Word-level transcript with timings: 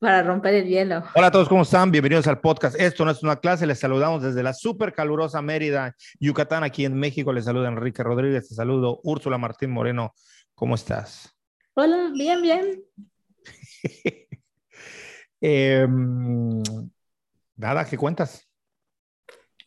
para 0.00 0.22
romper 0.22 0.54
el 0.54 0.66
hielo. 0.66 1.04
Hola 1.14 1.26
a 1.26 1.30
todos, 1.30 1.48
¿cómo 1.48 1.62
están? 1.62 1.90
Bienvenidos 1.90 2.26
al 2.26 2.40
podcast. 2.40 2.74
Esto 2.80 3.04
no 3.04 3.10
es 3.10 3.22
una 3.22 3.36
clase, 3.36 3.66
les 3.66 3.78
saludamos 3.78 4.22
desde 4.22 4.42
la 4.42 4.54
súper 4.54 4.94
calurosa 4.94 5.42
Mérida, 5.42 5.94
Yucatán, 6.18 6.64
aquí 6.64 6.86
en 6.86 6.94
México. 6.94 7.34
Les 7.34 7.44
saluda 7.44 7.68
Enrique 7.68 8.02
Rodríguez, 8.02 8.48
te 8.48 8.54
saludo 8.54 9.00
Úrsula 9.04 9.36
Martín 9.36 9.70
Moreno. 9.70 10.14
¿Cómo 10.54 10.74
estás? 10.74 11.36
Hola, 11.74 12.10
bien, 12.14 12.42
bien. 12.42 12.82
Em, 15.42 16.62
nada, 17.56 17.86
¿qué 17.86 17.96
cuentas? 17.96 18.46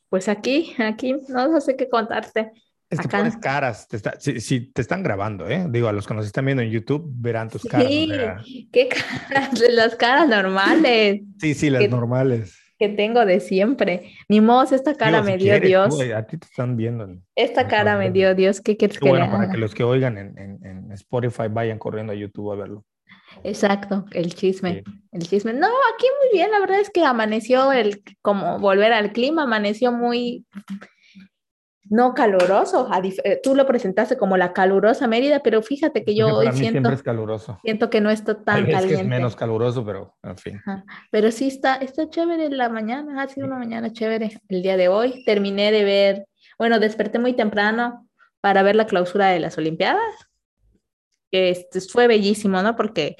Pues 0.07 0.27
aquí, 0.27 0.75
aquí, 0.77 1.15
no 1.29 1.59
sé 1.61 1.75
qué 1.75 1.89
contarte. 1.89 2.51
Es 2.93 2.99
que 2.99 3.07
pones 3.07 3.37
caras, 3.37 3.87
si, 4.19 4.71
te 4.71 4.81
están 4.81 5.03
grabando, 5.03 5.47
¿eh? 5.49 5.65
Digo, 5.69 5.87
a 5.87 5.91
los 5.91 6.07
que 6.07 6.13
nos 6.13 6.25
están 6.25 6.45
viendo 6.45 6.61
en 6.61 6.69
YouTube 6.69 7.05
verán 7.15 7.49
tus 7.49 7.63
caras. 7.63 7.87
Sí, 7.87 8.69
qué 8.71 8.89
caras, 8.89 9.59
las 9.69 9.95
caras 9.95 10.27
normales. 10.27 11.21
Sí, 11.39 11.53
sí, 11.53 11.69
las 11.69 11.89
normales. 11.89 12.59
Que 12.77 12.89
tengo 12.89 13.25
de 13.25 13.39
siempre. 13.39 14.13
Ni 14.29 14.41
modo, 14.41 14.75
esta 14.75 14.95
cara 14.95 15.21
me 15.21 15.37
dio 15.37 15.59
Dios. 15.59 15.99
a 16.15 16.23
ti 16.23 16.37
te 16.37 16.45
están 16.45 16.77
viendo. 16.77 17.07
Esta 17.35 17.67
cara 17.67 17.97
me 17.97 18.11
dio 18.11 18.35
Dios, 18.35 18.61
¿qué 18.61 18.77
quieres 18.77 18.99
que 18.99 19.09
Bueno, 19.09 19.29
para 19.31 19.49
que 19.49 19.57
los 19.57 19.73
que 19.73 19.83
oigan 19.83 20.17
en, 20.17 20.91
Spotify 20.93 21.47
vayan 21.49 21.79
corriendo 21.79 22.13
a 22.13 22.15
YouTube 22.15 22.51
a 22.51 22.55
verlo. 22.55 22.85
Exacto, 23.43 24.05
el 24.11 24.35
chisme, 24.35 24.83
el 25.11 25.27
chisme. 25.27 25.53
No, 25.53 25.67
aquí 25.67 26.05
muy 26.21 26.37
bien, 26.37 26.51
la 26.51 26.59
verdad 26.59 26.79
es 26.79 26.91
que 26.91 27.03
amaneció 27.03 27.71
el, 27.71 28.03
como 28.21 28.59
volver 28.59 28.93
al 28.93 29.11
clima, 29.11 29.43
amaneció 29.43 29.91
muy 29.91 30.45
no 31.89 32.13
caluroso. 32.13 32.89
Eh, 33.23 33.39
tú 33.43 33.55
lo 33.55 33.65
presentaste 33.65 34.17
como 34.17 34.37
la 34.37 34.53
calurosa 34.53 35.07
Mérida, 35.07 35.41
pero 35.41 35.61
fíjate 35.61 36.03
que 36.03 36.15
yo 36.15 36.27
hoy 36.27 36.51
siento, 36.53 36.89
es 36.89 37.03
caluroso. 37.03 37.59
siento 37.63 37.89
que 37.89 38.01
no 38.01 38.09
está 38.09 38.41
tan 38.41 38.65
caliente. 38.65 38.93
Es, 38.93 38.99
que 38.99 39.01
es 39.01 39.07
menos 39.07 39.35
caluroso, 39.35 39.85
pero 39.85 40.15
en 40.23 40.37
fin. 40.37 40.61
Pero 41.11 41.31
sí 41.31 41.47
está, 41.47 41.75
está 41.75 42.09
chévere 42.09 42.49
la 42.49 42.69
mañana, 42.69 43.21
ha 43.21 43.27
sido 43.27 43.47
una 43.47 43.57
mañana 43.57 43.91
chévere 43.91 44.39
el 44.47 44.61
día 44.61 44.77
de 44.77 44.87
hoy. 44.87 45.23
Terminé 45.25 45.71
de 45.71 45.83
ver, 45.83 46.27
bueno, 46.57 46.79
desperté 46.79 47.19
muy 47.19 47.33
temprano 47.33 48.07
para 48.39 48.63
ver 48.63 48.75
la 48.75 48.87
clausura 48.87 49.27
de 49.27 49.39
las 49.39 49.57
Olimpiadas. 49.57 50.13
Este, 51.31 51.81
fue 51.81 52.07
bellísimo, 52.07 52.61
¿no? 52.61 52.75
Porque 52.75 53.17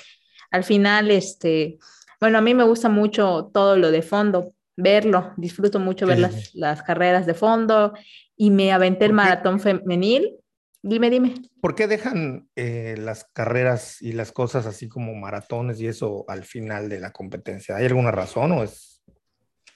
al 0.51 0.63
final, 0.63 1.11
este, 1.11 1.79
bueno, 2.21 2.37
a 2.37 2.41
mí 2.41 2.53
me 2.53 2.63
gusta 2.63 2.87
mucho 2.87 3.49
todo 3.53 3.75
lo 3.75 3.91
de 3.91 4.03
fondo, 4.03 4.53
verlo, 4.75 5.33
disfruto 5.37 5.79
mucho 5.79 6.07
ver 6.07 6.19
las, 6.19 6.55
las, 6.55 6.81
carreras 6.81 7.25
de 7.25 7.33
fondo 7.33 7.93
y 8.35 8.51
me 8.51 8.71
aventé 8.71 9.05
el 9.05 9.13
maratón 9.13 9.59
femenil. 9.59 10.39
Dime, 10.81 11.09
dime. 11.09 11.35
¿Por 11.61 11.75
qué 11.75 11.87
dejan 11.87 12.49
eh, 12.55 12.95
las 12.97 13.25
carreras 13.31 14.01
y 14.01 14.11
las 14.11 14.33
cosas 14.33 14.65
así 14.65 14.89
como 14.89 15.15
maratones 15.15 15.79
y 15.79 15.87
eso 15.87 16.25
al 16.27 16.43
final 16.43 16.89
de 16.89 16.99
la 16.99 17.11
competencia? 17.11 17.77
¿Hay 17.77 17.85
alguna 17.85 18.11
razón 18.11 18.51
o 18.51 18.63
es...? 18.63 19.01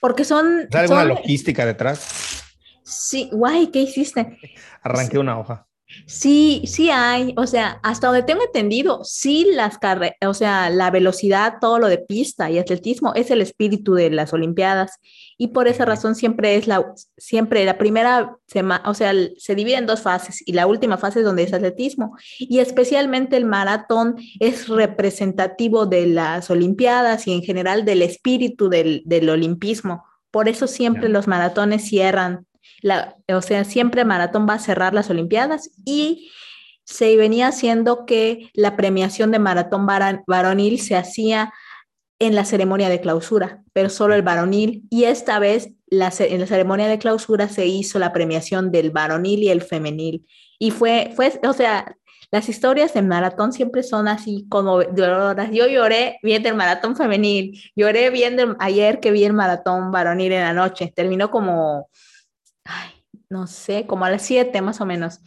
Porque 0.02 0.26
son... 0.26 0.68
¿Hay 0.72 0.82
alguna 0.82 1.06
logística 1.06 1.66
detrás? 1.66 2.44
Sí, 2.84 3.30
guay, 3.32 3.68
¿qué 3.68 3.80
hiciste? 3.80 4.38
Arranqué 4.82 5.18
una 5.18 5.40
hoja. 5.40 5.68
Sí, 6.06 6.64
sí 6.66 6.90
hay, 6.90 7.34
o 7.38 7.48
sea, 7.48 7.80
hasta 7.82 8.08
donde 8.08 8.24
tengo 8.24 8.44
entendido, 8.44 9.06
sí 9.06 9.48
las 9.54 9.78
carreras, 9.78 10.18
o 10.26 10.34
sea, 10.34 10.70
la 10.70 10.92
velocidad, 10.92 11.56
todo 11.62 11.80
lo 11.80 11.88
de 11.88 11.98
pista 11.98 12.52
y 12.52 12.60
atletismo 12.60 13.14
es 13.16 13.32
el 13.32 13.42
espíritu 13.42 13.94
de 13.94 14.10
las 14.10 14.34
Olimpiadas 14.34 15.00
y 15.38 15.48
por 15.50 15.70
esa 15.70 15.86
razón 15.86 16.16
siempre 16.16 16.56
es 16.56 16.68
la, 16.68 16.94
siempre 17.18 17.64
la 17.64 17.78
primera 17.78 18.36
semana, 18.48 18.84
o 18.90 18.94
sea, 18.94 19.14
se 19.38 19.56
divide 19.56 19.78
en 19.78 19.86
dos 19.86 20.02
fases 20.02 20.44
y 20.46 20.52
la 20.52 20.68
última 20.68 20.98
fase 20.98 21.20
es 21.20 21.26
donde 21.26 21.44
es 21.44 21.54
atletismo 21.54 22.18
y 22.38 22.60
especialmente 22.60 23.38
el 23.38 23.46
maratón 23.46 24.16
es 24.42 24.68
representativo 24.68 25.86
de 25.86 26.08
las 26.08 26.50
Olimpiadas 26.50 27.28
y 27.28 27.34
en 27.34 27.44
general 27.44 27.86
del 27.86 28.02
espíritu 28.02 28.68
del, 28.68 29.04
del 29.06 29.30
olimpismo. 29.30 30.04
Por 30.32 30.50
eso 30.50 30.68
siempre 30.68 31.08
los 31.08 31.28
maratones 31.28 31.84
cierran 31.88 32.47
o 33.28 33.42
sea, 33.42 33.64
siempre 33.64 34.06
maratón 34.06 34.48
va 34.48 34.56
a 34.56 34.60
cerrar 34.60 34.94
las 34.94 35.10
Olimpiadas 35.10 35.72
y 35.86 36.32
se 36.84 37.18
venía 37.18 37.48
haciendo 37.48 38.06
que 38.06 38.50
la 38.54 38.78
premiación 38.78 39.32
de 39.32 39.40
maratón 39.40 39.86
varonil 39.86 40.80
se 40.80 40.96
hacía 40.96 41.54
en 42.20 42.34
la 42.34 42.46
ceremonia 42.46 42.90
de 42.90 43.02
clausura, 43.02 43.64
pero 43.74 43.90
solo 43.90 44.16
el 44.16 44.22
varonil. 44.22 44.84
Y 44.90 45.04
esta 45.04 45.38
vez 45.40 45.70
en 45.90 46.00
la 46.00 46.12
ceremonia 46.48 46.88
de 46.88 46.98
clausura 46.98 47.50
se 47.50 47.66
hizo 47.66 48.00
la 48.00 48.14
premiación 48.14 48.72
del 48.72 48.92
varonil 48.92 49.44
y 49.44 49.50
el 49.50 49.62
femenil. 49.62 50.26
Y 50.60 50.72
fue, 50.72 51.12
fue 51.16 51.40
o 51.44 51.54
sea, 51.54 51.98
las 52.32 52.50
historias 52.50 52.94
de 52.94 53.02
maratón 53.02 53.54
siempre 53.54 53.84
son 53.84 54.08
así 54.08 54.46
como 54.50 54.82
Yo 54.82 55.68
lloré 55.68 56.20
viendo 56.24 56.50
el 56.50 56.56
maratón 56.56 56.96
femenil, 56.96 57.62
lloré 57.76 58.10
viendo 58.10 58.56
ayer 58.60 59.00
que 59.00 59.12
vi 59.12 59.24
el 59.24 59.34
maratón 59.34 59.92
varonil 59.92 60.34
en 60.34 60.42
la 60.42 60.54
noche. 60.54 60.92
Terminó 60.96 61.32
como 61.32 61.90
no 63.30 63.48
sé, 63.48 63.86
como 63.88 64.06
a 64.06 64.10
las 64.10 64.22
7 64.24 64.62
más 64.62 64.82
o 64.82 64.86
menos. 64.86 65.22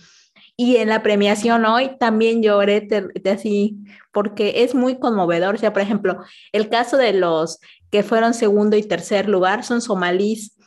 Y 0.57 0.77
en 0.77 0.89
la 0.89 1.03
premiación 1.03 1.65
hoy 1.65 1.97
también 1.99 2.43
lloré 2.43 2.87
así, 3.33 3.79
porque 4.13 4.63
es 4.63 4.75
muy 4.75 4.99
conmovedor. 4.99 5.55
O 5.55 5.59
sea, 5.59 5.73
por 5.73 5.83
ejemplo, 5.83 6.23
el 6.53 6.69
caso 6.69 6.97
de 6.99 7.15
los 7.15 7.61
que 7.91 8.03
fueron 8.03 8.35
segundo 8.35 8.77
y 8.77 8.83
tercer 8.83 9.29
lugar 9.29 9.65
son 9.65 9.81
somalíes, 9.81 10.59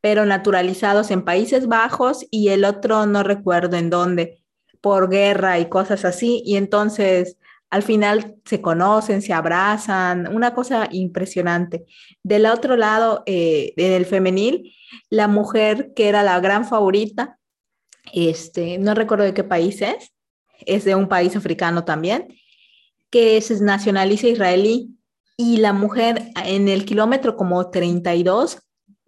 pero 0.00 0.24
naturalizados 0.24 1.10
en 1.10 1.24
Países 1.24 1.66
Bajos 1.66 2.26
y 2.30 2.48
el 2.48 2.64
otro 2.64 3.04
no 3.06 3.22
recuerdo 3.22 3.76
en 3.76 3.90
dónde, 3.90 4.42
por 4.80 5.10
guerra 5.10 5.58
y 5.58 5.68
cosas 5.68 6.04
así. 6.04 6.42
Y 6.46 6.56
entonces 6.56 7.36
al 7.72 7.82
final 7.82 8.36
se 8.44 8.60
conocen, 8.60 9.22
se 9.22 9.32
abrazan, 9.32 10.28
una 10.28 10.52
cosa 10.52 10.90
impresionante. 10.92 11.86
Del 12.22 12.44
otro 12.44 12.76
lado, 12.76 13.22
eh, 13.24 13.72
en 13.78 13.92
el 13.92 14.04
femenil, 14.04 14.74
la 15.08 15.26
mujer 15.26 15.94
que 15.96 16.10
era 16.10 16.22
la 16.22 16.38
gran 16.40 16.66
favorita, 16.66 17.38
este, 18.12 18.76
no 18.76 18.92
recuerdo 18.94 19.24
de 19.24 19.32
qué 19.32 19.42
país 19.42 19.80
es, 19.80 20.12
es 20.66 20.84
de 20.84 20.94
un 20.94 21.08
país 21.08 21.34
africano 21.34 21.86
también, 21.86 22.36
que 23.08 23.38
es 23.38 23.62
nacionaliza 23.62 24.26
israelí, 24.26 24.90
y 25.38 25.56
la 25.56 25.72
mujer 25.72 26.30
en 26.44 26.68
el 26.68 26.84
kilómetro 26.84 27.36
como 27.38 27.70
32 27.70 28.58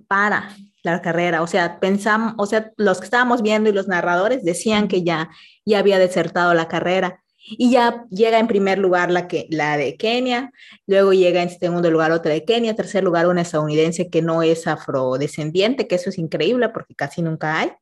para 0.08 0.56
la 0.82 1.02
carrera, 1.02 1.42
o 1.42 1.46
sea, 1.46 1.80
pensamos, 1.80 2.32
o 2.38 2.46
sea, 2.46 2.72
los 2.78 2.98
que 2.98 3.04
estábamos 3.04 3.42
viendo 3.42 3.68
y 3.68 3.74
los 3.74 3.88
narradores 3.88 4.42
decían 4.42 4.88
que 4.88 5.02
ya, 5.02 5.28
ya 5.66 5.80
había 5.80 5.98
desertado 5.98 6.54
la 6.54 6.66
carrera 6.66 7.23
y 7.46 7.70
ya 7.70 8.06
llega 8.10 8.38
en 8.38 8.46
primer 8.46 8.78
lugar 8.78 9.10
la, 9.10 9.28
que, 9.28 9.46
la 9.50 9.76
de 9.76 9.96
Kenia, 9.96 10.50
luego 10.86 11.12
llega 11.12 11.42
en 11.42 11.50
segundo 11.50 11.90
lugar 11.90 12.10
otra 12.12 12.32
de 12.32 12.44
Kenia, 12.44 12.74
tercer 12.74 13.04
lugar 13.04 13.26
una 13.26 13.42
estadounidense 13.42 14.08
que 14.08 14.22
no 14.22 14.42
es 14.42 14.66
afrodescendiente, 14.66 15.86
que 15.86 15.96
eso 15.96 16.10
es 16.10 16.18
increíble 16.18 16.70
porque 16.70 16.94
casi 16.94 17.22
nunca 17.22 17.60
hay. 17.60 17.72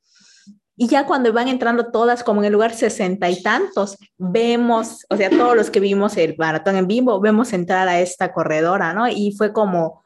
Y 0.75 0.89
ya 0.89 1.07
cuando 1.07 1.33
van 1.33 1.49
entrando 1.49 1.93
todas 1.93 2.25
como 2.25 2.41
en 2.41 2.47
el 2.47 2.55
lugar 2.55 2.75
sesenta 2.75 3.31
y 3.31 3.43
tantos, 3.43 3.99
vemos, 4.19 5.05
o 5.11 5.17
sea, 5.17 5.31
todos 5.31 5.55
los 5.55 5.71
que 5.71 5.81
vimos 5.81 6.17
el 6.17 6.35
maratón 6.37 6.77
en 6.77 6.87
vivo, 6.87 7.21
vemos 7.21 7.53
entrar 7.53 7.87
a 7.89 8.01
esta 8.01 8.33
corredora, 8.33 8.93
¿no? 8.95 9.07
Y 9.07 9.33
fue 9.37 9.53
como, 9.53 10.02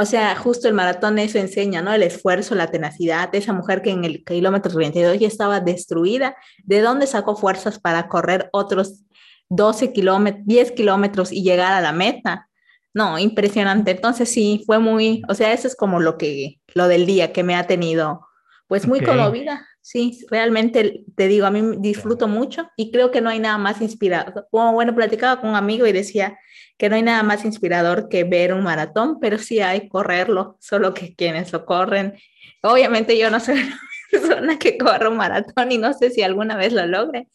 o 0.00 0.04
sea, 0.04 0.36
justo 0.36 0.68
el 0.68 0.74
maratón 0.74 1.18
eso 1.18 1.38
enseña, 1.38 1.82
¿no? 1.82 1.92
El 1.92 2.04
esfuerzo, 2.04 2.54
la 2.54 2.70
tenacidad, 2.70 3.34
esa 3.34 3.52
mujer 3.52 3.82
que 3.82 3.90
en 3.90 4.04
el 4.04 4.24
kilómetro 4.24 4.70
32 4.72 5.18
ya 5.18 5.26
estaba 5.26 5.58
destruida, 5.58 6.36
¿de 6.62 6.80
dónde 6.80 7.08
sacó 7.08 7.34
fuerzas 7.34 7.80
para 7.80 8.06
correr 8.06 8.48
otros 8.52 9.02
12 9.48 9.92
kilómetros, 9.92 10.46
10 10.46 10.70
kilómetros 10.70 11.32
y 11.32 11.42
llegar 11.42 11.72
a 11.72 11.80
la 11.80 11.92
meta? 11.92 12.48
No, 12.94 13.18
impresionante. 13.18 13.90
Entonces 13.90 14.30
sí, 14.30 14.62
fue 14.66 14.78
muy, 14.78 15.22
o 15.28 15.34
sea, 15.34 15.52
eso 15.52 15.66
es 15.66 15.74
como 15.74 15.98
lo 15.98 16.16
que, 16.16 16.60
lo 16.74 16.86
del 16.86 17.04
día 17.04 17.32
que 17.32 17.42
me 17.42 17.56
ha 17.56 17.66
tenido, 17.66 18.24
pues 18.68 18.86
muy 18.86 19.00
conmovida. 19.00 19.66
Sí, 19.90 20.26
realmente 20.30 21.06
te 21.16 21.28
digo, 21.28 21.46
a 21.46 21.50
mí 21.50 21.62
disfruto 21.78 22.28
mucho 22.28 22.68
y 22.76 22.92
creo 22.92 23.10
que 23.10 23.22
no 23.22 23.30
hay 23.30 23.38
nada 23.38 23.56
más 23.56 23.80
inspirador. 23.80 24.46
Como 24.50 24.74
bueno, 24.74 24.94
platicaba 24.94 25.40
con 25.40 25.48
un 25.48 25.56
amigo 25.56 25.86
y 25.86 25.92
decía, 25.92 26.38
que 26.76 26.90
no 26.90 26.96
hay 26.96 27.02
nada 27.02 27.22
más 27.22 27.46
inspirador 27.46 28.10
que 28.10 28.24
ver 28.24 28.52
un 28.52 28.62
maratón, 28.62 29.18
pero 29.18 29.38
sí 29.38 29.60
hay 29.60 29.88
correrlo, 29.88 30.58
solo 30.60 30.92
que 30.92 31.14
quienes 31.14 31.54
lo 31.54 31.64
corren. 31.64 32.18
Obviamente 32.62 33.16
yo 33.16 33.30
no 33.30 33.40
soy 33.40 33.62
una 33.62 33.80
persona 34.10 34.58
que 34.58 34.76
corre 34.76 35.08
un 35.08 35.16
maratón 35.16 35.72
y 35.72 35.78
no 35.78 35.94
sé 35.94 36.10
si 36.10 36.20
alguna 36.20 36.58
vez 36.58 36.74
lo 36.74 36.84
logre, 36.84 37.26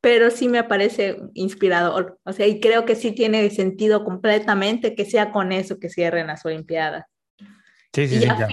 pero 0.00 0.30
sí 0.30 0.48
me 0.48 0.64
parece 0.64 1.18
inspirador. 1.34 2.18
O 2.24 2.32
sea, 2.32 2.46
y 2.46 2.58
creo 2.58 2.86
que 2.86 2.94
sí 2.94 3.12
tiene 3.12 3.50
sentido 3.50 4.02
completamente 4.02 4.94
que 4.94 5.04
sea 5.04 5.30
con 5.30 5.52
eso 5.52 5.78
que 5.78 5.90
cierren 5.90 6.28
las 6.28 6.46
Olimpiadas. 6.46 7.04
Sí, 7.92 8.08
sí, 8.08 8.18
sí. 8.18 8.24
Ya. 8.24 8.48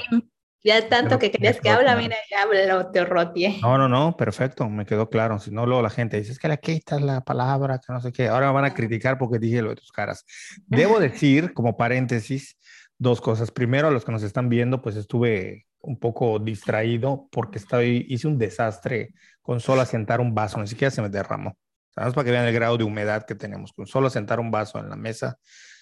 Ya 0.63 0.89
tanto 0.89 1.19
que 1.19 1.31
querías 1.31 1.61
que 1.61 1.69
habla, 1.69 1.95
mira, 1.95 2.17
ya 2.29 2.41
hablo, 2.41 2.91
te 2.91 3.05
rotie. 3.05 3.59
No, 3.61 3.77
no, 3.77 3.87
no, 3.87 4.17
perfecto, 4.17 4.69
me 4.69 4.85
quedó 4.85 5.09
claro. 5.09 5.39
Si 5.39 5.51
no, 5.51 5.65
luego 5.65 5.81
la 5.81 5.89
gente 5.89 6.17
dice, 6.17 6.33
es 6.33 6.39
que 6.39 6.47
aquí 6.47 6.73
está 6.73 6.99
la 6.99 7.21
palabra, 7.21 7.79
que 7.79 7.93
no 7.93 8.01
sé 8.01 8.11
qué. 8.11 8.27
Ahora 8.27 8.47
me 8.47 8.53
van 8.53 8.65
a 8.65 8.73
criticar 8.73 9.17
porque 9.17 9.39
dije 9.39 9.61
lo 9.61 9.69
de 9.69 9.77
tus 9.77 9.91
caras. 9.91 10.25
Debo 10.67 10.99
decir, 10.99 11.53
como 11.53 11.77
paréntesis, 11.77 12.57
dos 12.97 13.21
cosas. 13.21 13.51
Primero, 13.51 13.87
a 13.87 13.91
los 13.91 14.03
que 14.03 14.11
nos 14.11 14.23
están 14.23 14.49
viendo, 14.49 14.81
pues 14.81 14.97
estuve 14.97 15.65
un 15.81 15.97
poco 15.97 16.39
distraído 16.39 17.29
porque 17.31 17.57
estoy, 17.57 18.05
hice 18.09 18.27
un 18.27 18.37
desastre 18.37 19.13
con 19.41 19.61
solo 19.61 19.81
asentar 19.81 20.19
un 20.19 20.35
vaso, 20.35 20.59
ni 20.59 20.67
siquiera 20.67 20.91
se 20.91 21.01
me 21.01 21.09
derramó. 21.09 21.57
Sabes 21.95 22.13
para 22.13 22.25
que 22.25 22.31
vean 22.31 22.45
el 22.45 22.53
grado 22.53 22.77
de 22.77 22.83
humedad 22.83 23.25
que 23.25 23.35
tenemos. 23.35 23.73
Con 23.73 23.87
solo 23.87 24.09
sentar 24.09 24.39
un 24.39 24.51
vaso 24.51 24.77
en 24.77 24.89
la 24.89 24.95
mesa, 24.95 25.39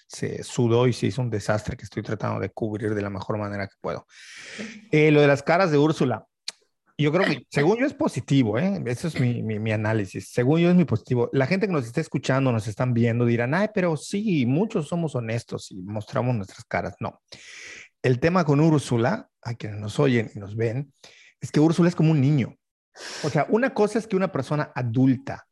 se 0.08 0.42
sudó 0.42 0.86
y 0.86 0.92
se 0.92 1.06
hizo 1.06 1.22
un 1.22 1.30
desastre 1.30 1.76
que 1.76 1.84
estoy 1.84 2.02
tratando 2.02 2.40
de 2.40 2.50
cubrir 2.50 2.94
de 2.94 3.02
la 3.02 3.10
mejor 3.10 3.38
manera 3.38 3.66
que 3.66 3.74
puedo. 3.80 4.06
Eh, 4.90 5.10
lo 5.10 5.20
de 5.20 5.26
las 5.26 5.42
caras 5.42 5.70
de 5.70 5.78
Úrsula, 5.78 6.24
yo 6.96 7.12
creo 7.12 7.26
que 7.26 7.46
según 7.50 7.78
yo 7.78 7.86
es 7.86 7.94
positivo, 7.94 8.58
¿eh? 8.58 8.82
Eso 8.86 9.08
es 9.08 9.20
mi, 9.20 9.42
mi, 9.42 9.58
mi, 9.58 9.70
análisis. 9.70 10.30
Según 10.30 10.60
yo 10.60 10.70
es 10.70 10.74
muy 10.74 10.84
positivo. 10.84 11.28
La 11.32 11.46
gente 11.46 11.66
que 11.66 11.72
nos 11.72 11.86
está 11.86 12.00
escuchando, 12.00 12.50
nos 12.50 12.66
están 12.66 12.94
viendo, 12.94 13.24
dirán, 13.24 13.54
ay, 13.54 13.68
pero 13.72 13.96
sí, 13.96 14.46
muchos 14.46 14.88
somos 14.88 15.14
honestos 15.14 15.70
y 15.70 15.82
mostramos 15.82 16.34
nuestras 16.34 16.64
caras. 16.64 16.96
No. 17.00 17.20
El 18.02 18.18
tema 18.18 18.44
con 18.44 18.60
Úrsula, 18.60 19.28
a 19.42 19.54
quienes 19.54 19.78
nos 19.78 19.98
oyen 20.00 20.30
y 20.34 20.38
nos 20.38 20.56
ven, 20.56 20.92
es 21.40 21.52
que 21.52 21.60
Úrsula 21.60 21.88
es 21.88 21.94
como 21.94 22.10
un 22.10 22.20
niño. 22.20 22.56
O 23.22 23.30
sea, 23.30 23.46
una 23.48 23.74
cosa 23.74 23.98
es 23.98 24.06
que 24.06 24.16
una 24.16 24.32
persona 24.32 24.72
adulta, 24.74 25.46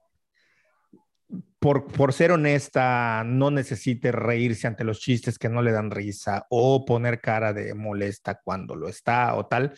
por, 1.58 1.86
por, 1.86 2.12
ser 2.12 2.32
honesta, 2.32 3.24
no 3.24 3.50
necesite 3.50 4.12
reírse 4.12 4.66
ante 4.66 4.84
los 4.84 5.00
chistes 5.00 5.38
que 5.38 5.48
no 5.48 5.62
le 5.62 5.72
dan 5.72 5.90
risa 5.90 6.46
o 6.50 6.84
poner 6.84 7.20
cara 7.20 7.52
de 7.52 7.74
molesta 7.74 8.40
cuando 8.42 8.76
lo 8.76 8.88
está 8.88 9.34
o 9.34 9.46
tal. 9.46 9.72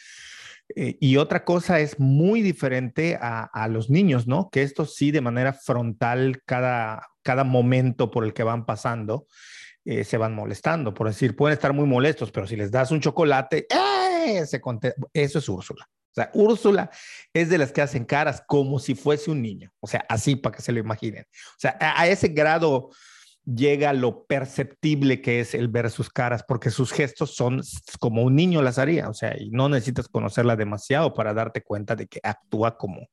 Eh, 0.74 0.96
y 1.00 1.16
otra 1.16 1.44
cosa 1.44 1.80
es 1.80 1.98
muy 1.98 2.42
diferente 2.42 3.16
a, 3.20 3.44
a, 3.44 3.68
los 3.68 3.90
niños, 3.90 4.26
¿no? 4.26 4.50
Que 4.50 4.62
esto 4.62 4.84
sí 4.84 5.10
de 5.10 5.20
manera 5.20 5.52
frontal, 5.52 6.42
cada, 6.44 7.06
cada 7.22 7.44
momento 7.44 8.10
por 8.10 8.24
el 8.24 8.34
que 8.34 8.42
van 8.42 8.66
pasando, 8.66 9.26
eh, 9.84 10.04
se 10.04 10.18
van 10.18 10.34
molestando. 10.34 10.92
Por 10.92 11.06
decir, 11.06 11.34
pueden 11.34 11.54
estar 11.54 11.72
muy 11.72 11.86
molestos, 11.86 12.30
pero 12.30 12.46
si 12.46 12.56
les 12.56 12.70
das 12.70 12.90
un 12.90 13.00
chocolate, 13.00 13.66
¡eh! 13.70 14.44
Se 14.44 14.60
eso 15.14 15.38
es 15.38 15.48
Úrsula. 15.48 15.88
O 16.18 16.22
sea, 16.22 16.30
Úrsula 16.34 16.90
es 17.32 17.48
de 17.48 17.58
las 17.58 17.72
que 17.72 17.82
hacen 17.82 18.04
caras 18.04 18.42
como 18.46 18.78
si 18.78 18.94
fuese 18.94 19.30
un 19.30 19.40
niño. 19.40 19.70
O 19.80 19.86
sea, 19.86 20.04
así 20.08 20.36
para 20.36 20.56
que 20.56 20.62
se 20.62 20.72
lo 20.72 20.80
imaginen. 20.80 21.24
O 21.24 21.58
sea, 21.58 21.76
a, 21.80 22.02
a 22.02 22.08
ese 22.08 22.28
grado 22.28 22.90
llega 23.54 23.92
lo 23.92 24.24
perceptible 24.24 25.22
que 25.22 25.40
es 25.40 25.54
el 25.54 25.68
ver 25.68 25.90
sus 25.90 26.10
caras, 26.10 26.44
porque 26.46 26.70
sus 26.70 26.92
gestos 26.92 27.34
son 27.34 27.62
como 27.98 28.22
un 28.22 28.34
niño 28.34 28.62
las 28.62 28.78
haría, 28.78 29.08
o 29.08 29.14
sea, 29.14 29.34
y 29.38 29.50
no 29.50 29.68
necesitas 29.68 30.08
conocerla 30.08 30.56
demasiado 30.56 31.14
para 31.14 31.32
darte 31.32 31.62
cuenta 31.62 31.96
de 31.96 32.06
que 32.06 32.20
actúa 32.22 32.76
como, 32.76 33.08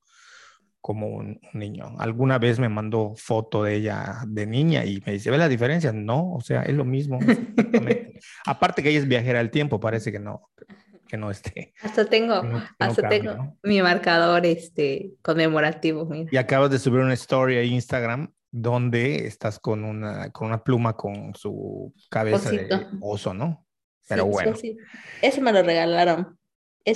como 0.81 1.07
un, 1.07 1.39
niño. 1.53 1.95
Alguna 1.99 2.37
vez 2.37 2.59
me 2.59 2.69
mandó 2.69 3.13
foto 3.15 3.63
de 3.63 3.75
ella 3.75 4.23
de 4.27 4.45
niña 4.45 4.85
y 4.85 5.01
me 5.05 5.13
dice, 5.13 5.31
¿ve 5.31 5.37
la 5.37 5.47
diferencia? 5.47 5.93
No, 5.93 6.33
o 6.33 6.41
sea, 6.41 6.63
es 6.63 6.75
lo 6.75 6.85
mismo. 6.85 7.19
Aparte 8.45 8.83
que 8.83 8.89
ella 8.89 8.99
es 8.99 9.07
viajera 9.07 9.39
del 9.39 9.51
tiempo, 9.51 9.79
parece 9.79 10.11
que 10.11 10.19
no, 10.19 10.49
que 11.07 11.17
no 11.17 11.31
esté. 11.31 11.73
Hasta 11.81 12.05
tengo, 12.05 12.43
no, 12.43 12.63
hasta 12.79 13.07
tengo 13.09 13.33
¿no? 13.35 13.57
mi 13.63 13.81
marcador 13.81 14.45
este, 14.45 15.13
conmemorativo. 15.21 16.05
Mira. 16.05 16.29
Y 16.31 16.37
acabas 16.37 16.71
de 16.71 16.79
subir 16.79 16.99
una 16.99 17.13
story 17.13 17.57
a 17.57 17.63
Instagram 17.63 18.31
donde 18.51 19.27
estás 19.27 19.59
con 19.59 19.83
una, 19.83 20.31
con 20.31 20.47
una 20.47 20.63
pluma 20.63 20.95
con 20.95 21.35
su 21.35 21.93
cabeza 22.09 22.49
Osito. 22.49 22.77
de 22.79 22.87
oso, 23.01 23.33
¿no? 23.33 23.65
Pero 24.07 24.23
sí, 24.23 24.29
bueno. 24.29 24.55
Sí, 24.55 24.61
sí. 24.61 24.77
Eso 25.21 25.41
me 25.41 25.51
lo 25.51 25.61
regalaron. 25.61 26.37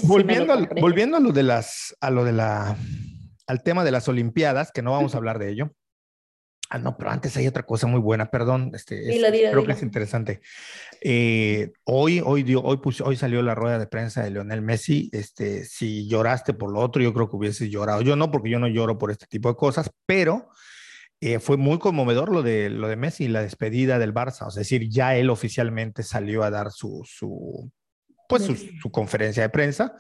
Volviendo, 0.04 0.56
lo 0.56 0.68
volviendo 0.80 1.18
a 1.18 1.20
lo 1.20 1.32
de 1.32 1.44
las, 1.44 1.96
a 2.00 2.12
lo 2.12 2.24
de 2.24 2.32
la, 2.32 2.78
al 3.48 3.64
tema 3.64 3.84
de 3.84 3.92
las 3.92 4.08
Olimpiadas, 4.08 4.72
que 4.72 4.82
no 4.82 4.92
vamos 4.92 5.16
a 5.16 5.18
hablar 5.18 5.40
de 5.40 5.50
ello. 5.50 5.74
Ah, 6.72 6.78
no, 6.78 6.96
pero 6.98 7.10
antes 7.10 7.36
hay 7.36 7.48
otra 7.48 7.64
cosa 7.64 7.88
muy 7.88 8.00
buena, 8.00 8.30
perdón, 8.30 8.72
este, 8.76 9.00
dilo, 9.00 9.32
dilo, 9.32 9.50
creo 9.50 9.62
dilo. 9.62 9.66
que 9.66 9.72
es 9.72 9.82
interesante. 9.82 10.42
Eh, 11.02 11.72
hoy, 11.86 12.22
hoy, 12.24 12.44
dio, 12.44 12.62
hoy, 12.62 12.78
puse, 12.78 13.02
hoy 13.04 13.16
salió 13.16 13.42
la 13.42 13.56
rueda 13.56 13.80
de 13.80 13.88
prensa 13.88 14.24
de 14.24 14.30
Lionel 14.30 14.62
Messi. 14.62 15.10
Este, 15.12 15.66
si 15.66 16.08
lloraste 16.08 16.54
por 16.54 16.72
lo 16.72 16.80
otro, 16.80 17.02
yo 17.02 17.12
creo 17.12 17.28
que 17.28 17.38
hubiese 17.38 17.70
llorado. 17.70 18.02
Yo 18.04 18.16
no, 18.16 18.30
porque 18.30 18.52
yo 18.52 18.60
no 18.60 18.68
lloro 18.68 19.00
por 19.00 19.10
este 19.10 19.26
tipo 19.26 19.50
de 19.50 19.56
cosas, 19.56 19.90
pero 20.06 20.50
eh, 21.22 21.40
fue 21.40 21.58
muy 21.58 21.80
conmovedor 21.80 22.32
lo 22.32 22.44
de, 22.44 22.70
lo 22.70 22.88
de 22.88 22.96
Messi, 22.96 23.28
la 23.28 23.42
despedida 23.42 23.98
del 23.98 24.14
Barça. 24.14 24.46
O 24.46 24.52
sea, 24.52 24.62
es 24.62 24.70
decir, 24.70 24.88
ya 24.90 25.16
él 25.18 25.32
oficialmente 25.32 26.04
salió 26.04 26.44
a 26.44 26.52
dar 26.52 26.72
su, 26.72 27.02
su 27.04 27.72
pues, 28.30 28.44
su, 28.44 28.56
su, 28.56 28.92
conferencia 28.92 29.42
de 29.42 29.50
prensa, 29.50 29.96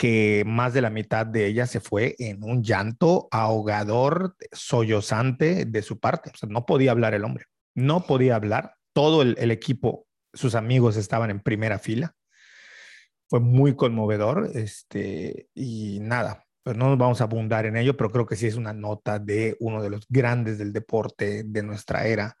que 0.00 0.44
más 0.46 0.72
de 0.72 0.80
la 0.80 0.88
mitad 0.88 1.26
de 1.26 1.44
ella 1.44 1.66
se 1.66 1.78
fue 1.78 2.16
en 2.18 2.42
un 2.42 2.62
llanto 2.62 3.28
ahogador, 3.30 4.34
sollozante 4.50 5.66
de 5.66 5.82
su 5.82 6.00
parte. 6.00 6.30
O 6.32 6.36
sea, 6.38 6.48
no 6.48 6.64
podía 6.64 6.92
hablar 6.92 7.12
el 7.12 7.22
hombre, 7.22 7.44
no 7.74 8.06
podía 8.06 8.34
hablar. 8.34 8.76
Todo 8.94 9.20
el, 9.20 9.36
el 9.38 9.50
equipo, 9.50 10.06
sus 10.32 10.54
amigos 10.54 10.96
estaban 10.96 11.28
en 11.28 11.40
primera 11.40 11.78
fila. 11.78 12.14
Fue 13.28 13.40
muy 13.40 13.76
conmovedor, 13.76 14.50
este, 14.54 15.50
y 15.54 15.98
nada, 16.00 16.46
pero 16.62 16.78
no 16.78 16.88
nos 16.88 16.96
vamos 16.96 17.20
a 17.20 17.24
abundar 17.24 17.66
en 17.66 17.76
ello, 17.76 17.94
pero 17.94 18.10
creo 18.10 18.24
que 18.24 18.36
sí 18.36 18.46
es 18.46 18.56
una 18.56 18.72
nota 18.72 19.18
de 19.18 19.58
uno 19.60 19.82
de 19.82 19.90
los 19.90 20.06
grandes 20.08 20.56
del 20.56 20.72
deporte 20.72 21.42
de 21.44 21.62
nuestra 21.62 22.06
era, 22.06 22.38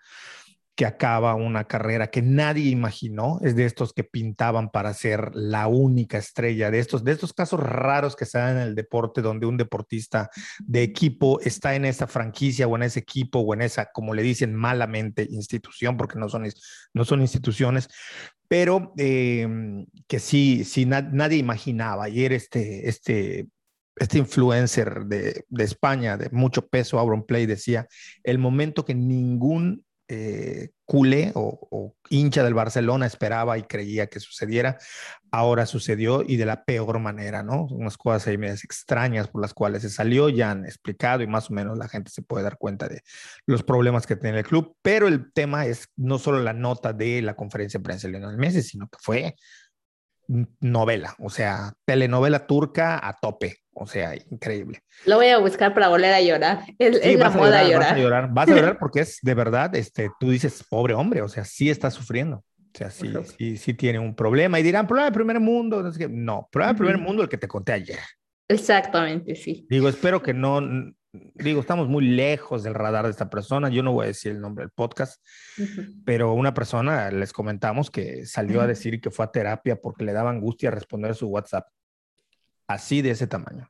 que 0.80 0.86
acaba 0.86 1.34
una 1.34 1.64
carrera 1.64 2.06
que 2.10 2.22
nadie 2.22 2.70
imaginó, 2.70 3.38
es 3.42 3.54
de 3.54 3.66
estos 3.66 3.92
que 3.92 4.02
pintaban 4.02 4.70
para 4.70 4.94
ser 4.94 5.30
la 5.34 5.66
única 5.66 6.16
estrella, 6.16 6.70
de 6.70 6.78
estos, 6.78 7.04
de 7.04 7.12
estos 7.12 7.34
casos 7.34 7.60
raros 7.60 8.16
que 8.16 8.24
se 8.24 8.38
dan 8.38 8.56
en 8.56 8.62
el 8.62 8.74
deporte, 8.74 9.20
donde 9.20 9.44
un 9.44 9.58
deportista 9.58 10.30
de 10.58 10.82
equipo 10.82 11.38
está 11.42 11.74
en 11.74 11.84
esa 11.84 12.06
franquicia 12.06 12.66
o 12.66 12.76
en 12.76 12.84
ese 12.84 13.00
equipo 13.00 13.40
o 13.40 13.52
en 13.52 13.60
esa, 13.60 13.90
como 13.92 14.14
le 14.14 14.22
dicen 14.22 14.54
malamente, 14.54 15.28
institución, 15.30 15.98
porque 15.98 16.18
no 16.18 16.30
son, 16.30 16.48
no 16.94 17.04
son 17.04 17.20
instituciones, 17.20 17.86
pero 18.48 18.94
eh, 18.96 19.46
que 20.08 20.18
sí, 20.18 20.64
sí 20.64 20.86
na 20.86 21.02
nadie 21.02 21.36
imaginaba. 21.36 22.04
Ayer 22.04 22.32
este, 22.32 22.88
este 22.88 23.48
este 23.96 24.16
influencer 24.16 25.04
de, 25.04 25.44
de, 25.46 25.64
España 25.64 26.16
de 26.16 26.30
mucho 26.30 26.66
peso, 26.66 26.98
Auron 26.98 27.26
Play, 27.26 27.44
decía, 27.44 27.86
el 28.22 28.38
momento 28.38 28.86
que 28.86 28.94
ningún 28.94 29.84
eh, 30.12 30.70
o, 31.34 31.94
hincha 32.08 32.42
del 32.42 32.54
Barcelona 32.54 33.06
esperaba 33.06 33.56
y 33.58 33.62
creía 33.62 34.08
que 34.08 34.18
sucediera, 34.18 34.76
ahora 35.30 35.66
sucedió 35.66 36.24
y 36.26 36.36
de 36.36 36.46
la 36.46 36.64
peor 36.64 36.98
manera, 36.98 37.44
¿no? 37.44 37.66
Unas 37.66 37.96
cosas 37.96 38.26
ahí 38.26 38.36
medias 38.36 38.64
extrañas 38.64 39.28
por 39.28 39.40
las 39.40 39.54
cuales 39.54 39.82
se 39.82 39.90
salió, 39.90 40.28
ya 40.28 40.50
han 40.50 40.64
explicado 40.64 41.22
y 41.22 41.28
más 41.28 41.50
o 41.50 41.54
menos 41.54 41.78
la 41.78 41.88
gente 41.88 42.10
se 42.10 42.22
puede 42.22 42.42
dar 42.42 42.58
cuenta 42.58 42.88
de 42.88 43.02
los 43.46 43.62
problemas 43.62 44.04
que 44.04 44.16
tiene 44.16 44.38
el 44.38 44.44
club, 44.44 44.76
pero 44.82 45.06
el 45.06 45.32
tema 45.32 45.66
es 45.66 45.86
no 45.94 46.18
solo 46.18 46.40
la 46.40 46.54
nota 46.54 46.92
de 46.92 47.22
la 47.22 47.36
conferencia 47.36 47.78
de 47.78 47.84
prensa 47.84 48.08
de 48.08 48.18
Lionel 48.18 48.36
Messi, 48.36 48.62
sino 48.62 48.88
que 48.88 48.98
fue 49.00 49.36
novela, 50.60 51.14
o 51.18 51.30
sea, 51.30 51.72
telenovela 51.84 52.46
turca 52.46 53.00
a 53.06 53.16
tope, 53.20 53.59
o 53.72 53.86
sea, 53.86 54.14
increíble. 54.30 54.82
Lo 55.06 55.16
voy 55.16 55.28
a 55.28 55.38
buscar 55.38 55.72
para 55.74 55.88
volver 55.88 56.12
a 56.12 56.20
llorar. 56.20 56.64
Es, 56.78 56.96
sí, 57.00 57.10
es 57.10 57.18
la 57.18 57.30
moda 57.30 57.62
llorar, 57.64 57.68
llorar. 57.68 57.80
Vas 57.80 57.92
a 57.92 57.96
llorar, 57.98 58.28
vas 58.32 58.48
a 58.48 58.54
llorar 58.54 58.78
porque 58.78 59.00
es 59.00 59.18
de 59.22 59.34
verdad, 59.34 59.74
este, 59.74 60.10
tú 60.18 60.30
dices, 60.30 60.64
pobre 60.68 60.94
hombre, 60.94 61.22
o 61.22 61.28
sea, 61.28 61.44
sí 61.44 61.70
está 61.70 61.90
sufriendo. 61.90 62.44
O 62.72 62.78
sea, 62.78 62.90
sí, 62.90 63.12
sí, 63.36 63.56
sí 63.56 63.74
tiene 63.74 63.98
un 63.98 64.14
problema. 64.14 64.60
Y 64.60 64.62
dirán, 64.62 64.86
problema 64.86 65.10
de 65.10 65.14
primer 65.14 65.40
mundo. 65.40 65.82
No, 65.82 65.90
no 66.08 66.48
problema 66.50 66.72
de 66.72 66.78
primer 66.78 66.98
mundo 66.98 67.22
el 67.22 67.28
que 67.28 67.38
te 67.38 67.48
conté 67.48 67.72
ayer. 67.72 67.98
Exactamente, 68.48 69.34
sí. 69.34 69.66
Digo, 69.68 69.88
espero 69.88 70.22
que 70.22 70.34
no, 70.34 70.60
digo, 71.34 71.60
estamos 71.60 71.88
muy 71.88 72.04
lejos 72.04 72.62
del 72.62 72.74
radar 72.74 73.04
de 73.04 73.10
esta 73.10 73.30
persona. 73.30 73.68
Yo 73.68 73.82
no 73.82 73.92
voy 73.92 74.04
a 74.04 74.08
decir 74.08 74.32
el 74.32 74.40
nombre 74.40 74.64
del 74.64 74.70
podcast, 74.70 75.20
uh 75.58 75.62
-huh. 75.62 76.02
pero 76.04 76.32
una 76.34 76.54
persona 76.54 77.10
les 77.10 77.32
comentamos 77.32 77.90
que 77.90 78.26
salió 78.26 78.58
uh 78.58 78.60
-huh. 78.60 78.64
a 78.64 78.68
decir 78.68 79.00
que 79.00 79.10
fue 79.10 79.24
a 79.24 79.30
terapia 79.30 79.76
porque 79.76 80.04
le 80.04 80.12
daba 80.12 80.30
angustia 80.30 80.70
responder 80.70 81.14
su 81.14 81.28
WhatsApp. 81.28 81.66
Así 82.70 83.02
de 83.02 83.10
ese 83.10 83.26
tamaño. 83.26 83.68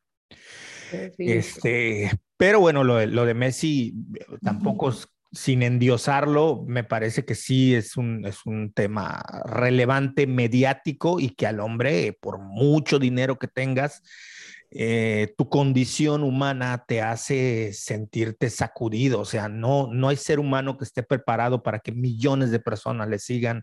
Sí. 0.91 1.33
Este, 1.33 2.11
pero 2.37 2.61
bueno, 2.61 2.85
lo 2.85 2.97
de, 2.97 3.07
lo 3.07 3.25
de 3.25 3.33
Messi 3.33 3.95
tampoco 4.43 4.89
uh 4.89 4.91
-huh. 4.91 5.09
sin 5.33 5.63
endiosarlo, 5.63 6.65
me 6.67 6.85
parece 6.85 7.25
que 7.25 7.35
sí 7.35 7.75
es 7.75 7.97
un, 7.97 8.27
es 8.27 8.45
un 8.45 8.73
tema 8.75 9.23
relevante, 9.47 10.27
mediático 10.27 11.19
y 11.19 11.31
que 11.31 11.47
al 11.47 11.61
hombre, 11.61 12.19
por 12.21 12.41
mucho 12.41 12.99
dinero 12.99 13.39
que 13.39 13.49
tengas, 13.49 14.03
eh, 14.73 15.35
tu 15.37 15.49
condición 15.49 16.23
humana 16.23 16.85
te 16.87 17.03
hace 17.03 17.73
sentirte 17.73 18.51
sacudido, 18.51 19.19
o 19.19 19.25
sea, 19.25 19.49
no, 19.49 19.89
no 19.93 20.09
hay 20.09 20.17
ser 20.17 20.39
humano 20.39 20.77
que 20.77 20.85
esté 20.85 21.03
preparado 21.03 21.65
para 21.65 21.81
que 21.81 21.91
millones 21.91 22.53
de 22.53 22.61
personas 22.61 23.09
le 23.09 23.19
sigan, 23.19 23.63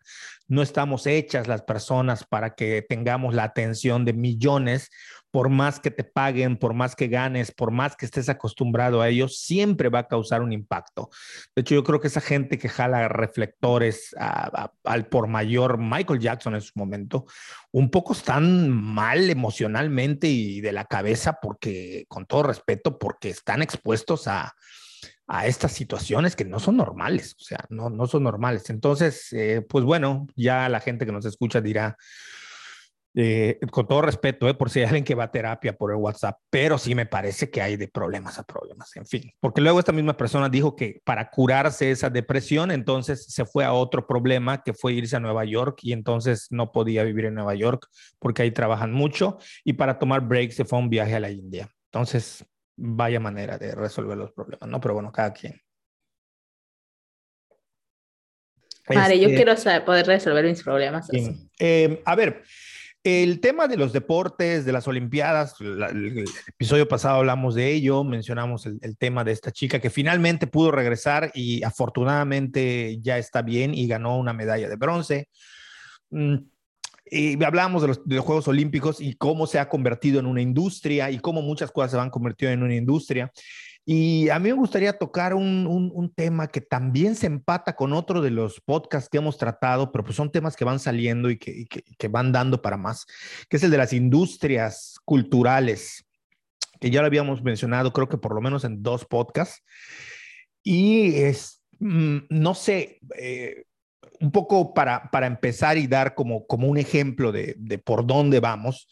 no 0.50 0.62
estamos 0.62 1.08
hechas 1.08 1.48
las 1.48 1.62
personas 1.62 2.26
para 2.26 2.56
que 2.56 2.82
tengamos 2.82 3.34
la 3.34 3.46
atención 3.46 4.04
de 4.04 4.12
millones, 4.12 4.90
por 5.38 5.50
más 5.50 5.80
que 5.80 5.92
te 5.92 6.04
paguen, 6.04 6.58
por 6.58 6.74
más 6.74 6.96
que 6.96 7.10
ganes, 7.10 7.52
por 7.52 7.70
más 7.70 7.96
que 7.96 8.08
estés 8.08 8.28
acostumbrado 8.28 9.04
a 9.04 9.08
ellos, 9.08 9.38
siempre 9.38 9.88
va 9.88 10.00
a 10.00 10.08
causar 10.08 10.42
un 10.42 10.52
impacto. 10.52 11.12
De 11.56 11.62
hecho, 11.62 11.76
yo 11.76 11.84
creo 11.84 12.02
que 12.02 12.08
esa 12.08 12.22
gente 12.22 12.58
que 12.58 12.68
jala 12.68 13.08
reflectores 13.08 14.16
a, 14.18 14.64
a, 14.64 14.74
al 14.84 15.06
por 15.06 15.28
mayor 15.28 15.78
Michael 15.78 16.20
Jackson 16.20 16.56
en 16.56 16.62
su 16.62 16.72
momento, 16.74 17.28
un 17.72 17.92
poco 17.92 18.14
están 18.14 18.72
mal 18.72 19.30
emocionalmente 19.30 20.28
y 20.28 20.60
de 20.60 20.72
la 20.72 20.86
cabeza 20.86 21.38
porque, 21.40 22.06
con 22.08 22.26
todo 22.26 22.42
respeto, 22.42 22.98
porque 22.98 23.30
están 23.30 23.62
expuestos 23.62 24.28
a, 24.28 24.56
a 25.28 25.46
estas 25.46 25.72
situaciones 25.72 26.36
que 26.36 26.46
no 26.46 26.60
son 26.60 26.78
normales, 26.78 27.36
o 27.40 27.44
sea, 27.44 27.64
no, 27.70 27.92
no 27.92 28.08
son 28.08 28.24
normales. 28.24 28.72
Entonces, 28.72 29.32
eh, 29.34 29.64
pues 29.70 29.86
bueno, 29.86 30.26
ya 30.36 30.68
la 30.68 30.80
gente 30.80 31.06
que 31.06 31.12
nos 31.12 31.26
escucha 31.26 31.62
dirá, 31.62 31.96
Eh, 33.20 33.58
con 33.72 33.88
todo 33.88 34.04
respeto, 34.04 34.48
eh, 34.48 34.54
por 34.54 34.70
si 34.70 34.78
hay 34.78 34.86
alguien 34.86 35.04
que 35.04 35.16
va 35.16 35.24
a 35.24 35.32
terapia 35.32 35.76
por 35.76 35.90
el 35.90 35.98
WhatsApp, 35.98 36.38
pero 36.52 36.78
sí 36.78 36.94
me 36.94 37.08
parece 37.08 37.50
que 37.50 37.64
hay 37.64 37.76
de 37.76 37.88
problemas 37.88 38.38
a 38.38 38.44
problemas, 38.44 38.96
en 38.96 39.08
fin, 39.08 39.32
porque 39.40 39.60
luego 39.60 39.80
esta 39.80 39.92
misma 39.92 40.16
persona 40.16 40.50
dijo 40.50 40.76
que 40.76 41.02
para 41.04 41.32
curarse 41.32 41.90
esa 41.90 42.12
depresión, 42.12 42.70
entonces 42.70 43.26
se 43.26 43.44
fue 43.46 43.66
a 43.66 43.74
otro 43.74 44.06
problema 44.06 44.62
que 44.62 44.76
fue 44.76 44.94
irse 44.94 45.16
a 45.16 45.20
Nueva 45.20 45.46
York 45.46 45.80
y 45.82 45.94
entonces 45.94 46.46
no 46.52 46.72
podía 46.72 47.02
vivir 47.02 47.26
en 47.26 47.34
Nueva 47.34 47.56
York 47.56 47.88
porque 48.20 48.44
ahí 48.44 48.52
trabajan 48.52 48.92
mucho 48.92 49.40
y 49.64 49.74
para 49.74 49.98
tomar 49.98 50.22
breaks 50.22 50.56
se 50.56 50.66
fue 50.66 50.78
a 50.78 50.82
un 50.84 50.90
viaje 50.92 51.16
a 51.16 51.20
la 51.20 51.32
India. 51.32 51.68
Entonces, 51.92 52.46
vaya 52.76 53.20
manera 53.20 53.58
de 53.58 53.74
resolver 53.74 54.16
los 54.16 54.32
problemas, 54.32 54.70
¿no? 54.70 54.80
Pero 54.80 54.94
bueno, 54.94 55.12
cada 55.12 55.34
quien. 55.34 55.60
Vale, 58.96 59.20
yo 59.20 59.28
este 59.28 59.44
quiero 59.44 59.86
poder 59.86 60.06
resolver 60.06 60.46
mis 60.46 60.64
problemas. 60.64 61.10
Eh, 61.60 62.02
a 62.06 62.16
ver, 62.16 62.44
el 63.08 63.40
tema 63.40 63.68
de 63.68 63.78
los 63.78 63.94
deportes, 63.94 64.66
de 64.66 64.72
las 64.72 64.88
Olimpiadas, 64.88 65.56
el, 65.62 66.26
episodio 66.48 66.88
pasado 66.88 67.18
hablamos 67.18 67.56
de 67.56 67.72
ello, 67.72 68.04
mencionamos 68.04 68.66
el, 68.66 68.98
tema 68.98 69.24
de 69.24 69.32
esta 69.32 69.52
chica 69.52 69.80
que 69.80 69.90
finalmente 69.90 70.46
pudo 70.46 70.72
regresar 70.72 71.32
y 71.34 71.64
afortunadamente 71.64 73.00
ya 73.02 73.18
está 73.18 73.42
bien 73.42 73.74
y 73.74 73.88
ganó 73.88 74.18
una 74.18 74.34
medalla 74.34 74.68
de 74.68 74.76
bronce. 74.76 75.30
Mm, 76.10 76.36
y 77.10 77.42
hablamos 77.44 77.82
de 77.82 77.88
los, 77.88 78.06
de 78.06 78.16
los, 78.18 78.26
Juegos 78.26 78.48
Olímpicos 78.50 79.00
y 79.00 79.14
cómo 79.14 79.48
se 79.48 79.60
ha 79.60 79.70
convertido 79.70 80.20
en 80.20 80.26
una 80.26 80.42
industria 80.42 81.10
y 81.10 81.20
cómo 81.20 81.42
muchas 81.42 81.72
cosas 81.72 81.92
se 81.92 81.98
van 81.98 82.10
convertido 82.10 82.52
en 82.52 82.64
una 82.64 82.76
industria. 82.76 83.32
Y 83.90 84.28
a 84.28 84.38
mí 84.38 84.50
me 84.50 84.56
gustaría 84.56 84.98
tocar 84.98 85.34
un, 85.34 85.66
un, 85.66 86.14
tema 86.14 86.48
que 86.48 86.60
también 86.60 87.16
se 87.16 87.26
empata 87.26 87.74
con 87.78 87.94
otro 87.94 88.22
de 88.22 88.32
los 88.32 88.60
podcasts 88.60 89.08
que 89.10 89.18
hemos 89.18 89.38
tratado, 89.38 89.94
pero 89.94 90.04
pues 90.04 90.18
son 90.18 90.30
temas 90.30 90.58
que 90.58 90.66
van 90.66 90.80
saliendo 90.80 91.30
y 91.30 91.38
que, 91.38 91.66
que, 91.66 92.08
van 92.10 92.34
dando 92.34 92.62
para 92.62 92.76
más, 92.76 93.06
que 93.48 93.56
es 93.56 93.64
el 93.64 93.72
de 93.72 93.78
las 93.78 93.94
industrias 93.94 95.00
culturales, 95.06 96.06
que 96.82 96.92
ya 96.92 97.00
lo 97.00 97.08
habíamos 97.08 97.42
mencionado, 97.44 97.94
creo 97.94 98.10
que 98.10 98.18
por 98.18 98.36
lo 98.36 98.42
menos 98.42 98.66
en 98.66 98.84
dos 98.84 99.06
podcasts. 99.06 99.64
Y 100.64 101.16
es, 101.16 101.62
mm, 101.80 102.18
no 102.30 102.56
sé, 102.56 103.00
eh, 103.18 103.68
un 104.20 104.34
poco 104.34 104.74
para, 104.74 105.10
para 105.12 105.28
empezar 105.28 105.78
y 105.78 105.88
dar 105.88 106.14
como, 106.14 106.46
como 106.46 106.68
un 106.68 106.78
ejemplo 106.78 107.32
de, 107.32 107.56
de 107.58 107.78
por 107.78 108.06
dónde 108.06 108.42
vamos 108.42 108.90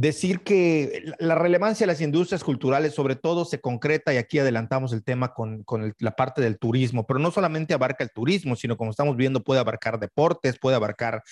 decir 0.00 0.40
que 0.40 1.12
la 1.18 1.34
relevancia 1.34 1.84
de 1.84 1.92
las 1.92 2.00
industrias 2.00 2.44
culturales 2.44 2.94
sobre 2.94 3.16
todo 3.16 3.44
se 3.44 3.60
concreta, 3.60 4.14
y 4.14 4.16
aquí 4.16 4.38
adelantamos 4.38 4.92
el 4.92 5.02
tema 5.02 5.34
con, 5.34 5.64
la 5.98 6.12
parte 6.12 6.40
del 6.40 6.58
turismo, 6.58 7.04
pero 7.04 7.18
no 7.18 7.32
solamente 7.32 7.74
abarca 7.74 8.04
el 8.04 8.12
turismo, 8.12 8.54
sino 8.54 8.76
como 8.76 8.92
estamos 8.92 9.16
viendo 9.16 9.42
puede 9.42 9.60
abarcar 9.60 9.98
deportes, 9.98 10.58
puede 10.58 10.76
abarcar 10.76 11.22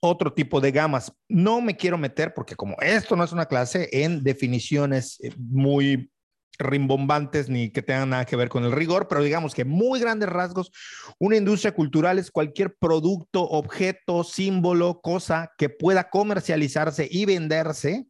otro 0.00 0.32
tipo 0.32 0.60
de 0.60 0.70
gamas. 0.70 1.12
No 1.28 1.60
me 1.60 1.76
quiero 1.76 1.98
meter, 1.98 2.34
porque 2.34 2.54
como 2.54 2.76
esto 2.80 3.16
no 3.16 3.24
es 3.24 3.32
una 3.32 3.46
clase, 3.46 3.88
en 3.90 4.22
definiciones 4.22 5.18
eh, 5.20 5.32
muy 5.36 6.10
rimbombantes 6.58 7.48
ni 7.48 7.70
que 7.70 7.82
tengan 7.82 8.10
nada 8.10 8.24
que 8.24 8.36
ver 8.36 8.48
con 8.48 8.64
el 8.64 8.72
rigor, 8.72 9.08
pero 9.08 9.22
digamos 9.22 9.54
que 9.54 9.64
muy 9.64 10.00
grandes 10.00 10.28
rasgos, 10.28 10.70
una 11.18 11.36
industria 11.36 11.74
cultural 11.74 12.18
es 12.18 12.30
cualquier 12.30 12.76
producto, 12.76 13.42
objeto, 13.42 14.24
símbolo, 14.24 15.00
cosa 15.00 15.52
que 15.58 15.68
pueda 15.68 16.10
comercializarse 16.10 17.08
y 17.10 17.24
venderse 17.24 18.06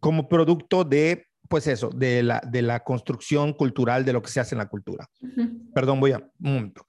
como 0.00 0.28
producto 0.28 0.84
de, 0.84 1.26
pues 1.48 1.66
eso, 1.66 1.90
de 1.90 2.22
la, 2.22 2.42
de 2.46 2.62
la 2.62 2.84
construcción 2.84 3.52
cultural 3.52 4.04
de 4.04 4.12
lo 4.12 4.22
que 4.22 4.30
se 4.30 4.40
hace 4.40 4.54
en 4.54 4.58
la 4.58 4.68
cultura. 4.68 5.08
Perdón, 5.74 6.00
voy 6.00 6.12
a 6.12 6.18
un 6.18 6.54
momento. 6.54 6.86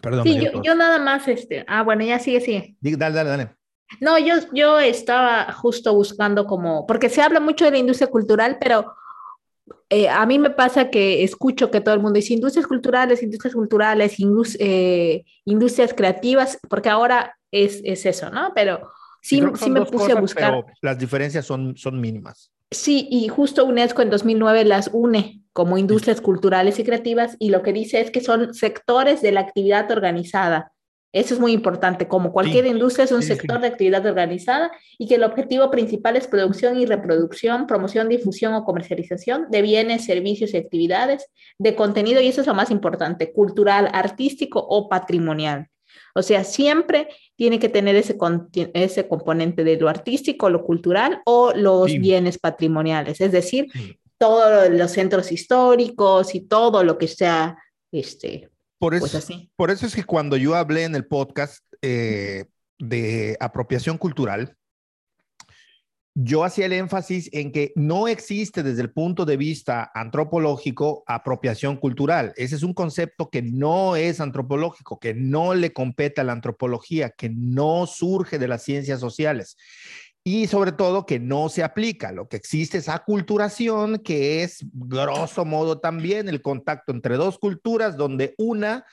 Perdón. 0.00 0.24
Sí, 0.24 0.38
yo, 0.38 0.62
yo, 0.62 0.74
nada 0.74 0.98
más, 0.98 1.26
este, 1.28 1.64
ah, 1.66 1.82
bueno, 1.82 2.04
ya 2.04 2.18
sigue, 2.18 2.40
sigue. 2.40 2.76
Dale, 2.80 3.14
dale, 3.14 3.30
dale. 3.30 3.56
No, 4.00 4.18
yo, 4.18 4.34
yo 4.52 4.78
estaba 4.80 5.52
justo 5.52 5.94
buscando 5.94 6.46
como, 6.46 6.86
porque 6.86 7.08
se 7.08 7.22
habla 7.22 7.40
mucho 7.40 7.64
de 7.64 7.72
la 7.72 7.78
industria 7.78 8.08
cultural, 8.08 8.58
pero 8.60 8.94
eh, 9.90 10.08
a 10.08 10.24
mí 10.26 10.38
me 10.38 10.50
pasa 10.50 10.90
que 10.90 11.22
escucho 11.22 11.70
que 11.70 11.80
todo 11.80 11.94
el 11.94 12.00
mundo 12.00 12.16
dice 12.16 12.34
industrias 12.34 12.66
culturales, 12.66 13.22
industrias 13.22 13.54
culturales, 13.54 14.16
eh, 14.58 15.24
industrias 15.44 15.94
creativas, 15.94 16.58
porque 16.68 16.88
ahora 16.88 17.36
es, 17.50 17.80
es 17.84 18.04
eso, 18.06 18.30
¿no? 18.30 18.52
Pero 18.54 18.90
sí, 19.22 19.42
sí 19.54 19.70
me 19.70 19.84
puse 19.84 20.12
a 20.12 20.20
buscar. 20.20 20.64
las 20.82 20.98
diferencias 20.98 21.46
son, 21.46 21.76
son 21.76 22.00
mínimas. 22.00 22.50
Sí, 22.70 23.06
y 23.10 23.28
justo 23.28 23.64
UNESCO 23.64 24.02
en 24.02 24.10
2009 24.10 24.64
las 24.64 24.90
une 24.92 25.42
como 25.52 25.78
industrias 25.78 26.20
culturales 26.20 26.78
y 26.80 26.84
creativas 26.84 27.36
y 27.38 27.50
lo 27.50 27.62
que 27.62 27.72
dice 27.72 28.00
es 28.00 28.10
que 28.10 28.20
son 28.20 28.52
sectores 28.54 29.22
de 29.22 29.30
la 29.30 29.40
actividad 29.40 29.88
organizada 29.92 30.72
eso 31.14 31.34
es 31.34 31.40
muy 31.40 31.52
importante. 31.52 32.08
Como 32.08 32.32
cualquier 32.32 32.66
industria, 32.66 33.04
es 33.04 33.12
un 33.12 33.22
sector 33.22 33.60
de 33.60 33.68
actividad 33.68 34.04
organizada 34.04 34.72
y 34.98 35.06
que 35.06 35.14
el 35.14 35.22
objetivo 35.22 35.70
principal 35.70 36.16
es 36.16 36.26
producción 36.26 36.76
y 36.76 36.86
reproducción, 36.86 37.68
promoción, 37.68 38.08
difusión 38.08 38.52
o 38.52 38.64
comercialización 38.64 39.46
de 39.48 39.62
bienes, 39.62 40.04
servicios 40.04 40.52
y 40.52 40.56
actividades 40.56 41.30
de 41.56 41.76
contenido, 41.76 42.20
y 42.20 42.26
eso 42.26 42.40
es 42.40 42.48
lo 42.48 42.54
más 42.54 42.72
importante, 42.72 43.32
cultural, 43.32 43.88
artístico 43.92 44.58
o 44.58 44.88
patrimonial. 44.88 45.68
O 46.16 46.22
sea, 46.22 46.42
siempre 46.42 47.06
tiene 47.36 47.60
que 47.60 47.68
tener 47.68 47.94
ese, 47.94 48.16
ese 48.74 49.06
componente 49.06 49.62
de 49.62 49.76
lo 49.76 49.88
artístico, 49.88 50.50
lo 50.50 50.64
cultural 50.64 51.22
o 51.26 51.52
los 51.54 51.92
bienes 51.92 52.38
patrimoniales, 52.38 53.20
es 53.20 53.30
decir, 53.30 53.66
todos 54.18 54.68
los 54.70 54.90
centros 54.90 55.30
históricos 55.30 56.34
y 56.34 56.40
todo 56.40 56.82
lo 56.82 56.98
que 56.98 57.06
sea 57.06 57.56
este, 57.92 58.48
por 58.84 58.98
pues 58.98 59.14
eso, 59.14 59.34
por 59.56 59.70
eso 59.70 59.86
es 59.86 59.94
que 59.94 60.04
cuando 60.04 60.36
yo 60.36 60.54
hablé 60.54 60.84
en 60.84 60.94
el 60.94 61.06
podcast 61.06 61.64
eh, 61.80 62.44
de 62.78 63.34
apropiación 63.40 63.96
cultural, 63.96 64.58
yo 66.16 66.44
hacía 66.44 66.66
el 66.66 66.74
énfasis 66.74 67.30
en 67.32 67.50
que 67.50 67.72
no 67.76 68.08
existe 68.08 68.62
desde 68.62 68.82
el 68.82 68.92
punto 68.92 69.24
de 69.24 69.38
vista 69.38 69.90
antropológico 69.94 71.02
apropiación 71.06 71.76
cultural. 71.76 72.32
Ese 72.36 72.54
es 72.56 72.62
un 72.62 72.74
concepto 72.74 73.30
que 73.30 73.42
no 73.42 73.96
es 73.96 74.20
antropológico, 74.20 75.00
que 75.00 75.14
no 75.14 75.54
le 75.54 75.72
compete 75.72 76.20
a 76.20 76.24
la 76.24 76.32
antropología, 76.32 77.10
que 77.10 77.30
no 77.30 77.86
surge 77.86 78.38
de 78.38 78.48
las 78.48 78.62
ciencias 78.62 79.00
sociales 79.00 79.56
y 80.24 80.46
sobre 80.46 80.72
todo 80.72 81.04
que 81.04 81.20
no 81.20 81.50
se 81.50 81.62
aplica. 81.62 82.10
Lo 82.10 82.28
que 82.28 82.38
existe 82.38 82.78
es 82.78 82.88
aculturación, 82.88 83.98
que 83.98 84.42
es 84.42 84.64
grosso 84.72 85.44
modo 85.44 85.80
también 85.80 86.30
el 86.30 86.40
contacto 86.40 86.92
entre 86.92 87.16
dos 87.16 87.38
culturas 87.38 87.98
donde 87.98 88.34
una 88.38 88.86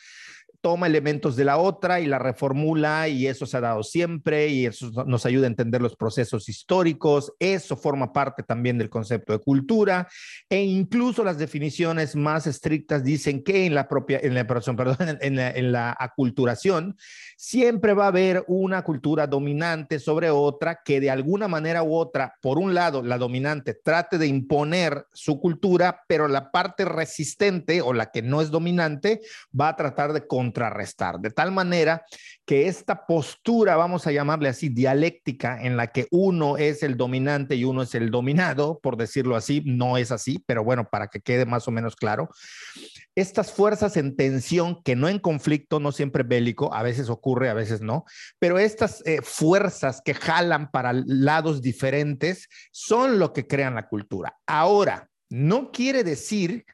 toma 0.61 0.85
elementos 0.85 1.35
de 1.35 1.43
la 1.43 1.57
otra 1.57 1.99
y 1.99 2.05
la 2.05 2.19
reformula 2.19 3.07
y 3.07 3.27
eso 3.27 3.45
se 3.45 3.57
ha 3.57 3.61
dado 3.61 3.83
siempre 3.83 4.47
y 4.49 4.67
eso 4.67 4.91
nos 5.05 5.25
ayuda 5.25 5.45
a 5.45 5.47
entender 5.47 5.81
los 5.81 5.95
procesos 5.95 6.47
históricos. 6.47 7.33
Eso 7.39 7.75
forma 7.75 8.13
parte 8.13 8.43
también 8.43 8.77
del 8.77 8.89
concepto 8.89 9.33
de 9.33 9.39
cultura 9.39 10.07
e 10.49 10.63
incluso 10.63 11.23
las 11.23 11.37
definiciones 11.39 12.15
más 12.15 12.45
estrictas 12.45 13.03
dicen 13.03 13.43
que 13.43 13.65
en 13.65 13.73
la 13.73 13.87
propia, 13.87 14.19
en 14.21 14.35
la, 15.71 15.95
aculturación 15.99 16.95
siempre 17.41 17.95
va 17.95 18.03
a 18.03 18.09
haber 18.09 18.45
una 18.47 18.83
cultura 18.83 19.25
dominante 19.25 19.97
sobre 19.97 20.29
otra 20.29 20.81
que 20.85 20.99
de 20.99 21.09
alguna 21.09 21.47
manera 21.47 21.81
u 21.81 21.95
otra, 21.95 22.35
por 22.39 22.59
un 22.59 22.75
lado, 22.75 23.01
la 23.01 23.17
dominante 23.17 23.73
trate 23.73 24.19
de 24.19 24.27
imponer 24.27 25.07
su 25.11 25.39
cultura, 25.39 26.03
pero 26.07 26.27
la 26.27 26.51
parte 26.51 26.85
resistente 26.85 27.81
o 27.81 27.93
la 27.93 28.11
que 28.11 28.21
no 28.21 28.41
es 28.41 28.51
dominante 28.51 29.21
va 29.59 29.69
a 29.69 29.75
tratar 29.75 30.13
de 30.13 30.27
contrarrestar, 30.27 31.19
de 31.19 31.31
tal 31.31 31.51
manera 31.51 32.05
que 32.45 32.67
esta 32.67 33.07
postura, 33.07 33.75
vamos 33.75 34.05
a 34.05 34.11
llamarle 34.11 34.49
así, 34.49 34.69
dialéctica, 34.69 35.63
en 35.63 35.77
la 35.77 35.87
que 35.87 36.07
uno 36.11 36.57
es 36.57 36.83
el 36.83 36.95
dominante 36.95 37.55
y 37.55 37.63
uno 37.63 37.81
es 37.81 37.95
el 37.95 38.11
dominado, 38.11 38.79
por 38.83 38.97
decirlo 38.97 39.35
así, 39.35 39.63
no 39.65 39.97
es 39.97 40.11
así, 40.11 40.43
pero 40.45 40.63
bueno, 40.63 40.87
para 40.91 41.07
que 41.07 41.21
quede 41.21 41.47
más 41.47 41.67
o 41.67 41.71
menos 41.71 41.95
claro, 41.95 42.29
estas 43.15 43.51
fuerzas 43.51 43.97
en 43.97 44.15
tensión, 44.15 44.81
que 44.83 44.95
no 44.95 45.09
en 45.09 45.19
conflicto, 45.19 45.79
no 45.79 45.91
siempre 45.91 46.23
bélico, 46.23 46.73
a 46.73 46.83
veces 46.83 47.09
ocurre, 47.31 47.49
a 47.49 47.53
veces 47.53 47.81
no, 47.81 48.05
pero 48.39 48.59
estas 48.59 49.01
eh, 49.05 49.21
fuerzas 49.21 50.01
que 50.03 50.13
jalan 50.13 50.69
para 50.71 50.93
lados 50.93 51.61
diferentes 51.61 52.47
son 52.71 53.19
lo 53.19 53.31
que 53.31 53.47
crean 53.47 53.75
la 53.75 53.87
cultura. 53.87 54.37
Ahora, 54.45 55.09
no 55.29 55.71
quiere 55.71 56.03
decir 56.03 56.65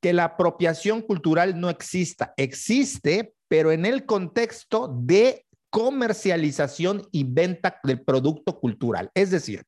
que 0.00 0.12
la 0.12 0.24
apropiación 0.24 1.00
cultural 1.00 1.58
no 1.58 1.70
exista. 1.70 2.34
Existe, 2.36 3.32
pero 3.48 3.72
en 3.72 3.86
el 3.86 4.04
contexto 4.04 4.88
de 4.88 5.46
comercialización 5.70 7.08
y 7.12 7.24
venta 7.24 7.80
del 7.82 8.02
producto 8.02 8.60
cultural. 8.60 9.10
Es 9.14 9.30
decir, 9.30 9.64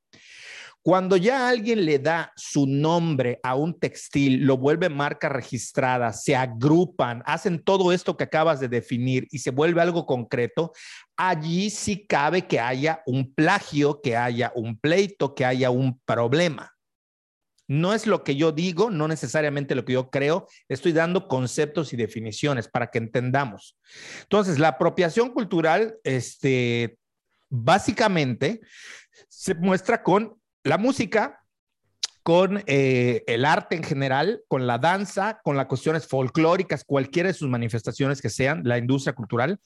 cuando 0.84 1.16
ya 1.16 1.48
alguien 1.48 1.86
le 1.86 1.98
da 1.98 2.30
su 2.36 2.66
nombre 2.66 3.40
a 3.42 3.54
un 3.54 3.80
textil, 3.80 4.44
lo 4.44 4.58
vuelve 4.58 4.90
marca 4.90 5.30
registrada, 5.30 6.12
se 6.12 6.36
agrupan, 6.36 7.22
hacen 7.24 7.64
todo 7.64 7.90
esto 7.90 8.18
que 8.18 8.24
acabas 8.24 8.60
de 8.60 8.68
definir 8.68 9.26
y 9.30 9.38
se 9.38 9.50
vuelve 9.50 9.80
algo 9.80 10.04
concreto, 10.04 10.72
allí 11.16 11.70
sí 11.70 12.06
cabe 12.06 12.46
que 12.46 12.60
haya 12.60 13.02
un 13.06 13.32
plagio, 13.32 14.02
que 14.02 14.14
haya 14.14 14.52
un 14.54 14.78
pleito, 14.78 15.34
que 15.34 15.46
haya 15.46 15.70
un 15.70 15.98
problema. 16.04 16.74
No 17.66 17.94
es 17.94 18.06
lo 18.06 18.22
que 18.22 18.36
yo 18.36 18.52
digo, 18.52 18.90
no 18.90 19.08
necesariamente 19.08 19.74
lo 19.74 19.86
que 19.86 19.94
yo 19.94 20.10
creo, 20.10 20.46
estoy 20.68 20.92
dando 20.92 21.28
conceptos 21.28 21.94
y 21.94 21.96
definiciones 21.96 22.68
para 22.68 22.90
que 22.90 22.98
entendamos. 22.98 23.78
Entonces, 24.20 24.58
la 24.58 24.68
apropiación 24.68 25.30
cultural, 25.30 25.96
este, 26.04 26.98
básicamente 27.48 28.60
se 29.30 29.54
muestra 29.54 30.02
con 30.02 30.43
la 30.64 30.78
música, 30.78 31.44
con 32.22 32.62
eh, 32.66 33.22
el 33.26 33.44
arte 33.44 33.76
en 33.76 33.84
general, 33.84 34.42
con 34.48 34.66
la 34.66 34.78
danza, 34.78 35.40
con 35.44 35.58
las 35.58 35.66
cuestiones 35.66 36.06
folclóricas, 36.06 36.82
cualquiera 36.82 37.28
de 37.28 37.34
sus 37.34 37.50
manifestaciones 37.50 38.22
que 38.22 38.30
sean, 38.30 38.62
la 38.64 38.78
industria 38.78 39.14
cultural. 39.14 39.60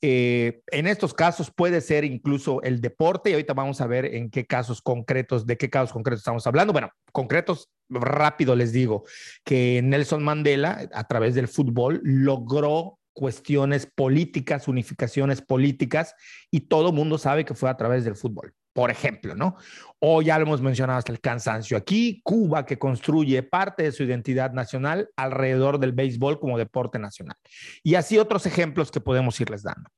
Eh, 0.00 0.62
en 0.68 0.86
estos 0.86 1.12
casos 1.12 1.52
puede 1.54 1.82
ser 1.82 2.04
incluso 2.06 2.62
el 2.62 2.80
deporte 2.80 3.28
y 3.28 3.32
ahorita 3.34 3.52
vamos 3.52 3.82
a 3.82 3.86
ver 3.86 4.06
en 4.06 4.30
qué 4.30 4.46
casos 4.46 4.80
concretos, 4.80 5.46
de 5.46 5.58
qué 5.58 5.68
casos 5.68 5.92
concretos 5.92 6.20
estamos 6.20 6.46
hablando. 6.46 6.72
Bueno, 6.72 6.90
concretos, 7.12 7.68
rápido 7.90 8.56
les 8.56 8.72
digo, 8.72 9.04
que 9.44 9.82
Nelson 9.84 10.24
Mandela 10.24 10.88
a 10.94 11.04
través 11.04 11.34
del 11.34 11.48
fútbol 11.48 12.00
logró 12.02 12.98
cuestiones 13.12 13.84
políticas, 13.84 14.68
unificaciones 14.68 15.42
políticas 15.42 16.14
y 16.50 16.60
todo 16.60 16.92
mundo 16.92 17.18
sabe 17.18 17.44
que 17.44 17.54
fue 17.54 17.68
a 17.68 17.76
través 17.76 18.04
del 18.06 18.16
fútbol 18.16 18.54
por 18.72 18.90
ejemplo, 18.90 19.34
¿no? 19.34 19.56
O 20.00 20.22
ya 20.22 20.38
lo 20.38 20.46
hemos 20.46 20.62
mencionado 20.62 20.98
hasta 20.98 21.12
el 21.12 21.20
cansancio 21.20 21.76
aquí, 21.76 22.20
Cuba 22.24 22.64
que 22.64 22.78
construye 22.78 23.42
parte 23.42 23.82
de 23.82 23.92
su 23.92 24.02
identidad 24.02 24.52
nacional 24.52 25.10
alrededor 25.14 25.78
del 25.78 25.92
béisbol 25.92 26.40
como 26.40 26.58
deporte 26.58 26.98
nacional. 26.98 27.36
Y 27.82 27.94
así 27.94 28.18
otros 28.18 28.46
ejemplos 28.46 28.90
que 28.90 29.00
podemos 29.00 29.38
irles 29.40 29.62
dando. 29.62 29.90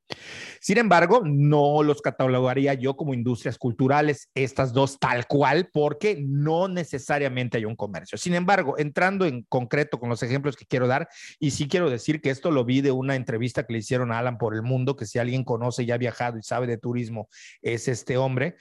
Sin 0.61 0.79
embargo, 0.79 1.23
no 1.25 1.83
los 1.83 2.03
catalogaría 2.03 2.75
yo 2.75 2.97
como 2.97 3.15
industrias 3.15 3.59
culturales, 3.59 4.29
estas 4.35 4.73
dos 4.73 4.99
tal 4.99 5.27
cual, 5.27 5.71
porque 5.73 6.21
no 6.21 6.69
necesariamente 6.69 7.59
hay 7.59 7.65
un 7.65 7.77
comercio. 7.77 8.19
Sin 8.19 8.35
embargo, 8.35 8.79
entrando 8.79 9.25
en 9.25 9.43
concreto 9.43 9.99
con 9.99 10.09
los 10.09 10.23
ejemplos 10.23 10.57
que 10.57 10.67
quiero 10.67 10.87
dar, 10.87 11.09
y 11.39 11.53
sí 11.53 11.69
quiero 11.69 11.91
decir 11.91 12.21
que 12.21 12.31
esto 12.31 12.51
lo 12.51 12.65
vi 12.65 12.81
de 12.81 12.91
una 12.91 13.17
entrevista 13.17 13.65
que 13.65 13.73
le 13.73 13.79
hicieron 13.81 14.13
a 14.13 14.19
Alan 14.19 14.39
por 14.39 14.55
el 14.55 14.63
mundo, 14.63 14.97
que 14.97 15.07
si 15.07 15.19
alguien 15.19 15.45
conoce 15.45 15.85
y 15.85 15.91
ha 15.91 15.97
viajado 15.97 16.39
y 16.39 16.43
sabe 16.43 16.67
de 16.67 16.79
turismo, 16.79 17.29
es 17.61 17.89
este 17.89 18.17
hombre. 18.17 18.57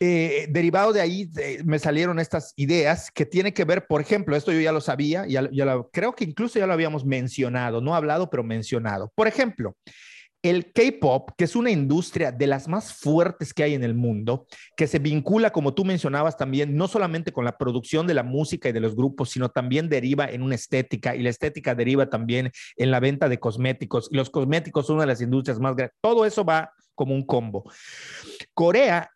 Eh, 0.00 0.46
derivado 0.50 0.92
de 0.92 1.00
ahí 1.00 1.28
me 1.64 1.78
salieron 1.78 2.20
estas 2.20 2.52
ideas 2.56 3.10
que 3.10 3.26
tiene 3.26 3.52
que 3.52 3.64
ver, 3.64 3.86
por 3.86 4.00
ejemplo, 4.00 4.36
esto 4.36 4.52
yo 4.52 4.60
ya 4.60 4.72
lo 4.72 4.80
sabía, 4.80 5.26
ya, 5.26 5.48
ya 5.50 5.66
creo 5.92 6.14
que 6.14 6.24
incluso 6.24 6.58
ya 6.58 6.66
lo 6.66 6.72
habíamos 6.72 7.04
mencionado, 7.04 7.80
no 7.80 7.94
hablado, 7.94 8.30
pero 8.30 8.44
mencionado. 8.44 9.12
Por 9.16 9.26
ejemplo, 9.26 9.74
el 10.42 10.72
K-Pop, 10.72 11.30
que 11.36 11.44
es 11.44 11.56
una 11.56 11.70
industria 11.70 12.30
de 12.30 12.46
las 12.46 12.68
más 12.68 12.94
fuertes 12.94 13.52
que 13.52 13.64
hay 13.64 13.74
en 13.74 13.82
el 13.82 13.94
mundo, 13.94 14.46
que 14.76 14.86
se 14.86 15.00
vincula, 15.00 15.50
como 15.50 15.74
tú 15.74 15.84
mencionabas 15.84 16.36
también, 16.36 16.76
no 16.76 16.86
solamente 16.86 17.32
con 17.32 17.44
la 17.44 17.58
producción 17.58 18.06
de 18.06 18.14
la 18.14 18.22
música 18.22 18.68
y 18.68 18.72
de 18.72 18.80
los 18.80 18.94
grupos, 18.94 19.30
sino 19.30 19.48
también 19.48 19.88
deriva 19.88 20.30
en 20.30 20.42
una 20.42 20.54
estética 20.54 21.16
y 21.16 21.22
la 21.22 21.30
estética 21.30 21.74
deriva 21.74 22.08
también 22.08 22.52
en 22.76 22.90
la 22.90 23.00
venta 23.00 23.28
de 23.28 23.40
cosméticos. 23.40 24.08
Y 24.12 24.16
los 24.16 24.30
cosméticos 24.30 24.86
son 24.86 24.96
una 24.96 25.04
de 25.04 25.12
las 25.12 25.20
industrias 25.20 25.58
más 25.58 25.74
grandes. 25.74 25.96
Todo 26.00 26.24
eso 26.24 26.44
va 26.44 26.72
como 26.94 27.14
un 27.14 27.26
combo. 27.26 27.64
Corea 28.54 29.10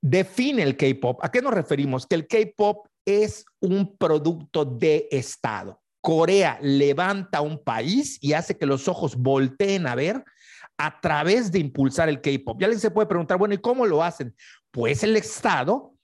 define 0.00 0.62
el 0.62 0.76
K-Pop. 0.76 1.20
¿A 1.22 1.30
qué 1.30 1.40
nos 1.40 1.54
referimos? 1.54 2.06
Que 2.06 2.16
el 2.16 2.26
K-Pop 2.26 2.86
es 3.04 3.44
un 3.60 3.96
producto 3.96 4.64
de 4.64 5.08
Estado. 5.10 5.80
Corea 6.00 6.58
levanta 6.62 7.40
un 7.40 7.62
país 7.62 8.18
y 8.20 8.32
hace 8.32 8.56
que 8.56 8.66
los 8.66 8.86
ojos 8.88 9.16
volteen 9.16 9.86
a 9.86 9.94
ver 9.94 10.24
a 10.78 11.00
través 11.00 11.50
de 11.50 11.58
impulsar 11.58 12.08
el 12.08 12.20
K-Pop. 12.20 12.60
Ya 12.60 12.66
alguien 12.66 12.80
se 12.80 12.90
puede 12.90 13.08
preguntar, 13.08 13.38
bueno, 13.38 13.54
¿y 13.54 13.58
cómo 13.58 13.86
lo 13.86 14.02
hacen? 14.02 14.34
Pues 14.70 15.02
el 15.02 15.16
Estado 15.16 15.95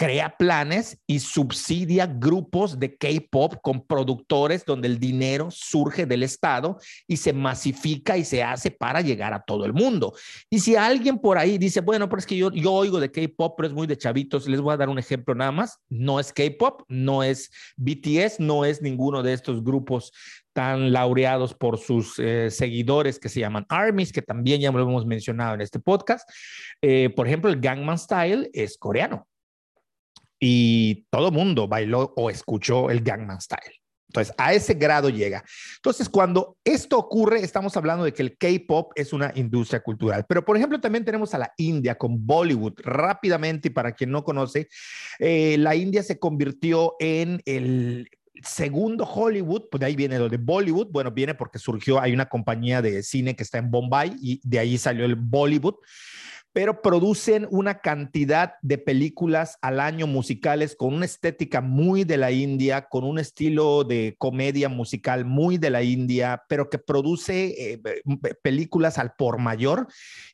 crea 0.00 0.34
planes 0.34 0.98
y 1.06 1.18
subsidia 1.18 2.06
grupos 2.06 2.78
de 2.78 2.96
K-pop 2.96 3.56
con 3.60 3.86
productores 3.86 4.64
donde 4.64 4.88
el 4.88 4.98
dinero 4.98 5.50
surge 5.50 6.06
del 6.06 6.22
Estado 6.22 6.78
y 7.06 7.18
se 7.18 7.34
masifica 7.34 8.16
y 8.16 8.24
se 8.24 8.42
hace 8.42 8.70
para 8.70 9.02
llegar 9.02 9.34
a 9.34 9.42
todo 9.42 9.66
el 9.66 9.74
mundo. 9.74 10.14
Y 10.48 10.60
si 10.60 10.74
alguien 10.74 11.18
por 11.18 11.36
ahí 11.36 11.58
dice, 11.58 11.82
bueno, 11.82 12.08
pero 12.08 12.18
es 12.18 12.24
que 12.24 12.38
yo, 12.38 12.50
yo 12.50 12.72
oigo 12.72 12.98
de 12.98 13.12
K-pop, 13.12 13.52
pero 13.58 13.68
es 13.68 13.74
muy 13.74 13.86
de 13.86 13.98
chavitos, 13.98 14.48
les 14.48 14.62
voy 14.62 14.72
a 14.72 14.78
dar 14.78 14.88
un 14.88 14.98
ejemplo 14.98 15.34
nada 15.34 15.52
más. 15.52 15.78
No 15.90 16.18
es 16.18 16.32
K-pop, 16.32 16.80
no 16.88 17.22
es 17.22 17.50
BTS, 17.76 18.40
no 18.40 18.64
es 18.64 18.80
ninguno 18.80 19.22
de 19.22 19.34
estos 19.34 19.62
grupos 19.62 20.12
tan 20.54 20.94
laureados 20.94 21.52
por 21.52 21.76
sus 21.76 22.18
eh, 22.18 22.50
seguidores 22.50 23.18
que 23.18 23.28
se 23.28 23.40
llaman 23.40 23.66
ARMYs, 23.68 24.12
que 24.12 24.22
también 24.22 24.62
ya 24.62 24.72
lo 24.72 24.80
hemos 24.80 25.04
mencionado 25.04 25.56
en 25.56 25.60
este 25.60 25.78
podcast. 25.78 26.26
Eh, 26.80 27.10
por 27.14 27.26
ejemplo, 27.26 27.50
el 27.50 27.60
Gangman 27.60 27.98
Style 27.98 28.48
es 28.54 28.78
coreano 28.78 29.26
y 30.40 31.06
todo 31.10 31.30
mundo 31.30 31.68
bailó 31.68 32.12
o 32.16 32.30
escuchó 32.30 32.90
el 32.90 33.02
Gangnam 33.02 33.40
Style. 33.40 33.80
Entonces, 34.10 34.34
a 34.38 34.52
ese 34.52 34.74
grado 34.74 35.08
llega. 35.08 35.44
Entonces, 35.76 36.08
cuando 36.08 36.56
esto 36.64 36.98
ocurre, 36.98 37.44
estamos 37.44 37.76
hablando 37.76 38.04
de 38.04 38.12
que 38.12 38.22
el 38.22 38.36
K-pop 38.36 38.90
es 38.96 39.12
una 39.12 39.30
industria 39.36 39.80
cultural. 39.80 40.24
Pero, 40.28 40.44
por 40.44 40.56
ejemplo, 40.56 40.80
también 40.80 41.04
tenemos 41.04 41.32
a 41.32 41.38
la 41.38 41.52
India 41.56 41.94
con 41.94 42.26
Bollywood. 42.26 42.74
Rápidamente, 42.78 43.68
y 43.68 43.70
para 43.70 43.92
quien 43.92 44.10
no 44.10 44.24
conoce, 44.24 44.68
eh, 45.20 45.56
la 45.58 45.76
India 45.76 46.02
se 46.02 46.18
convirtió 46.18 46.96
en 46.98 47.40
el 47.44 48.08
segundo 48.42 49.04
Hollywood, 49.04 49.68
pues 49.70 49.78
de 49.78 49.86
ahí 49.86 49.94
viene 49.94 50.18
lo 50.18 50.28
de 50.28 50.38
Bollywood. 50.38 50.88
Bueno, 50.90 51.12
viene 51.12 51.34
porque 51.36 51.60
surgió, 51.60 52.00
hay 52.00 52.12
una 52.12 52.28
compañía 52.28 52.82
de 52.82 53.04
cine 53.04 53.36
que 53.36 53.44
está 53.44 53.58
en 53.58 53.70
Bombay 53.70 54.16
y 54.20 54.40
de 54.42 54.58
ahí 54.58 54.76
salió 54.76 55.04
el 55.04 55.14
Bollywood 55.14 55.76
pero 56.52 56.82
producen 56.82 57.46
una 57.50 57.80
cantidad 57.80 58.54
de 58.62 58.78
películas 58.78 59.56
al 59.62 59.80
año 59.80 60.06
musicales 60.06 60.74
con 60.76 60.94
una 60.94 61.04
estética 61.04 61.60
muy 61.60 62.04
de 62.04 62.16
la 62.16 62.32
India, 62.32 62.88
con 62.88 63.04
un 63.04 63.18
estilo 63.18 63.84
de 63.84 64.14
comedia 64.18 64.68
musical 64.68 65.24
muy 65.24 65.58
de 65.58 65.70
la 65.70 65.82
India, 65.82 66.42
pero 66.48 66.68
que 66.68 66.78
produce 66.78 67.74
eh, 67.74 67.80
películas 68.42 68.98
al 68.98 69.14
por 69.14 69.38
mayor 69.38 69.86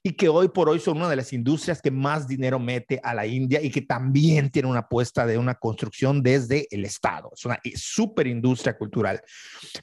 y 0.03 0.13
que 0.13 0.29
hoy 0.29 0.49
por 0.49 0.69
hoy 0.69 0.81
son 0.81 0.99
una 0.99 1.11
de 1.11 1.17
las 1.17 1.33
industrias 1.33 1.83
que 1.83 1.91
más 1.91 2.27
dinero 2.27 2.59
mete 2.59 3.01
a 3.03 3.15
la 3.15 3.27
India 3.27 3.61
y 3.61 3.71
que 3.71 3.83
también 3.83 4.51
tiene 4.51 4.69
una 4.69 4.81
apuesta 4.81 5.27
de 5.27 5.39
una 5.39 5.55
construcción 5.55 6.23
desde 6.23 6.67
el 6.71 6.85
Estado. 6.85 7.31
Es 7.35 7.45
una 7.45 7.61
súper 7.75 8.27
industria 8.27 8.77
cultural. 8.77 9.21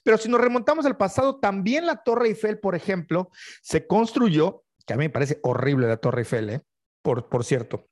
Pero 0.04 0.18
si 0.18 0.30
nos 0.30 0.42
remontamos 0.42 0.86
al 0.86 0.98
pasado, 0.98 1.40
también 1.40 1.86
la 1.86 2.02
Torre 2.04 2.30
Eiffel, 2.30 2.60
por 2.60 2.76
ejemplo, 2.76 3.30
se 3.62 3.86
construyó 3.86 4.63
que 4.86 4.94
a 4.94 4.98
mí 4.98 5.06
me 5.06 5.10
parece 5.10 5.40
horrible 5.44 5.88
la 5.88 5.98
Torre 5.98 6.22
Eiffel, 6.22 6.50
¿eh? 6.50 6.62
por, 7.02 7.30
por 7.30 7.44
cierto. 7.44 7.88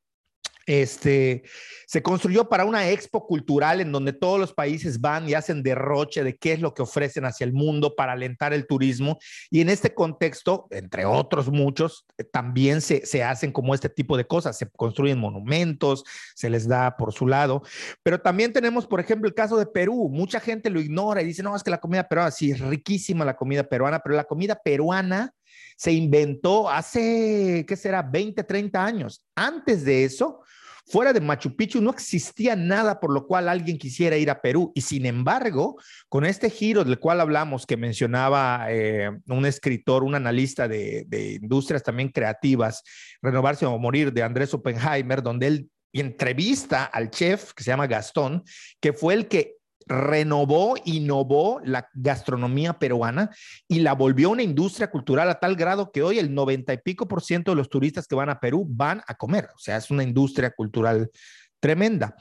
Este, 0.67 1.43
se 1.87 2.03
construyó 2.03 2.47
para 2.47 2.65
una 2.65 2.89
expo 2.89 3.25
cultural 3.25 3.81
en 3.81 3.91
donde 3.91 4.13
todos 4.13 4.39
los 4.39 4.53
países 4.53 5.01
van 5.01 5.27
y 5.27 5.33
hacen 5.33 5.63
derroche 5.63 6.23
de 6.23 6.37
qué 6.37 6.53
es 6.53 6.61
lo 6.61 6.73
que 6.73 6.83
ofrecen 6.83 7.25
hacia 7.25 7.45
el 7.45 7.51
mundo 7.51 7.95
para 7.95 8.13
alentar 8.13 8.53
el 8.53 8.67
turismo. 8.67 9.17
Y 9.49 9.61
en 9.61 9.69
este 9.69 9.93
contexto, 9.93 10.67
entre 10.69 11.05
otros 11.05 11.49
muchos, 11.49 12.05
eh, 12.17 12.23
también 12.23 12.81
se, 12.81 13.05
se 13.05 13.23
hacen 13.23 13.51
como 13.51 13.73
este 13.73 13.89
tipo 13.89 14.15
de 14.17 14.25
cosas. 14.25 14.57
Se 14.57 14.69
construyen 14.69 15.17
monumentos, 15.17 16.03
se 16.35 16.49
les 16.49 16.67
da 16.67 16.95
por 16.95 17.11
su 17.11 17.27
lado. 17.27 17.63
Pero 18.03 18.21
también 18.21 18.53
tenemos, 18.53 18.85
por 18.85 18.99
ejemplo, 18.99 19.27
el 19.27 19.33
caso 19.33 19.57
de 19.57 19.65
Perú. 19.65 20.09
Mucha 20.09 20.39
gente 20.39 20.69
lo 20.69 20.79
ignora 20.79 21.21
y 21.21 21.25
dice, 21.25 21.43
no, 21.43 21.55
es 21.55 21.63
que 21.63 21.71
la 21.71 21.79
comida 21.79 22.07
peruana, 22.07 22.31
sí, 22.31 22.51
es 22.51 22.59
riquísima 22.59 23.25
la 23.25 23.35
comida 23.35 23.63
peruana, 23.63 23.99
pero 23.99 24.15
la 24.15 24.25
comida 24.25 24.55
peruana 24.63 25.33
se 25.77 25.91
inventó 25.91 26.69
hace, 26.69 27.65
¿qué 27.67 27.75
será? 27.75 28.01
20, 28.01 28.43
30 28.43 28.85
años. 28.85 29.23
Antes 29.35 29.83
de 29.83 30.05
eso, 30.05 30.41
fuera 30.85 31.13
de 31.13 31.21
Machu 31.21 31.55
Picchu 31.55 31.81
no 31.81 31.91
existía 31.91 32.55
nada 32.55 32.99
por 32.99 33.11
lo 33.11 33.25
cual 33.25 33.49
alguien 33.49 33.77
quisiera 33.77 34.17
ir 34.17 34.29
a 34.29 34.41
Perú. 34.41 34.71
Y 34.75 34.81
sin 34.81 35.05
embargo, 35.05 35.77
con 36.09 36.25
este 36.25 36.49
giro 36.49 36.83
del 36.83 36.99
cual 36.99 37.21
hablamos, 37.21 37.65
que 37.65 37.77
mencionaba 37.77 38.67
eh, 38.69 39.09
un 39.27 39.45
escritor, 39.45 40.03
un 40.03 40.15
analista 40.15 40.67
de, 40.67 41.05
de 41.07 41.33
industrias 41.33 41.83
también 41.83 42.09
creativas, 42.09 42.83
Renovarse 43.21 43.65
o 43.65 43.77
Morir, 43.77 44.13
de 44.13 44.23
Andrés 44.23 44.53
Oppenheimer, 44.53 45.21
donde 45.23 45.47
él 45.47 45.69
entrevista 45.93 46.85
al 46.85 47.09
chef 47.09 47.53
que 47.53 47.63
se 47.63 47.71
llama 47.71 47.87
Gastón, 47.87 48.43
que 48.79 48.93
fue 48.93 49.13
el 49.13 49.27
que 49.27 49.57
renovó, 49.91 50.75
innovó 50.85 51.59
la 51.65 51.89
gastronomía 51.93 52.79
peruana 52.79 53.29
y 53.67 53.81
la 53.81 53.93
volvió 53.93 54.29
una 54.29 54.41
industria 54.41 54.89
cultural 54.89 55.29
a 55.29 55.39
tal 55.39 55.55
grado 55.55 55.91
que 55.91 56.01
hoy 56.01 56.17
el 56.17 56.33
90 56.33 56.73
y 56.73 56.77
pico 56.77 57.07
por 57.07 57.21
ciento 57.21 57.51
de 57.51 57.57
los 57.57 57.69
turistas 57.69 58.07
que 58.07 58.15
van 58.15 58.29
a 58.29 58.39
Perú 58.39 58.65
van 58.69 59.01
a 59.05 59.15
comer. 59.15 59.49
O 59.53 59.59
sea, 59.59 59.75
es 59.75 59.91
una 59.91 60.03
industria 60.03 60.51
cultural 60.51 61.11
tremenda. 61.59 62.15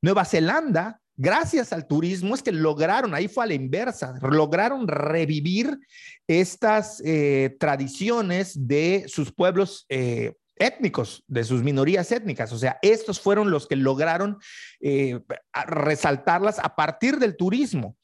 Nueva 0.00 0.24
Zelanda, 0.24 1.00
gracias 1.16 1.72
al 1.72 1.88
turismo, 1.88 2.36
es 2.36 2.42
que 2.42 2.52
lograron, 2.52 3.12
ahí 3.14 3.26
fue 3.26 3.44
a 3.44 3.48
la 3.48 3.54
inversa, 3.54 4.14
lograron 4.22 4.86
revivir 4.86 5.76
estas 6.28 7.02
eh, 7.04 7.56
tradiciones 7.58 8.68
de 8.68 9.06
sus 9.08 9.32
pueblos 9.32 9.86
eh, 9.88 10.34
étnicos, 10.58 11.24
de 11.26 11.44
sus 11.44 11.62
minorías 11.62 12.10
étnicas. 12.12 12.52
O 12.52 12.58
sea, 12.58 12.78
estos 12.82 13.20
fueron 13.20 13.50
los 13.50 13.66
que 13.66 13.76
lograron 13.76 14.38
eh, 14.80 15.20
resaltarlas 15.66 16.58
a 16.58 16.74
partir 16.74 17.18
del 17.18 17.36
turismo. 17.36 17.96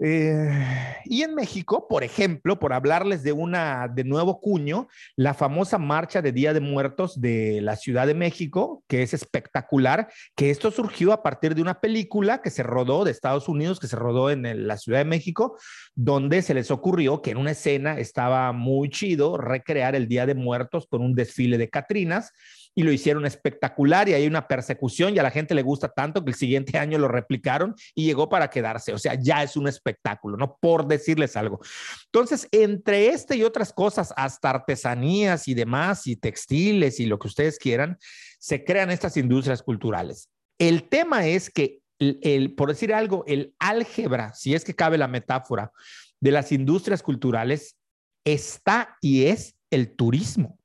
Eh, 0.00 0.96
y 1.06 1.22
en 1.22 1.34
México, 1.34 1.88
por 1.88 2.04
ejemplo, 2.04 2.58
por 2.60 2.72
hablarles 2.72 3.24
de 3.24 3.32
una 3.32 3.88
de 3.88 4.04
nuevo 4.04 4.40
cuño, 4.40 4.86
la 5.16 5.34
famosa 5.34 5.78
marcha 5.78 6.22
de 6.22 6.30
Día 6.30 6.52
de 6.52 6.60
Muertos 6.60 7.20
de 7.20 7.60
la 7.62 7.74
Ciudad 7.74 8.06
de 8.06 8.14
México, 8.14 8.84
que 8.86 9.02
es 9.02 9.12
espectacular, 9.12 10.08
que 10.36 10.50
esto 10.50 10.70
surgió 10.70 11.12
a 11.12 11.22
partir 11.22 11.56
de 11.56 11.62
una 11.62 11.80
película 11.80 12.42
que 12.42 12.50
se 12.50 12.62
rodó 12.62 13.04
de 13.04 13.10
Estados 13.10 13.48
Unidos, 13.48 13.80
que 13.80 13.88
se 13.88 13.96
rodó 13.96 14.30
en 14.30 14.68
la 14.68 14.76
Ciudad 14.76 15.00
de 15.00 15.04
México, 15.04 15.58
donde 15.96 16.42
se 16.42 16.54
les 16.54 16.70
ocurrió 16.70 17.20
que 17.20 17.32
en 17.32 17.38
una 17.38 17.50
escena 17.50 17.98
estaba 17.98 18.52
muy 18.52 18.90
chido 18.90 19.36
recrear 19.36 19.96
el 19.96 20.06
Día 20.06 20.26
de 20.26 20.34
Muertos 20.34 20.86
con 20.86 21.02
un 21.02 21.14
desfile 21.14 21.58
de 21.58 21.70
Catrinas 21.70 22.32
y 22.78 22.84
lo 22.84 22.92
hicieron 22.92 23.26
espectacular 23.26 24.08
y 24.08 24.14
hay 24.14 24.28
una 24.28 24.46
persecución 24.46 25.12
y 25.12 25.18
a 25.18 25.24
la 25.24 25.32
gente 25.32 25.52
le 25.52 25.62
gusta 25.62 25.88
tanto 25.88 26.24
que 26.24 26.30
el 26.30 26.36
siguiente 26.36 26.78
año 26.78 26.96
lo 26.96 27.08
replicaron 27.08 27.74
y 27.92 28.04
llegó 28.04 28.28
para 28.28 28.50
quedarse. 28.50 28.92
O 28.92 28.98
sea, 28.98 29.14
ya 29.20 29.42
es 29.42 29.56
un 29.56 29.66
espectáculo, 29.66 30.36
¿no? 30.36 30.56
Por 30.60 30.86
decirles 30.86 31.36
algo. 31.36 31.58
Entonces, 32.04 32.46
entre 32.52 33.08
este 33.08 33.34
y 33.34 33.42
otras 33.42 33.72
cosas, 33.72 34.14
hasta 34.16 34.50
artesanías 34.50 35.48
y 35.48 35.54
demás, 35.54 36.06
y 36.06 36.14
textiles 36.14 37.00
y 37.00 37.06
lo 37.06 37.18
que 37.18 37.26
ustedes 37.26 37.58
quieran, 37.58 37.98
se 38.38 38.62
crean 38.62 38.92
estas 38.92 39.16
industrias 39.16 39.60
culturales. 39.60 40.30
El 40.56 40.88
tema 40.88 41.26
es 41.26 41.50
que, 41.50 41.80
el, 41.98 42.54
por 42.54 42.68
decir 42.68 42.94
algo, 42.94 43.24
el 43.26 43.56
álgebra, 43.58 44.34
si 44.34 44.54
es 44.54 44.64
que 44.64 44.76
cabe 44.76 44.98
la 44.98 45.08
metáfora, 45.08 45.72
de 46.20 46.30
las 46.30 46.52
industrias 46.52 47.02
culturales 47.02 47.76
está 48.24 48.96
y 49.00 49.24
es 49.24 49.56
el 49.72 49.96
turismo. 49.96 50.60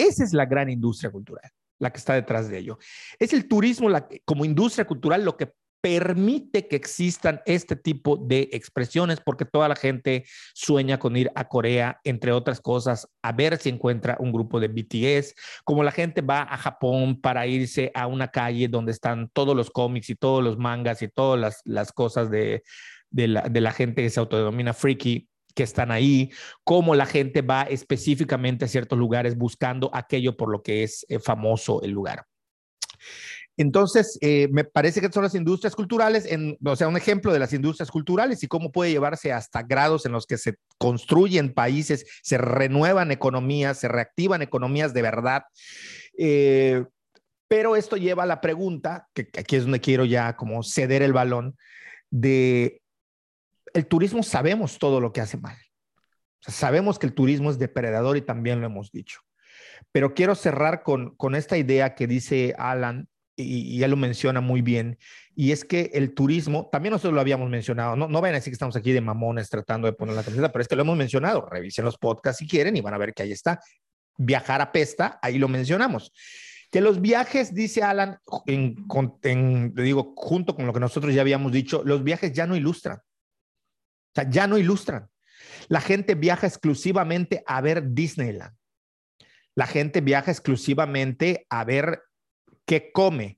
Esa 0.00 0.24
es 0.24 0.32
la 0.32 0.46
gran 0.46 0.70
industria 0.70 1.10
cultural, 1.10 1.50
la 1.78 1.90
que 1.90 1.98
está 1.98 2.14
detrás 2.14 2.48
de 2.48 2.58
ello. 2.58 2.78
Es 3.18 3.32
el 3.32 3.46
turismo 3.48 3.88
como 4.24 4.44
industria 4.44 4.86
cultural 4.86 5.24
lo 5.24 5.36
que 5.36 5.52
permite 5.80 6.68
que 6.68 6.76
existan 6.76 7.40
este 7.46 7.74
tipo 7.76 8.16
de 8.16 8.50
expresiones, 8.52 9.20
porque 9.20 9.44
toda 9.44 9.68
la 9.68 9.76
gente 9.76 10.24
sueña 10.54 10.98
con 10.98 11.16
ir 11.16 11.30
a 11.34 11.48
Corea, 11.48 12.00
entre 12.04 12.32
otras 12.32 12.60
cosas, 12.60 13.08
a 13.22 13.32
ver 13.32 13.56
si 13.56 13.70
encuentra 13.70 14.16
un 14.20 14.32
grupo 14.32 14.60
de 14.60 14.68
BTS, 14.68 15.34
como 15.64 15.82
la 15.82 15.92
gente 15.92 16.20
va 16.20 16.42
a 16.42 16.58
Japón 16.58 17.20
para 17.20 17.46
irse 17.46 17.90
a 17.94 18.06
una 18.06 18.28
calle 18.28 18.68
donde 18.68 18.92
están 18.92 19.30
todos 19.32 19.56
los 19.56 19.70
cómics 19.70 20.10
y 20.10 20.14
todos 20.14 20.44
los 20.44 20.58
mangas 20.58 21.02
y 21.02 21.08
todas 21.08 21.62
las, 21.64 21.92
cosas 21.92 22.30
de, 22.30 22.62
la, 23.10 23.48
de 23.48 23.60
la 23.60 23.72
gente 23.72 24.02
que 24.02 24.10
se 24.10 24.20
autodenomina 24.20 24.74
freaky 24.74 25.29
que 25.54 25.62
están 25.62 25.90
ahí, 25.90 26.30
cómo 26.64 26.94
la 26.94 27.06
gente 27.06 27.42
va 27.42 27.62
específicamente 27.62 28.64
a 28.64 28.68
ciertos 28.68 28.98
lugares 28.98 29.36
buscando 29.36 29.90
aquello 29.92 30.36
por 30.36 30.50
lo 30.50 30.62
que 30.62 30.82
es 30.82 31.04
eh, 31.08 31.18
famoso 31.18 31.82
el 31.82 31.90
lugar. 31.90 32.24
Entonces, 33.56 34.16
eh, 34.22 34.48
me 34.52 34.64
parece 34.64 35.02
que 35.02 35.12
son 35.12 35.22
las 35.22 35.34
industrias 35.34 35.76
culturales, 35.76 36.24
en, 36.24 36.56
o 36.64 36.76
sea, 36.76 36.88
un 36.88 36.96
ejemplo 36.96 37.30
de 37.30 37.38
las 37.38 37.52
industrias 37.52 37.90
culturales 37.90 38.42
y 38.42 38.48
cómo 38.48 38.72
puede 38.72 38.90
llevarse 38.90 39.32
hasta 39.32 39.62
grados 39.62 40.06
en 40.06 40.12
los 40.12 40.24
que 40.26 40.38
se 40.38 40.54
construyen 40.78 41.52
países, 41.52 42.06
se 42.22 42.38
renuevan 42.38 43.10
economías, 43.10 43.78
se 43.78 43.88
reactivan 43.88 44.40
economías 44.40 44.94
de 44.94 45.02
verdad. 45.02 45.42
Eh, 46.16 46.84
pero 47.48 47.76
esto 47.76 47.96
lleva 47.96 48.22
a 48.22 48.26
la 48.26 48.40
pregunta, 48.40 49.08
que 49.12 49.28
aquí 49.36 49.56
es 49.56 49.64
donde 49.64 49.80
quiero 49.80 50.06
ya 50.06 50.36
como 50.36 50.62
ceder 50.62 51.02
el 51.02 51.12
balón, 51.12 51.56
de 52.10 52.79
el 53.74 53.86
turismo 53.86 54.22
sabemos 54.22 54.78
todo 54.78 55.00
lo 55.00 55.12
que 55.12 55.20
hace 55.20 55.36
mal. 55.36 55.56
sabemos 56.40 56.98
que 56.98 57.06
el 57.06 57.14
turismo 57.14 57.50
es 57.50 57.58
depredador 57.58 58.16
y 58.16 58.22
también 58.22 58.60
lo 58.60 58.66
hemos 58.66 58.90
dicho. 58.90 59.20
Pero 59.92 60.14
quiero 60.14 60.34
cerrar 60.34 60.82
con, 60.82 61.14
con 61.16 61.34
esta 61.34 61.58
idea 61.58 61.94
que 61.94 62.06
dice 62.06 62.54
Alan 62.58 63.08
y, 63.42 63.78
ya 63.78 63.88
lo 63.88 63.96
menciona 63.96 64.40
muy 64.40 64.62
bien, 64.62 64.98
y 65.34 65.52
es 65.52 65.64
que 65.64 65.90
el 65.94 66.14
turismo, 66.14 66.68
también 66.70 66.92
nosotros 66.92 67.14
lo 67.14 67.20
habíamos 67.20 67.48
mencionado, 67.48 67.96
no, 67.96 68.08
no 68.08 68.20
vayan 68.20 68.34
a 68.34 68.38
decir 68.38 68.50
que 68.50 68.56
estamos 68.56 68.76
aquí 68.76 68.92
de 68.92 69.00
mamones 69.00 69.48
tratando 69.48 69.86
de 69.86 69.92
poner 69.92 70.14
la 70.14 70.22
camiseta, 70.22 70.52
pero 70.52 70.62
es 70.62 70.68
que 70.68 70.76
lo 70.76 70.82
hemos 70.82 70.96
mencionado, 70.96 71.46
revisen 71.46 71.84
los 71.84 71.98
podcasts 71.98 72.38
si 72.38 72.48
quieren 72.48 72.76
y 72.76 72.80
van 72.80 72.94
a 72.94 72.98
ver 72.98 73.14
que 73.14 73.22
ahí 73.22 73.32
está. 73.32 73.60
Viajar 74.16 74.60
a 74.60 74.72
Pesta, 74.72 75.18
ahí 75.22 75.38
lo 75.38 75.48
mencionamos. 75.48 76.12
Que 76.70 76.80
los 76.80 77.00
viajes, 77.00 77.54
dice 77.54 77.82
Alan, 77.82 78.18
en, 78.46 79.74
digo, 79.74 80.12
junto 80.16 80.54
con 80.54 80.66
lo 80.66 80.72
que 80.72 80.80
nosotros 80.80 81.14
ya 81.14 81.22
habíamos 81.22 81.52
dicho, 81.52 81.82
los 81.84 82.04
viajes 82.04 82.32
ya 82.32 82.46
no 82.46 82.54
ilustran. 82.54 82.98
O 84.10 84.14
sea, 84.14 84.28
ya 84.28 84.46
no 84.46 84.58
ilustran. 84.58 85.08
La 85.68 85.80
gente 85.80 86.14
viaja 86.14 86.46
exclusivamente 86.46 87.42
a 87.46 87.60
ver 87.60 87.92
Disneyland. 87.92 88.54
La 89.54 89.66
gente 89.66 90.00
viaja 90.00 90.30
exclusivamente 90.30 91.46
a 91.50 91.64
ver 91.64 92.02
qué 92.66 92.92
come. 92.92 93.36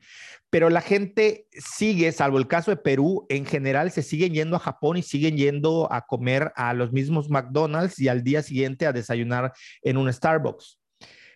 Pero 0.50 0.68
la 0.68 0.82
gente 0.82 1.46
sigue, 1.52 2.12
salvo 2.12 2.36
el 2.36 2.46
caso 2.46 2.70
de 2.70 2.76
Perú, 2.76 3.24
en 3.30 3.46
general 3.46 3.90
se 3.90 4.02
siguen 4.02 4.34
yendo 4.34 4.56
a 4.56 4.60
Japón 4.60 4.98
y 4.98 5.02
siguen 5.02 5.38
yendo 5.38 5.90
a 5.90 6.02
comer 6.02 6.52
a 6.56 6.74
los 6.74 6.92
mismos 6.92 7.30
McDonald's 7.30 7.98
y 7.98 8.08
al 8.08 8.22
día 8.22 8.42
siguiente 8.42 8.86
a 8.86 8.92
desayunar 8.92 9.54
en 9.80 9.96
un 9.96 10.12
Starbucks. 10.12 10.81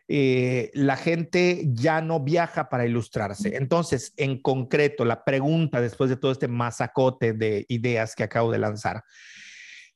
Eh, 0.09 0.71
la 0.75 0.97
gente 0.97 1.65
ya 1.73 2.01
no 2.01 2.21
viaja 2.21 2.69
para 2.69 2.87
ilustrarse. 2.87 3.57
Entonces, 3.57 4.13
en 4.17 4.41
concreto, 4.41 5.05
la 5.05 5.25
pregunta 5.25 5.81
después 5.81 6.11
de 6.11 6.17
todo 6.17 6.31
este 6.31 6.47
masacote 6.47 7.33
de 7.33 7.67
ideas 7.69 8.15
que 8.15 8.23
acabo 8.23 8.53
de 8.53 8.59
lanzar, 8.59 9.03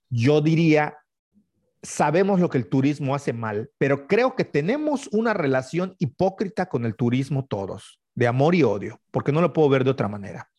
yo 0.09 0.41
diría, 0.41 0.99
sabemos 1.83 2.41
lo 2.41 2.49
que 2.49 2.59
el 2.59 2.69
turismo 2.69 3.15
hace 3.15 3.33
mal, 3.33 3.71
pero 3.79 4.09
creo 4.09 4.35
que 4.35 4.45
tenemos 4.45 5.09
una 5.13 5.33
relación 5.33 5.95
hipócrita 5.99 6.67
con 6.67 6.85
el 6.85 6.97
turismo 6.97 7.47
todos, 7.47 8.01
de 8.17 8.27
amor 8.27 8.57
y 8.57 8.65
odio, 8.65 9.01
porque 9.13 9.31
no 9.31 9.41
lo 9.41 9.53
puedo 9.53 9.69
ver 9.69 9.85
de 9.85 9.91
otra 9.91 10.09
manera. 10.09 10.51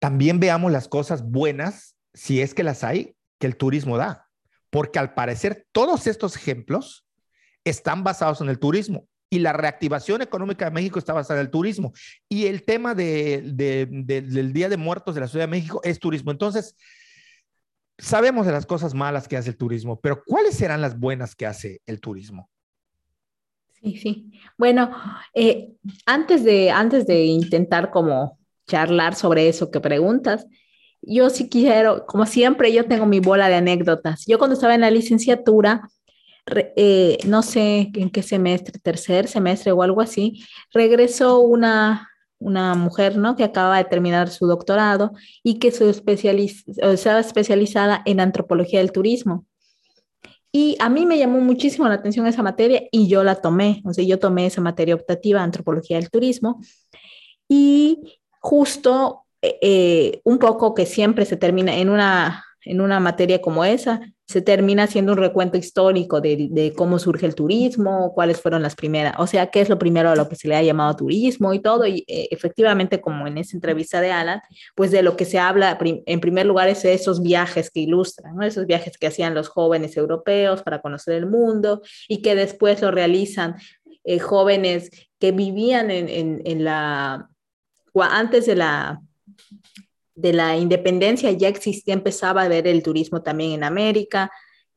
También 0.00 0.40
veamos 0.40 0.72
las 0.72 0.88
cosas 0.88 1.22
buenas, 1.22 1.96
si 2.12 2.40
es 2.40 2.54
que 2.54 2.64
las 2.64 2.82
hay, 2.82 3.16
que 3.38 3.46
el 3.46 3.56
turismo 3.56 3.96
da, 3.96 4.28
porque 4.70 4.98
al 4.98 5.14
parecer 5.14 5.66
todos 5.70 6.08
estos 6.08 6.34
ejemplos 6.34 7.07
están 7.70 8.04
basados 8.04 8.40
en 8.40 8.48
el 8.48 8.58
turismo 8.58 9.06
y 9.30 9.40
la 9.40 9.52
reactivación 9.52 10.22
económica 10.22 10.64
de 10.64 10.70
México 10.70 10.98
está 10.98 11.12
basada 11.12 11.40
en 11.40 11.46
el 11.46 11.50
turismo. 11.50 11.92
Y 12.28 12.46
el 12.46 12.64
tema 12.64 12.94
del 12.94 13.56
Día 13.56 14.68
de 14.68 14.76
Muertos 14.76 15.14
de 15.14 15.20
la 15.20 15.28
Ciudad 15.28 15.44
de 15.44 15.50
México 15.50 15.80
es 15.84 15.98
turismo. 15.98 16.30
Entonces, 16.30 16.74
sabemos 17.98 18.46
de 18.46 18.52
las 18.52 18.66
cosas 18.66 18.94
malas 18.94 19.28
que 19.28 19.36
hace 19.36 19.50
el 19.50 19.56
turismo, 19.56 20.00
pero 20.00 20.22
¿cuáles 20.24 20.54
serán 20.54 20.80
las 20.80 20.98
buenas 20.98 21.34
que 21.34 21.46
hace 21.46 21.82
el 21.86 22.00
turismo? 22.00 22.48
Sí, 23.82 23.96
sí. 23.96 24.32
Bueno, 24.56 24.90
eh, 25.34 25.72
antes, 26.06 26.42
de, 26.44 26.70
antes 26.70 27.06
de 27.06 27.24
intentar 27.24 27.90
como 27.90 28.38
charlar 28.66 29.14
sobre 29.14 29.48
eso 29.48 29.70
que 29.70 29.80
preguntas, 29.80 30.46
yo 31.00 31.30
sí 31.30 31.48
quiero, 31.48 32.06
como 32.06 32.26
siempre, 32.26 32.72
yo 32.72 32.86
tengo 32.86 33.06
mi 33.06 33.20
bola 33.20 33.48
de 33.48 33.54
anécdotas. 33.54 34.24
Yo 34.26 34.38
cuando 34.38 34.54
estaba 34.54 34.74
en 34.74 34.80
la 34.80 34.90
licenciatura, 34.90 35.88
eh, 36.76 37.18
no 37.26 37.42
sé 37.42 37.90
en 37.94 38.10
qué 38.10 38.22
semestre, 38.22 38.78
tercer 38.78 39.28
semestre 39.28 39.72
o 39.72 39.82
algo 39.82 40.00
así, 40.00 40.44
regresó 40.72 41.40
una, 41.40 42.08
una 42.38 42.74
mujer, 42.74 43.16
¿no? 43.16 43.36
Que 43.36 43.44
acaba 43.44 43.78
de 43.78 43.84
terminar 43.84 44.30
su 44.30 44.46
doctorado 44.46 45.12
y 45.42 45.58
que 45.58 45.72
su 45.72 45.88
estaba 45.88 47.20
especializada 47.20 48.02
en 48.04 48.20
antropología 48.20 48.80
del 48.80 48.92
turismo. 48.92 49.46
Y 50.50 50.76
a 50.80 50.88
mí 50.88 51.04
me 51.04 51.18
llamó 51.18 51.40
muchísimo 51.40 51.86
la 51.88 51.94
atención 51.94 52.26
esa 52.26 52.42
materia 52.42 52.82
y 52.90 53.08
yo 53.08 53.22
la 53.22 53.36
tomé, 53.36 53.82
o 53.84 53.92
sea, 53.92 54.04
yo 54.04 54.18
tomé 54.18 54.46
esa 54.46 54.60
materia 54.60 54.94
optativa, 54.94 55.42
antropología 55.42 55.98
del 55.98 56.10
turismo. 56.10 56.60
Y 57.48 58.20
justo 58.40 59.24
eh, 59.42 59.58
eh, 59.60 60.20
un 60.24 60.38
poco 60.38 60.74
que 60.74 60.86
siempre 60.86 61.26
se 61.26 61.36
termina 61.36 61.76
en 61.76 61.90
una, 61.90 62.44
en 62.64 62.80
una 62.80 62.98
materia 62.98 63.40
como 63.40 63.64
esa, 63.64 64.00
se 64.28 64.42
termina 64.42 64.82
haciendo 64.82 65.12
un 65.12 65.18
recuento 65.18 65.56
histórico 65.56 66.20
de, 66.20 66.74
cómo 66.76 66.98
surge 66.98 67.24
el 67.24 67.34
turismo, 67.34 68.12
cuáles 68.14 68.42
fueron 68.42 68.60
las 68.60 68.76
primeras, 68.76 69.14
o 69.18 69.26
sea, 69.26 69.46
qué 69.46 69.62
es 69.62 69.70
lo 69.70 69.78
primero 69.78 70.10
a 70.10 70.16
lo 70.16 70.28
que 70.28 70.36
se 70.36 70.48
le 70.48 70.54
ha 70.54 70.62
llamado 70.62 70.94
turismo 70.96 71.54
y 71.54 71.60
todo. 71.60 71.86
Y 71.86 72.04
eh, 72.06 72.28
efectivamente, 72.30 73.00
como 73.00 73.26
en 73.26 73.38
esa 73.38 73.56
entrevista 73.56 74.02
de 74.02 74.12
Alan, 74.12 74.42
pues 74.74 74.90
de 74.90 75.02
lo 75.02 75.16
que 75.16 75.24
se 75.24 75.38
habla 75.38 75.78
en 75.80 76.20
primer 76.20 76.44
lugar 76.44 76.68
es 76.68 76.82
de 76.82 76.92
esos 76.92 77.22
viajes 77.22 77.70
que 77.70 77.80
ilustran, 77.80 78.36
¿no? 78.36 78.42
esos 78.42 78.66
viajes 78.66 78.98
que 78.98 79.06
hacían 79.06 79.34
los 79.34 79.48
jóvenes 79.48 79.96
europeos 79.96 80.62
para 80.62 80.82
conocer 80.82 81.14
el 81.14 81.26
mundo 81.26 81.80
y 82.06 82.20
que 82.20 82.34
después 82.34 82.82
lo 82.82 82.90
realizan 82.90 83.56
eh, 84.04 84.18
jóvenes 84.18 84.90
que 85.18 85.32
vivían 85.32 85.90
en, 85.90 86.64
la, 86.64 87.30
antes 87.94 88.44
de 88.44 88.56
la 88.56 89.00
de 90.18 90.32
la 90.32 90.56
independencia 90.56 91.30
ya 91.32 91.48
existía, 91.48 91.94
empezaba 91.94 92.42
a 92.42 92.48
ver 92.48 92.66
el 92.66 92.82
turismo 92.82 93.22
también 93.22 93.52
en 93.52 93.64
América, 93.64 94.30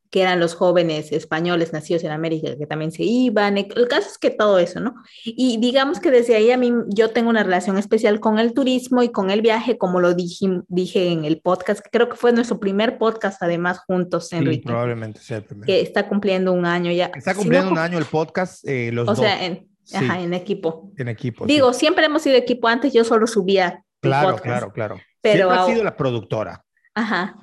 que 0.10 0.22
eran 0.22 0.42
los 0.42 0.56
jóvenes 0.56 1.14
españoles 1.14 1.72
nacidos 1.72 2.04
en 2.04 2.12
América 2.12 2.58
que 2.58 2.68
también 2.68 2.92
se 2.92 3.04
iban. 3.04 3.58
El 3.58 3.88
caso 3.88 4.10
es 4.10 4.18
que 4.18 4.30
todo 4.30 4.60
eso, 4.60 4.82
¿no? 4.82 4.94
Y 5.24 5.58
digamos 5.58 6.02
que 6.02 6.12
desde 6.12 6.36
ahí 6.36 6.52
a 6.52 6.58
mí 6.58 6.74
yo 6.90 7.12
tengo 7.12 7.30
una 7.30 7.44
relación 7.44 7.78
especial 7.78 8.20
con 8.20 8.38
el 8.38 8.54
turismo 8.54 9.04
y 9.04 9.10
con 9.10 9.32
el 9.32 9.42
viaje, 9.42 9.78
como 9.78 10.02
lo 10.02 10.14
dije, 10.14 10.48
dije 10.68 11.12
en 11.12 11.24
el 11.24 11.40
podcast, 11.40 11.80
creo 11.90 12.10
que 12.10 12.18
fue 12.18 12.34
nuestro 12.34 12.60
primer 12.60 12.98
podcast 12.98 13.42
además 13.42 13.80
juntos, 13.80 14.34
Enrique. 14.34 14.64
probablemente 14.66 15.22
sea 15.22 15.38
el 15.38 15.46
primero. 15.46 15.66
Que 15.66 15.80
está 15.80 16.10
cumpliendo 16.10 16.52
un 16.52 16.66
año 16.66 16.92
ya. 16.92 17.10
Está 17.16 17.34
cumpliendo 17.34 17.72
un 17.72 17.78
año 17.78 17.98
el 17.98 18.06
podcast, 18.06 18.68
eh, 18.68 18.92
los 18.92 19.08
o 19.08 19.16
sea, 19.16 19.46
en, 19.46 19.70
ajá, 19.94 20.20
en 20.20 20.34
equipo. 20.34 20.92
En 20.98 21.08
equipo. 21.08 21.46
Digo, 21.46 21.72
siempre 21.72 22.06
hemos 22.06 22.22
sido 22.22 22.36
equipo 22.36 22.68
antes, 22.68 22.92
yo 22.92 23.06
solo 23.06 23.28
subía 23.28 23.82
Claro, 24.02 24.38
claro, 24.38 24.74
claro. 24.74 25.00
Pero 25.22 25.46
Siempre 25.50 25.58
ha 25.60 25.66
sido 25.68 25.84
la 25.84 25.96
productora. 25.96 26.64
Ajá. 26.96 27.36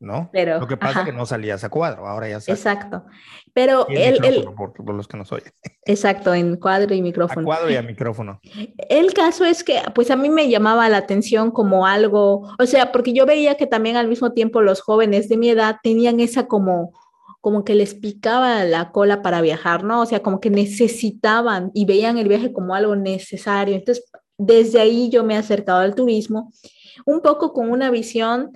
¿no? 0.00 0.28
Pero, 0.34 0.60
Lo 0.60 0.66
que 0.66 0.76
pasa 0.76 0.90
ajá. 0.90 1.00
es 1.00 1.06
que 1.06 1.12
no 1.16 1.24
salías 1.24 1.64
a 1.64 1.70
cuadro, 1.70 2.06
ahora 2.06 2.28
ya 2.28 2.38
sabes. 2.38 2.60
Exacto. 2.60 3.04
Pero 3.54 3.86
Y 3.88 3.96
el, 3.96 4.44
por, 4.54 4.74
por 4.74 4.94
los 4.94 5.08
que 5.08 5.16
nos 5.16 5.32
oyen. 5.32 5.50
exacto, 5.86 6.34
en 6.34 6.56
cuadro 6.56 6.94
y 6.94 6.98
A 6.98 7.02
micrófono. 7.02 7.46
cuadro 7.46 7.70
y 7.70 7.76
a 7.76 7.82
micrófono. 7.82 8.38
El 8.90 9.14
caso 9.14 9.46
es 9.46 9.64
que, 9.64 9.80
pues 9.94 10.10
a 10.10 10.16
mí 10.16 10.28
me 10.28 10.50
llamaba 10.50 10.90
la 10.90 10.98
atención 10.98 11.50
como 11.50 11.86
algo, 11.86 12.50
o 12.58 12.66
sea, 12.66 12.92
porque 12.92 13.14
yo 13.14 13.24
veía 13.24 13.56
que 13.56 13.66
también 13.66 13.96
al 13.96 14.08
mismo 14.08 14.32
tiempo 14.32 14.60
los 14.60 14.82
jóvenes 14.82 15.28
de 15.30 15.38
mi 15.38 15.48
edad 15.48 15.76
tenían 15.82 16.20
esa 16.20 16.48
como, 16.48 16.92
como 17.40 17.64
que 17.64 17.74
les 17.74 17.94
picaba 17.94 18.62
la 18.64 18.90
cola 18.92 19.22
para 19.22 19.40
viajar, 19.40 19.84
¿no? 19.84 20.02
O 20.02 20.06
sea, 20.06 20.20
como 20.22 20.38
que 20.38 20.50
necesitaban 20.50 21.70
y 21.72 21.86
veían 21.86 22.18
el 22.18 22.28
viaje 22.28 22.52
como 22.52 22.74
algo 22.74 22.94
necesario. 22.94 23.74
Entonces, 23.74 24.04
desde 24.36 24.80
ahí 24.80 25.08
yo 25.08 25.24
me 25.24 25.34
he 25.34 25.38
acercado 25.38 25.78
al 25.78 25.94
turismo, 25.94 26.52
un 27.04 27.20
poco 27.20 27.52
con 27.52 27.70
una 27.70 27.90
visión 27.90 28.52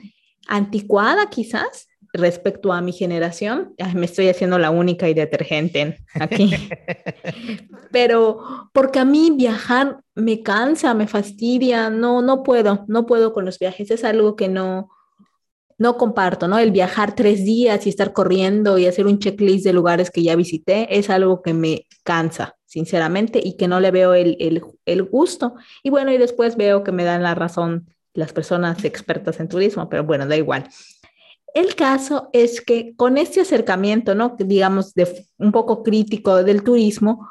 anticuada 0.47 1.29
quizás 1.29 1.89
respecto 2.13 2.73
a 2.73 2.81
mi 2.81 2.93
generación. 2.93 3.75
Ay, 3.79 3.95
me 3.95 4.07
estoy 4.07 4.29
haciendo 4.29 4.59
la 4.59 4.71
única 4.71 5.09
y 5.09 5.15
detergente 5.15 5.99
aquí. 6.15 6.55
Pero 7.93 8.71
porque 8.73 8.99
a 8.99 9.05
mí 9.05 9.33
viajar 9.35 10.01
me 10.15 10.43
cansa, 10.43 10.95
me 10.95 11.07
fastidia, 11.07 11.91
no, 11.91 12.23
no 12.23 12.43
puedo, 12.43 12.85
no 12.89 13.07
puedo 13.07 13.33
con 13.33 13.45
los 13.45 13.59
viajes, 13.59 13.91
es 13.91 14.05
algo 14.05 14.37
que 14.37 14.49
no, 14.49 14.91
no 15.79 15.97
comparto, 15.97 16.49
¿no? 16.49 16.59
El 16.59 16.73
viajar 16.73 17.15
tres 17.15 17.45
días 17.45 17.87
y 17.87 17.91
estar 17.91 18.13
corriendo 18.13 18.79
y 18.79 18.87
hacer 18.87 19.07
un 19.07 19.19
checklist 19.19 19.65
de 19.65 19.73
lugares 19.73 20.11
que 20.11 20.23
ya 20.23 20.35
visité 20.35 20.99
es 20.99 21.09
algo 21.09 21.41
que 21.43 21.55
me 21.55 21.87
cansa, 22.03 22.57
sinceramente, 22.67 23.41
y 23.43 23.57
que 23.57 23.69
no 23.69 23.81
le 23.81 23.91
veo 23.91 24.15
el, 24.15 24.37
el, 24.41 24.63
el 24.87 25.03
gusto. 25.05 25.55
Y 25.83 25.91
bueno, 25.91 26.11
y 26.13 26.19
después 26.19 26.57
veo 26.57 26.83
que 26.83 26.93
me 26.93 27.05
dan 27.05 27.23
la 27.23 27.35
razón 27.35 27.87
las 28.15 28.33
personas 28.33 28.85
expertas 28.85 29.41
en 29.41 29.49
turismo, 29.49 29.89
pero 29.89 30.05
bueno, 30.05 30.27
da 30.27 30.37
igual. 30.37 30.69
El 31.55 31.75
caso 31.75 32.31
es 32.33 32.61
que 32.61 32.95
con 32.97 33.19
este 33.19 33.41
acercamiento, 33.41 34.15
¿no? 34.15 34.37
digamos, 34.39 34.95
de 34.95 35.27
un 35.39 35.53
poco 35.53 35.83
crítico 35.83 36.43
del 36.43 36.63
turismo, 36.63 37.29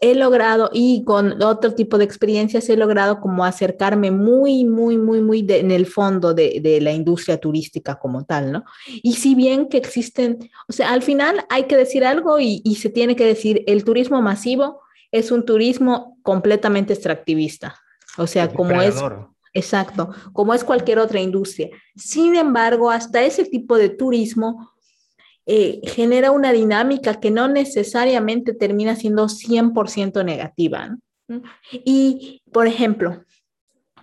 he 0.00 0.14
logrado, 0.14 0.70
y 0.72 1.04
con 1.04 1.42
otro 1.42 1.74
tipo 1.74 1.98
de 1.98 2.04
experiencias, 2.04 2.68
he 2.68 2.76
logrado 2.76 3.20
como 3.20 3.44
acercarme 3.44 4.10
muy, 4.10 4.64
muy, 4.64 4.98
muy, 4.98 5.20
muy 5.20 5.42
de, 5.42 5.60
en 5.60 5.70
el 5.70 5.86
fondo 5.86 6.34
de, 6.34 6.60
de, 6.62 6.80
la 6.80 6.92
industria 6.92 7.38
turística 7.38 7.98
como 7.98 8.24
tal, 8.24 8.52
¿no? 8.52 8.64
Y 8.86 9.14
si 9.14 9.34
bien 9.34 9.68
que 9.68 9.78
existen, 9.78 10.50
o 10.68 10.72
sea, 10.72 10.92
al 10.92 11.02
final 11.02 11.46
hay 11.48 11.64
que 11.64 11.76
decir 11.76 12.04
algo 12.04 12.38
y, 12.38 12.60
y 12.64 12.76
se 12.76 12.90
tiene 12.90 13.16
que 13.16 13.24
decir, 13.24 13.64
el 13.66 13.84
turismo 13.84 14.20
masivo 14.22 14.80
es 15.12 15.30
un 15.30 15.44
turismo 15.44 16.18
completamente 16.22 16.92
extractivista, 16.92 17.76
o 18.18 18.26
sea, 18.26 18.52
como 18.52 18.80
es... 18.82 18.96
Exacto, 19.56 20.10
como 20.34 20.52
es 20.52 20.62
cualquier 20.62 20.98
otra 20.98 21.18
industria. 21.18 21.70
Sin 21.96 22.36
embargo, 22.36 22.90
hasta 22.90 23.22
ese 23.22 23.46
tipo 23.46 23.78
de 23.78 23.88
turismo 23.88 24.70
eh, 25.46 25.80
genera 25.84 26.30
una 26.30 26.52
dinámica 26.52 27.18
que 27.18 27.30
no 27.30 27.48
necesariamente 27.48 28.52
termina 28.52 28.96
siendo 28.96 29.28
100% 29.28 30.22
negativa. 30.24 30.98
¿no? 31.28 31.42
Y, 31.72 32.42
por 32.52 32.66
ejemplo, 32.66 33.24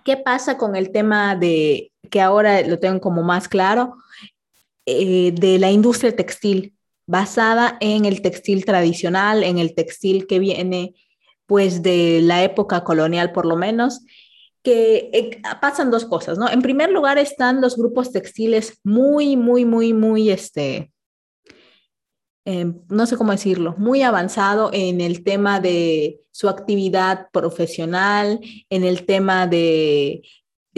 ¿qué 0.04 0.16
pasa 0.16 0.58
con 0.58 0.74
el 0.74 0.90
tema 0.90 1.36
de, 1.36 1.92
que 2.10 2.20
ahora 2.20 2.60
lo 2.62 2.80
tengo 2.80 3.00
como 3.00 3.22
más 3.22 3.46
claro, 3.46 3.94
eh, 4.86 5.30
de 5.32 5.60
la 5.60 5.70
industria 5.70 6.16
textil, 6.16 6.74
basada 7.06 7.78
en 7.80 8.06
el 8.06 8.22
textil 8.22 8.64
tradicional, 8.64 9.44
en 9.44 9.58
el 9.58 9.76
textil 9.76 10.26
que 10.26 10.40
viene 10.40 10.94
pues 11.46 11.82
de 11.82 12.20
la 12.22 12.42
época 12.42 12.82
colonial 12.82 13.30
por 13.30 13.46
lo 13.46 13.54
menos, 13.54 14.00
que 14.64 15.10
eh, 15.12 15.42
pasan 15.60 15.90
dos 15.90 16.06
cosas, 16.06 16.38
¿no? 16.38 16.48
En 16.50 16.62
primer 16.62 16.90
lugar 16.90 17.18
están 17.18 17.60
los 17.60 17.76
grupos 17.76 18.10
textiles 18.10 18.80
muy, 18.82 19.36
muy, 19.36 19.66
muy, 19.66 19.92
muy, 19.92 20.30
este, 20.30 20.90
eh, 22.46 22.72
no 22.88 23.06
sé 23.06 23.18
cómo 23.18 23.32
decirlo, 23.32 23.74
muy 23.76 24.00
avanzado 24.00 24.70
en 24.72 25.02
el 25.02 25.22
tema 25.22 25.60
de 25.60 26.20
su 26.30 26.48
actividad 26.48 27.28
profesional, 27.30 28.40
en 28.70 28.84
el 28.84 29.04
tema 29.04 29.46
de 29.46 30.22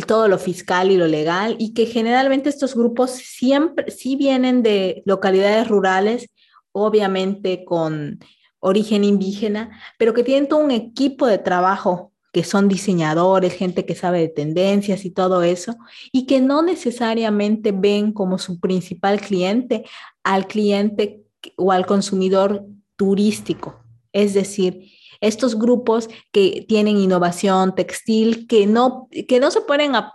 todo 0.07 0.27
lo 0.27 0.39
fiscal 0.39 0.91
y 0.91 0.97
lo 0.97 1.07
legal, 1.07 1.55
y 1.61 1.73
que 1.73 1.87
generalmente 1.87 2.49
estos 2.49 2.75
grupos 2.75 3.13
siempre, 3.13 3.93
sí 3.93 4.17
vienen 4.17 4.65
de 4.65 5.03
localidades 5.07 5.69
rurales, 5.69 6.29
obviamente 6.73 7.65
con 7.65 8.19
origen 8.59 9.05
indígena, 9.05 9.81
pero 9.97 10.13
que 10.13 10.25
tienen 10.25 10.49
todo 10.49 10.59
un 10.59 10.73
equipo 10.73 11.29
de 11.29 11.39
trabajo 11.39 12.13
que 12.37 12.45
son 12.45 12.69
diseñadores, 12.69 13.55
gente 13.55 13.87
que 13.87 13.95
sabe 13.95 14.21
de 14.21 14.29
tendencias 14.29 15.07
y 15.07 15.11
todo 15.11 15.43
eso, 15.43 15.75
y 16.13 16.27
que 16.27 16.43
no 16.43 16.61
necesariamente 16.61 17.73
ven 17.73 18.13
como 18.13 18.37
su 18.37 18.61
principal 18.61 19.23
cliente 19.23 19.87
al 20.23 20.47
cliente 20.47 21.23
o 21.57 21.73
al 21.73 21.87
consumidor 21.87 22.67
turístico. 22.97 23.81
Es 24.13 24.35
decir, 24.35 24.83
estos 25.23 25.59
grupos 25.59 26.11
que 26.31 26.67
tienen 26.69 26.99
innovación 26.99 27.75
textil, 27.75 28.47
que 28.47 28.67
no, 28.67 29.09
que 29.27 29.41
no 29.41 29.51
se 29.51 29.63
ponen 29.63 29.95
a, 29.95 30.13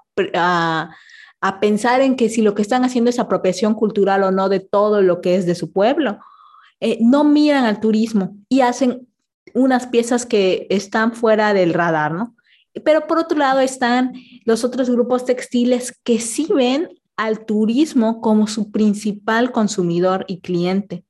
a, 1.42 1.60
pensar 1.60 2.02
en 2.02 2.16
que 2.16 2.30
si 2.30 2.44
lo 2.44 2.54
que 2.54 2.62
están 2.62 2.86
haciendo 2.86 3.10
es 3.10 3.18
apropiación 3.18 3.74
cultural 3.74 4.22
o 4.22 4.30
no 4.30 4.48
de 4.48 4.60
todo 4.60 5.02
lo 5.02 5.22
que 5.22 5.34
es 5.34 5.48
de 5.48 5.56
su 5.56 5.72
pueblo, 5.72 6.20
eh, 6.82 7.00
no 7.02 7.24
miran 7.24 7.66
al 7.66 7.80
turismo 7.80 8.38
y 8.48 8.62
hacen 8.62 9.08
unas 9.54 9.88
piezas 9.88 10.26
que 10.26 10.68
están 10.70 11.14
fuera 11.14 11.54
del 11.54 11.74
radar, 11.74 12.14
¿no? 12.14 12.36
Pero 12.86 13.08
por 13.08 13.18
otro 13.18 13.38
lado 13.38 13.60
están 13.60 14.14
los 14.46 14.64
otros 14.64 14.90
grupos 14.90 15.26
textiles 15.26 16.00
que 16.04 16.20
sí 16.20 16.48
ven 16.54 16.90
al 17.18 17.46
turismo 17.46 18.22
como 18.22 18.48
su 18.48 18.72
principal 18.72 19.52
consumidor 19.52 20.26
y 20.28 20.40
cliente. 20.40 21.04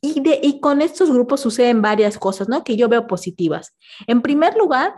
Y, 0.00 0.20
de, 0.20 0.40
y 0.42 0.60
con 0.60 0.82
estos 0.82 1.10
grupos 1.10 1.40
suceden 1.40 1.80
varias 1.80 2.18
cosas, 2.18 2.48
¿no? 2.48 2.64
Que 2.64 2.76
yo 2.76 2.88
veo 2.88 3.06
positivas. 3.06 3.74
En 4.06 4.20
primer 4.20 4.56
lugar, 4.56 4.94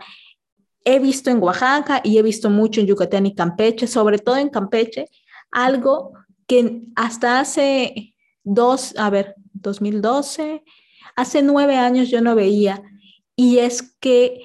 he 0.83 0.99
visto 0.99 1.29
en 1.29 1.41
Oaxaca 1.41 2.01
y 2.03 2.17
he 2.17 2.23
visto 2.23 2.49
mucho 2.49 2.81
en 2.81 2.87
Yucatán 2.87 3.25
y 3.25 3.35
Campeche, 3.35 3.87
sobre 3.87 4.17
todo 4.17 4.37
en 4.37 4.49
Campeche, 4.49 5.05
algo 5.51 6.13
que 6.47 6.81
hasta 6.95 7.39
hace 7.39 8.15
dos, 8.43 8.95
a 8.97 9.09
ver, 9.09 9.35
2012, 9.53 10.63
hace 11.19 11.41
nueve 11.41 11.77
años 11.77 12.09
yo 12.09 12.21
no 12.21 12.35
veía, 12.35 12.81
y 13.35 13.59
es 13.59 13.95
que 13.99 14.41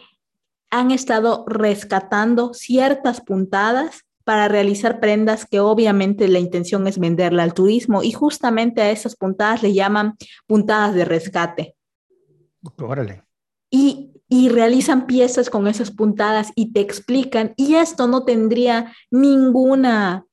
han 0.70 0.90
estado 0.90 1.44
rescatando 1.46 2.52
ciertas 2.52 3.20
puntadas 3.20 4.04
para 4.24 4.48
realizar 4.48 5.00
prendas 5.00 5.46
que 5.46 5.60
obviamente 5.60 6.26
la 6.28 6.38
intención 6.38 6.86
es 6.86 6.98
venderla 6.98 7.42
al 7.42 7.54
turismo 7.54 8.02
y 8.02 8.12
justamente 8.12 8.80
a 8.80 8.90
esas 8.90 9.16
puntadas 9.16 9.62
le 9.62 9.72
llaman 9.72 10.16
puntadas 10.46 10.94
de 10.94 11.04
rescate. 11.04 11.76
Órale. 12.78 13.22
Y, 13.70 14.12
y 14.28 14.48
realizan 14.48 15.06
piezas 15.06 15.50
con 15.50 15.68
esas 15.68 15.90
puntadas 15.90 16.52
y 16.56 16.72
te 16.72 16.80
explican, 16.80 17.52
y 17.56 17.74
esto 17.74 18.08
no 18.08 18.24
tendría 18.24 18.92
ninguna 19.10 20.24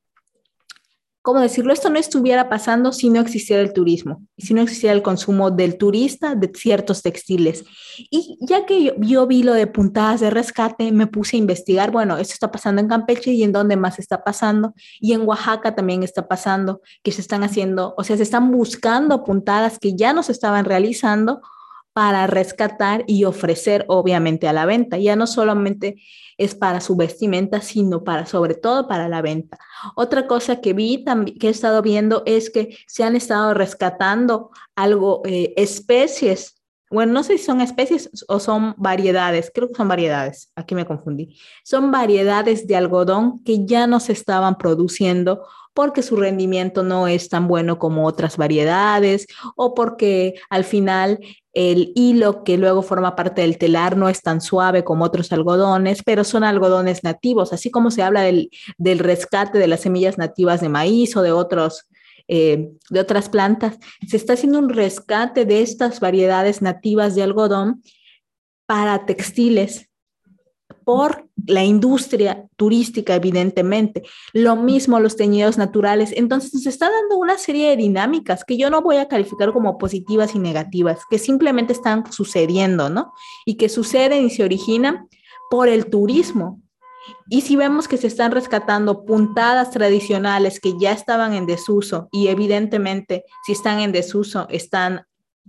¿cómo 1.21 1.39
decirlo? 1.39 1.73
Esto 1.73 1.89
no 1.89 1.99
estuviera 1.99 2.49
pasando 2.49 2.91
si 2.91 3.09
no 3.09 3.19
existiera 3.19 3.61
el 3.61 3.73
turismo, 3.73 4.25
si 4.37 4.53
no 4.53 4.61
existiera 4.61 4.93
el 4.95 5.01
consumo 5.01 5.51
del 5.51 5.77
turista 5.77 6.35
de 6.35 6.51
ciertos 6.53 7.01
textiles. 7.01 7.63
Y 8.09 8.37
ya 8.41 8.65
que 8.65 8.83
yo, 8.83 8.93
yo, 8.97 9.27
vi 9.27 9.43
lo 9.43 9.53
de 9.53 9.67
puntadas 9.67 10.19
de 10.19 10.29
rescate, 10.29 10.91
me 10.91 11.07
puse 11.07 11.35
a 11.35 11.39
investigar, 11.39 11.91
bueno, 11.91 12.17
esto 12.17 12.33
está 12.33 12.51
pasando 12.51 12.81
en 12.81 12.87
Campeche 12.87 13.31
y 13.31 13.43
en 13.43 13.51
dónde 13.51 13.75
más 13.75 13.99
está 13.99 14.23
pasando. 14.23 14.73
Y 14.99 15.13
en 15.13 15.27
Oaxaca 15.27 15.75
también 15.75 16.03
está 16.03 16.27
pasando, 16.27 16.81
que 17.03 17.11
se 17.11 17.21
están 17.21 17.43
haciendo, 17.43 17.93
o 17.97 18.03
sea, 18.03 18.17
se 18.17 18.23
están 18.23 18.51
buscando 18.51 19.23
puntadas 19.23 19.79
que 19.79 19.95
ya 19.95 20.13
no 20.13 20.23
se 20.23 20.31
estaban 20.31 20.65
realizando 20.65 21.41
para 21.93 22.27
rescatar 22.27 23.03
y 23.07 23.25
ofrecer 23.25 23.85
obviamente 23.87 24.47
a 24.47 24.53
la 24.53 24.65
venta. 24.65 24.97
Ya 24.97 25.15
no 25.15 25.27
solamente 25.27 25.97
es 26.37 26.55
para 26.55 26.81
su 26.81 26.95
vestimenta, 26.95 27.61
sino 27.61 28.03
para 28.03 28.25
sobre 28.25 28.55
todo 28.55 28.87
para 28.87 29.09
la 29.09 29.21
venta. 29.21 29.57
Otra 29.95 30.27
cosa 30.27 30.61
que 30.61 30.73
vi 30.73 31.03
también 31.03 31.37
que 31.37 31.47
he 31.47 31.51
estado 31.51 31.81
viendo 31.81 32.23
es 32.25 32.49
que 32.49 32.77
se 32.87 33.03
han 33.03 33.15
estado 33.15 33.53
rescatando 33.53 34.51
algo 34.75 35.21
eh, 35.25 35.53
especies. 35.57 36.60
Bueno, 36.91 37.13
no 37.13 37.23
sé 37.23 37.37
si 37.37 37.45
son 37.45 37.61
especies 37.61 38.09
o 38.27 38.39
son 38.39 38.75
variedades, 38.77 39.49
creo 39.53 39.69
que 39.69 39.75
son 39.75 39.87
variedades, 39.87 40.51
aquí 40.55 40.75
me 40.75 40.85
confundí. 40.85 41.37
Son 41.63 41.89
variedades 41.89 42.67
de 42.67 42.75
algodón 42.75 43.41
que 43.45 43.65
ya 43.65 43.87
no 43.87 44.01
se 44.01 44.11
estaban 44.11 44.57
produciendo 44.57 45.43
porque 45.73 46.03
su 46.03 46.17
rendimiento 46.17 46.83
no 46.83 47.07
es 47.07 47.29
tan 47.29 47.47
bueno 47.47 47.79
como 47.79 48.05
otras 48.05 48.35
variedades 48.35 49.27
o 49.55 49.73
porque 49.73 50.35
al 50.49 50.65
final 50.65 51.19
el 51.53 51.93
hilo 51.95 52.43
que 52.43 52.57
luego 52.57 52.81
forma 52.81 53.15
parte 53.15 53.41
del 53.41 53.57
telar 53.57 53.95
no 53.95 54.09
es 54.09 54.21
tan 54.21 54.41
suave 54.41 54.83
como 54.83 55.05
otros 55.05 55.31
algodones, 55.31 56.03
pero 56.03 56.23
son 56.25 56.43
algodones 56.43 57.03
nativos, 57.03 57.53
así 57.53 57.71
como 57.71 57.89
se 57.91 58.03
habla 58.03 58.21
del, 58.21 58.49
del 58.77 58.99
rescate 58.99 59.59
de 59.59 59.67
las 59.67 59.81
semillas 59.81 60.17
nativas 60.17 60.59
de 60.59 60.69
maíz 60.69 61.15
o 61.15 61.21
de 61.21 61.31
otros 61.31 61.87
eh, 62.33 62.71
de 62.89 62.99
otras 63.01 63.27
plantas, 63.27 63.77
se 64.07 64.15
está 64.15 64.33
haciendo 64.33 64.57
un 64.57 64.69
rescate 64.69 65.43
de 65.43 65.61
estas 65.61 65.99
variedades 65.99 66.61
nativas 66.61 67.13
de 67.13 67.23
algodón 67.23 67.83
para 68.65 69.05
textiles, 69.05 69.89
por 70.85 71.27
la 71.45 71.65
industria 71.65 72.47
turística, 72.55 73.15
evidentemente. 73.15 74.03
Lo 74.31 74.55
mismo 74.55 74.97
los 75.01 75.17
teñidos 75.17 75.57
naturales. 75.57 76.13
Entonces 76.15 76.53
nos 76.53 76.65
está 76.65 76.89
dando 76.89 77.17
una 77.17 77.37
serie 77.37 77.69
de 77.69 77.75
dinámicas 77.75 78.45
que 78.45 78.57
yo 78.57 78.69
no 78.69 78.81
voy 78.81 78.95
a 78.95 79.09
calificar 79.09 79.51
como 79.51 79.77
positivas 79.77 80.33
y 80.33 80.39
negativas, 80.39 81.01
que 81.09 81.19
simplemente 81.19 81.73
están 81.73 82.09
sucediendo, 82.13 82.89
¿no? 82.89 83.11
Y 83.45 83.55
que 83.55 83.67
suceden 83.67 84.25
y 84.25 84.29
se 84.29 84.45
originan 84.45 85.09
por 85.49 85.67
el 85.67 85.87
turismo. 85.87 86.60
Y 87.29 87.41
si 87.41 87.55
vemos 87.55 87.87
que 87.87 87.97
se 87.97 88.07
están 88.07 88.31
rescatando 88.31 89.05
puntadas 89.05 89.71
tradicionales 89.71 90.59
que 90.59 90.73
ya 90.79 90.91
estaban 90.91 91.33
en 91.33 91.45
desuso 91.45 92.09
y 92.11 92.27
evidentemente 92.27 93.23
si 93.45 93.53
están 93.53 93.79
en 93.79 93.91
desuso 93.91 94.47
están 94.49 95.05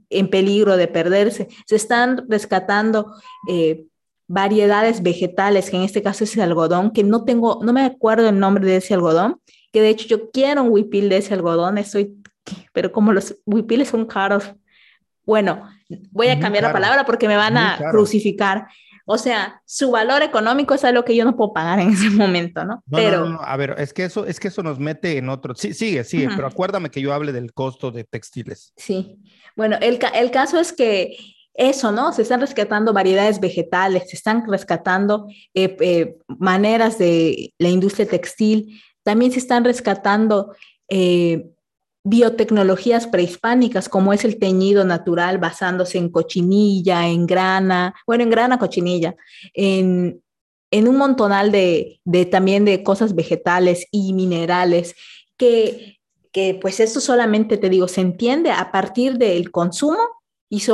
en 0.08 0.28
peligro 0.28 0.76
de 0.76 0.88
perderse, 0.88 1.48
se 1.66 1.76
están 1.76 2.24
rescatando 2.28 3.14
eh, 3.48 3.84
variedades 4.28 5.02
vegetales, 5.02 5.70
que 5.70 5.76
en 5.76 5.82
este 5.82 6.02
caso 6.02 6.24
es 6.24 6.34
el 6.36 6.42
algodón, 6.42 6.92
que 6.92 7.02
no 7.04 7.24
tengo, 7.24 7.60
no 7.62 7.72
me 7.72 7.84
acuerdo 7.84 8.28
el 8.28 8.38
nombre 8.38 8.66
de 8.66 8.76
ese 8.76 8.94
algodón, 8.94 9.40
que 9.72 9.80
de 9.80 9.90
hecho 9.90 10.06
yo 10.06 10.30
quiero 10.30 10.62
un 10.62 10.70
huipil 10.70 11.08
de 11.08 11.18
ese 11.18 11.34
algodón, 11.34 11.78
estoy, 11.78 12.14
pero 12.72 12.92
como 12.92 13.12
los 13.12 13.36
huipiles 13.44 13.88
son 13.88 14.06
caros, 14.06 14.54
bueno, 15.24 15.68
voy 16.10 16.28
a 16.28 16.40
cambiar 16.40 16.64
la 16.64 16.72
palabra 16.72 17.04
porque 17.04 17.28
me 17.28 17.36
van 17.36 17.56
a 17.56 17.78
crucificar. 17.90 18.66
O 19.06 19.18
sea, 19.18 19.60
su 19.66 19.90
valor 19.90 20.22
económico 20.22 20.74
es 20.74 20.84
algo 20.84 21.04
que 21.04 21.16
yo 21.16 21.24
no 21.24 21.36
puedo 21.36 21.52
pagar 21.52 21.80
en 21.80 21.90
ese 21.90 22.10
momento, 22.10 22.64
¿no? 22.64 22.82
no 22.86 22.98
pero 22.98 23.28
no, 23.28 23.40
a 23.40 23.56
ver, 23.56 23.74
es 23.78 23.92
que 23.92 24.04
eso 24.04 24.26
es 24.26 24.38
que 24.38 24.48
eso 24.48 24.62
nos 24.62 24.78
mete 24.78 25.18
en 25.18 25.28
otro. 25.28 25.54
Sí, 25.54 25.74
sigue, 25.74 26.04
sigue, 26.04 26.28
pero 26.34 26.46
acuérdame 26.46 26.90
que 26.90 27.00
yo 27.00 27.12
hable 27.12 27.32
del 27.32 27.52
costo 27.52 27.90
de 27.90 28.04
textiles. 28.04 28.72
Sí. 28.76 29.18
Bueno, 29.56 29.76
el, 29.80 29.98
el 30.14 30.30
caso 30.30 30.58
es 30.58 30.72
que 30.72 31.16
eso, 31.54 31.92
¿no? 31.92 32.12
Se 32.12 32.22
están 32.22 32.40
rescatando 32.40 32.92
variedades 32.92 33.40
vegetales, 33.40 34.08
se 34.08 34.16
están 34.16 34.48
rescatando 34.48 35.26
eh, 35.54 35.76
eh, 35.80 36.16
maneras 36.26 36.98
de 36.98 37.52
la 37.58 37.68
industria 37.68 38.06
textil, 38.06 38.80
también 39.02 39.32
se 39.32 39.38
están 39.38 39.64
rescatando 39.64 40.54
eh, 40.88 41.51
biotecnologías 42.04 43.06
prehispánicas, 43.06 43.88
como 43.88 44.12
es 44.12 44.24
el 44.24 44.38
teñido 44.38 44.84
natural 44.84 45.38
basándose 45.38 45.98
en 45.98 46.08
cochinilla, 46.10 47.06
en 47.06 47.26
grana, 47.26 47.94
bueno, 48.06 48.24
en 48.24 48.30
grana, 48.30 48.58
cochinilla, 48.58 49.14
en, 49.54 50.20
un 50.72 50.96
montonal 50.96 51.52
de, 51.52 52.00
de, 52.04 52.26
también 52.26 52.64
de 52.64 52.82
cosas 52.82 53.14
vegetales 53.14 53.86
y 53.90 54.14
minerales 54.14 54.94
que, 55.36 55.98
que 56.32 56.58
pues 56.60 56.80
esto 56.80 57.00
solamente, 57.00 57.56
te 57.56 57.68
digo, 57.68 57.88
se 57.88 58.00
entiende 58.00 58.50
a 58.50 58.72
partir 58.72 59.18
del 59.18 59.50
consumo 59.50 59.98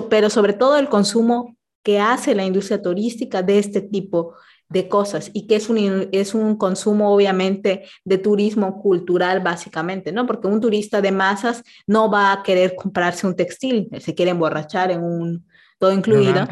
pero 0.08 0.30
sobre 0.30 0.54
todo 0.54 0.76
el 0.76 0.88
consumo 0.88 1.56
que 1.84 2.00
hace 2.00 2.34
la 2.34 2.44
industria 2.44 2.82
turística 2.82 3.42
de 3.42 3.58
este 3.58 3.80
tipo 3.80 4.34
de 4.68 4.88
cosas 4.88 5.31
y 5.33 5.46
que 5.46 5.57
es 5.57 5.68
un, 5.68 6.09
es 6.12 6.35
un 6.35 6.57
consumo 6.57 7.12
obviamente 7.14 7.85
de 8.04 8.18
turismo 8.18 8.81
cultural 8.81 9.40
básicamente, 9.40 10.12
¿no? 10.12 10.26
Porque 10.26 10.46
un 10.46 10.61
turista 10.61 11.00
de 11.00 11.12
masas 11.12 11.62
no 11.87 12.11
va 12.11 12.33
a 12.33 12.42
querer 12.42 12.74
comprarse 12.74 13.26
un 13.26 13.35
textil, 13.35 13.88
se 13.98 14.14
quiere 14.14 14.33
emborrachar 14.33 14.90
en 14.90 15.02
un 15.02 15.46
todo 15.78 15.92
incluido. 15.92 16.46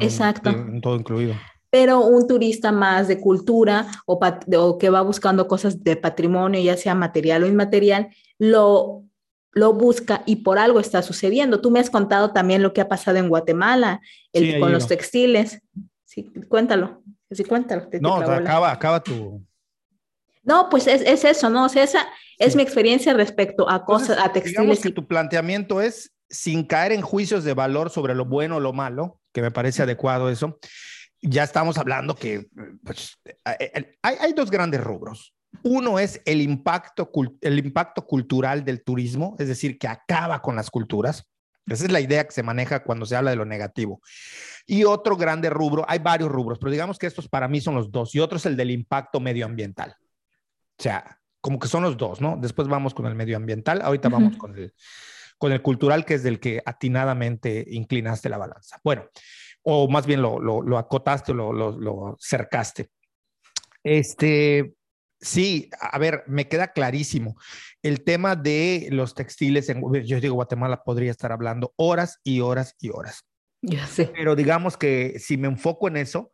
Exacto. 0.00 0.50
En 0.50 0.80
todo 0.80 0.96
incluido. 0.96 1.34
Pero 1.70 2.00
un 2.00 2.26
turista 2.26 2.72
más 2.72 3.08
de 3.08 3.20
cultura 3.20 3.86
o, 4.06 4.20
o 4.56 4.78
que 4.78 4.90
va 4.90 5.02
buscando 5.02 5.48
cosas 5.48 5.82
de 5.82 5.96
patrimonio, 5.96 6.60
ya 6.60 6.76
sea 6.76 6.94
material 6.94 7.42
o 7.42 7.46
inmaterial, 7.46 8.08
lo 8.38 9.02
lo 9.56 9.72
busca 9.72 10.22
y 10.26 10.36
por 10.36 10.58
algo 10.58 10.80
está 10.80 11.00
sucediendo. 11.00 11.62
Tú 11.62 11.70
me 11.70 11.80
has 11.80 11.88
contado 11.88 12.30
también 12.30 12.62
lo 12.62 12.74
que 12.74 12.82
ha 12.82 12.88
pasado 12.88 13.16
en 13.16 13.30
Guatemala 13.30 14.02
con 14.60 14.70
los 14.70 14.86
textiles. 14.86 15.62
Sí, 16.04 16.30
cuéntalo. 16.46 17.02
Sí, 17.30 17.44
cuéntalo. 17.44 17.88
no, 18.00 18.16
acaba, 18.16 18.70
acaba 18.70 19.02
tu... 19.02 19.44
No, 20.42 20.68
pues 20.68 20.86
es, 20.86 21.02
es 21.02 21.24
eso, 21.24 21.50
¿no? 21.50 21.64
O 21.64 21.68
sea, 21.68 21.82
esa 21.82 22.06
es 22.38 22.54
mi 22.54 22.62
experiencia 22.62 23.12
respecto 23.12 23.68
a 23.68 23.84
cosas, 23.84 24.18
a 24.18 24.32
textiles. 24.32 24.60
Digamos 24.60 24.78
que 24.80 24.90
tu 24.90 25.06
planteamiento 25.08 25.80
es, 25.80 26.12
sin 26.30 26.64
caer 26.64 26.92
en 26.92 27.02
juicios 27.02 27.42
de 27.42 27.52
valor 27.52 27.90
sobre 27.90 28.14
lo 28.14 28.26
bueno 28.26 28.56
o 28.56 28.60
lo 28.60 28.72
malo, 28.72 29.20
que 29.32 29.42
me 29.42 29.50
parece 29.50 29.82
adecuado 29.82 30.30
eso, 30.30 30.58
ya 31.20 31.42
estamos 31.42 31.78
hablando 31.78 32.14
que 32.14 32.46
pues, 32.84 33.18
hay, 33.44 34.14
hay 34.20 34.32
dos 34.32 34.50
grandes 34.50 34.80
rubros. 34.82 35.34
Uno 35.62 35.98
es 35.98 36.20
el 36.24 36.40
impacto, 36.40 37.10
el 37.40 37.58
impacto 37.58 38.06
cultural 38.06 38.64
del 38.64 38.84
turismo, 38.84 39.34
es 39.38 39.48
decir, 39.48 39.78
que 39.78 39.88
acaba 39.88 40.42
con 40.42 40.56
las 40.56 40.70
culturas. 40.70 41.26
Esa 41.66 41.84
es 41.84 41.92
la 41.92 42.00
idea 42.00 42.24
que 42.24 42.32
se 42.32 42.42
maneja 42.42 42.82
cuando 42.82 43.06
se 43.06 43.16
habla 43.16 43.30
de 43.30 43.36
lo 43.36 43.44
negativo. 43.44 44.00
Y 44.66 44.84
otro 44.84 45.16
grande 45.16 45.50
rubro, 45.50 45.84
hay 45.88 45.98
varios 45.98 46.30
rubros, 46.30 46.58
pero 46.58 46.70
digamos 46.70 46.98
que 46.98 47.06
estos 47.06 47.28
para 47.28 47.48
mí 47.48 47.60
son 47.60 47.74
los 47.74 47.90
dos. 47.90 48.14
Y 48.14 48.20
otro 48.20 48.38
es 48.38 48.46
el 48.46 48.56
del 48.56 48.70
impacto 48.70 49.20
medioambiental. 49.20 49.96
O 50.78 50.82
sea, 50.82 51.20
como 51.40 51.58
que 51.58 51.68
son 51.68 51.82
los 51.82 51.96
dos, 51.96 52.20
¿no? 52.20 52.36
Después 52.36 52.68
vamos 52.68 52.94
con 52.94 53.06
el 53.06 53.14
medioambiental, 53.14 53.80
ahorita 53.82 54.08
vamos 54.08 54.36
con 54.36 54.56
el, 54.56 54.74
con 55.38 55.52
el 55.52 55.62
cultural, 55.62 56.04
que 56.04 56.14
es 56.14 56.22
del 56.22 56.40
que 56.40 56.62
atinadamente 56.64 57.64
inclinaste 57.70 58.28
la 58.28 58.38
balanza. 58.38 58.80
Bueno, 58.82 59.08
o 59.62 59.88
más 59.88 60.06
bien 60.06 60.22
lo, 60.22 60.38
lo, 60.40 60.62
lo 60.62 60.78
acotaste, 60.78 61.32
lo, 61.34 61.52
lo 61.52 62.16
cercaste. 62.20 62.90
Este, 63.82 64.74
Sí, 65.20 65.70
a 65.80 65.98
ver, 65.98 66.24
me 66.26 66.48
queda 66.48 66.72
clarísimo. 66.72 67.36
El 67.82 68.04
tema 68.04 68.36
de 68.36 68.88
los 68.90 69.14
textiles, 69.14 69.68
en, 69.68 69.82
yo 70.04 70.20
digo, 70.20 70.34
Guatemala 70.34 70.82
podría 70.84 71.10
estar 71.10 71.32
hablando 71.32 71.72
horas 71.76 72.20
y 72.22 72.40
horas 72.40 72.74
y 72.80 72.90
horas. 72.90 73.24
Ya 73.62 73.86
sé. 73.86 74.12
Pero 74.14 74.36
digamos 74.36 74.76
que 74.76 75.18
si 75.18 75.36
me 75.36 75.48
enfoco 75.48 75.88
en 75.88 75.96
eso, 75.96 76.30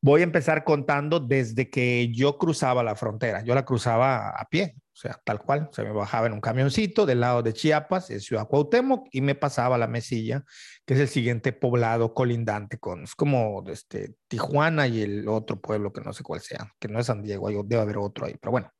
voy 0.00 0.20
a 0.20 0.24
empezar 0.24 0.64
contando 0.64 1.20
desde 1.20 1.68
que 1.68 2.10
yo 2.12 2.38
cruzaba 2.38 2.82
la 2.82 2.94
frontera. 2.94 3.42
Yo 3.44 3.54
la 3.54 3.64
cruzaba 3.64 4.30
a 4.30 4.44
pie, 4.46 4.76
sea, 5.00 5.20
tal 5.24 5.40
cual. 5.40 5.68
Se 5.72 5.82
me 5.82 5.92
bajaba 5.92 6.26
en 6.26 6.34
un 6.34 6.40
camioncito 6.40 7.06
del 7.06 7.20
lado 7.20 7.42
de 7.42 7.52
Chiapas, 7.52 8.10
en 8.10 8.20
Ciudad 8.20 8.46
Cuauhtémoc, 8.46 9.08
y 9.10 9.20
me 9.20 9.34
pasaba 9.34 9.76
a 9.76 9.78
la 9.78 9.86
Mesilla, 9.86 10.44
que 10.84 10.94
es 10.94 11.00
el 11.00 11.08
siguiente 11.08 11.52
poblado 11.52 12.12
colindante 12.12 12.78
con, 12.78 13.04
es 13.04 13.14
como 13.14 13.64
este, 13.68 14.14
Tijuana 14.28 14.86
y 14.86 15.02
el 15.02 15.28
otro 15.28 15.60
pueblo 15.60 15.92
que 15.92 16.02
no 16.02 16.12
sé 16.12 16.22
cuál 16.22 16.40
sea, 16.40 16.72
que 16.78 16.88
no 16.88 17.00
es 17.00 17.06
San 17.06 17.22
Diego, 17.22 17.48
debe 17.64 17.82
haber 17.82 17.98
otro 17.98 18.26
ahí, 18.26 18.34
pero 18.40 18.52
bueno, 18.52 18.70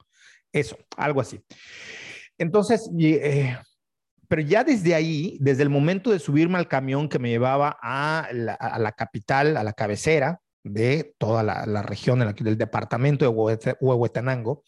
eso, 0.52 0.76
algo 0.96 1.20
así. 1.20 1.42
Entonces, 2.36 2.90
eh, 2.98 3.56
pero 4.28 4.42
ya 4.42 4.62
desde 4.62 4.94
ahí, 4.94 5.38
desde 5.40 5.62
el 5.62 5.70
momento 5.70 6.10
de 6.10 6.18
subirme 6.18 6.58
al 6.58 6.68
camión 6.68 7.08
que 7.08 7.18
me 7.18 7.30
llevaba 7.30 7.78
a 7.82 8.28
la, 8.32 8.54
a 8.54 8.78
la 8.78 8.92
capital, 8.92 9.56
a 9.56 9.64
la 9.64 9.72
cabecera 9.72 10.40
de 10.62 11.14
toda 11.18 11.42
la, 11.42 11.66
la 11.66 11.82
región 11.82 12.20
del 12.20 12.58
departamento 12.58 13.24
de 13.24 13.76
Huehuetenango, 13.80 14.64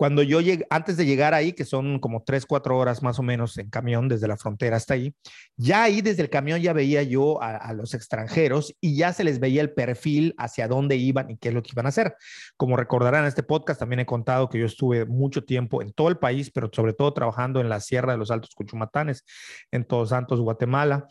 cuando 0.00 0.22
yo 0.22 0.40
llegué, 0.40 0.66
antes 0.70 0.96
de 0.96 1.04
llegar 1.04 1.34
ahí, 1.34 1.52
que 1.52 1.66
son 1.66 1.98
como 1.98 2.22
tres, 2.22 2.46
cuatro 2.46 2.78
horas 2.78 3.02
más 3.02 3.18
o 3.18 3.22
menos 3.22 3.58
en 3.58 3.68
camión 3.68 4.08
desde 4.08 4.28
la 4.28 4.38
frontera 4.38 4.78
hasta 4.78 4.94
ahí, 4.94 5.14
ya 5.58 5.82
ahí 5.82 6.00
desde 6.00 6.22
el 6.22 6.30
camión 6.30 6.58
ya 6.58 6.72
veía 6.72 7.02
yo 7.02 7.42
a, 7.42 7.70
los 7.74 7.92
extranjeros 7.92 8.74
y 8.80 8.96
ya 8.96 9.12
se 9.12 9.24
les 9.24 9.40
veía 9.40 9.60
el 9.60 9.74
perfil 9.74 10.34
hacia 10.38 10.68
dónde 10.68 10.96
iban 10.96 11.30
y 11.30 11.36
qué 11.36 11.48
es 11.48 11.54
lo 11.54 11.62
que 11.62 11.72
iban 11.74 11.84
a 11.84 11.90
hacer. 11.90 12.14
Como 12.56 12.78
recordarán 12.78 13.24
en 13.24 13.28
este 13.28 13.42
podcast, 13.42 13.78
también 13.78 14.00
he 14.00 14.06
contado 14.06 14.48
que 14.48 14.58
yo 14.58 14.64
estuve 14.64 15.04
mucho 15.04 15.44
tiempo 15.44 15.82
en 15.82 15.92
todo 15.92 16.08
el 16.08 16.16
país, 16.16 16.50
pero 16.50 16.70
sobre 16.72 16.94
todo 16.94 17.12
trabajando 17.12 17.60
en 17.60 17.68
la 17.68 17.78
Sierra 17.78 18.12
de 18.12 18.18
los 18.18 18.30
Altos 18.30 18.54
Cuchumatanes, 18.54 19.26
en 19.70 19.84
Todos 19.84 20.08
Santos, 20.08 20.40
Guatemala. 20.40 21.08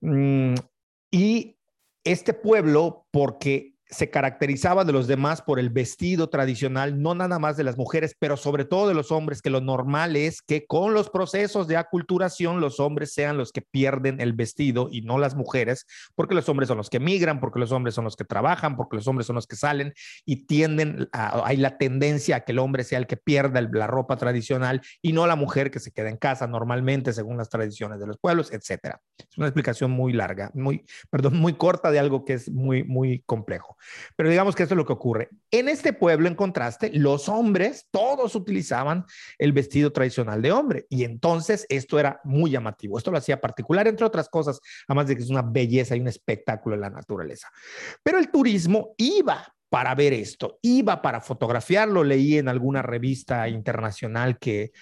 Mm, 0.00 0.54
y 1.12 1.56
este 2.02 2.34
pueblo, 2.34 3.06
porque 3.12 3.74
se 3.90 4.10
caracterizaba 4.10 4.84
de 4.84 4.92
los 4.92 5.06
demás 5.06 5.42
por 5.42 5.58
el 5.58 5.70
vestido 5.70 6.28
tradicional, 6.28 7.02
no 7.02 7.14
nada 7.14 7.38
más 7.38 7.56
de 7.56 7.64
las 7.64 7.76
mujeres, 7.76 8.14
pero 8.18 8.36
sobre 8.36 8.64
todo 8.64 8.88
de 8.88 8.94
los 8.94 9.10
hombres, 9.10 9.42
que 9.42 9.50
lo 9.50 9.60
normal 9.60 10.16
es 10.16 10.42
que 10.42 10.66
con 10.66 10.94
los 10.94 11.10
procesos 11.10 11.66
de 11.66 11.76
aculturación 11.76 12.60
los 12.60 12.78
hombres 12.78 13.12
sean 13.12 13.36
los 13.36 13.52
que 13.52 13.62
pierden 13.62 14.20
el 14.20 14.32
vestido 14.32 14.88
y 14.90 15.02
no 15.02 15.18
las 15.18 15.34
mujeres, 15.34 15.86
porque 16.14 16.34
los 16.34 16.48
hombres 16.48 16.68
son 16.68 16.76
los 16.76 16.88
que 16.88 17.00
migran, 17.00 17.40
porque 17.40 17.58
los 17.58 17.72
hombres 17.72 17.94
son 17.94 18.04
los 18.04 18.16
que 18.16 18.24
trabajan, 18.24 18.76
porque 18.76 18.96
los 18.96 19.08
hombres 19.08 19.26
son 19.26 19.36
los 19.36 19.46
que 19.46 19.56
salen 19.56 19.92
y 20.24 20.46
tienden, 20.46 21.08
a, 21.12 21.46
hay 21.46 21.56
la 21.56 21.76
tendencia 21.76 22.36
a 22.36 22.40
que 22.40 22.52
el 22.52 22.58
hombre 22.60 22.84
sea 22.84 22.98
el 22.98 23.06
que 23.06 23.16
pierda 23.16 23.60
la 23.60 23.86
ropa 23.86 24.16
tradicional 24.16 24.80
y 25.02 25.12
no 25.12 25.26
la 25.26 25.36
mujer 25.36 25.70
que 25.70 25.80
se 25.80 25.90
queda 25.90 26.08
en 26.08 26.16
casa 26.16 26.46
normalmente 26.46 27.12
según 27.12 27.36
las 27.36 27.48
tradiciones 27.48 27.98
de 27.98 28.06
los 28.06 28.18
pueblos, 28.18 28.52
etcétera. 28.52 29.00
Es 29.18 29.36
una 29.36 29.46
explicación 29.46 29.90
muy 29.90 30.12
larga, 30.12 30.50
muy, 30.54 30.84
perdón, 31.10 31.38
muy 31.38 31.54
corta 31.54 31.90
de 31.90 31.98
algo 31.98 32.24
que 32.24 32.34
es 32.34 32.50
muy, 32.50 32.84
muy 32.84 33.22
complejo. 33.26 33.76
Pero 34.16 34.28
digamos 34.28 34.54
que 34.54 34.62
esto 34.62 34.74
es 34.74 34.78
lo 34.78 34.86
que 34.86 34.92
ocurre. 34.92 35.28
En 35.50 35.68
este 35.68 35.92
pueblo, 35.92 36.28
en 36.28 36.34
contraste, 36.34 36.90
los 36.92 37.28
hombres, 37.28 37.86
todos 37.90 38.34
utilizaban 38.34 39.04
el 39.38 39.52
vestido 39.52 39.92
tradicional 39.92 40.42
de 40.42 40.52
hombre. 40.52 40.86
Y 40.88 41.04
entonces 41.04 41.66
esto 41.68 41.98
era 41.98 42.20
muy 42.24 42.50
llamativo. 42.50 42.98
Esto 42.98 43.10
lo 43.10 43.18
hacía 43.18 43.40
particular, 43.40 43.88
entre 43.88 44.06
otras 44.06 44.28
cosas, 44.28 44.60
además 44.88 45.06
de 45.08 45.16
que 45.16 45.22
es 45.22 45.30
una 45.30 45.42
belleza 45.42 45.96
y 45.96 46.00
un 46.00 46.08
espectáculo 46.08 46.74
en 46.74 46.82
la 46.82 46.90
naturaleza. 46.90 47.48
Pero 48.02 48.18
el 48.18 48.30
turismo 48.30 48.94
iba 48.96 49.54
para 49.70 49.94
ver 49.94 50.12
esto, 50.12 50.58
iba 50.62 51.00
para 51.00 51.20
fotografiarlo. 51.20 52.02
Leí 52.02 52.36
en 52.36 52.48
alguna 52.48 52.82
revista 52.82 53.48
internacional 53.48 54.38
que 54.38 54.72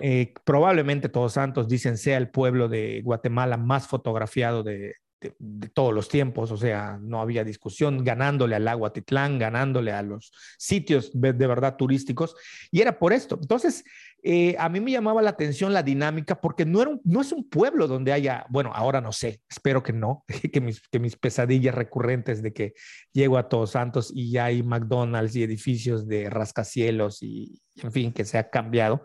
eh, 0.00 0.32
probablemente 0.44 1.10
Todos 1.10 1.34
Santos 1.34 1.68
dicen 1.68 1.98
sea 1.98 2.16
el 2.16 2.30
pueblo 2.30 2.68
de 2.68 3.02
Guatemala 3.04 3.58
más 3.58 3.86
fotografiado 3.86 4.62
de, 4.62 4.94
de, 5.38 5.68
todos 5.68 5.94
los 5.94 6.08
tiempos, 6.08 6.50
o 6.50 6.56
sea, 6.56 6.98
no 7.00 7.20
había 7.20 7.44
discusión, 7.44 8.04
ganándole 8.04 8.56
al 8.56 8.66
agua 8.68 8.92
Titlán, 8.92 9.38
ganándole 9.38 9.92
a 9.92 10.02
los 10.02 10.32
sitios 10.58 11.10
de, 11.14 11.32
verdad 11.32 11.76
turísticos, 11.76 12.34
y 12.70 12.80
era 12.80 12.98
por 12.98 13.12
esto. 13.12 13.38
Entonces, 13.40 13.84
eh, 14.22 14.54
a 14.58 14.68
mí 14.68 14.80
me 14.80 14.90
llamaba 14.90 15.22
la 15.22 15.30
atención 15.30 15.72
la 15.72 15.82
dinámica, 15.82 16.40
porque 16.40 16.64
no, 16.64 16.82
era 16.82 16.98
no 17.04 17.20
es 17.20 17.32
un 17.32 17.48
pueblo 17.48 17.88
donde 17.88 18.12
haya, 18.12 18.46
bueno, 18.48 18.72
ahora 18.74 19.00
no 19.00 19.12
sé, 19.12 19.40
espero 19.48 19.82
que 19.82 19.92
no, 19.92 20.24
que 20.52 20.60
mis, 20.60 20.80
que 20.88 20.98
mis 20.98 21.16
pesadillas 21.16 21.74
recurrentes 21.74 22.42
de 22.42 22.52
que 22.52 22.74
llego 23.12 23.38
a 23.38 23.48
Todos 23.48 23.72
Santos 23.72 24.12
y 24.14 24.30
ya 24.30 24.46
hay 24.46 24.62
McDonald's 24.62 25.36
y 25.36 25.42
edificios 25.42 26.06
de 26.06 26.30
rascacielos 26.30 27.22
y, 27.22 27.62
en 27.76 27.92
fin, 27.92 28.12
que 28.12 28.24
se 28.24 28.38
ha 28.38 28.50
cambiado. 28.50 29.02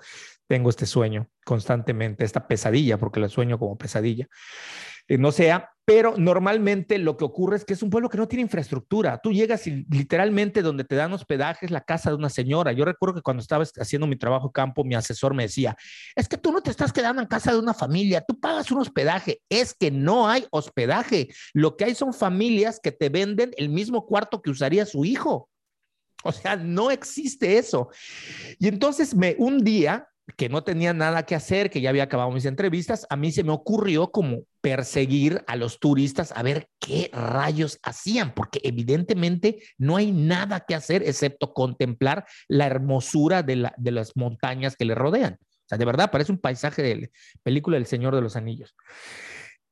Tengo 0.47 0.69
este 0.69 0.85
sueño 0.85 1.29
constantemente, 1.47 2.25
esta 2.25 2.45
pesadilla, 2.45 2.97
porque 2.97 3.21
la 3.21 3.29
sueño 3.29 3.57
como 3.57 3.77
pesadilla. 3.77 4.27
Eh, 5.07 5.17
no 5.17 5.31
sea, 5.31 5.71
pero 5.85 6.15
normalmente 6.17 6.97
lo 6.97 7.15
que 7.15 7.23
ocurre 7.23 7.55
es 7.55 7.63
que 7.63 7.71
es 7.71 7.81
un 7.81 7.89
pueblo 7.89 8.09
que 8.09 8.17
no 8.17 8.27
tiene 8.27 8.41
infraestructura. 8.41 9.21
Tú 9.23 9.31
llegas 9.31 9.65
y 9.65 9.85
literalmente 9.89 10.61
donde 10.61 10.83
te 10.83 10.97
dan 10.97 11.13
hospedaje 11.13 11.65
es 11.65 11.71
la 11.71 11.79
casa 11.79 12.09
de 12.09 12.17
una 12.17 12.29
señora. 12.29 12.73
Yo 12.73 12.83
recuerdo 12.83 13.15
que 13.15 13.21
cuando 13.21 13.39
estaba 13.39 13.63
haciendo 13.79 14.07
mi 14.07 14.17
trabajo 14.17 14.51
campo, 14.51 14.83
mi 14.83 14.95
asesor 14.95 15.33
me 15.33 15.43
decía, 15.43 15.77
es 16.13 16.27
que 16.27 16.37
tú 16.37 16.51
no 16.51 16.61
te 16.61 16.71
estás 16.71 16.91
quedando 16.91 17.21
en 17.21 17.29
casa 17.29 17.53
de 17.53 17.59
una 17.59 17.73
familia, 17.73 18.25
tú 18.27 18.37
pagas 18.37 18.69
un 18.69 18.81
hospedaje. 18.81 19.41
Es 19.47 19.73
que 19.73 19.89
no 19.89 20.27
hay 20.27 20.45
hospedaje. 20.51 21.29
Lo 21.53 21.77
que 21.77 21.85
hay 21.85 21.95
son 21.95 22.13
familias 22.13 22.81
que 22.83 22.91
te 22.91 23.07
venden 23.07 23.51
el 23.55 23.69
mismo 23.69 24.05
cuarto 24.05 24.41
que 24.41 24.49
usaría 24.49 24.85
su 24.85 25.05
hijo. 25.05 25.49
O 26.25 26.33
sea, 26.33 26.57
no 26.57 26.91
existe 26.91 27.57
eso. 27.57 27.89
Y 28.59 28.67
entonces 28.67 29.15
me 29.15 29.37
un 29.39 29.59
día 29.59 30.09
que 30.35 30.49
no 30.49 30.63
tenía 30.63 30.93
nada 30.93 31.23
que 31.23 31.35
hacer, 31.35 31.69
que 31.69 31.79
ya 31.79 31.89
había 31.89 32.03
acabado 32.03 32.31
mis 32.31 32.45
entrevistas, 32.45 33.07
a 33.09 33.15
mí 33.15 33.31
se 33.31 33.43
me 33.43 33.53
ocurrió 33.53 34.11
como 34.11 34.41
perseguir 34.61 35.43
a 35.47 35.55
los 35.55 35.79
turistas 35.79 36.33
a 36.35 36.43
ver 36.43 36.67
qué 36.79 37.09
rayos 37.13 37.79
hacían, 37.83 38.33
porque 38.33 38.59
evidentemente 38.63 39.63
no 39.77 39.95
hay 39.95 40.11
nada 40.11 40.65
que 40.67 40.75
hacer 40.75 41.03
excepto 41.03 41.53
contemplar 41.53 42.25
la 42.49 42.65
hermosura 42.65 43.43
de, 43.43 43.69
de 43.77 43.91
las 43.91 44.15
montañas 44.15 44.75
que 44.75 44.85
le 44.85 44.95
rodean. 44.95 45.37
O 45.41 45.69
sea, 45.69 45.77
de 45.77 45.85
verdad 45.85 46.11
parece 46.11 46.31
un 46.31 46.39
paisaje 46.39 46.81
de 46.81 47.11
película 47.43 47.75
del 47.75 47.85
Señor 47.85 48.15
de 48.15 48.21
los 48.21 48.35
Anillos. 48.35 48.75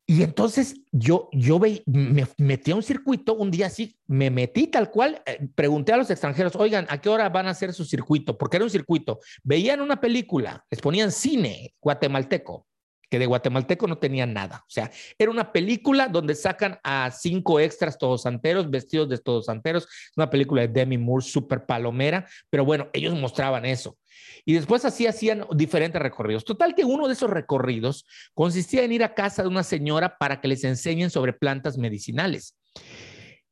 Y 0.08 0.22
entonces 0.22 0.76
yo, 0.92 1.30
yo 1.32 1.60
me 1.60 2.28
metí 2.38 2.72
a 2.72 2.76
un 2.76 2.84
circuito 2.84 3.34
un 3.34 3.50
día 3.50 3.68
así, 3.68 3.98
me 4.06 4.30
metí 4.30 4.68
tal 4.68 4.92
cual, 4.92 5.22
eh, 5.26 5.48
pregunté 5.56 5.94
a 5.94 5.98
los 5.98 6.12
extranjeros, 6.12 6.56
oigan, 6.56 6.86
¿a 6.90 7.02
qué 7.02 7.10
hora 7.10 7.28
van 7.30 7.48
a 7.48 7.52
hacer 7.52 7.74
su 7.74 7.86
circuito? 7.86 8.38
Porque 8.38 8.58
era 8.58 8.66
un 8.66 8.70
circuito. 8.70 9.20
Veían 9.44 9.82
una 9.82 10.00
película, 10.00 10.64
les 10.70 10.80
ponían 10.80 11.12
cine 11.12 11.74
guatemalteco, 11.82 12.68
que 13.10 13.20
de 13.20 13.26
guatemalteco 13.26 13.88
no 13.88 13.98
tenía 13.98 14.26
nada. 14.26 14.64
O 14.68 14.70
sea, 14.70 14.92
era 15.18 15.32
una 15.32 15.52
película 15.52 16.08
donde 16.08 16.36
sacan 16.36 16.80
a 16.84 17.12
cinco 17.12 17.60
extras 17.60 17.98
todos 17.98 18.24
santeros, 18.24 18.70
vestidos 18.70 19.10
de 19.10 19.18
todos 19.18 19.46
santeros. 19.46 19.88
Una 20.16 20.30
película 20.30 20.62
de 20.62 20.68
Demi 20.68 20.98
Moore, 20.98 21.26
súper 21.26 21.66
palomera, 21.66 22.28
pero 22.50 22.66
bueno, 22.66 22.90
ellos 22.94 23.14
mostraban 23.20 23.66
eso. 23.66 23.98
Y 24.46 24.54
después 24.54 24.86
así 24.86 25.08
hacían 25.08 25.46
diferentes 25.56 26.02
recorridos. 26.02 26.46
Total 26.46 26.76
que 26.76 26.86
uno 26.86 27.08
de 27.08 27.14
esos 27.14 27.30
recorridos 27.30 28.06
consistía 28.34 28.84
en 28.84 28.92
ir 28.92 29.04
a 29.04 29.14
casa 29.14 29.42
de 29.42 29.50
una 29.50 29.64
señora 29.64 30.18
para 30.18 30.40
que 30.40 30.48
les 30.48 30.64
enseñen 30.64 31.10
sobre 31.10 31.34
plantas 31.34 31.78
medicinales. 31.78 32.58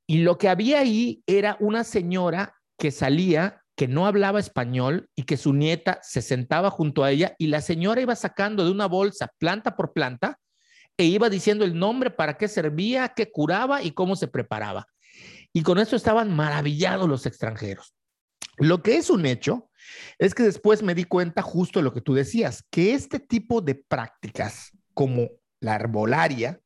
Y 0.06 0.20
lo 0.20 0.38
que 0.38 0.50
había 0.50 0.80
ahí 0.80 1.24
era 1.26 1.58
una 1.60 1.84
señora 1.84 2.56
que 2.78 2.92
salía 2.92 3.63
que 3.76 3.88
no 3.88 4.06
hablaba 4.06 4.40
español 4.40 5.10
y 5.16 5.24
que 5.24 5.38
su 5.38 5.54
nieta 5.54 6.00
se 6.04 6.22
sentaba 6.22 6.70
junto 6.70 7.04
a 7.04 7.12
ella 7.12 7.36
y 7.38 7.48
la 7.48 7.62
señora 7.62 8.02
iba 8.02 8.16
sacando 8.16 8.66
de 8.66 8.72
una 8.72 8.88
bolsa 8.88 9.32
planta 9.40 9.76
por 9.76 9.94
planta 9.94 10.40
e 10.98 11.06
iba 11.06 11.30
diciendo 11.30 11.66
el 11.66 11.78
nombre, 11.78 12.12
para 12.12 12.38
qué 12.38 12.48
servía, 12.48 13.14
qué 13.16 13.32
curaba 13.32 13.82
y 13.82 13.92
cómo 13.92 14.16
se 14.16 14.28
preparaba. 14.28 14.88
Y 15.52 15.64
con 15.64 15.80
eso 15.80 15.96
estaban 15.96 16.36
maravillados 16.36 17.10
los 17.10 17.26
extranjeros. 17.26 17.96
Lo 18.58 18.84
que 18.84 18.98
es 18.98 19.10
un 19.10 19.26
hecho 19.26 19.72
es 20.20 20.36
que 20.36 20.44
después 20.44 20.84
me 20.84 20.94
di 20.94 21.06
cuenta 21.06 21.42
justo 21.42 21.82
lo 21.82 21.94
que 21.94 22.02
tú 22.02 22.14
decías, 22.14 22.64
que 22.70 22.94
este 22.94 23.20
tipo 23.20 23.62
de 23.62 23.76
prácticas 23.76 24.70
como 24.94 25.30
la 25.60 25.76
arbolaria 25.76 26.62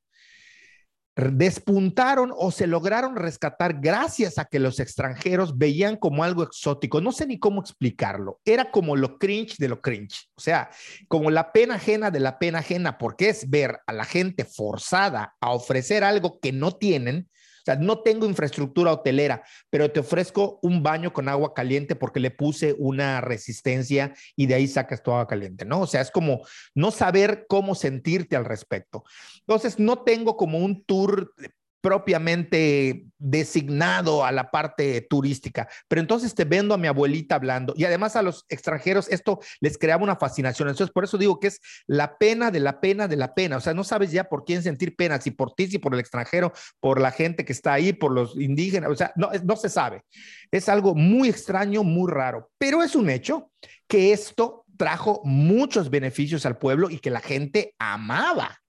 despuntaron 1.17 2.31
o 2.35 2.51
se 2.51 2.67
lograron 2.67 3.15
rescatar 3.15 3.81
gracias 3.81 4.37
a 4.37 4.45
que 4.45 4.59
los 4.59 4.79
extranjeros 4.79 5.57
veían 5.57 5.95
como 5.95 6.23
algo 6.23 6.43
exótico. 6.43 7.01
No 7.01 7.11
sé 7.11 7.25
ni 7.25 7.39
cómo 7.39 7.59
explicarlo. 7.59 8.39
Era 8.45 8.69
como 8.69 8.95
lo 8.95 9.17
cringe 9.17 9.57
de 9.57 9.67
lo 9.67 9.81
cringe. 9.81 10.29
O 10.35 10.41
sea, 10.41 10.69
como 11.07 11.31
la 11.31 11.51
pena 11.51 11.75
ajena 11.75 12.11
de 12.11 12.19
la 12.19 12.37
pena 12.37 12.59
ajena, 12.59 12.97
porque 12.99 13.29
es 13.29 13.49
ver 13.49 13.79
a 13.87 13.93
la 13.93 14.05
gente 14.05 14.45
forzada 14.45 15.35
a 15.41 15.51
ofrecer 15.51 16.03
algo 16.03 16.39
que 16.39 16.51
no 16.51 16.73
tienen 16.73 17.27
sea, 17.67 17.75
no 17.75 17.99
tengo 17.99 18.25
infraestructura 18.25 18.93
hotelera, 18.93 19.43
pero 19.69 19.91
te 19.91 19.99
ofrezco 19.99 20.59
un 20.61 20.83
baño 20.83 21.13
con 21.13 21.29
agua 21.29 21.53
caliente 21.53 21.95
porque 21.95 22.19
le 22.19 22.31
puse 22.31 22.75
una 22.77 23.21
resistencia 23.21 24.13
y 24.35 24.45
de 24.45 24.55
ahí 24.55 24.67
sacas 24.67 25.03
tu 25.03 25.11
agua 25.11 25.27
caliente, 25.27 25.65
¿no? 25.65 25.81
O 25.81 25.87
sea, 25.87 26.01
es 26.01 26.11
como 26.11 26.45
no 26.75 26.91
saber 26.91 27.45
cómo 27.47 27.75
sentirte 27.75 28.35
al 28.35 28.45
respecto. 28.45 29.03
Entonces, 29.39 29.79
no 29.79 30.03
tengo 30.03 30.37
como 30.37 30.59
un 30.59 30.83
tour 30.83 31.33
propiamente 31.81 33.05
designado 33.17 34.25
a 34.25 34.31
la 34.31 34.51
parte 34.51 35.01
turística, 35.01 35.67
pero 35.87 36.01
entonces 36.01 36.35
te 36.35 36.45
vendo 36.45 36.73
a 36.73 36.77
mi 36.77 36.87
abuelita 36.87 37.35
hablando 37.35 37.73
y 37.75 37.85
además 37.85 38.15
a 38.15 38.21
los 38.21 38.45
extranjeros 38.49 39.07
esto 39.09 39.39
les 39.59 39.77
creaba 39.77 40.03
una 40.03 40.15
fascinación. 40.15 40.69
Entonces, 40.69 40.93
por 40.93 41.03
eso 41.03 41.17
digo 41.17 41.39
que 41.39 41.47
es 41.47 41.59
la 41.87 42.17
pena 42.17 42.51
de 42.51 42.59
la 42.59 42.79
pena 42.79 43.07
de 43.07 43.15
la 43.15 43.33
pena. 43.33 43.57
O 43.57 43.61
sea, 43.61 43.73
no 43.73 43.83
sabes 43.83 44.11
ya 44.11 44.25
por 44.25 44.45
quién 44.45 44.63
sentir 44.63 44.95
pena, 44.95 45.19
si 45.19 45.31
por 45.31 45.53
ti, 45.53 45.67
si 45.67 45.79
por 45.79 45.93
el 45.93 45.99
extranjero, 45.99 46.53
por 46.79 46.99
la 46.99 47.11
gente 47.11 47.45
que 47.45 47.53
está 47.53 47.73
ahí, 47.73 47.93
por 47.93 48.11
los 48.11 48.35
indígenas. 48.35 48.91
O 48.91 48.95
sea, 48.95 49.11
no, 49.15 49.31
no 49.43 49.55
se 49.55 49.69
sabe. 49.69 50.03
Es 50.51 50.69
algo 50.69 50.95
muy 50.95 51.29
extraño, 51.29 51.83
muy 51.83 52.11
raro, 52.11 52.49
pero 52.57 52.83
es 52.83 52.95
un 52.95 53.09
hecho 53.09 53.51
que 53.87 54.13
esto 54.13 54.65
trajo 54.77 55.21
muchos 55.23 55.89
beneficios 55.89 56.45
al 56.45 56.57
pueblo 56.57 56.89
y 56.89 56.99
que 56.99 57.09
la 57.09 57.19
gente 57.19 57.75
amaba 57.79 58.59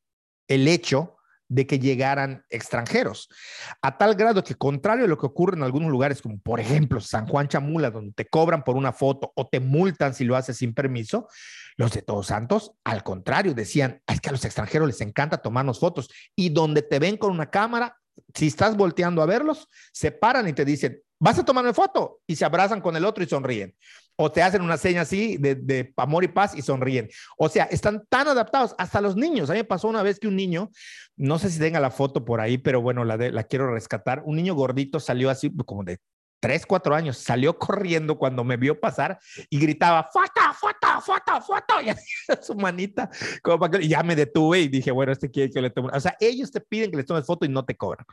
el 0.48 0.66
hecho 0.66 1.18
de 1.49 1.66
que 1.66 1.78
llegaran 1.78 2.44
extranjeros, 2.51 3.28
a 3.82 3.96
tal 3.99 4.14
grado 4.14 4.44
que 4.44 4.55
contrario 4.55 5.07
a 5.07 5.09
lo 5.09 5.18
que 5.18 5.26
ocurre 5.26 5.57
en 5.57 5.62
algunos 5.62 5.90
lugares, 5.90 6.22
como 6.22 6.38
por 6.38 6.61
ejemplo 6.61 7.01
San 7.01 7.26
Juan 7.26 7.49
Chamula, 7.49 7.90
donde 7.90 8.12
te 8.12 8.26
cobran 8.26 8.62
por 8.62 8.76
una 8.76 8.92
foto 8.92 9.32
o 9.34 9.49
te 9.49 9.61
multan 9.61 10.14
si 10.14 10.24
lo 10.24 10.36
haces 10.36 10.59
sin 10.59 10.74
permiso, 10.74 11.28
los 11.76 11.92
de 11.92 12.03
Todos 12.03 12.26
Santos, 12.26 12.72
al 12.84 13.03
contrario, 13.03 13.55
decían, 13.55 14.03
es 14.07 14.20
que 14.20 14.28
a 14.28 14.32
los 14.32 14.44
extranjeros 14.44 14.88
les 14.88 15.01
encanta 15.01 15.38
tomarnos 15.38 15.80
fotos 15.80 16.11
y 16.36 16.51
donde 16.51 16.82
te 16.82 16.99
ven 16.99 17.16
con 17.16 17.30
una 17.30 17.51
cámara, 17.51 17.96
si 18.34 18.49
estás 18.49 18.76
volteando 18.76 19.22
a 19.22 19.26
verlos, 19.26 19.68
se 19.92 20.11
paran 20.11 20.49
y 20.49 20.53
te 20.53 20.64
dicen, 20.64 21.01
vas 21.19 21.39
a 21.39 21.45
tomarme 21.45 21.73
foto 21.75 22.21
y 22.27 22.37
se 22.37 22.45
abrazan 22.45 22.81
con 22.81 22.97
el 22.97 23.05
otro 23.05 23.25
y 23.25 23.29
sonríen 23.29 23.75
o 24.21 24.33
te 24.33 24.43
hacen 24.43 24.62
una 24.62 24.77
seña 24.77 25.03
así 25.03 25.37
de, 25.37 25.93
amor 25.97 26.25
y 26.25 26.29
paz 26.29 26.57
y 26.57 26.62
sonríen. 26.62 27.09
O 27.37 27.49
sea, 27.49 27.64
están 27.64 28.05
tan 28.09 28.27
adaptados, 28.27 28.75
hasta 28.77 29.01
los 29.01 29.14
niños. 29.14 29.49
A 29.49 29.53
mí 29.53 29.61
me 29.61 29.64
pasó 29.64 29.87
una 29.87 30.03
vez 30.03 30.19
que 30.19 30.27
un 30.27 30.35
niño, 30.35 30.71
no 31.16 31.39
sé 31.39 31.51
si 31.51 31.61
tenga 31.61 31.79
la 31.79 31.93
foto 31.93 32.25
por 32.25 32.41
ahí, 32.41 32.59
pero 32.59 32.83
bueno, 32.83 33.05
la, 33.05 33.16
la 33.16 33.45
quiero 33.45 33.73
rescatar. 33.73 34.23
Un 34.25 34.35
niño 34.35 34.55
gordito 34.55 34.99
salió 34.99 35.31
así 35.31 35.53
como 35.64 35.85
de 35.85 36.01
tres, 36.41 36.66
cuatro 36.66 36.95
años, 36.95 37.16
salió 37.19 37.59
corriendo 37.59 38.19
cuando 38.19 38.43
me 38.43 38.57
vio 38.57 38.79
pasar 38.81 39.19
y 39.51 39.59
gritaba, 39.59 40.09
foto, 40.12 40.41
foto, 40.55 41.01
foto, 41.01 41.41
foto, 41.41 41.81
y 41.85 41.91
hacía 41.91 42.43
su 42.43 42.55
manita, 42.55 43.11
como 43.43 43.59
para 43.59 43.79
que, 43.79 43.85
y 43.85 43.89
ya 43.89 44.03
me 44.03 44.16
detuve 44.16 44.61
y 44.61 44.69
dije, 44.69 44.91
bueno, 44.91 45.12
este 45.12 45.31
quiere 45.31 45.51
que 45.51 45.61
le 45.61 45.71
tome, 45.71 45.91
o 45.93 46.01
sea, 46.01 46.16
ellos 46.21 46.51
te 46.51 46.61
piden 46.61 46.91
que 46.91 46.97
les 46.97 47.07
tomes 47.07 47.27
foto 47.27 47.45
y 47.47 47.49
no 47.49 47.64
te 47.64 47.77
cobran. 47.77 48.07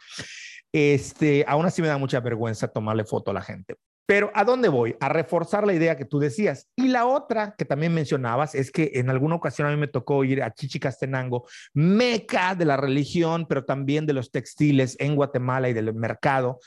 Este, 0.78 1.46
aún 1.48 1.66
así 1.66 1.82
me 1.82 1.88
da 1.88 1.98
mucha 1.98 2.20
vergüenza 2.20 2.68
tomarle 2.68 3.06
foto 3.06 3.32
a 3.32 3.34
la 3.34 3.42
gente. 3.42 3.78
Pero 4.06 4.30
¿a 4.36 4.44
dónde 4.44 4.68
voy? 4.68 4.94
A 5.00 5.08
reforzar 5.08 5.66
la 5.66 5.74
idea 5.74 5.96
que 5.96 6.04
tú 6.04 6.20
decías. 6.20 6.68
Y 6.76 6.90
la 6.90 7.06
otra 7.06 7.56
que 7.58 7.64
también 7.64 7.94
mencionabas 7.94 8.56
es 8.56 8.72
que 8.72 8.92
en 8.96 9.10
alguna 9.10 9.36
ocasión 9.36 9.70
a 9.70 9.72
mí 9.72 9.78
me 9.78 9.88
tocó 9.88 10.26
ir 10.26 10.44
a 10.44 10.54
Chichicastenango, 10.54 11.48
meca 11.74 12.56
de 12.56 12.66
la 12.66 12.76
religión, 12.76 13.46
pero 13.48 13.64
también 13.64 14.06
de 14.06 14.12
los 14.12 14.32
textiles 14.32 14.98
en 15.00 15.16
Guatemala 15.16 15.70
y 15.70 15.74
del 15.74 15.94
mercado 15.94 16.60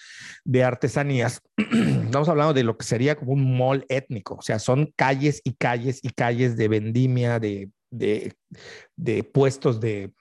de 0.42 0.64
artesanías. 0.64 1.42
Estamos 1.59 2.30
hablando 2.30 2.54
de 2.54 2.64
lo 2.64 2.78
que 2.78 2.86
sería 2.86 3.14
como 3.14 3.34
un 3.34 3.59
mall 3.59 3.84
étnico, 3.90 4.36
o 4.36 4.42
sea, 4.42 4.59
son 4.59 4.90
calles 4.96 5.42
y 5.44 5.52
calles 5.52 6.00
y 6.02 6.09
calles 6.09 6.56
de 6.56 6.68
vendimia, 6.68 7.38
de, 7.38 7.70
de, 7.90 8.32
de 8.96 9.22
puestos 9.22 9.80
de, 9.80 10.12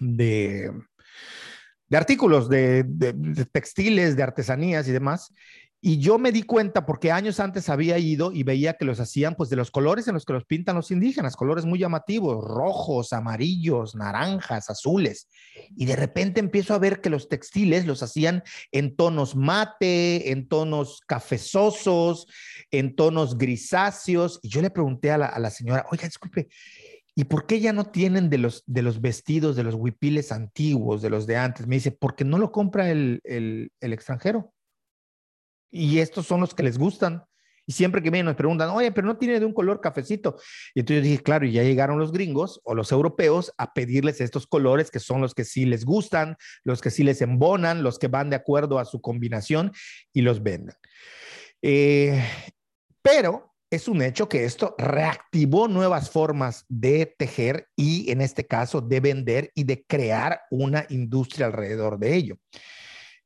de, 0.00 0.72
de 1.88 1.96
artículos, 1.96 2.48
de, 2.48 2.84
textiles, 3.52 4.16
de 4.16 4.22
artesanías 4.22 4.88
y 4.88 4.92
demás. 4.92 5.32
Y 5.80 5.98
yo 5.98 6.18
me 6.18 6.32
di 6.32 6.42
cuenta 6.42 6.84
porque 6.84 7.12
años 7.12 7.38
antes 7.38 7.68
había 7.68 7.96
ido 7.98 8.32
y 8.32 8.42
veía 8.42 8.74
que 8.74 8.86
los 8.86 8.98
hacían 8.98 9.36
pues 9.36 9.50
de 9.50 9.56
los 9.56 9.70
colores 9.70 10.08
en 10.08 10.14
los 10.14 10.24
que 10.24 10.32
los 10.32 10.44
pintan 10.44 10.74
los 10.74 10.90
indígenas, 10.90 11.36
colores 11.36 11.64
muy 11.64 11.78
llamativos, 11.78 12.42
rojos, 12.42 13.12
amarillos, 13.12 13.94
naranjas, 13.94 14.68
azules. 14.68 15.28
Y 15.76 15.84
de 15.84 15.94
repente 15.94 16.40
empiezo 16.40 16.74
a 16.74 16.78
ver 16.78 17.00
que 17.00 17.10
los 17.10 17.28
textiles 17.28 17.86
los 17.86 18.02
hacían 18.02 18.42
en 18.72 18.96
tonos 18.96 19.36
mate, 19.36 20.32
en 20.32 20.48
tonos 20.48 21.02
cafezosos, 21.06 22.26
en 22.72 22.96
tonos 22.96 23.38
grisáceos. 23.38 24.40
Y 24.42 24.48
yo 24.48 24.62
le 24.62 24.70
pregunté 24.70 25.12
a 25.12 25.18
la, 25.18 25.26
a 25.26 25.38
la 25.38 25.50
señora, 25.50 25.86
oiga, 25.92 26.06
disculpe, 26.06 26.48
¿y 27.18 27.24
por 27.24 27.46
qué 27.46 27.60
ya 27.60 27.72
no 27.72 27.86
tienen 27.86 28.28
de 28.28 28.36
los, 28.36 28.62
de 28.66 28.82
los 28.82 29.00
vestidos, 29.00 29.56
de 29.56 29.62
los 29.62 29.74
huipiles 29.74 30.32
antiguos, 30.32 31.00
de 31.00 31.08
los 31.08 31.26
de 31.26 31.38
antes? 31.38 31.66
Me 31.66 31.76
dice, 31.76 31.90
porque 31.90 32.26
no 32.26 32.36
lo 32.36 32.52
compra 32.52 32.90
el, 32.90 33.20
el, 33.24 33.70
extranjero. 33.80 34.52
Y 35.70 35.98
estos 36.00 36.26
son 36.26 36.42
los 36.42 36.54
que 36.54 36.62
les 36.62 36.76
gustan. 36.76 37.24
Y 37.64 37.72
siempre 37.72 38.02
que 38.02 38.10
vienen 38.10 38.26
nos 38.26 38.36
preguntan, 38.36 38.68
oye, 38.68 38.92
pero 38.92 39.06
no 39.06 39.16
tiene 39.16 39.40
de 39.40 39.46
un 39.46 39.54
color 39.54 39.80
cafecito. 39.80 40.36
Y 40.74 40.80
entonces 40.80 41.02
yo 41.02 41.10
dije, 41.10 41.22
claro, 41.22 41.46
y 41.46 41.52
ya 41.52 41.62
llegaron 41.62 41.98
los 41.98 42.12
gringos 42.12 42.60
o 42.64 42.74
los 42.74 42.92
europeos 42.92 43.50
a 43.56 43.72
pedirles 43.72 44.20
estos 44.20 44.46
colores 44.46 44.90
que 44.90 45.00
son 45.00 45.22
los 45.22 45.34
que 45.34 45.44
sí 45.44 45.64
les 45.64 45.86
gustan, 45.86 46.36
los 46.64 46.82
que 46.82 46.90
sí 46.90 47.02
les 47.02 47.22
embonan, 47.22 47.82
los 47.82 47.98
que 47.98 48.08
van 48.08 48.28
de 48.28 48.36
acuerdo 48.36 48.78
a 48.78 48.84
su 48.84 49.00
combinación 49.00 49.72
y 50.12 50.20
los 50.20 50.42
venden. 50.42 50.76
Eh, 51.62 52.22
pero 53.00 53.55
es 53.70 53.88
un 53.88 54.02
hecho 54.02 54.28
que 54.28 54.44
esto 54.44 54.74
reactivó 54.78 55.68
nuevas 55.68 56.10
formas 56.10 56.64
de 56.68 57.14
tejer 57.18 57.68
y 57.74 58.10
en 58.10 58.20
este 58.20 58.46
caso 58.46 58.80
de 58.80 59.00
vender 59.00 59.50
y 59.54 59.64
de 59.64 59.84
crear 59.84 60.40
una 60.50 60.86
industria 60.88 61.46
alrededor 61.46 61.98
de 61.98 62.14
ello. 62.14 62.36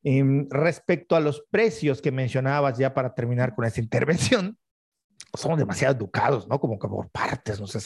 Em, 0.03 0.49
respecto 0.51 1.15
a 1.15 1.21
los 1.21 1.45
precios 1.51 2.01
que 2.01 2.11
mencionabas 2.11 2.79
ya 2.79 2.95
para 2.95 3.15
terminar 3.15 3.55
con 3.55 3.67
esta 3.67 3.81
intervención, 3.81 4.57
somos 5.35 5.59
demasiado 5.59 5.95
educados, 5.95 6.49
¿no? 6.49 6.59
Como 6.59 6.79
que 6.79 6.89
por 6.89 7.11
partes, 7.11 7.61
no 7.61 7.67
sé. 7.67 7.79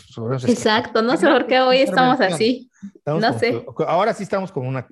Exacto, 0.46 1.02
no 1.02 1.16
sé 1.16 1.26
por 1.26 1.46
qué 1.46 1.60
hoy 1.60 1.78
estamos 1.78 2.20
así. 2.20 2.70
no 3.04 3.38
sé. 3.38 3.64
Ahora 3.86 4.14
sí 4.14 4.22
estamos 4.22 4.52
con 4.52 4.66
una 4.66 4.86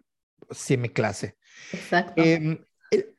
semiclase. 0.50 1.36
Exacto. 1.72 2.20
Eh, 2.22 2.60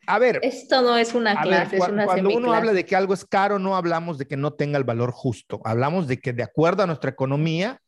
a 0.07 0.19
ver. 0.19 0.39
Esto 0.43 0.82
no 0.82 0.97
es 0.97 1.13
una 1.13 1.41
clase, 1.41 1.78
es 1.78 1.88
una 1.88 2.05
Cuando 2.05 2.30
uno 2.30 2.53
habla 2.53 2.74
de 2.74 2.86
que 2.86 2.95
algo 2.95 3.13
es 3.13 3.26
caro, 3.26 3.59
no 3.59 3.76
hablamos 3.76 4.17
de 4.17 4.28
que 4.28 4.38
no 4.38 4.53
tenga 4.53 4.78
el 4.78 4.84
valor 4.84 5.11
justo. 5.11 5.61
Hablamos 5.63 6.07
de 6.07 6.19
que 6.19 6.34
de 6.34 6.43
acuerdo 6.43 6.84
a 6.84 6.88
nuestra 6.88 7.09
economía, 7.09 7.80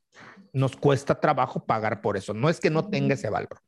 nos 0.54 0.76
cuesta 0.76 1.20
trabajo 1.20 1.66
pagar 1.66 2.02
por 2.02 2.18
eso. 2.18 2.34
No 2.34 2.50
es 2.50 2.60
que 2.60 2.70
no 2.70 2.90
tenga 2.90 3.14
ese 3.14 3.30
valor. 3.30 3.60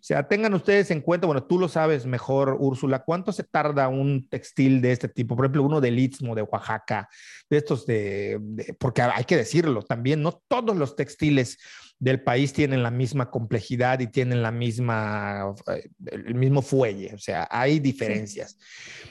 O 0.00 0.02
sea, 0.02 0.26
tengan 0.26 0.54
ustedes 0.54 0.90
en 0.90 1.02
cuenta, 1.02 1.26
bueno, 1.26 1.44
tú 1.44 1.58
lo 1.58 1.68
sabes 1.68 2.06
mejor, 2.06 2.56
Úrsula, 2.58 3.04
¿cuánto 3.04 3.32
se 3.32 3.44
tarda 3.44 3.88
un 3.88 4.26
textil 4.30 4.80
de 4.80 4.92
este 4.92 5.08
tipo? 5.08 5.36
Por 5.36 5.44
ejemplo, 5.44 5.62
uno 5.62 5.82
del 5.82 5.98
Istmo, 5.98 6.34
de 6.34 6.40
Oaxaca, 6.40 7.06
de 7.50 7.58
estos 7.58 7.84
de, 7.84 8.40
porque 8.78 9.02
hay 9.02 9.24
que 9.24 9.36
decirlo 9.36 9.82
también, 9.82 10.22
no 10.22 10.40
todos 10.48 10.74
los 10.74 10.96
textiles 10.96 11.58
del 12.00 12.22
país 12.22 12.54
tienen 12.54 12.82
la 12.82 12.90
misma 12.90 13.30
complejidad 13.30 14.00
y 14.00 14.06
tienen 14.06 14.42
la 14.42 14.50
misma, 14.50 15.54
eh, 15.68 15.90
el 16.06 16.34
mismo 16.34 16.62
fuelle, 16.62 17.12
o 17.14 17.18
sea, 17.18 17.46
hay 17.50 17.78
diferencias. 17.78 18.58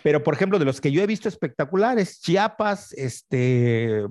Pero, 0.02 0.24
por 0.24 0.34
ejemplo, 0.34 0.58
de 0.58 0.66
los 0.66 0.82
que 0.82 0.92
yo 0.92 1.04
he 1.04 1.08
visto 1.08 1.30
espectaculares, 1.30 2.20
Chiapas, 2.20 2.92
este, 2.94 4.06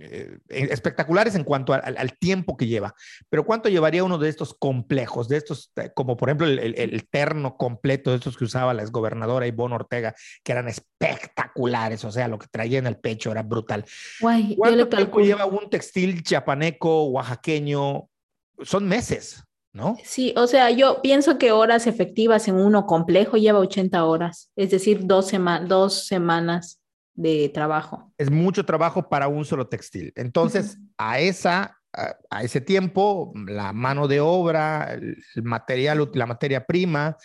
eh, 0.00 0.38
espectaculares 0.48 1.36
en 1.36 1.44
cuanto 1.44 1.74
al, 1.74 2.18
tiempo 2.18 2.56
que 2.56 2.66
lleva, 2.66 2.96
pero 3.30 3.46
¿cuánto 3.46 3.68
llevaría 3.68 4.02
uno 4.02 4.18
de 4.18 4.28
estos 4.28 4.52
complejos, 4.52 5.28
de 5.28 5.36
estos, 5.36 5.70
eh, 5.76 5.92
como 5.94 6.16
por 6.16 6.28
ejemplo 6.28 6.48
el, 6.48 7.08
terno 7.08 7.56
completo 7.56 8.10
de 8.10 8.16
estos 8.16 8.36
que 8.36 8.44
usaba 8.44 8.74
la 8.74 8.82
exgobernadora 8.82 9.46
Ivonne 9.46 9.76
Ortega, 9.76 10.12
que 10.42 10.50
eran 10.50 10.66
espectaculares, 10.66 12.04
o 12.04 12.10
sea, 12.10 12.26
lo 12.26 12.40
que 12.40 12.48
traía 12.50 12.80
en 12.80 12.88
el 12.88 12.96
pecho 12.96 13.30
era 13.30 13.44
brutal. 13.44 13.84
¿Cuánto 14.56 14.88
tiempo 14.88 15.20
lleva 15.20 15.46
un 15.46 15.70
textil 15.70 16.24
chiapaneco, 16.24 17.04
oaxaqueño? 17.04 18.08
Son 18.62 18.86
meses. 18.86 19.42
¿No? 19.72 19.96
Sí, 20.04 20.32
o 20.36 20.46
sea, 20.46 20.70
yo 20.70 21.02
pienso 21.02 21.36
que 21.36 21.50
horas 21.50 21.88
efectivas 21.88 22.46
en 22.46 22.54
uno 22.54 22.86
complejo 22.86 23.36
lleva 23.36 23.58
80 23.58 24.04
horas, 24.04 24.52
es 24.54 24.70
decir, 24.70 25.00
dos, 25.02 25.32
dos 25.66 26.06
semanas 26.06 26.80
de 27.14 27.48
trabajo. 27.48 28.12
Es 28.16 28.30
mucho 28.30 28.64
trabajo 28.64 29.08
para 29.08 29.26
un 29.26 29.44
solo 29.44 29.66
textil. 29.66 30.12
Entonces, 30.14 30.78
a 30.96 31.18
esa 31.18 31.76
a, 32.30 32.42
ese 32.42 32.60
tiempo, 32.60 33.32
la 33.46 33.72
mano 33.72 34.08
de 34.08 34.20
obra, 34.20 34.92
el, 34.94 35.16
material, 35.42 36.10
la 36.14 36.26
materia 36.26 36.66
prima, 36.66 37.16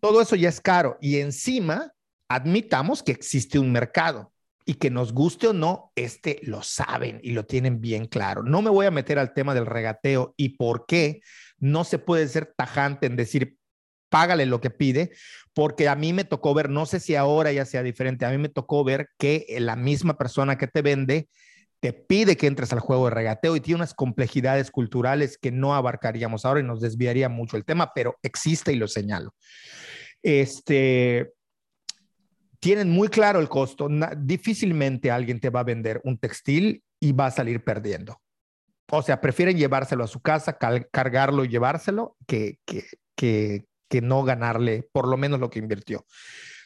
todo 0.00 0.20
eso 0.20 0.36
ya 0.36 0.48
es 0.48 0.60
caro. 0.60 0.98
Y 1.00 1.18
encima, 1.18 1.92
admitamos 2.28 3.02
que 3.02 3.12
existe 3.12 3.58
un 3.58 3.72
mercado 3.72 4.32
y 4.64 4.74
que 4.74 4.90
nos 4.90 5.12
guste 5.12 5.48
o 5.48 5.52
no, 5.52 5.92
este 5.94 6.40
lo 6.42 6.62
saben 6.62 7.20
y 7.22 7.32
lo 7.32 7.44
tienen 7.44 7.80
bien 7.80 8.06
claro. 8.06 8.42
No 8.42 8.62
me 8.62 8.70
voy 8.70 8.86
a 8.86 8.90
meter 8.90 9.18
al 9.18 9.34
tema 9.34 9.54
del 9.54 9.66
regateo 9.66 10.34
y 10.36 10.50
por 10.50 10.86
qué 10.86 11.20
no 11.58 11.84
se 11.84 11.98
puede 11.98 12.26
ser 12.28 12.54
tajante 12.56 13.06
en 13.06 13.16
decir, 13.16 13.58
págale 14.08 14.46
lo 14.46 14.60
que 14.60 14.70
pide, 14.70 15.12
porque 15.54 15.88
a 15.88 15.96
mí 15.96 16.12
me 16.12 16.24
tocó 16.24 16.54
ver, 16.54 16.70
no 16.70 16.86
sé 16.86 17.00
si 17.00 17.14
ahora 17.14 17.52
ya 17.52 17.64
sea 17.64 17.82
diferente, 17.82 18.24
a 18.24 18.30
mí 18.30 18.38
me 18.38 18.48
tocó 18.48 18.84
ver 18.84 19.08
que 19.18 19.46
la 19.58 19.76
misma 19.76 20.16
persona 20.16 20.56
que 20.56 20.66
te 20.66 20.82
vende 20.82 21.28
te 21.80 21.92
pide 21.92 22.36
que 22.36 22.46
entres 22.46 22.72
al 22.72 22.80
juego 22.80 23.06
de 23.06 23.14
regateo 23.14 23.56
y 23.56 23.60
tiene 23.60 23.76
unas 23.76 23.92
complejidades 23.92 24.70
culturales 24.70 25.36
que 25.36 25.52
no 25.52 25.74
abarcaríamos 25.74 26.46
ahora 26.46 26.60
y 26.60 26.62
nos 26.62 26.80
desviaría 26.80 27.28
mucho 27.28 27.58
el 27.58 27.66
tema, 27.66 27.92
pero 27.94 28.16
existe 28.22 28.72
y 28.72 28.76
lo 28.76 28.88
señalo. 28.88 29.34
Este, 30.22 31.34
tienen 32.64 32.88
muy 32.88 33.08
claro 33.08 33.40
el 33.40 33.50
costo. 33.50 33.90
difícilmente 34.16 35.10
alguien 35.10 35.38
te 35.38 35.50
va 35.50 35.60
a 35.60 35.64
vender 35.64 36.00
un 36.02 36.16
textil 36.16 36.82
y 36.98 37.12
va 37.12 37.26
a 37.26 37.30
salir 37.30 37.62
perdiendo. 37.62 38.22
O 38.90 39.02
sea, 39.02 39.20
prefieren 39.20 39.58
llevárselo 39.58 40.02
a 40.02 40.06
su 40.06 40.22
casa, 40.22 40.56
cargarlo 40.56 41.44
y 41.44 41.48
llevárselo 41.48 42.16
que, 42.26 42.60
que, 42.64 42.84
que, 43.14 43.66
que 43.90 44.00
no 44.00 44.24
ganarle 44.24 44.88
por 44.92 45.06
lo 45.08 45.18
menos 45.18 45.40
lo 45.40 45.50
que 45.50 45.58
invirtió. 45.58 46.06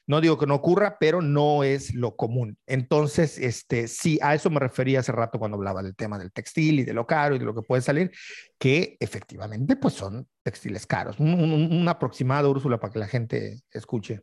No 0.06 0.20
digo 0.20 0.38
que 0.38 0.46
no 0.46 0.54
ocurra, 0.54 0.98
pero 1.00 1.20
no 1.20 1.64
es 1.64 1.92
lo 1.92 2.14
común. 2.14 2.56
Entonces, 2.68 3.36
este, 3.36 3.88
sí, 3.88 4.20
a 4.22 4.36
eso 4.36 4.50
me 4.50 4.60
refería 4.60 5.00
hace 5.00 5.10
rato 5.10 5.40
cuando 5.40 5.56
hablaba 5.56 5.82
del 5.82 5.96
tema 5.96 6.16
del 6.16 6.30
textil 6.30 6.78
y 6.78 6.84
de 6.84 6.92
lo 6.92 7.08
caro 7.08 7.34
y 7.34 7.40
de 7.40 7.44
lo 7.44 7.56
que 7.56 7.62
puede 7.62 7.82
salir, 7.82 8.12
que 8.56 8.96
efectivamente 9.00 9.74
pues 9.74 9.94
son 9.94 10.28
textiles 10.44 10.86
caros. 10.86 11.18
Un, 11.18 11.86
aproximado, 11.88 12.52
Úrsula, 12.52 12.78
para 12.78 12.92
que 12.92 13.00
la 13.00 13.08
gente 13.08 13.62
escuche. 13.72 14.20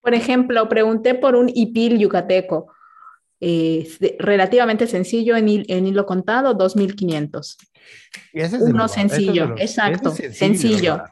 Por 0.00 0.14
ejemplo, 0.14 0.68
pregunté 0.68 1.14
por 1.14 1.34
un 1.34 1.48
hipil 1.48 1.98
yucateco, 1.98 2.72
eh, 3.40 3.88
relativamente 4.18 4.86
sencillo 4.86 5.36
en, 5.36 5.64
en 5.68 5.86
hilo 5.86 6.06
contado, 6.06 6.56
2.500. 6.56 7.56
Uno 8.60 8.88
sencillo, 8.88 9.54
exacto, 9.58 10.10
sencillo 10.10 11.02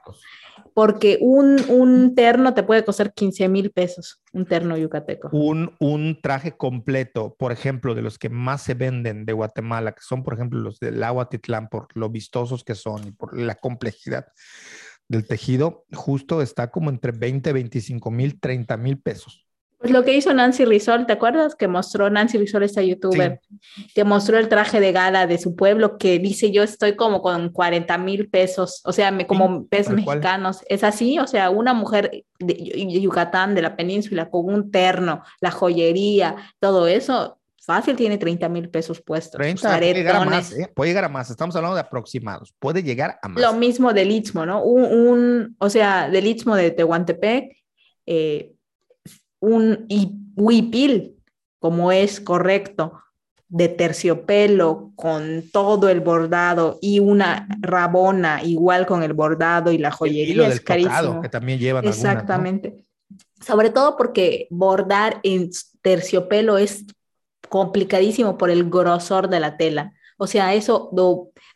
porque 0.75 1.19
un, 1.21 1.65
un 1.69 2.15
terno 2.17 2.53
te 2.53 2.65
puede 2.65 2.85
costar 2.85 3.15
15 3.15 3.49
mil 3.49 3.71
pesos, 3.71 4.21
un 4.33 4.45
terno 4.45 4.77
yucateco. 4.77 5.29
Un, 5.33 5.75
un 5.79 6.21
traje 6.21 6.57
completo, 6.57 7.37
por 7.39 7.53
ejemplo, 7.53 7.95
de 7.95 8.03
los 8.03 8.19
que 8.19 8.29
más 8.29 8.63
se 8.63 8.75
venden 8.75 9.25
de 9.25 9.33
Guatemala, 9.33 9.93
que 9.93 10.03
son, 10.03 10.25
por 10.25 10.35
ejemplo, 10.35 10.59
los 10.59 10.81
del 10.81 11.03
agua 11.05 11.29
Titlán, 11.29 11.69
por 11.69 11.87
lo 11.95 12.11
vistosos 12.11 12.65
que 12.65 12.75
son 12.75 13.07
y 13.07 13.13
por 13.13 13.39
la 13.39 13.55
complejidad 13.55 14.27
del 15.09 15.27
tejido, 15.27 15.85
justo 15.93 16.43
está 16.43 16.71
como 16.71 16.91
entre 16.91 17.13
20, 17.13 17.53
25 17.53 18.11
mil, 18.11 18.41
30 18.41 18.77
mil 18.77 18.99
pesos. 18.99 19.45
Pues 19.85 19.93
lo 19.93 20.03
que 20.03 20.17
hizo 20.17 20.33
Nancy 20.33 20.65
Rizol, 20.65 21.05
¿te 21.05 21.13
acuerdas? 21.13 21.55
Que 21.55 21.69
mostró 21.69 22.09
Nancy 22.09 22.39
Rizol, 22.39 22.63
esta 22.63 22.81
youtuber, 22.81 23.43
que 23.95 24.03
mostró 24.05 24.39
el 24.39 24.49
traje 24.49 24.81
de 24.81 24.93
gala 24.93 25.27
de 25.27 25.37
su 25.37 25.57
pueblo, 25.57 25.99
que 25.99 26.19
dice 26.19 26.51
yo 26.51 26.63
estoy 26.63 26.97
como 26.97 27.21
con 27.21 27.51
40 27.51 27.99
mil 27.99 28.31
pesos, 28.31 28.81
o 28.87 28.95
sea, 28.95 29.11
me, 29.11 29.27
como 29.27 29.67
pesos 29.67 29.93
mexicanos. 29.93 30.65
Es 30.71 30.85
así, 30.85 31.19
o 31.19 31.27
sea, 31.27 31.51
una 31.51 31.75
mujer 31.75 32.25
de 32.39 32.99
Yucatán, 32.99 33.55
de 33.55 33.61
la 33.61 33.77
península, 33.77 34.31
con 34.31 34.47
un 34.47 34.71
terno, 34.71 35.23
la 35.43 35.51
joyería, 35.51 36.37
todo 36.61 36.87
eso, 36.87 37.39
fácil 37.65 37.97
tiene 37.97 38.19
30 38.19 38.49
mil 38.49 38.69
pesos 38.69 39.01
puestos. 39.01 39.39
30, 39.39 39.79
puede 39.79 39.95
llegar 39.95 40.17
a 40.17 40.25
más, 40.25 40.53
¿eh? 40.53 40.71
puede 40.75 40.91
llegar 40.91 41.05
a 41.05 41.09
más, 41.09 41.31
estamos 41.31 41.57
hablando 41.57 41.75
de 41.75 41.81
aproximados, 41.81 42.55
puede 42.59 42.83
llegar 42.83 43.19
a 43.23 43.29
más. 43.29 43.43
Lo 43.43 43.55
mismo 43.55 43.93
del 43.93 44.11
Istmo, 44.11 44.47
¿no? 44.47 44.63
Un, 44.63 44.85
un, 44.85 45.57
o 45.59 45.71
sea, 45.71 46.09
del 46.09 46.27
Istmo 46.27 46.57
de 46.57 46.71
Tehuantepec, 46.71 47.57
eh, 48.07 48.53
un 49.41 49.87
huipil, 50.37 51.17
como 51.59 51.93
es 51.93 52.21
correcto, 52.21 53.01
de 53.49 53.69
terciopelo 53.69 54.93
con 54.97 55.45
todo 55.53 55.89
el 55.89 56.01
bordado 56.01 56.79
y 56.83 56.99
una 56.99 57.47
rabona 57.61 58.43
igual 58.43 58.85
con 58.85 59.03
el 59.03 59.13
bordado 59.13 59.71
y 59.71 59.79
la 59.79 59.91
joyería 59.91 60.49
es 60.49 60.61
carísimo. 60.61 61.23
que 61.23 61.29
también 61.29 61.59
llevan 61.59 61.87
Exactamente. 61.87 62.83
Sobre 63.41 63.71
todo 63.71 63.97
porque 63.97 64.49
bordar 64.51 65.21
en 65.23 65.51
terciopelo 65.83 66.59
es 66.59 66.85
complicadísimo 67.49 68.39
por 68.39 68.51
el 68.51 68.69
grosor 68.69 69.29
de 69.29 69.41
la 69.41 69.57
tela. 69.57 69.93
O 70.17 70.27
sea, 70.27 70.55
eso 70.55 70.91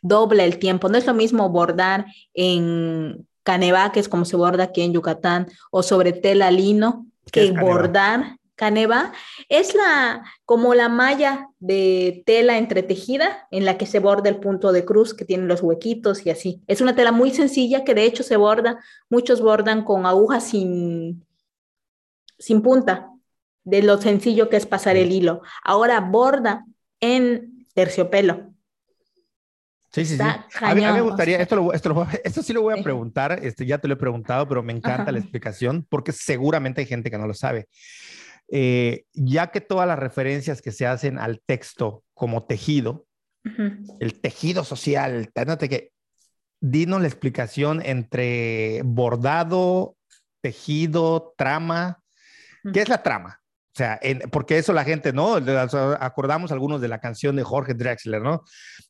dobla 0.01 0.43
el 0.43 0.59
tiempo. 0.59 0.89
No 0.89 0.97
es 0.97 1.05
lo 1.05 1.13
mismo 1.13 1.49
bordar 1.49 2.05
en 2.33 3.27
canevá, 3.43 3.91
que 3.91 3.99
es 3.99 4.09
como 4.09 4.25
se 4.25 4.35
borda 4.35 4.65
aquí 4.65 4.81
en 4.81 4.93
Yucatán, 4.93 5.47
o 5.71 5.81
sobre 5.81 6.13
tela 6.13 6.51
lino, 6.51 7.07
que 7.31 7.51
bordar. 7.51 8.39
Caneva 8.59 9.13
es 9.47 9.73
la 9.73 10.25
como 10.43 10.75
la 10.75 10.89
malla 10.89 11.47
de 11.59 12.23
tela 12.25 12.57
entretejida 12.57 13.47
en 13.51 13.63
la 13.63 13.77
que 13.77 13.85
se 13.85 13.99
borda 13.99 14.27
el 14.27 14.41
punto 14.41 14.73
de 14.73 14.83
cruz 14.83 15.13
que 15.13 15.23
tiene 15.23 15.45
los 15.45 15.61
huequitos 15.61 16.25
y 16.25 16.29
así. 16.29 16.61
Es 16.67 16.81
una 16.81 16.93
tela 16.93 17.13
muy 17.13 17.31
sencilla 17.31 17.85
que 17.85 17.93
de 17.93 18.03
hecho 18.03 18.21
se 18.21 18.35
borda, 18.35 18.83
muchos 19.09 19.39
bordan 19.39 19.85
con 19.85 20.05
agujas 20.05 20.43
sin, 20.43 21.25
sin 22.37 22.61
punta, 22.61 23.08
de 23.69 23.83
lo 23.83 24.01
sencillo 24.01 24.49
que 24.49 24.57
es 24.57 24.65
pasar 24.65 24.97
el 24.97 25.11
hilo. 25.11 25.41
Ahora 25.63 25.99
borda 25.99 26.65
en 26.99 27.67
terciopelo. 27.73 28.53
Sí, 29.91 30.05
sí, 30.05 30.17
sí. 30.17 30.23
A 30.61 30.75
mí, 30.75 30.81
me 30.81 31.01
gustaría, 31.01 31.39
esto, 31.39 31.73
esto, 31.73 32.43
sí 32.43 32.53
lo 32.53 32.61
voy 32.61 32.79
a 32.79 32.83
preguntar, 32.83 33.39
este, 33.41 33.65
ya 33.65 33.79
te 33.79 33.87
lo 33.87 33.95
he 33.95 33.97
preguntado, 33.97 34.47
pero 34.47 34.61
me 34.61 34.71
encanta 34.71 35.11
la 35.11 35.17
explicación 35.17 35.85
porque 35.89 36.11
seguramente 36.11 36.81
hay 36.81 36.87
gente 36.87 37.09
que 37.09 37.17
no 37.17 37.25
lo 37.25 37.33
sabe. 37.33 37.67
Eh, 38.51 39.05
ya 39.13 39.47
que 39.47 39.61
todas 39.61 39.87
las 39.87 39.97
referencias 39.97 40.61
que 40.61 40.71
se 40.71 40.85
hacen 40.85 41.17
al 41.17 41.41
texto 41.43 42.03
como 42.13 42.45
tejido, 42.45 43.07
el 43.99 44.19
tejido 44.21 44.63
social, 44.63 45.31
que 45.33 45.91
dinos 46.59 47.01
la 47.01 47.07
explicación 47.07 47.81
entre 47.83 48.81
bordado, 48.83 49.95
tejido, 50.41 51.33
trama. 51.37 51.99
¿Qué 52.73 52.81
es 52.81 52.89
la 52.89 53.01
trama? 53.01 53.38
O 53.79 53.81
sea, 53.81 53.97
porque 54.29 54.57
eso 54.57 54.73
la 54.73 54.83
gente, 54.83 55.13
¿no? 55.13 55.35
Acordamos 56.01 56.51
algunos 56.51 56.81
de 56.81 56.89
la 56.89 56.99
canción 56.99 57.37
de 57.37 57.43
Jorge 57.43 57.73
Drexler, 57.75 58.21
¿no? 58.21 58.43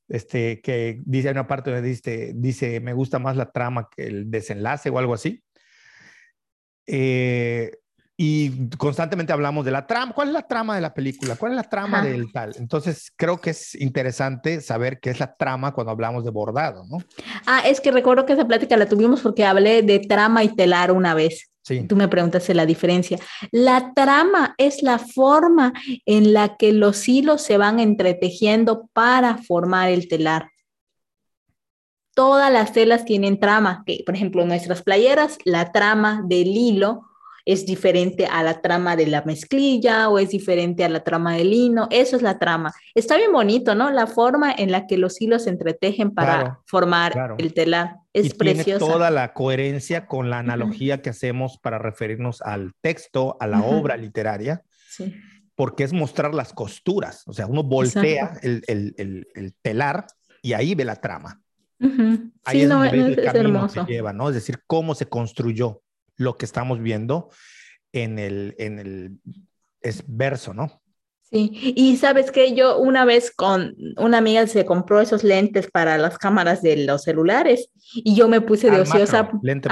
Este, 0.08 0.62
que 0.62 1.00
dice, 1.06 1.30
una 1.30 1.46
parte 1.46 1.70
donde 1.70 1.88
dice, 1.88 2.32
dice, 2.34 2.80
me 2.80 2.94
gusta 2.94 3.20
más 3.20 3.38
la 3.38 3.52
trama 3.52 3.88
que 3.96 4.08
el 4.08 4.32
desenlace 4.32 4.90
o 4.90 4.98
algo 4.98 5.14
así. 5.14 5.44
Eh, 6.88 7.70
y 8.18 8.68
constantemente 8.78 9.32
hablamos 9.32 9.64
de 9.64 9.70
la 9.70 9.86
trama. 9.86 10.12
¿Cuál 10.12 10.30
es 10.30 10.34
la 10.34 10.48
trama 10.48 10.74
de 10.74 10.82
la 10.82 10.96
película? 10.96 11.36
¿Cuál 11.36 11.52
es 11.52 11.58
la 11.58 11.70
trama 11.70 12.02
del 12.02 12.32
tal? 12.32 12.56
Entonces, 12.58 13.14
creo 13.16 13.40
que 13.40 13.52
es 13.52 13.76
interesante 13.76 14.60
saber 14.62 15.00
qué 15.00 15.12
es 15.12 15.20
la 15.20 15.36
trama 15.36 15.72
cuando 15.72 15.92
hablamos 15.92 16.24
de 16.26 16.32
bordado, 16.32 16.84
¿no? 16.90 16.98
Ah, 17.46 17.62
es 17.64 17.80
que 17.80 17.92
recuerdo 17.92 18.26
que 18.26 18.34
esa 18.34 18.48
plática 18.48 18.76
la 18.76 18.88
tuvimos 18.88 19.22
porque 19.22 19.46
hablé 19.46 19.84
de 19.84 20.00
trama 20.00 20.44
y 20.44 20.50
telar 20.56 20.92
una 20.92 21.14
vez. 21.14 21.49
Sí. 21.62 21.86
Tú 21.88 21.96
me 21.96 22.08
preguntaste 22.08 22.54
la 22.54 22.66
diferencia. 22.66 23.20
La 23.52 23.94
trama 23.94 24.56
es 24.58 24.82
la 24.82 24.98
forma 24.98 25.74
en 26.06 26.34
la 26.34 26.58
que 26.58 26.72
los 26.72 27.08
hilos 27.08 27.42
se 27.42 27.58
van 27.58 27.80
entretejiendo 27.80 28.90
para 28.94 29.38
formar 29.38 29.90
el 29.90 30.08
telar. 30.08 30.50
Todas 32.16 32.52
las 32.52 32.74
telas 32.74 33.06
tienen 33.06 33.40
trama, 33.40 33.84
que 33.86 34.04
por 34.06 34.16
ejemplo 34.16 34.46
nuestras 34.46 34.82
playeras, 34.82 35.38
la 35.46 35.72
trama 35.72 36.24
del 36.26 36.48
hilo 36.48 37.10
es 37.46 37.66
diferente 37.66 38.26
a 38.26 38.44
la 38.44 38.62
trama 38.62 38.96
de 38.96 39.08
la 39.08 39.24
mezclilla 39.24 40.10
o 40.10 40.20
es 40.20 40.30
diferente 40.30 40.84
a 40.84 40.90
la 40.90 41.04
trama 41.04 41.36
del 41.36 41.50
lino. 41.50 41.88
Eso 41.90 42.16
es 42.16 42.22
la 42.22 42.38
trama. 42.38 42.74
Está 42.94 43.18
bien 43.18 43.32
bonito, 43.32 43.74
¿no? 43.74 43.90
La 43.90 44.06
forma 44.06 44.52
en 44.52 44.72
la 44.72 44.86
que 44.86 44.98
los 44.98 45.20
hilos 45.22 45.46
se 45.46 45.50
entretejen 45.50 46.12
para 46.12 46.60
formar 46.66 47.36
el 47.38 47.54
telar. 47.54 47.99
Es 48.14 48.28
y 48.28 48.30
Tiene 48.30 48.64
toda 48.80 49.12
la 49.12 49.34
coherencia 49.34 50.08
con 50.08 50.30
la 50.30 50.40
analogía 50.40 51.02
que 51.02 51.12
hacemos 51.12 51.58
para 51.58 51.78
referirnos 51.78 52.42
al 52.42 52.74
texto, 52.82 53.38
a 53.40 53.48
la 53.48 53.62
obra 53.62 53.98
literaria. 53.98 54.64
Sí. 54.90 55.16
Porque 55.56 55.84
es 55.84 55.94
mostrar 55.94 56.34
las 56.34 56.54
costuras. 56.54 57.24
O 57.28 57.34
sea, 57.34 57.46
uno 57.46 57.64
voltea 57.64 58.40
el, 58.42 59.56
telar 59.62 60.08
y 60.42 60.54
ahí 60.54 60.74
ve 60.74 60.86
la 60.86 60.96
trama. 60.96 61.42
Ahí 62.44 62.62
es, 62.62 62.72
el 62.72 63.24
camino 63.24 63.68
que 63.68 63.86
lleva, 63.86 64.12
¿no? 64.12 64.30
Es 64.30 64.36
decir, 64.36 64.64
cómo 64.66 64.96
se 64.96 65.08
construyó 65.08 65.82
lo 66.16 66.38
que 66.38 66.46
estamos 66.46 66.82
viendo 66.82 67.30
en 67.94 68.20
el, 68.20 68.56
en 68.58 68.80
el 68.80 69.20
es 69.82 70.04
verso, 70.08 70.54
¿no? 70.54 70.82
Sí, 71.32 71.74
y 71.76 71.98
sabes 71.98 72.32
que 72.32 72.56
yo 72.56 72.80
una 72.80 73.06
vez 73.06 73.32
con 73.32 73.76
una 73.98 74.18
amiga 74.18 74.48
se 74.48 74.66
compró 74.66 75.00
esos 75.00 75.24
lentes 75.24 75.70
para 75.70 75.98
las 76.00 76.18
cámaras 76.18 76.64
de 76.64 76.78
los 76.78 77.04
celulares 77.04 77.70
y 77.94 78.16
yo 78.16 78.28
me 78.28 78.42
puse 78.42 78.72
de 78.72 78.82
ociosa. 78.82 79.30
lente 79.44 79.70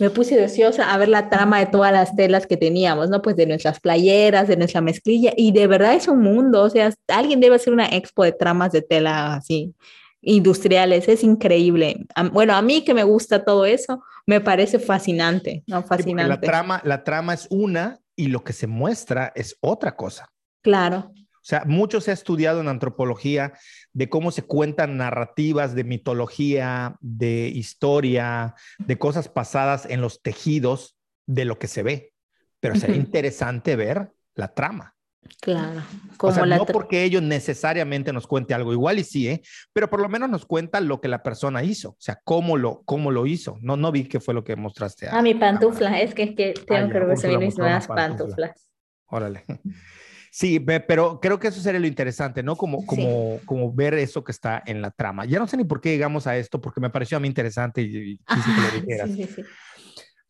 Me 0.00 0.10
puse 0.10 0.34
de 0.34 0.46
ociosa 0.46 0.92
a 0.92 0.98
ver 0.98 1.08
la 1.08 1.30
trama 1.30 1.60
de 1.60 1.66
todas 1.66 1.92
las 1.92 2.16
telas 2.16 2.48
que 2.48 2.56
teníamos, 2.56 3.08
¿no? 3.08 3.22
Pues 3.22 3.36
de 3.36 3.46
nuestras 3.46 3.78
playeras, 3.78 4.48
de 4.48 4.56
nuestra 4.56 4.80
mezclilla, 4.80 5.32
y 5.36 5.52
de 5.52 5.68
verdad 5.68 5.94
es 5.94 6.08
un 6.08 6.20
mundo, 6.20 6.62
o 6.62 6.70
sea, 6.70 6.92
alguien 7.06 7.38
debe 7.38 7.54
hacer 7.54 7.72
una 7.72 7.86
expo 7.86 8.24
de 8.24 8.32
tramas 8.32 8.72
de 8.72 8.82
tela 8.82 9.34
así, 9.34 9.72
industriales, 10.22 11.06
es 11.08 11.22
increíble. 11.22 12.04
Bueno, 12.32 12.56
a 12.56 12.62
mí 12.62 12.82
que 12.82 12.94
me 12.94 13.04
gusta 13.04 13.44
todo 13.44 13.64
eso, 13.64 14.02
me 14.26 14.40
parece 14.40 14.80
fascinante, 14.80 15.62
¿no? 15.68 15.84
Fascinante. 15.84 16.28
la, 16.28 16.40
trama, 16.40 16.80
la 16.84 17.04
trama 17.04 17.34
es 17.34 17.46
una 17.50 18.00
y 18.16 18.26
lo 18.26 18.42
que 18.42 18.52
se 18.52 18.66
muestra 18.66 19.32
es 19.36 19.56
otra 19.60 19.94
cosa. 19.94 20.33
Claro. 20.64 21.12
O 21.14 21.46
sea, 21.46 21.62
mucho 21.66 22.00
se 22.00 22.10
ha 22.10 22.14
estudiado 22.14 22.62
en 22.62 22.68
antropología 22.68 23.52
de 23.92 24.08
cómo 24.08 24.30
se 24.30 24.42
cuentan 24.42 24.96
narrativas 24.96 25.74
de 25.74 25.84
mitología, 25.84 26.96
de 27.00 27.48
historia, 27.48 28.54
de 28.78 28.98
cosas 28.98 29.28
pasadas 29.28 29.84
en 29.84 30.00
los 30.00 30.22
tejidos 30.22 30.96
de 31.26 31.44
lo 31.44 31.58
que 31.58 31.68
se 31.68 31.82
ve. 31.82 32.14
Pero 32.60 32.76
sería 32.76 32.96
interesante 32.96 33.76
ver 33.76 34.10
la 34.34 34.54
trama. 34.54 34.94
Claro. 35.42 35.82
Como 36.16 36.32
o 36.32 36.34
sea, 36.34 36.46
no 36.46 36.64
porque 36.64 37.04
ellos 37.04 37.22
necesariamente 37.22 38.14
nos 38.14 38.26
cuente 38.26 38.54
algo, 38.54 38.72
igual 38.72 38.98
y 38.98 39.04
sí, 39.04 39.28
¿eh? 39.28 39.42
pero 39.74 39.90
por 39.90 40.00
lo 40.00 40.08
menos 40.08 40.30
nos 40.30 40.46
cuenta 40.46 40.80
lo 40.80 41.00
que 41.00 41.08
la 41.08 41.22
persona 41.22 41.62
hizo, 41.62 41.90
o 41.90 41.96
sea, 41.98 42.20
cómo 42.24 42.56
lo, 42.56 42.82
cómo 42.84 43.10
lo 43.10 43.26
hizo. 43.26 43.58
No, 43.60 43.76
no 43.76 43.92
vi 43.92 44.04
qué 44.04 44.20
fue 44.20 44.32
lo 44.32 44.44
que 44.44 44.56
mostraste. 44.56 45.08
A, 45.08 45.18
ah, 45.18 45.22
mi 45.22 45.34
pantufla, 45.34 46.00
es 46.00 46.14
que, 46.14 46.34
que 46.34 46.54
tengo 46.66 46.90
que 46.90 47.00
recibir 47.00 47.38
mis 47.38 47.58
nuevas 47.58 47.86
pantuflas. 47.86 48.66
Órale. 49.06 49.44
Sí, 50.36 50.58
pero 50.58 51.20
creo 51.20 51.38
que 51.38 51.46
eso 51.46 51.60
sería 51.60 51.78
lo 51.78 51.86
interesante, 51.86 52.42
¿no? 52.42 52.56
Como, 52.56 52.84
como, 52.86 53.38
como 53.46 53.72
ver 53.72 53.94
eso 53.94 54.24
que 54.24 54.32
está 54.32 54.60
en 54.66 54.82
la 54.82 54.90
trama. 54.90 55.26
Ya 55.26 55.38
no 55.38 55.46
sé 55.46 55.56
ni 55.56 55.62
por 55.62 55.80
qué 55.80 55.90
llegamos 55.90 56.26
a 56.26 56.36
esto, 56.36 56.60
porque 56.60 56.80
me 56.80 56.90
pareció 56.90 57.16
a 57.16 57.20
mí 57.20 57.28
interesante 57.28 57.82
y, 57.82 58.18
quise 58.18 58.48
que 58.52 58.60
lo 58.60 58.80
dijeras. 58.84 59.10
Sí, 59.10 59.28
sí, 59.32 59.42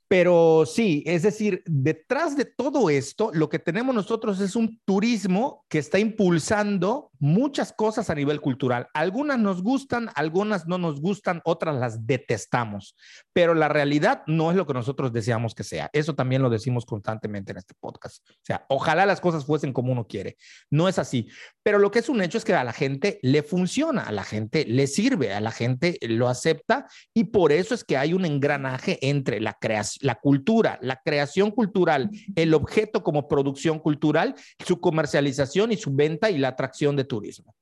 pero 0.08 0.64
sí, 0.66 1.02
es 1.06 1.22
decir, 1.22 1.62
detrás 1.66 2.36
de 2.36 2.44
todo 2.44 2.90
esto, 2.90 3.30
lo 3.32 3.48
que 3.48 3.58
tenemos 3.58 3.94
nosotros 3.94 4.40
es 4.40 4.54
un 4.54 4.80
turismo 4.84 5.64
que 5.68 5.78
está 5.78 5.98
impulsando 5.98 7.10
muchas 7.18 7.72
cosas 7.72 8.10
a 8.10 8.14
nivel 8.14 8.42
cultural. 8.42 8.88
Algunas 8.92 9.38
nos 9.38 9.62
gustan, 9.62 10.10
algunas 10.14 10.66
no 10.66 10.76
nos 10.76 11.00
gustan, 11.00 11.40
otras 11.44 11.76
las 11.76 12.06
detestamos, 12.06 12.96
pero 13.32 13.54
la 13.54 13.68
realidad 13.68 14.22
no 14.26 14.50
es 14.50 14.56
lo 14.56 14.66
que 14.66 14.74
nosotros 14.74 15.12
deseamos 15.12 15.54
que 15.54 15.64
sea. 15.64 15.88
Eso 15.94 16.14
también 16.14 16.42
lo 16.42 16.50
decimos 16.50 16.84
constantemente 16.84 17.52
en 17.52 17.58
este 17.58 17.74
podcast. 17.80 18.22
O 18.28 18.44
sea, 18.44 18.66
ojalá 18.68 19.06
las 19.06 19.22
cosas 19.22 19.46
fuesen 19.46 19.72
como 19.72 19.90
uno 19.90 20.06
quiere. 20.06 20.36
No 20.70 20.86
es 20.86 20.98
así, 20.98 21.28
pero 21.62 21.78
lo 21.78 21.90
que 21.90 22.00
es 22.00 22.10
un 22.10 22.20
hecho 22.20 22.36
es 22.36 22.44
que 22.44 22.52
a 22.52 22.62
la 22.62 22.74
gente 22.74 23.18
le 23.22 23.42
funciona, 23.42 24.02
a 24.02 24.12
la 24.12 24.24
gente 24.24 24.66
le 24.66 24.86
sirve, 24.86 25.32
a 25.32 25.40
la 25.40 25.50
gente 25.50 25.98
lo 26.02 26.28
acepta 26.28 26.86
y 27.14 27.24
por 27.24 27.52
eso 27.52 27.74
es 27.74 27.84
que 27.84 27.96
hay 27.96 28.12
un 28.12 28.26
engranaje 28.26 28.98
entre 29.00 29.40
la 29.40 29.54
creación 29.54 29.93
la 30.02 30.16
cultura, 30.16 30.78
la 30.82 31.00
creación 31.04 31.50
cultural, 31.50 32.10
el 32.34 32.54
objeto 32.54 33.02
como 33.02 33.28
producción 33.28 33.78
cultural, 33.78 34.34
su 34.64 34.80
comercialización 34.80 35.72
y 35.72 35.76
su 35.76 35.94
venta 35.94 36.30
y 36.30 36.38
la 36.38 36.48
atracción 36.48 36.96
de 36.96 37.04
turismo. 37.04 37.54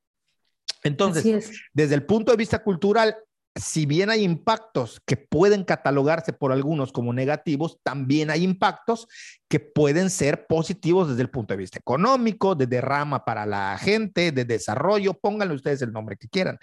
Entonces, 0.83 1.51
desde 1.72 1.95
el 1.95 2.05
punto 2.05 2.33
de 2.33 2.37
vista 2.37 2.62
cultural, 2.62 3.16
si 3.55 3.85
bien 3.85 4.09
hay 4.09 4.24
impactos 4.24 5.01
que 5.05 5.16
pueden 5.16 5.64
catalogarse 5.64 6.33
por 6.33 6.53
algunos 6.53 6.91
como 6.91 7.12
negativos, 7.12 7.78
también 7.83 8.30
hay 8.30 8.45
impactos 8.45 9.09
que 9.49 9.61
pueden 9.61 10.09
ser 10.09 10.47
positivos 10.47 11.11
desde 11.11 11.22
el 11.22 11.30
punto 11.30 11.53
de 11.53 11.59
vista 11.59 11.78
económico, 11.78 12.55
de 12.55 12.66
derrama 12.66 13.24
para 13.24 13.45
la 13.45 13.76
gente, 13.78 14.33
de 14.33 14.45
desarrollo, 14.45 15.14
pónganle 15.14 15.55
ustedes 15.55 15.83
el 15.83 15.93
nombre 15.93 16.16
que 16.16 16.28
quieran. 16.28 16.59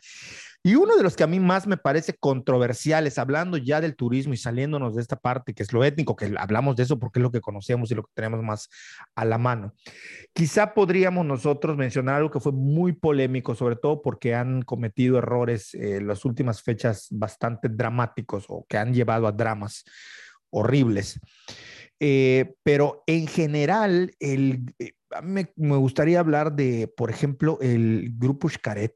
Y 0.62 0.76
uno 0.76 0.97
de 0.97 1.03
los 1.03 1.16
que 1.16 1.24
a 1.24 1.28
mí 1.28 1.39
más 1.39 1.68
me 1.68 1.78
parece 1.78 2.14
controversiales, 2.14 3.18
hablando 3.18 3.55
ya 3.55 3.80
del 3.80 3.95
turismo 3.95 4.34
y 4.34 4.38
saliéndonos 4.38 4.95
de 4.95 5.01
esta 5.01 5.16
parte 5.16 5.53
que 5.53 5.64
es 5.64 5.72
lo 5.72 5.86
étnico, 5.86 6.18
que 6.18 6.34
hablamos 6.38 6.76
de 6.76 6.84
eso 6.84 6.99
porque 6.99 7.20
es 7.20 7.24
lo 7.24 7.32
que 7.32 7.39
conocemos 7.39 7.89
y 7.91 7.95
lo 7.95 8.03
que 8.03 8.12
tenemos 8.14 8.43
más 8.43 8.70
a 9.16 9.24
la 9.24 9.38
mano. 9.38 9.74
Quizá 10.34 10.74
podríamos 10.74 11.26
nosotros 11.26 11.78
mencionar 11.78 12.16
algo 12.16 12.30
que 12.30 12.41
fue 12.41 12.51
muy 12.51 12.91
polémico, 12.91 13.55
sobre 13.55 13.78
todo 13.78 14.01
porque 14.01 14.36
han 14.36 14.62
cometido 14.64 15.18
errores 15.18 15.74
en 15.74 15.84
eh, 15.84 16.01
las 16.01 16.26
últimas 16.26 16.62
fechas 16.62 17.07
bastante 17.12 17.70
dramáticos 17.70 18.45
o 18.49 18.66
que 18.68 18.78
han 18.78 18.93
llevado 18.93 19.28
a 19.28 19.32
dramas 19.32 19.86
horribles. 20.49 21.20
Eh, 21.99 22.53
pero 22.64 23.03
en 23.07 23.28
general, 23.28 24.12
el, 24.20 24.74
eh, 24.80 24.93
me, 25.24 25.47
gustaría 25.55 26.20
hablar 26.20 26.53
de, 26.53 26.88
por 26.95 27.10
ejemplo, 27.10 27.57
el 27.62 28.12
grupo 28.18 28.49
Xcaret, 28.49 28.95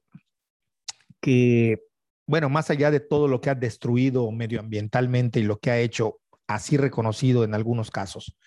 que, 1.23 1.81
bueno, 2.27 2.49
más 2.49 2.69
allá 2.69 2.91
de 2.91 2.99
todo 2.99 3.29
lo 3.29 3.39
que 3.39 3.49
ha 3.49 3.55
destruido 3.55 4.29
medioambientalmente 4.29 5.39
y 5.39 5.43
lo 5.43 5.57
que 5.57 5.71
ha 5.71 5.79
hecho 5.79 6.19
así 6.47 6.75
reconocido 6.75 7.45
en 7.45 7.55
algunos 7.55 7.89
casos, 7.89 8.37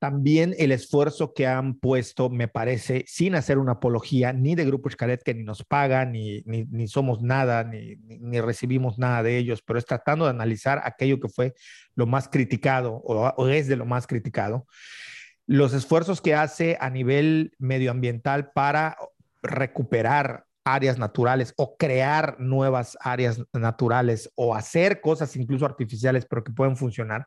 también 0.00 0.56
el 0.58 0.72
esfuerzo 0.72 1.32
que 1.32 1.46
han 1.46 1.78
puesto, 1.78 2.30
me 2.30 2.48
parece, 2.48 3.04
sin 3.06 3.36
hacer 3.36 3.58
una 3.58 3.72
apología 3.72 4.32
ni 4.32 4.56
de 4.56 4.64
Grupo 4.64 4.90
Xcaret, 4.90 5.22
que 5.22 5.34
ni 5.34 5.44
nos 5.44 5.62
pagan, 5.62 6.10
ni, 6.12 6.42
ni, 6.44 6.88
somos 6.88 7.22
nada, 7.22 7.62
ni, 7.62 7.94
ni, 8.06 8.40
recibimos 8.40 8.98
nada 8.98 9.22
de 9.22 9.38
ellos, 9.38 9.62
pero 9.64 9.78
es 9.78 9.86
tratando 9.86 10.24
de 10.24 10.32
analizar 10.32 10.80
aquello 10.84 11.20
que 11.20 11.28
fue 11.28 11.54
lo 11.94 12.06
más 12.06 12.28
criticado 12.28 12.94
o, 13.04 13.32
o 13.36 13.48
es 13.48 13.68
de 13.68 13.76
lo 13.76 13.86
más 13.86 14.08
criticado, 14.08 14.66
los 15.46 15.72
esfuerzos 15.72 16.20
que 16.20 16.34
hace 16.34 16.76
a 16.80 16.90
nivel 16.90 17.52
medioambiental 17.58 18.50
para 18.50 18.96
recuperar 19.42 20.44
áreas 20.64 20.98
naturales 20.98 21.52
o 21.56 21.76
crear 21.76 22.36
nuevas 22.40 22.96
áreas 23.00 23.40
naturales 23.52 24.30
o 24.34 24.54
hacer 24.54 25.00
cosas 25.00 25.36
incluso 25.36 25.66
artificiales, 25.66 26.26
pero 26.26 26.42
que 26.42 26.52
pueden 26.52 26.76
funcionar, 26.76 27.26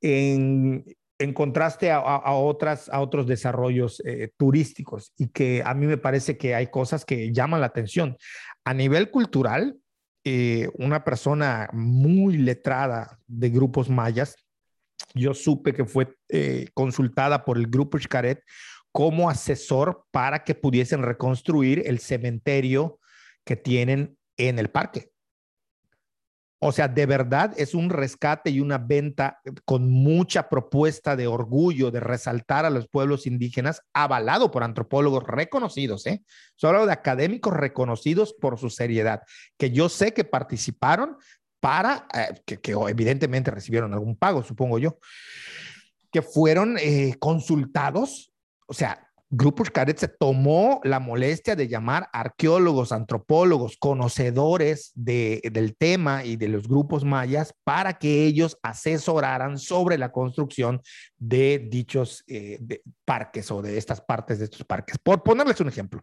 en, 0.00 0.84
contraste 1.32 1.90
a, 1.90 2.32
otras, 2.32 2.88
a 2.90 3.00
otros 3.00 3.26
desarrollos 3.26 4.02
eh, 4.04 4.30
turísticos 4.36 5.12
y 5.16 5.28
que 5.28 5.62
a 5.64 5.72
mí 5.72 5.86
me 5.86 5.96
parece 5.96 6.36
que 6.36 6.54
hay 6.54 6.66
cosas 6.66 7.04
que 7.04 7.32
llaman 7.32 7.60
la 7.60 7.66
atención. 7.66 8.16
a 8.64 8.74
nivel 8.74 9.10
cultural, 9.10 9.76
eh, 10.26 10.70
una 10.74 11.04
persona 11.04 11.68
muy 11.72 12.38
letrada 12.38 13.18
de 13.26 13.50
grupos 13.50 13.90
mayas, 13.90 14.36
yo 15.14 15.34
supe 15.34 15.72
que 15.72 15.84
fue 15.84 16.14
eh, 16.28 16.68
consultada 16.74 17.44
por 17.44 17.56
el 17.58 17.66
grupo 17.66 17.98
Xcaret 17.98 18.42
como 18.94 19.28
asesor 19.28 20.06
para 20.12 20.44
que 20.44 20.54
pudiesen 20.54 21.02
reconstruir 21.02 21.82
el 21.84 21.98
cementerio 21.98 23.00
que 23.44 23.56
tienen 23.56 24.16
en 24.36 24.60
el 24.60 24.70
parque. 24.70 25.10
O 26.60 26.70
sea, 26.70 26.86
de 26.86 27.04
verdad 27.04 27.52
es 27.56 27.74
un 27.74 27.90
rescate 27.90 28.50
y 28.50 28.60
una 28.60 28.78
venta 28.78 29.40
con 29.64 29.90
mucha 29.90 30.48
propuesta 30.48 31.16
de 31.16 31.26
orgullo, 31.26 31.90
de 31.90 31.98
resaltar 31.98 32.64
a 32.64 32.70
los 32.70 32.86
pueblos 32.86 33.26
indígenas, 33.26 33.82
avalado 33.92 34.52
por 34.52 34.62
antropólogos 34.62 35.24
reconocidos, 35.24 36.06
¿eh? 36.06 36.22
Solo 36.54 36.86
de 36.86 36.92
académicos 36.92 37.52
reconocidos 37.52 38.32
por 38.32 38.60
su 38.60 38.70
seriedad, 38.70 39.22
que 39.58 39.72
yo 39.72 39.88
sé 39.88 40.14
que 40.14 40.22
participaron 40.22 41.16
para, 41.58 42.06
eh, 42.14 42.60
que, 42.62 42.72
evidentemente 42.88 43.50
recibieron 43.50 43.92
algún 43.92 44.14
pago, 44.14 44.44
supongo 44.44 44.78
yo, 44.78 44.98
que 46.12 46.22
fueron 46.22 46.78
eh, 46.78 47.16
consultados, 47.18 48.33
o 48.66 48.74
sea, 48.74 49.08
Grupo 49.36 49.64
Xcaret 49.64 49.98
se 49.98 50.06
tomó 50.06 50.80
la 50.84 51.00
molestia 51.00 51.56
de 51.56 51.66
llamar 51.66 52.08
arqueólogos, 52.12 52.92
antropólogos, 52.92 53.76
conocedores 53.78 54.92
del 54.94 55.76
tema 55.76 56.24
y 56.24 56.36
de 56.36 56.46
los 56.46 56.68
grupos 56.68 57.04
mayas 57.04 57.52
para 57.64 57.94
que 57.94 58.24
ellos 58.26 58.58
asesoraran 58.62 59.58
sobre 59.58 59.98
la 59.98 60.12
construcción 60.12 60.82
de 61.18 61.66
dichos 61.68 62.22
eh, 62.28 62.60
parques 63.04 63.50
o 63.50 63.60
de 63.60 63.76
estas 63.76 64.00
partes 64.00 64.38
de 64.38 64.44
estos 64.44 64.64
parques. 64.64 64.98
Por 65.02 65.22
ponerles 65.24 65.60
un 65.60 65.68
ejemplo 65.68 66.02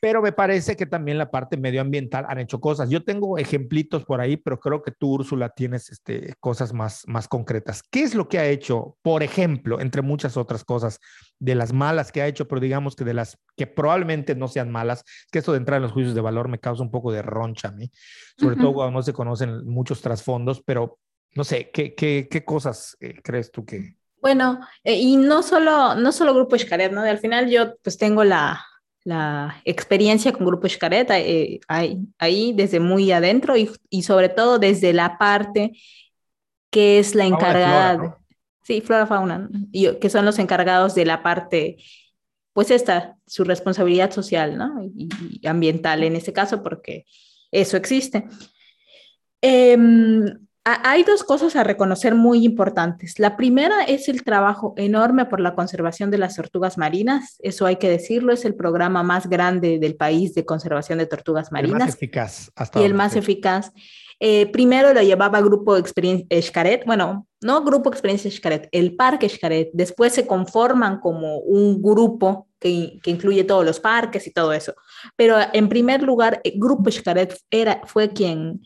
pero 0.00 0.22
me 0.22 0.32
parece 0.32 0.76
que 0.76 0.86
también 0.86 1.18
la 1.18 1.30
parte 1.30 1.56
medioambiental 1.56 2.26
han 2.28 2.38
hecho 2.38 2.60
cosas. 2.60 2.90
Yo 2.90 3.04
tengo 3.04 3.38
ejemplitos 3.38 4.04
por 4.04 4.20
ahí, 4.20 4.36
pero 4.36 4.58
creo 4.60 4.82
que 4.82 4.92
tú, 4.92 5.14
Úrsula, 5.14 5.48
tienes 5.48 5.90
este, 5.90 6.34
cosas 6.40 6.72
más, 6.72 7.02
más 7.06 7.28
concretas. 7.28 7.82
¿Qué 7.90 8.02
es 8.02 8.14
lo 8.14 8.28
que 8.28 8.38
ha 8.38 8.46
hecho, 8.46 8.96
por 9.02 9.22
ejemplo, 9.22 9.80
entre 9.80 10.02
muchas 10.02 10.36
otras 10.36 10.64
cosas, 10.64 11.00
de 11.38 11.54
las 11.54 11.72
malas 11.72 12.12
que 12.12 12.22
ha 12.22 12.26
hecho, 12.26 12.48
pero 12.48 12.60
digamos 12.60 12.96
que 12.96 13.04
de 13.04 13.14
las 13.14 13.38
que 13.56 13.66
probablemente 13.66 14.34
no 14.34 14.48
sean 14.48 14.70
malas, 14.70 15.04
que 15.30 15.38
esto 15.38 15.52
de 15.52 15.58
entrar 15.58 15.78
en 15.78 15.82
los 15.82 15.92
juicios 15.92 16.14
de 16.14 16.20
valor 16.20 16.48
me 16.48 16.58
causa 16.58 16.82
un 16.82 16.90
poco 16.90 17.12
de 17.12 17.22
roncha 17.22 17.68
a 17.68 17.72
mí, 17.72 17.90
sobre 18.38 18.56
todo 18.56 18.74
cuando 18.74 18.92
no 18.92 19.02
se 19.02 19.12
conocen 19.12 19.66
muchos 19.66 20.00
trasfondos, 20.00 20.62
pero 20.64 20.98
no 21.34 21.44
sé, 21.44 21.70
¿qué, 21.70 21.94
qué, 21.94 22.28
qué 22.30 22.44
cosas 22.44 22.96
eh, 23.00 23.20
crees 23.22 23.50
tú 23.50 23.64
que... 23.64 23.96
Bueno, 24.22 24.60
eh, 24.82 24.94
y 24.94 25.16
no 25.16 25.42
solo, 25.42 25.94
no 25.94 26.10
solo 26.10 26.34
Grupo 26.34 26.58
Xcaret, 26.58 26.90
¿no? 26.90 27.02
Al 27.02 27.18
final 27.18 27.50
yo 27.50 27.76
pues 27.82 27.98
tengo 27.98 28.24
la, 28.24 28.64
la 29.06 29.62
experiencia 29.64 30.32
con 30.32 30.44
Grupo 30.44 30.68
Xcaret 30.68 31.08
eh, 31.12 31.60
ahí, 31.68 32.52
desde 32.52 32.80
muy 32.80 33.12
adentro 33.12 33.54
y, 33.56 34.02
sobre 34.02 34.28
todo 34.28 34.58
desde 34.58 34.92
la 34.92 35.16
parte 35.16 35.78
que 36.70 36.98
es 36.98 37.14
la 37.14 37.24
encargada, 37.24 38.18
sí, 38.64 38.80
flora, 38.80 39.06
fauna, 39.06 39.48
y, 39.70 39.94
que 39.98 40.10
son 40.10 40.24
los 40.24 40.40
encargados 40.40 40.96
de 40.96 41.04
la 41.04 41.22
parte, 41.22 41.76
pues 42.52 42.72
esta, 42.72 43.16
su 43.28 43.44
responsabilidad 43.44 44.10
social 44.10 44.58
¿no? 44.58 44.82
y, 44.82 45.46
ambiental 45.46 46.02
en 46.02 46.16
este 46.16 46.32
caso, 46.32 46.64
porque 46.64 47.06
eso 47.52 47.76
existe. 47.76 48.26
Em, 49.40 50.45
hay 50.68 51.04
dos 51.04 51.22
cosas 51.22 51.54
a 51.54 51.62
reconocer 51.62 52.16
muy 52.16 52.44
importantes. 52.44 53.20
La 53.20 53.36
primera 53.36 53.84
es 53.84 54.08
el 54.08 54.24
trabajo 54.24 54.74
enorme 54.76 55.24
por 55.24 55.38
la 55.38 55.54
conservación 55.54 56.10
de 56.10 56.18
las 56.18 56.34
tortugas 56.34 56.76
marinas. 56.76 57.36
Eso 57.38 57.66
hay 57.66 57.76
que 57.76 57.88
decirlo, 57.88 58.32
es 58.32 58.44
el 58.44 58.56
programa 58.56 59.04
más 59.04 59.28
grande 59.28 59.78
del 59.78 59.94
país 59.94 60.34
de 60.34 60.44
conservación 60.44 60.98
de 60.98 61.06
tortugas 61.06 61.52
marinas. 61.52 61.80
El 61.80 61.86
más 61.86 61.94
eficaz. 61.94 62.50
Hasta 62.56 62.80
y 62.80 62.84
el 62.84 62.94
más 62.94 63.14
eficaz. 63.14 63.72
Eh, 64.18 64.46
primero 64.46 64.92
lo 64.92 65.02
llevaba 65.02 65.40
Grupo 65.40 65.76
Experiencia 65.76 66.26
Xcaret, 66.42 66.84
bueno, 66.84 67.28
no 67.42 67.62
Grupo 67.62 67.90
Experiencia 67.90 68.30
Xcaret, 68.30 68.68
el 68.72 68.96
Parque 68.96 69.28
Xcaret. 69.28 69.70
Después 69.72 70.14
se 70.14 70.26
conforman 70.26 70.98
como 70.98 71.38
un 71.38 71.80
grupo 71.80 72.48
que, 72.58 72.98
que, 73.04 73.10
incluye 73.12 73.44
todos 73.44 73.64
los 73.64 73.78
parques 73.78 74.26
y 74.26 74.32
todo 74.32 74.52
eso. 74.52 74.74
Pero 75.14 75.36
en 75.52 75.68
primer 75.68 76.02
lugar, 76.02 76.40
el 76.42 76.54
Grupo 76.56 76.90
Xcaret 76.90 77.38
era, 77.50 77.82
fue 77.84 78.08
quien 78.08 78.62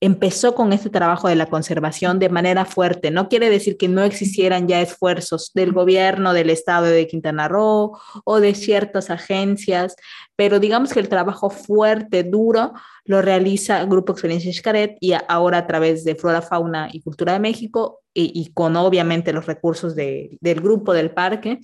empezó 0.00 0.54
con 0.54 0.72
este 0.72 0.88
trabajo 0.88 1.28
de 1.28 1.36
la 1.36 1.46
conservación 1.46 2.18
de 2.18 2.30
manera 2.30 2.64
fuerte. 2.64 3.10
No 3.10 3.28
quiere 3.28 3.50
decir 3.50 3.76
que 3.76 3.88
no 3.88 4.02
existieran 4.02 4.66
ya 4.66 4.80
esfuerzos 4.80 5.52
del 5.54 5.72
gobierno 5.72 6.32
del 6.32 6.48
estado 6.48 6.86
de 6.86 7.06
Quintana 7.06 7.48
Roo 7.48 7.98
o 8.24 8.40
de 8.40 8.54
ciertas 8.54 9.10
agencias, 9.10 9.96
pero 10.36 10.58
digamos 10.58 10.94
que 10.94 11.00
el 11.00 11.10
trabajo 11.10 11.50
fuerte, 11.50 12.24
duro, 12.24 12.72
lo 13.04 13.20
realiza 13.20 13.84
Grupo 13.84 14.12
Experiencia 14.12 14.52
Xcaret 14.52 14.96
y 15.00 15.12
ahora 15.28 15.58
a 15.58 15.66
través 15.66 16.04
de 16.04 16.14
Flora, 16.14 16.40
Fauna 16.40 16.88
y 16.90 17.02
Cultura 17.02 17.34
de 17.34 17.40
México 17.40 18.00
y, 18.14 18.52
con 18.54 18.76
obviamente 18.76 19.32
los 19.32 19.46
recursos 19.46 19.94
del 19.94 20.38
grupo 20.40 20.94
del 20.94 21.10
parque. 21.10 21.60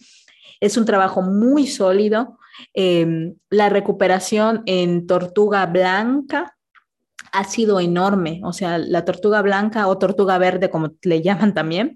Es 0.61 0.77
un 0.77 0.85
trabajo 0.85 1.23
muy 1.23 1.67
sólido. 1.67 2.39
Em, 2.73 3.35
la 3.51 3.69
recuperación 3.69 4.63
en 4.67 5.07
tortuga 5.07 5.67
blanca, 5.67 6.56
ha 7.37 7.45
sido 7.45 7.81
enorme. 7.81 8.41
O 8.45 8.53
sea, 8.55 8.79
la 8.79 9.05
tortuga 9.05 9.43
blanca 9.43 9.89
o 9.89 9.99
tortuga 9.99 10.39
verde, 10.39 10.71
como 10.71 10.95
le 11.03 11.21
llaman 11.23 11.53
también, 11.53 11.95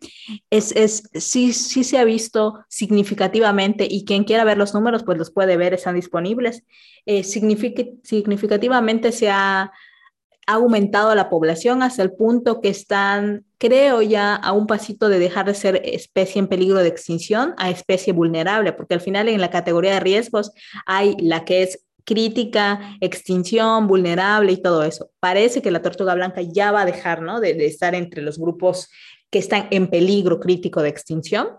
es, 0.50 0.72
es, 0.72 1.04
sí, 1.14 1.54
sí 1.54 1.82
se 1.82 1.98
ha 1.98 2.04
visto 2.04 2.60
significativamente 2.68 3.86
y 3.90 4.04
quien 4.04 4.24
quiera 4.24 4.44
ver 4.44 4.58
los 4.58 4.74
números, 4.74 5.02
pues 5.02 5.16
los 5.16 5.30
puede 5.30 5.56
ver, 5.56 5.72
están 5.72 5.94
disponibles. 5.94 6.62
Eh, 7.06 7.24
significativamente 7.24 9.12
se 9.12 9.30
ha, 9.30 9.72
aumentado 10.46 11.14
la 11.14 11.30
población 11.30 11.80
hasta 11.80 12.02
el 12.02 12.12
punto 12.12 12.60
que 12.60 12.70
están, 12.70 13.44
creo 13.58 14.02
ya, 14.02 14.34
a 14.34 14.52
un 14.52 14.66
pasito 14.66 15.08
de 15.08 15.20
dejar 15.20 15.46
de 15.46 15.54
ser 15.54 15.80
especie 15.84 16.40
en 16.40 16.48
peligro 16.48 16.80
de 16.80 16.88
extinción 16.88 17.54
a 17.56 17.70
especie 17.70 18.12
vulnerable, 18.12 18.72
porque 18.72 18.94
al 18.94 19.00
final 19.00 19.28
en 19.28 19.40
la 19.40 19.50
categoría 19.50 19.92
de 19.92 20.00
riesgos 20.00 20.50
hay 20.86 21.14
la 21.20 21.44
que 21.44 21.62
es 21.62 21.84
crítica, 22.10 22.96
extinción, 23.00 23.86
vulnerable 23.86 24.50
y 24.50 24.60
todo 24.60 24.82
eso. 24.82 25.12
Parece 25.20 25.62
que 25.62 25.70
la 25.70 25.80
tortuga 25.80 26.12
blanca 26.16 26.42
ya 26.42 26.72
va 26.72 26.80
a 26.80 26.84
dejar 26.84 27.22
¿no? 27.22 27.38
de, 27.38 27.52
estar 27.64 27.94
entre 27.94 28.20
los 28.20 28.36
grupos 28.36 28.88
que 29.30 29.38
están 29.38 29.68
en 29.70 29.86
peligro 29.86 30.40
crítico 30.40 30.82
de 30.82 30.88
extinción. 30.88 31.50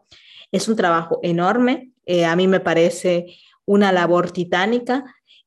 Es 0.52 0.68
un 0.68 0.76
trabajo 0.76 1.22
enorme, 1.24 1.92
eh, 2.06 2.26
a 2.26 2.36
mí 2.36 2.50
me 2.50 2.60
parece 2.60 3.28
una 3.66 3.94
labor 3.94 4.32
titánica. 4.32 5.06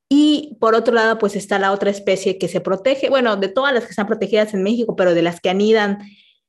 Y 0.09 0.57
por 0.59 0.73
otro 0.73 0.95
lado, 0.95 1.19
pues 1.19 1.35
está 1.35 1.59
la 1.59 1.71
otra 1.71 1.91
especie 1.91 2.39
que 2.39 2.47
se 2.47 2.61
protege, 2.61 3.11
bueno, 3.11 3.35
de 3.35 3.49
todas 3.49 3.75
las 3.75 3.83
que 3.83 3.91
están 3.91 4.07
protegidas 4.07 4.55
en 4.55 4.63
México, 4.63 4.95
pero 4.95 5.13
de 5.13 5.21
las 5.21 5.39
que 5.39 5.51
anidan 5.51 5.99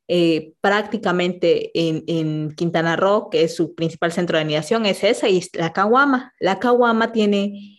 eh, 0.08 0.54
prácticamente 0.62 1.72
en, 1.74 2.04
en, 2.06 2.54
Quintana 2.54 2.96
Roo, 2.96 3.28
que 3.28 3.42
es 3.42 3.54
su 3.54 3.74
principal 3.74 4.12
centro 4.12 4.38
de 4.38 4.44
anidación, 4.44 4.86
es 4.86 5.04
esa, 5.04 5.28
y 5.28 5.42
la 5.52 5.74
caguama. 5.74 6.32
La 6.40 6.58
caguama 6.58 7.12
tiene 7.12 7.75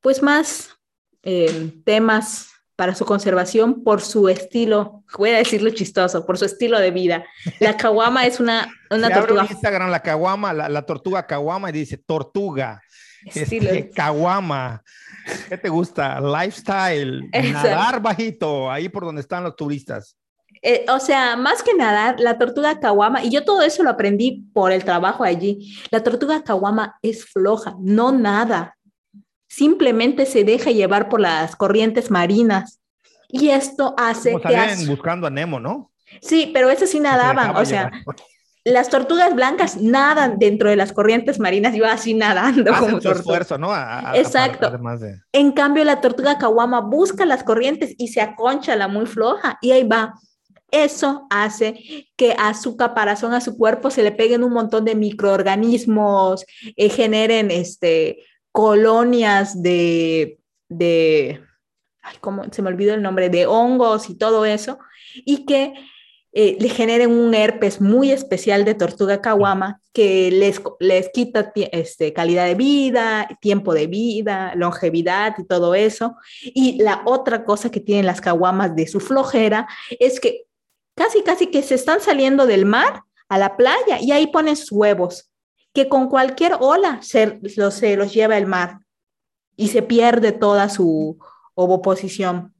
pues 0.00 0.22
más 0.22 0.70
eh, 1.22 1.72
temas 1.84 2.48
para 2.80 2.94
su 2.94 3.04
conservación 3.04 3.84
por 3.84 4.00
su 4.00 4.30
estilo, 4.30 5.04
voy 5.18 5.30
a 5.30 5.36
decirlo 5.36 5.68
chistoso, 5.68 6.24
por 6.24 6.38
su 6.38 6.46
estilo 6.46 6.80
de 6.80 6.90
vida. 6.90 7.26
La 7.58 7.76
caguama 7.76 8.24
es 8.24 8.40
una, 8.40 8.72
una 8.90 9.12
tortuga. 9.12 9.46
Instagram 9.50 9.90
la 9.90 10.00
caguama, 10.00 10.54
la, 10.54 10.82
tortuga 10.86 11.26
caguama 11.26 11.68
y 11.68 11.72
dice 11.72 11.98
tortuga. 11.98 12.80
Este, 13.26 13.90
caguama. 13.90 14.82
¿Qué 15.50 15.58
te 15.58 15.68
gusta? 15.68 16.20
Lifestyle. 16.20 17.28
Nadar 17.52 18.00
bajito, 18.00 18.70
ahí 18.70 18.88
por 18.88 19.04
donde 19.04 19.20
están 19.20 19.44
los 19.44 19.56
turistas. 19.56 20.16
Eh, 20.62 20.84
o 20.88 21.00
sea, 21.00 21.36
más 21.36 21.62
que 21.62 21.74
nadar, 21.74 22.20
la 22.20 22.36
tortuga 22.36 22.80
caguama, 22.80 23.24
y 23.24 23.30
yo 23.30 23.44
todo 23.44 23.62
eso 23.62 23.82
lo 23.82 23.90
aprendí 23.90 24.46
por 24.52 24.72
el 24.72 24.84
trabajo 24.84 25.24
allí, 25.24 25.74
la 25.90 26.02
tortuga 26.02 26.42
caguama 26.44 26.98
es 27.00 27.24
floja, 27.24 27.76
no 27.80 28.12
nada, 28.12 28.76
simplemente 29.50 30.26
se 30.26 30.44
deja 30.44 30.70
llevar 30.70 31.08
por 31.08 31.20
las 31.20 31.56
corrientes 31.56 32.10
marinas. 32.10 32.80
Y 33.28 33.50
esto 33.50 33.94
hace 33.98 34.32
Como 34.32 34.44
que... 34.44 34.86
buscando 34.86 35.26
a 35.26 35.30
Nemo, 35.30 35.60
¿no? 35.60 35.90
Sí, 36.22 36.50
pero 36.54 36.70
eso 36.70 36.86
sí 36.86 36.98
nadaban, 36.98 37.56
o 37.56 37.64
sea, 37.64 37.90
las 38.64 38.88
tortugas 38.88 39.34
blancas 39.34 39.76
nadan 39.80 40.38
dentro 40.38 40.68
de 40.68 40.76
las 40.76 40.92
corrientes 40.92 41.38
marinas, 41.38 41.74
yo 41.74 41.86
así 41.86 42.14
nadando. 42.14 42.72
Hacen 42.72 42.90
como 42.90 43.00
su 43.00 43.10
esfuerzo, 43.10 43.58
¿no? 43.58 43.70
Exacto. 44.14 44.72
En 45.32 45.52
cambio, 45.52 45.84
la 45.84 46.00
tortuga 46.00 46.38
caguama 46.38 46.80
busca 46.80 47.24
las 47.24 47.44
corrientes 47.44 47.94
y 47.98 48.08
se 48.08 48.20
aconcha 48.20 48.74
la 48.76 48.88
muy 48.88 49.06
floja 49.06 49.58
y 49.60 49.72
ahí 49.72 49.84
va. 49.84 50.14
Eso 50.72 51.26
hace 51.30 52.08
que 52.16 52.34
a 52.38 52.54
su 52.54 52.76
caparazón, 52.76 53.34
a 53.34 53.40
su 53.40 53.56
cuerpo, 53.56 53.90
se 53.90 54.02
le 54.04 54.12
peguen 54.12 54.44
un 54.44 54.52
montón 54.52 54.84
de 54.84 54.94
microorganismos, 54.94 56.44
eh, 56.76 56.88
generen 56.88 57.50
este, 57.50 58.18
colonias 58.52 59.62
de, 59.62 60.40
de 60.68 61.40
ay, 62.02 62.16
¿cómo? 62.20 62.44
se 62.50 62.62
me 62.62 62.68
olvidó 62.68 62.94
el 62.94 63.02
nombre, 63.02 63.28
de 63.28 63.46
hongos 63.46 64.10
y 64.10 64.16
todo 64.16 64.44
eso, 64.44 64.78
y 65.14 65.44
que 65.46 65.74
eh, 66.32 66.56
le 66.60 66.68
generen 66.68 67.10
un 67.10 67.34
herpes 67.34 67.80
muy 67.80 68.12
especial 68.12 68.64
de 68.64 68.74
tortuga 68.74 69.20
caguama 69.20 69.80
que 69.92 70.30
les, 70.30 70.62
les 70.78 71.08
quita 71.08 71.52
este, 71.54 72.12
calidad 72.12 72.46
de 72.46 72.54
vida, 72.54 73.28
tiempo 73.40 73.74
de 73.74 73.88
vida, 73.88 74.54
longevidad 74.54 75.34
y 75.38 75.44
todo 75.44 75.74
eso. 75.74 76.16
Y 76.42 76.80
la 76.80 77.02
otra 77.04 77.44
cosa 77.44 77.70
que 77.70 77.80
tienen 77.80 78.06
las 78.06 78.20
caguamas 78.20 78.76
de 78.76 78.86
su 78.86 79.00
flojera 79.00 79.66
es 79.98 80.20
que 80.20 80.44
casi, 80.94 81.22
casi 81.22 81.48
que 81.48 81.62
se 81.62 81.74
están 81.74 82.00
saliendo 82.00 82.46
del 82.46 82.64
mar 82.64 83.02
a 83.28 83.36
la 83.36 83.56
playa 83.56 83.98
y 84.00 84.12
ahí 84.12 84.28
ponen 84.28 84.54
sus 84.54 84.70
huevos, 84.70 85.29
que 85.72 85.88
con 85.88 86.08
cualquier 86.08 86.54
ola 86.60 86.98
se, 87.02 87.38
los 87.56 88.14
lleva 88.14 88.36
el 88.36 88.46
mar 88.46 88.80
y 89.56 89.68
se 89.68 89.82
pierde 89.82 90.32
toda 90.32 90.68
su 90.68 91.18
ovoposición. 91.54 92.54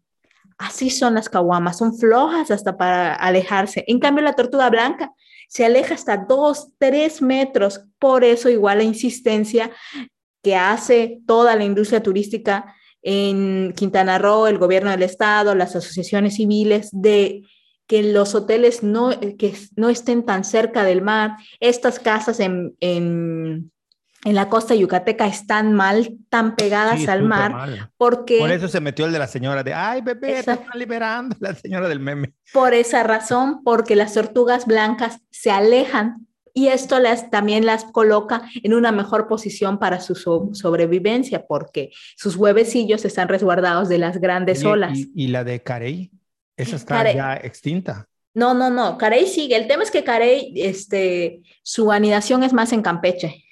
Así 0.58 0.90
son 0.90 1.14
las 1.14 1.28
caguamas, 1.28 1.78
son 1.78 1.96
flojas 1.96 2.50
hasta 2.50 2.76
para 2.76 3.14
alejarse. 3.14 3.84
En 3.86 3.98
cambio, 3.98 4.22
la 4.22 4.34
tortuga 4.34 4.68
blanca 4.68 5.12
se 5.48 5.64
aleja 5.64 5.94
hasta 5.94 6.18
dos, 6.18 6.68
tres 6.78 7.22
metros. 7.22 7.80
Por 7.98 8.24
eso 8.24 8.50
igual 8.50 8.78
la 8.78 8.84
insistencia 8.84 9.70
que 10.42 10.56
hace 10.56 11.20
toda 11.26 11.56
la 11.56 11.64
industria 11.64 12.02
turística 12.02 12.74
en 13.02 13.72
Quintana 13.74 14.18
Roo, 14.18 14.46
el 14.46 14.58
gobierno 14.58 14.90
del 14.90 15.02
estado, 15.02 15.54
las 15.54 15.74
asociaciones 15.74 16.36
civiles, 16.36 16.90
de 16.92 17.42
que 17.90 18.04
los 18.04 18.36
hoteles 18.36 18.84
no, 18.84 19.10
que 19.36 19.52
no 19.74 19.88
estén 19.88 20.24
tan 20.24 20.44
cerca 20.44 20.84
del 20.84 21.02
mar. 21.02 21.38
Estas 21.58 21.98
casas 21.98 22.38
en, 22.38 22.76
en 22.78 23.72
en 24.24 24.34
la 24.34 24.48
costa 24.48 24.74
yucateca 24.74 25.26
están 25.26 25.72
mal, 25.72 26.18
tan 26.28 26.54
pegadas 26.54 27.08
al 27.08 27.22
mar, 27.22 27.90
porque... 27.96 28.38
Por 28.38 28.50
eso 28.50 28.68
se 28.68 28.78
metió 28.78 29.06
el 29.06 29.12
de 29.12 29.18
la 29.18 29.26
señora 29.26 29.62
de, 29.62 29.72
ay, 29.72 30.02
bebé, 30.02 30.38
esa... 30.38 30.56
te 30.56 30.62
están 30.62 30.78
liberando, 30.78 31.34
la 31.40 31.54
señora 31.54 31.88
del 31.88 32.00
meme. 32.00 32.34
Por 32.52 32.74
esa 32.74 33.02
razón, 33.02 33.64
porque 33.64 33.96
las 33.96 34.12
tortugas 34.12 34.66
blancas 34.66 35.22
se 35.30 35.50
alejan 35.50 36.26
y 36.52 36.68
esto 36.68 36.98
las, 36.98 37.30
también 37.30 37.64
las 37.64 37.84
coloca 37.86 38.42
en 38.62 38.74
una 38.74 38.92
mejor 38.92 39.26
posición 39.26 39.78
para 39.78 40.00
su 40.00 40.14
sobrevivencia, 40.52 41.46
porque 41.46 41.90
sus 42.14 42.36
huevecillos 42.36 43.06
están 43.06 43.28
resguardados 43.28 43.88
de 43.88 43.96
las 43.96 44.20
grandes 44.20 44.64
olas. 44.64 44.98
Y, 45.14 45.28
la 45.28 45.44
de 45.44 45.62
Carey? 45.62 46.10
Esa 46.60 46.76
está 46.76 47.12
ya 47.12 47.36
extinta. 47.36 48.06
No, 48.34 48.54
no, 48.54 48.70
no, 48.70 48.96
Carey 48.96 49.26
sigue. 49.26 49.56
El 49.56 49.66
tema 49.66 49.82
es 49.82 49.90
que 49.90 50.04
Carey, 50.04 50.52
este, 50.56 51.40
su 51.62 51.90
anidación 51.90 52.42
es 52.42 52.52
más 52.52 52.72
en 52.72 52.82
Campeche 52.82 53.44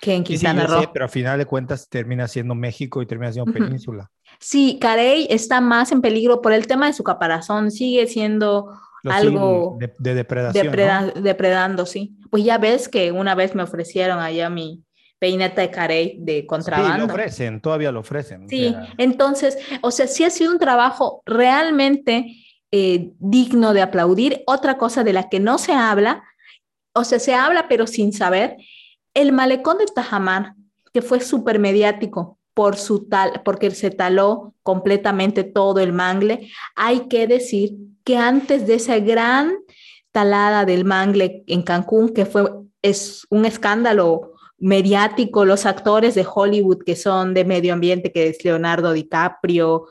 que 0.00 0.14
en 0.14 0.24
Quintana 0.24 0.66
Roo. 0.66 0.90
pero 0.92 1.06
al 1.06 1.10
final 1.10 1.38
de 1.38 1.46
cuentas 1.46 1.88
termina 1.88 2.28
siendo 2.28 2.54
México 2.54 3.02
y 3.02 3.06
termina 3.06 3.32
siendo 3.32 3.52
península. 3.52 4.10
Sí, 4.38 4.78
Carey 4.80 5.26
está 5.30 5.60
más 5.60 5.90
en 5.90 6.00
peligro 6.00 6.40
por 6.40 6.52
el 6.52 6.66
tema 6.66 6.86
de 6.86 6.92
su 6.92 7.02
caparazón, 7.02 7.70
sigue 7.70 8.06
siendo 8.06 8.70
algo 9.04 9.78
de, 9.98 10.14
depredación. 10.14 10.70
Depredando, 11.22 11.86
sí. 11.86 12.16
Pues 12.30 12.44
ya 12.44 12.58
ves 12.58 12.88
que 12.88 13.10
una 13.10 13.34
vez 13.34 13.54
me 13.54 13.62
ofrecieron 13.62 14.20
allá 14.20 14.48
mi 14.50 14.84
peineta 15.18 15.62
de 15.62 15.70
Carey 15.70 16.16
de 16.20 16.46
contrabando. 16.46 16.94
Sí, 16.94 16.98
lo 17.08 17.12
ofrecen, 17.12 17.60
todavía 17.60 17.90
lo 17.90 18.00
ofrecen. 18.00 18.48
Sí, 18.48 18.74
entonces, 18.98 19.58
o 19.80 19.90
sea, 19.90 20.06
sí 20.06 20.22
ha 20.22 20.30
sido 20.30 20.52
un 20.52 20.58
trabajo 20.58 21.22
realmente 21.26 22.36
eh, 22.72 23.12
digno 23.18 23.72
de 23.72 23.82
aplaudir. 23.82 24.42
Otra 24.46 24.78
cosa 24.78 25.04
de 25.04 25.12
la 25.12 25.28
que 25.28 25.40
no 25.40 25.58
se 25.58 25.72
habla, 25.72 26.24
o 26.94 27.04
sea, 27.04 27.18
se 27.18 27.34
habla 27.34 27.68
pero 27.68 27.86
sin 27.86 28.12
saber, 28.12 28.56
el 29.14 29.32
malecón 29.32 29.78
de 29.78 29.86
Tajamar, 29.86 30.54
que 30.92 31.02
fue 31.02 31.20
súper 31.20 31.58
mediático 31.58 32.38
por 32.54 32.76
su 32.76 33.08
tal, 33.08 33.42
porque 33.44 33.70
se 33.70 33.90
taló 33.90 34.54
completamente 34.62 35.44
todo 35.44 35.80
el 35.80 35.92
mangle, 35.92 36.50
hay 36.74 37.08
que 37.08 37.26
decir 37.26 37.74
que 38.04 38.16
antes 38.16 38.66
de 38.66 38.74
esa 38.74 38.98
gran 38.98 39.54
talada 40.12 40.64
del 40.64 40.84
mangle 40.84 41.44
en 41.46 41.62
Cancún, 41.62 42.08
que 42.08 42.26
fue 42.26 42.50
es 42.82 43.26
un 43.30 43.44
escándalo 43.44 44.32
mediático, 44.60 45.44
los 45.44 45.66
actores 45.66 46.14
de 46.14 46.26
Hollywood 46.32 46.82
que 46.84 46.96
son 46.96 47.32
de 47.32 47.44
medio 47.44 47.72
ambiente, 47.72 48.10
que 48.10 48.28
es 48.28 48.44
Leonardo 48.44 48.92
DiCaprio 48.92 49.86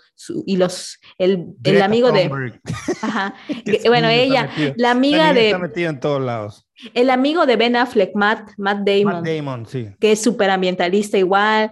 y 0.46 0.58
los 0.58 1.00
el, 1.18 1.46
el 1.64 1.82
amigo 1.82 2.12
de 2.12 2.60
ajá, 3.02 3.36
bueno, 3.86 4.10
ella, 4.10 4.50
la 4.76 4.92
amiga 4.92 5.34
de 5.34 5.48
está 5.48 5.60
metida 5.60 5.90
en 5.90 6.00
todos 6.00 6.22
lados. 6.22 6.68
El 6.94 7.10
amigo 7.10 7.46
de 7.46 7.56
Ben 7.56 7.76
Affleck, 7.76 8.14
Matt, 8.14 8.52
Matt 8.58 8.80
Damon, 8.86 9.16
Matt 9.16 9.26
Damon 9.26 9.66
sí. 9.66 9.88
que 10.00 10.12
es 10.12 10.22
súper 10.22 10.50
ambientalista 10.50 11.18
igual, 11.18 11.72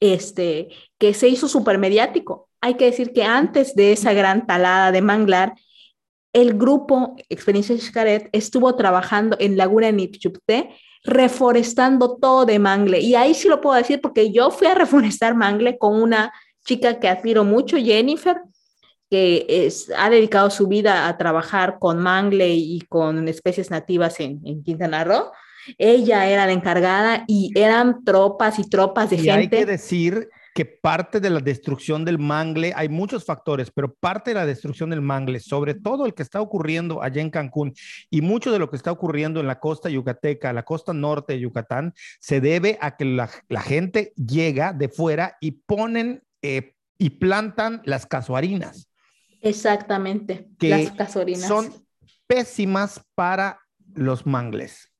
este, 0.00 0.68
que 0.98 1.14
se 1.14 1.28
hizo 1.28 1.48
súper 1.48 1.78
mediático. 1.78 2.48
Hay 2.60 2.74
que 2.74 2.86
decir 2.86 3.12
que 3.12 3.22
antes 3.22 3.74
de 3.74 3.92
esa 3.92 4.12
gran 4.12 4.46
talada 4.46 4.90
de 4.90 5.00
manglar, 5.00 5.54
el 6.32 6.54
grupo 6.54 7.16
Experiencia 7.30 7.78
Xcaret 7.78 8.28
estuvo 8.32 8.74
trabajando 8.76 9.36
en 9.40 9.56
Laguna 9.56 9.90
Nipchupte 9.90 10.70
reforestando 11.06 12.16
todo 12.16 12.44
de 12.44 12.58
mangle. 12.58 13.00
Y 13.00 13.14
ahí 13.14 13.34
sí 13.34 13.48
lo 13.48 13.60
puedo 13.60 13.76
decir 13.76 14.00
porque 14.00 14.32
yo 14.32 14.50
fui 14.50 14.66
a 14.66 14.74
reforestar 14.74 15.34
mangle 15.34 15.78
con 15.78 16.00
una 16.00 16.32
chica 16.64 16.98
que 16.98 17.08
admiro 17.08 17.44
mucho, 17.44 17.76
Jennifer, 17.76 18.40
que 19.08 19.46
es, 19.48 19.90
ha 19.96 20.10
dedicado 20.10 20.50
su 20.50 20.66
vida 20.66 21.06
a 21.08 21.16
trabajar 21.16 21.78
con 21.78 21.98
mangle 21.98 22.48
y 22.54 22.80
con 22.88 23.28
especies 23.28 23.70
nativas 23.70 24.18
en, 24.20 24.40
en 24.44 24.62
Quintana 24.62 25.04
Roo. 25.04 25.30
Ella 25.78 26.28
era 26.28 26.46
la 26.46 26.52
encargada 26.52 27.24
y 27.26 27.52
eran 27.54 28.04
tropas 28.04 28.58
y 28.58 28.68
tropas 28.68 29.10
de 29.10 29.16
y 29.16 29.18
gente. 29.20 29.56
Hay 29.56 29.64
que 29.64 29.66
decir 29.66 30.28
que 30.56 30.64
parte 30.64 31.20
de 31.20 31.28
la 31.28 31.40
destrucción 31.40 32.02
del 32.06 32.18
mangle, 32.18 32.72
hay 32.74 32.88
muchos 32.88 33.26
factores, 33.26 33.70
pero 33.70 33.92
parte 33.92 34.30
de 34.30 34.36
la 34.36 34.46
destrucción 34.46 34.88
del 34.88 35.02
mangle, 35.02 35.38
sobre 35.38 35.74
todo 35.74 36.06
el 36.06 36.14
que 36.14 36.22
está 36.22 36.40
ocurriendo 36.40 37.02
allá 37.02 37.20
en 37.20 37.28
Cancún 37.28 37.74
y 38.08 38.22
mucho 38.22 38.50
de 38.50 38.58
lo 38.58 38.70
que 38.70 38.76
está 38.76 38.90
ocurriendo 38.90 39.38
en 39.38 39.48
la 39.48 39.60
costa 39.60 39.90
yucateca, 39.90 40.54
la 40.54 40.62
costa 40.62 40.94
norte 40.94 41.34
de 41.34 41.40
Yucatán, 41.40 41.92
se 42.20 42.40
debe 42.40 42.78
a 42.80 42.96
que 42.96 43.04
la, 43.04 43.28
gente 43.60 44.14
llega 44.16 44.72
de 44.72 44.88
fuera 44.88 45.36
y 45.42 45.50
ponen 45.50 46.22
eh, 46.40 46.72
y 46.96 47.10
plantan 47.10 47.82
las 47.84 48.06
casuarinas. 48.06 48.88
Exactamente, 49.42 50.48
que 50.58 50.70
las 50.70 50.92
casuarinas. 50.92 51.46
Son 51.46 51.70
pésimas 52.26 53.02
para 53.14 53.60
los 53.92 54.24
mangles. 54.24 54.90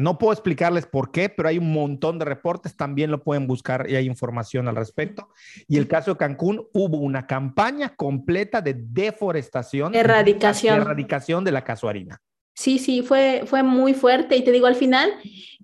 No 0.00 0.16
puedo 0.16 0.32
explicarles 0.32 0.86
por 0.86 1.12
qué, 1.12 1.28
pero 1.28 1.50
hay 1.50 1.58
un 1.58 1.72
montón 1.74 2.18
de 2.18 2.24
reportes, 2.24 2.74
también 2.74 3.10
lo 3.10 3.22
pueden 3.22 3.46
buscar 3.46 3.84
y 3.86 3.96
hay 3.96 4.06
información 4.06 4.66
al 4.66 4.76
respecto. 4.76 5.28
Y 5.68 5.76
el 5.76 5.88
caso 5.88 6.12
de 6.12 6.16
Cancún, 6.16 6.66
hubo 6.72 6.96
una 6.96 7.26
campaña 7.26 7.94
completa 7.94 8.62
de 8.62 8.74
deforestación. 8.74 9.94
Erradicación. 9.94 10.80
erradicación 10.80 11.44
de 11.44 11.52
la 11.52 11.64
casuarina. 11.64 12.22
Sí, 12.54 12.78
sí, 12.78 13.02
fue, 13.02 13.42
fue 13.44 13.62
muy 13.62 13.92
fuerte. 13.92 14.36
Y 14.36 14.42
te 14.42 14.52
digo, 14.52 14.66
al 14.66 14.74
final, 14.74 15.10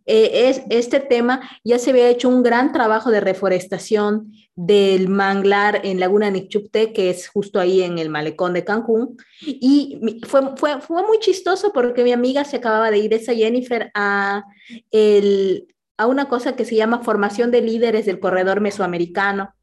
eh, 0.07 0.49
es, 0.49 0.63
este 0.71 1.01
tema 1.01 1.41
ya 1.65 1.79
se 1.81 1.91
había 1.91 2.09
hecho 2.09 2.29
un 2.29 2.45
gran 2.45 2.73
trabajo 2.73 3.11
de 3.11 3.21
reforestación 3.21 4.33
del 4.55 5.09
manglar 5.09 5.81
en 5.85 5.99
Laguna 5.99 6.31
Nichupte, 6.31 6.93
que 6.93 7.11
es 7.11 7.29
justo 7.29 7.59
ahí 7.59 7.83
en 7.83 7.99
el 7.99 8.09
malecón 8.09 8.55
de 8.55 8.65
Cancún. 8.65 9.17
Y 9.41 10.21
fue, 10.27 10.57
fue, 10.57 10.81
fue 10.81 11.03
muy 11.03 11.19
chistoso 11.19 11.73
porque 11.73 12.05
mi 12.05 12.13
amiga 12.13 12.45
se 12.45 12.57
acababa 12.57 12.91
de 12.91 12.99
ir, 12.99 13.13
esa 13.13 13.35
Jennifer, 13.35 13.91
a, 13.95 14.45
el, 14.93 15.67
a 15.97 16.07
una 16.07 16.29
cosa 16.29 16.55
que 16.55 16.65
se 16.65 16.77
llama 16.77 17.03
formación 17.03 17.51
de 17.51 17.63
líderes 17.63 18.07
del 18.07 18.21
corredor 18.21 18.61
mesoamericano, 18.61 19.55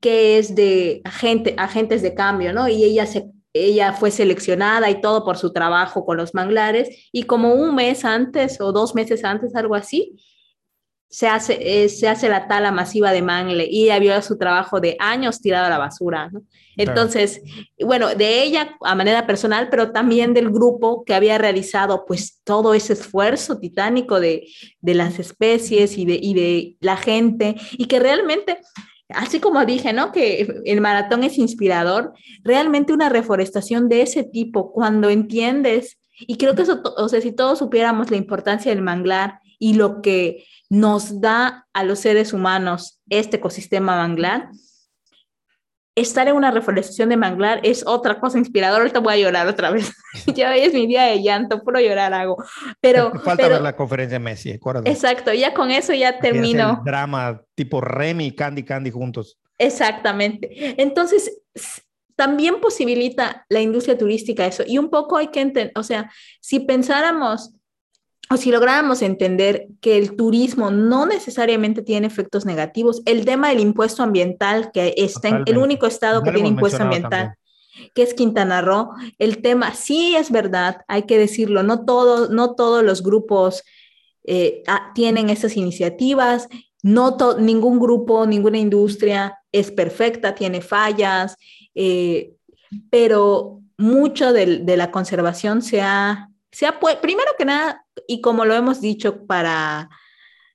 que 0.00 0.38
es 0.38 0.54
de 0.54 1.00
agente, 1.04 1.54
agentes 1.56 2.00
de 2.02 2.14
cambio, 2.14 2.52
¿no? 2.52 2.68
Y 2.68 2.84
ella 2.84 3.06
se 3.06 3.30
ella 3.54 3.92
fue 3.92 4.10
seleccionada 4.10 4.90
y 4.90 5.00
todo 5.00 5.24
por 5.24 5.38
su 5.38 5.52
trabajo 5.52 6.04
con 6.04 6.16
los 6.16 6.34
manglares 6.34 7.08
y 7.12 7.22
como 7.22 7.54
un 7.54 7.74
mes 7.74 8.04
antes 8.04 8.60
o 8.60 8.72
dos 8.72 8.94
meses 8.94 9.24
antes, 9.24 9.54
algo 9.54 9.76
así, 9.76 10.16
se 11.08 11.28
hace, 11.28 11.84
eh, 11.84 11.88
se 11.88 12.08
hace 12.08 12.28
la 12.28 12.48
tala 12.48 12.72
masiva 12.72 13.12
de 13.12 13.22
mangle 13.22 13.68
y 13.70 13.84
ella 13.84 14.00
vio 14.00 14.20
su 14.20 14.36
trabajo 14.36 14.80
de 14.80 14.96
años 14.98 15.40
tirado 15.40 15.66
a 15.66 15.70
la 15.70 15.78
basura. 15.78 16.28
Entonces, 16.76 17.40
bueno, 17.78 18.16
de 18.16 18.42
ella 18.42 18.76
a 18.80 18.96
manera 18.96 19.24
personal, 19.24 19.68
pero 19.70 19.92
también 19.92 20.34
del 20.34 20.50
grupo 20.50 21.04
que 21.04 21.14
había 21.14 21.38
realizado 21.38 22.04
pues 22.04 22.40
todo 22.42 22.74
ese 22.74 22.94
esfuerzo 22.94 23.58
titánico 23.58 24.18
de, 24.18 24.48
de 24.80 24.94
las 24.94 25.20
especies 25.20 25.96
y 25.98 26.04
de, 26.04 26.18
y 26.20 26.34
de 26.34 26.76
la 26.80 26.96
gente 26.96 27.54
y 27.70 27.86
que 27.86 28.00
realmente 28.00 28.58
así 29.08 29.40
como 29.40 29.64
dije, 29.64 29.92
¿no? 29.92 30.12
Que 30.12 30.62
el 30.64 30.80
maratón 30.80 31.24
es 31.24 31.38
inspirador, 31.38 32.12
realmente 32.42 32.92
una 32.92 33.08
reforestación 33.08 33.88
de 33.88 34.02
ese 34.02 34.24
tipo, 34.24 34.72
cuando 34.72 35.10
entiendes, 35.10 35.98
y 36.18 36.36
creo 36.36 36.54
que 36.54 36.62
eso, 36.62 36.80
o 36.96 37.08
sea, 37.08 37.20
si 37.20 37.32
todos 37.32 37.58
supiéramos 37.58 38.10
la 38.10 38.16
importancia 38.16 38.72
del 38.72 38.82
manglar 38.82 39.40
y 39.58 39.74
lo 39.74 40.00
que 40.00 40.44
nos 40.70 41.20
da 41.20 41.66
a 41.72 41.84
los 41.84 41.98
seres 41.98 42.32
humanos 42.32 43.00
este 43.08 43.36
ecosistema 43.36 43.96
manglar, 43.96 44.50
estar 45.94 46.26
en 46.28 46.36
una 46.36 46.50
reforestación 46.50 47.08
de 47.08 47.16
manglar 47.16 47.60
es 47.62 47.86
otra 47.86 48.18
cosa 48.20 48.38
inspiradora. 48.38 48.82
Ahorita 48.82 49.00
voy 49.00 49.14
a 49.14 49.18
llorar 49.18 49.46
otra 49.46 49.70
vez. 49.70 49.92
ya 50.34 50.50
hoy 50.50 50.60
es 50.60 50.74
mi 50.74 50.86
día 50.86 51.04
de 51.04 51.22
llanto, 51.22 51.62
puro 51.62 51.80
llorar 51.80 52.12
hago. 52.14 52.42
Pero. 52.80 53.12
falta 53.24 53.48
ver 53.48 53.60
la 53.60 53.76
conferencia 53.76 54.18
de 54.18 54.24
Messi, 54.24 54.52
acuérdate. 54.52 54.90
Exacto, 54.90 55.32
ya 55.32 55.54
con 55.54 55.70
eso 55.70 55.92
ya 55.92 56.18
termino. 56.18 56.82
drama 56.84 57.42
tipo 57.54 57.80
Remy 57.80 58.26
y 58.26 58.32
Candy 58.32 58.64
Candy 58.64 58.90
juntos. 58.90 59.38
Exactamente. 59.58 60.80
Entonces, 60.82 61.42
también 62.16 62.60
posibilita 62.60 63.44
la 63.48 63.60
industria 63.60 63.96
turística 63.96 64.46
eso. 64.46 64.64
Y 64.66 64.78
un 64.78 64.90
poco 64.90 65.16
hay 65.16 65.28
que 65.28 65.40
entender, 65.40 65.72
o 65.76 65.82
sea, 65.82 66.10
si 66.40 66.60
pensáramos 66.60 67.53
o 68.30 68.36
si 68.36 68.50
lográramos 68.50 69.02
entender 69.02 69.66
que 69.80 69.98
el 69.98 70.16
turismo 70.16 70.70
no 70.70 71.06
necesariamente 71.06 71.82
tiene 71.82 72.06
efectos 72.06 72.46
negativos, 72.46 73.02
el 73.04 73.24
tema 73.24 73.50
del 73.50 73.60
impuesto 73.60 74.02
ambiental, 74.02 74.70
que 74.72 74.94
está 74.96 75.28
en 75.28 75.42
el 75.46 75.58
único 75.58 75.86
estado 75.86 76.22
que 76.22 76.32
tiene 76.32 76.48
impuesto 76.48 76.82
ambiental, 76.82 77.34
que 77.94 78.02
es 78.02 78.14
Quintana 78.14 78.60
Roo, 78.60 78.90
el 79.18 79.42
tema 79.42 79.74
sí 79.74 80.16
es 80.16 80.30
verdad, 80.30 80.78
hay 80.88 81.02
que 81.02 81.18
decirlo, 81.18 81.62
no, 81.62 81.84
todo, 81.84 82.28
no 82.28 82.54
todos 82.54 82.82
los 82.82 83.02
grupos 83.02 83.62
eh, 84.24 84.62
ah, 84.66 84.92
tienen 84.94 85.28
esas 85.28 85.56
iniciativas, 85.56 86.48
no 86.82 87.16
ningún 87.38 87.78
grupo, 87.78 88.26
ninguna 88.26 88.58
industria 88.58 89.38
es 89.52 89.70
perfecta, 89.70 90.34
tiene 90.34 90.60
fallas, 90.60 91.36
eh, 91.74 92.32
pero 92.90 93.60
mucho 93.76 94.32
de, 94.32 94.58
de, 94.58 94.76
la 94.76 94.90
conservación 94.90 95.62
se 95.62 95.80
ha, 95.80 96.30
se 96.52 96.66
ha, 96.66 96.78
primero 96.78 97.30
que 97.36 97.44
nada, 97.44 97.83
y 98.06 98.20
como 98.20 98.44
lo 98.44 98.54
hemos 98.54 98.80
dicho 98.80 99.26
para, 99.26 99.90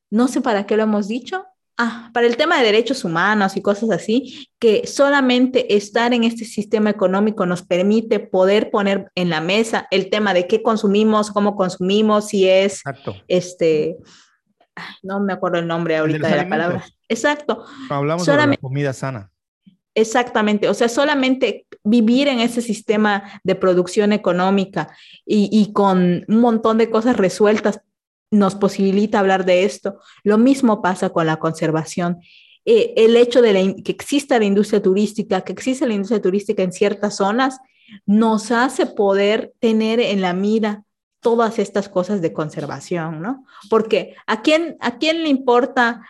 no 0.09 0.27
sé 0.27 0.41
para 0.41 0.65
qué 0.65 0.77
lo 0.77 0.83
hemos 0.83 1.07
dicho, 1.07 1.45
ah, 1.77 2.09
para 2.13 2.27
el 2.27 2.37
tema 2.37 2.57
de 2.57 2.65
derechos 2.65 3.03
humanos 3.03 3.57
y 3.57 3.61
cosas 3.61 3.91
así, 3.91 4.49
que 4.59 4.85
solamente 4.87 5.75
estar 5.75 6.13
en 6.13 6.23
este 6.23 6.45
sistema 6.45 6.89
económico 6.89 7.45
nos 7.45 7.61
permite 7.61 8.19
poder 8.19 8.71
poner 8.71 9.11
en 9.15 9.29
la 9.29 9.41
mesa 9.41 9.87
el 9.91 10.09
tema 10.09 10.33
de 10.33 10.47
qué 10.47 10.61
consumimos, 10.61 11.31
cómo 11.31 11.55
consumimos, 11.55 12.27
si 12.27 12.47
es, 12.47 12.81
este, 13.27 13.97
no 15.03 15.19
me 15.19 15.33
acuerdo 15.33 15.59
el 15.59 15.67
nombre 15.67 15.97
ahorita 15.97 16.27
de, 16.27 16.35
la 16.35 16.49
palabra. 16.49 16.85
Exacto. 17.07 17.65
Hablamos 17.89 18.25
de 18.25 18.35
la 18.35 18.57
comida 18.57 18.93
sana. 18.93 19.31
Exactamente, 19.95 20.69
o 20.69 20.73
sea, 20.73 20.87
solamente 20.87 21.65
vivir 21.83 22.27
en 22.27 22.39
ese 22.39 22.61
sistema 22.61 23.41
de 23.43 23.55
producción 23.55 24.13
económica 24.13 24.95
y, 25.25 25.73
con 25.73 26.25
un 26.27 26.39
montón 26.39 26.77
de 26.77 26.89
cosas 26.89 27.17
resueltas 27.17 27.81
nos 28.31 28.55
posibilita 28.55 29.19
hablar 29.19 29.45
de 29.45 29.63
esto. 29.63 29.99
Lo 30.23 30.37
mismo 30.37 30.81
pasa 30.81 31.09
con 31.09 31.25
la 31.25 31.37
conservación. 31.37 32.19
Eh, 32.65 32.93
el 32.97 33.15
hecho 33.15 33.41
de 33.41 33.81
que 33.83 33.91
exista 33.91 34.37
la 34.37 34.45
industria 34.45 34.81
turística, 34.81 35.41
que 35.41 35.53
exista 35.53 35.87
la 35.87 35.95
industria 35.95 36.21
turística 36.21 36.61
en 36.61 36.71
ciertas 36.71 37.17
zonas, 37.17 37.57
nos 38.05 38.51
hace 38.51 38.85
poder 38.85 39.53
tener 39.59 39.99
en 39.99 40.21
la 40.21 40.33
mira 40.33 40.83
todas 41.21 41.57
estas 41.57 41.89
cosas 41.89 42.21
de 42.21 42.31
conservación, 42.31 43.21
¿no? 43.21 43.45
Porque 43.69 44.15
¿a 44.27 44.41
quién, 44.41 44.77
a 44.79 44.99
quién 44.99 45.23
le 45.23 45.29
importa 45.29 46.01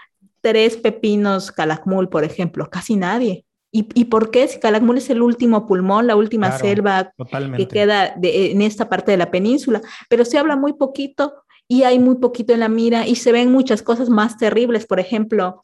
tres 0.41 0.77
pepinos 0.77 1.51
calakmul, 1.51 2.09
por 2.09 2.25
ejemplo? 2.25 2.69
Casi 2.69 2.95
nadie. 2.95 3.45
¿Y, 3.71 3.87
¿Y, 3.93 4.05
por 4.05 4.31
qué? 4.31 4.47
Si 4.47 4.59
Calakmul 4.59 4.97
es 4.97 5.09
el 5.11 5.21
último 5.21 5.67
pulmón, 5.67 6.07
la 6.07 6.15
última 6.15 6.57
selva 6.57 7.13
que 7.55 7.67
queda 7.67 8.15
en 8.21 8.63
esta 8.63 8.89
parte 8.89 9.11
de 9.11 9.17
la 9.17 9.29
península, 9.29 9.81
pero 10.09 10.25
se 10.25 10.39
habla 10.39 10.55
muy 10.55 10.73
poquito 10.73 11.43
y 11.67 11.83
hay 11.83 11.99
muy 11.99 12.15
poquito 12.15 12.51
en 12.51 12.61
la 12.61 12.69
mira 12.69 13.07
y 13.07 13.15
se 13.15 13.31
ven 13.31 13.51
muchas 13.51 13.83
cosas 13.83 14.09
más 14.09 14.37
terribles. 14.37 14.87
Por 14.87 14.99
ejemplo, 14.99 15.61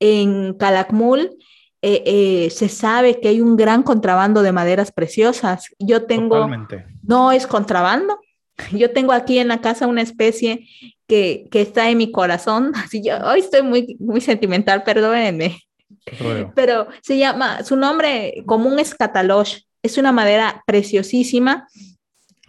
en 0.00 0.54
Calakmul 0.54 1.30
eh, 1.80 2.02
eh, 2.06 2.50
se 2.50 2.68
sabe 2.68 3.20
que 3.20 3.28
hay 3.28 3.40
un 3.40 3.56
gran 3.56 3.82
contrabando 3.82 4.42
de 4.42 4.52
maderas 4.52 4.90
preciosas. 4.90 5.70
Yo 5.78 6.06
tengo, 6.06 6.48
no 7.02 7.30
es 7.30 7.46
contrabando. 7.46 8.18
Yo 8.72 8.90
tengo 8.92 9.12
aquí 9.12 9.38
en 9.38 9.48
la 9.48 9.60
casa 9.60 9.86
una 9.86 10.02
especie 10.02 10.66
que, 11.06 11.46
que 11.50 11.60
está 11.60 11.88
en 11.88 11.98
mi 11.98 12.10
corazón. 12.10 12.72
Así 12.84 13.02
yo 13.04 13.16
hoy 13.24 13.40
estoy 13.40 13.62
muy, 13.62 13.96
muy 14.00 14.20
sentimental, 14.20 14.82
perdónenme. 14.82 15.60
Pero 16.54 16.88
se 17.02 17.18
llama, 17.18 17.62
su 17.64 17.76
nombre 17.76 18.42
común 18.46 18.78
es 18.78 18.94
catalosh. 18.94 19.60
Es 19.82 19.98
una 19.98 20.12
madera 20.12 20.62
preciosísima. 20.66 21.66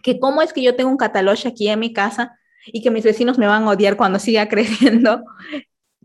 Que 0.04 0.20
cómo 0.20 0.42
es 0.42 0.54
que 0.54 0.62
yo 0.62 0.76
tengo 0.76 0.90
un 0.90 0.98
catalosh 0.98 1.48
aquí 1.48 1.68
en 1.68 1.80
mi 1.80 1.94
casa 1.94 2.38
y 2.68 2.82
que 2.82 2.92
mis 2.92 3.04
vecinos 3.04 3.38
me 3.38 3.48
van 3.48 3.64
a 3.64 3.70
odiar 3.70 3.98
cuando 3.98 4.20
siga 4.20 4.48
creciendo, 4.50 5.24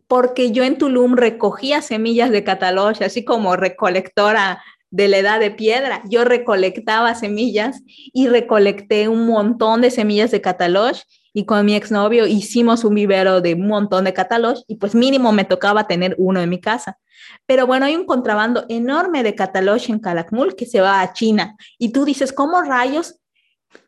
porque 0.07 0.51
yo 0.53 0.65
en 0.65 0.79
Tulum 0.79 1.15
recogía 1.15 1.83
semillas 1.83 2.31
de 2.31 2.45
cataloche, 2.45 3.05
así 3.05 3.25
como 3.25 3.57
recolectora 3.57 4.63
de 4.91 5.09
la 5.09 5.19
edad 5.19 5.41
de 5.41 5.51
piedra. 5.51 6.03
Yo 6.09 6.25
recolectaba 6.25 7.15
semillas 7.15 7.83
y 7.87 8.27
recolecté 8.27 9.09
un 9.09 9.27
montón 9.27 9.81
de 9.81 9.91
semillas 9.91 10.31
de 10.31 10.41
cataloche 10.41 11.05
y 11.33 11.45
con 11.45 11.65
mi 11.65 11.75
exnovio 11.75 12.27
hicimos 12.27 12.85
un 12.85 12.95
vivero 12.95 13.41
de 13.41 13.55
un 13.55 13.69
montón 13.69 14.05
de 14.05 14.13
cataloche 14.13 14.63
y 14.67 14.77
pues 14.77 14.95
mínimo 14.95 15.33
me 15.33 15.45
tocaba 15.45 15.87
tener 15.87 16.15
uno 16.19 16.41
en 16.41 16.49
mi 16.49 16.61
casa. 16.61 16.99
Pero 17.47 17.67
bueno, 17.67 17.87
hay 17.87 17.97
un 17.97 18.07
contrabando 18.07 18.65
enorme 18.69 19.23
de 19.23 19.35
cataloche 19.35 19.93
en 19.93 20.01
Calakmul 20.01 20.57
que 20.57 20.67
se 20.67 20.81
va 20.81 21.01
a 21.01 21.13
China 21.13 21.57
y 21.79 21.93
tú 21.93 22.05
dices, 22.05 22.33
¿cómo 22.33 22.63
rayos 22.63 23.21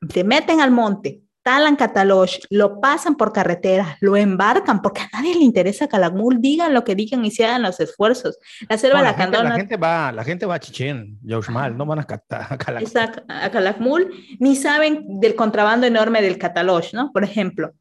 se 0.09 0.25
meten 0.25 0.61
al 0.61 0.71
monte? 0.71 1.22
Talan 1.43 1.77
Catalosh, 1.77 2.39
lo 2.51 2.81
pasan 2.81 3.17
por 3.17 3.33
carretera, 3.33 3.97
lo 4.01 4.17
embarcan, 4.17 4.81
porque 4.81 5.03
a 5.03 5.09
nadie 5.13 5.35
le 5.35 5.45
interesa 5.45 5.89
Calakmul, 5.89 6.41
digan 6.41 6.73
lo 6.73 6.85
que 6.85 6.95
digan 6.95 7.25
y 7.25 7.31
se 7.31 7.45
hagan 7.45 7.63
los 7.63 7.81
esfuerzos. 7.81 8.39
La 8.69 8.79
selva 8.79 8.99
no, 8.99 9.05
la, 9.05 9.15
gente, 9.15 9.43
la 9.43 9.57
gente 9.57 9.77
va, 9.77 10.13
la 10.13 10.25
gente 10.25 10.47
va 10.47 10.55
a 10.55 10.61
Chichen, 10.61 11.19
Yaushmal, 11.23 11.77
no 11.77 11.87
van 11.87 12.01
a, 12.01 12.07
a 12.09 12.59
Calakmul. 12.59 13.25
a 13.29 13.51
Calakmul, 13.51 14.11
ni 14.39 14.57
saben 14.57 15.21
del 15.21 15.35
contrabando 15.35 15.87
enorme 15.87 16.23
del 16.23 16.39
Catalosh, 16.39 16.95
¿no? 16.95 17.11
Por 17.13 17.25
ejemplo. 17.25 17.73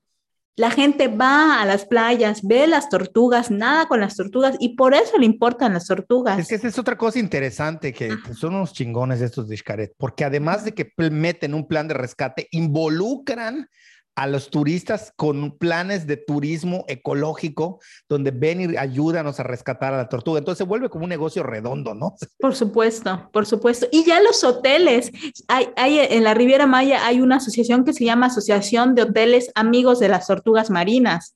La 0.58 0.70
gente 0.70 1.08
va 1.08 1.62
a 1.62 1.66
las 1.66 1.86
playas, 1.86 2.42
ve 2.44 2.68
las 2.68 2.90
tortugas, 2.90 3.50
nada 3.50 3.88
con 3.88 4.02
las 4.02 4.16
tortugas 4.16 4.58
y 4.60 4.76
por 4.76 4.94
eso 4.94 5.18
le 5.18 5.26
importan 5.26 5.74
las 5.74 5.88
tortugas. 5.88 6.38
Es 6.40 6.50
que 6.50 6.56
esa 6.56 6.68
es 6.68 6.78
otra 6.78 6.98
cosa 6.98 7.20
interesante, 7.20 7.94
que 7.94 8.18
son 8.36 8.56
unos 8.56 8.74
chingones 8.74 9.22
estos 9.22 9.48
de 9.48 9.56
Xcaret, 9.56 9.94
porque 9.98 10.26
además 10.26 10.66
de 10.66 10.74
que 10.74 10.92
meten 11.10 11.54
un 11.54 11.68
plan 11.68 11.88
de 11.88 11.94
rescate, 11.94 12.48
involucran 12.52 13.70
a 14.16 14.28
los 14.28 14.50
turistas 14.50 15.14
con 15.16 15.58
planes 15.58 16.06
de 16.06 16.18
turismo 16.18 16.86
ecológico, 16.88 17.80
donde 18.10 18.32
ven 18.32 18.72
y 18.72 18.78
ayúdanos 18.78 19.40
a 19.40 19.44
rescatar 19.44 19.94
a 19.94 19.98
la 19.98 20.10
tortuga. 20.10 20.40
Entonces 20.40 20.58
se 20.58 20.64
vuelve 20.66 20.90
como 20.90 21.06
un 21.06 21.10
negocio 21.10 21.44
redondo, 21.44 21.94
¿no? 21.94 22.16
Por 22.40 22.56
supuesto, 22.56 23.30
por 23.32 23.46
supuesto. 23.46 23.88
Y 23.92 24.06
ya 24.06 24.22
los 24.22 24.44
hoteles, 24.44 25.12
hay, 25.48 25.70
hay 25.76 26.00
en 26.00 26.24
la 26.24 26.34
Riviera 26.34 26.68
Maya 26.68 27.06
hay 27.06 27.22
una 27.22 27.38
asociación 27.38 27.86
que 27.86 27.94
se 27.94 28.06
llama 28.06 28.28
Asociación 28.28 28.96
de 28.96 29.04
Hoteles 29.04 29.52
Amigos 29.56 30.00
de 30.00 30.10
las 30.10 30.28
Tortugas 30.28 30.70
Marinas. 30.70 31.36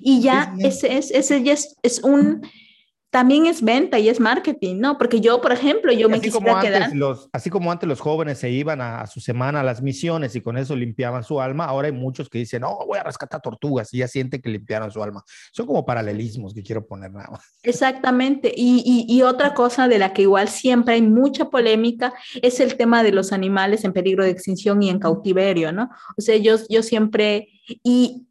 Y 0.00 0.20
ya 0.20 0.54
ese, 0.58 0.98
es, 0.98 1.10
ese 1.10 1.42
ya 1.42 1.54
es 1.54 2.00
un 2.02 2.42
también 3.10 3.46
es 3.46 3.62
venta 3.62 3.98
y 3.98 4.10
es 4.10 4.20
marketing, 4.20 4.76
¿no? 4.80 4.98
Porque 4.98 5.20
yo, 5.20 5.40
por 5.40 5.52
ejemplo, 5.52 5.92
yo 5.92 6.10
me 6.10 6.20
quisiera 6.20 6.60
quedar... 6.60 6.94
Los, 6.94 7.30
así 7.32 7.48
como 7.48 7.72
antes 7.72 7.88
los 7.88 8.00
jóvenes 8.00 8.38
se 8.38 8.50
iban 8.50 8.82
a, 8.82 9.06
su 9.06 9.20
semana 9.20 9.60
a 9.60 9.62
las 9.62 9.80
misiones 9.80 10.36
y 10.36 10.42
con 10.42 10.58
eso 10.58 10.76
limpiaban 10.76 11.24
su 11.24 11.40
alma, 11.40 11.64
ahora 11.64 11.86
hay 11.86 11.92
muchos 11.92 12.28
que 12.28 12.38
dicen, 12.38 12.60
no, 12.60 12.76
voy 12.86 12.98
a 12.98 13.02
rescatar 13.02 13.40
tortugas 13.40 13.94
y 13.94 13.98
ya 13.98 14.08
sienten 14.08 14.42
que 14.42 14.50
limpiaron 14.50 14.90
su 14.90 15.02
alma. 15.02 15.24
Son 15.52 15.66
como 15.66 15.86
paralelismos 15.86 16.52
que 16.52 16.62
quiero 16.62 16.86
poner 16.86 17.10
nada 17.10 17.28
más. 17.30 17.44
Exactamente. 17.62 18.52
Y, 18.54 18.82
y, 18.84 19.16
y 19.16 19.22
otra 19.22 19.54
cosa 19.54 19.88
de 19.88 19.98
la 19.98 20.12
que 20.12 20.22
igual 20.22 20.48
siempre 20.48 20.94
hay 20.94 21.02
mucha 21.02 21.46
polémica 21.46 22.12
es 22.42 22.60
el 22.60 22.76
tema 22.76 23.02
de 23.02 23.12
los 23.12 23.32
animales 23.32 23.84
en 23.84 23.94
peligro 23.94 24.22
de 24.22 24.30
extinción 24.30 24.82
y 24.82 24.90
en 24.90 24.98
cautiverio, 24.98 25.72
¿no? 25.72 25.88
O 26.18 26.20
sea, 26.20 26.36
yo, 26.36 26.56
yo 26.68 26.82
siempre... 26.82 27.48
Y, 27.82 28.26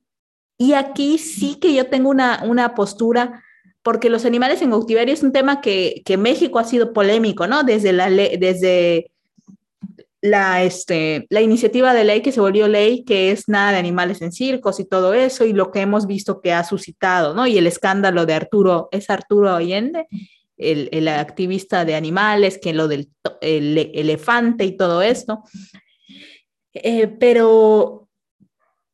y 0.60 0.74
aquí 0.74 1.18
sí 1.18 1.56
que 1.56 1.74
yo 1.74 1.88
tengo 1.88 2.10
una, 2.10 2.44
una 2.44 2.76
postura 2.76 3.44
porque 3.88 4.10
los 4.10 4.26
animales 4.26 4.62
en 4.62 4.72
cautiverio 4.72 5.14
es 5.14 5.24
un 5.24 5.32
tema 5.32 5.62
que, 5.62 6.02
que 6.04 6.18
México 6.18 6.60
ha 6.60 6.66
sido 6.66 6.92
polémico, 6.92 7.48
¿no? 7.48 7.64
Desde 7.64 7.94
la, 7.94 8.10
desde 8.10 9.10
este, 10.22 11.26
la 11.30 11.40
iniciativa 11.40 11.94
de 11.94 12.04
ley 12.04 12.22
que 12.22 12.34
se 12.34 12.42
volvió 12.42 12.68
ley, 12.68 13.06
que 13.06 13.32
es 13.32 13.48
nada 13.48 13.72
de 13.72 13.78
animales 13.78 14.22
en 14.22 14.34
circos 14.34 14.82
y 14.82 14.84
todo 14.84 15.14
eso, 15.14 15.46
y 15.46 15.54
lo 15.54 15.72
que 15.72 15.80
hemos 15.80 16.06
visto 16.06 16.42
que 16.42 16.52
ha 16.52 16.66
suscitado, 16.66 17.34
¿no? 17.34 17.48
Y 17.48 17.58
el 17.58 17.66
escándalo 17.66 18.26
de 18.26 18.34
Arturo, 18.34 18.90
es 18.92 19.10
Arturo 19.10 19.56
Allende, 19.56 20.06
el, 20.58 20.90
el 20.92 21.08
activista 21.08 21.86
de 21.86 21.96
animales, 21.96 22.60
que 22.62 22.74
lo 22.74 22.90
del 22.90 23.08
el, 23.40 23.90
elefante 23.94 24.66
y 24.66 24.76
todo 24.76 25.02
esto. 25.02 25.44
Eh, 26.74 27.08
pero, 27.08 28.10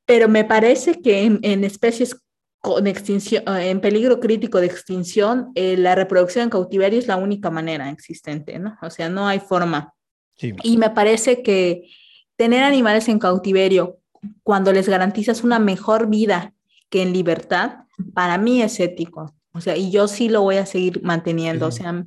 pero 0.06 0.30
me 0.30 0.46
parece 0.46 1.02
que 1.02 1.24
en, 1.24 1.39
en 1.41 1.64
especies 1.64 2.16
con 2.64 2.88
extinción, 2.88 3.43
eh, 3.45 3.72
en 3.72 3.82
peligro 3.82 4.22
crítico 4.22 4.61
de 4.61 4.68
extinción, 4.68 5.51
eh, 5.53 5.76
la 5.76 5.95
reproducción 5.95 6.43
en 6.43 6.49
cautiverio 6.49 6.97
es 6.97 7.07
la 7.07 7.18
única 7.18 7.51
manera 7.51 7.89
existente, 7.89 8.57
¿no? 8.57 8.78
O 8.82 8.89
sea, 8.89 9.09
no 9.09 9.28
hay 9.28 9.41
forma. 9.41 9.93
Y 10.39 10.78
me 10.78 10.89
parece 10.89 11.43
que 11.43 11.89
tener 12.38 12.64
animales 12.64 13.09
en 13.09 13.20
cautiverio 13.20 13.97
cuando 14.43 14.72
les 14.72 14.88
garantizas 14.88 15.43
una 15.43 15.59
mejor 15.59 16.07
vida 16.07 16.53
que 16.89 17.01
en 17.01 17.11
libertad, 17.11 17.80
para 18.14 18.38
mí 18.38 18.61
es 18.61 18.80
ético. 18.80 19.36
O 19.53 19.59
sea, 19.59 19.76
y 19.76 19.91
yo 19.91 20.07
sí 20.07 20.30
lo 20.30 20.41
voy 20.41 20.55
a 20.55 20.66
seguir 20.66 21.03
manteniendo. 21.03 21.68
O 21.68 21.72
sea, 21.72 22.05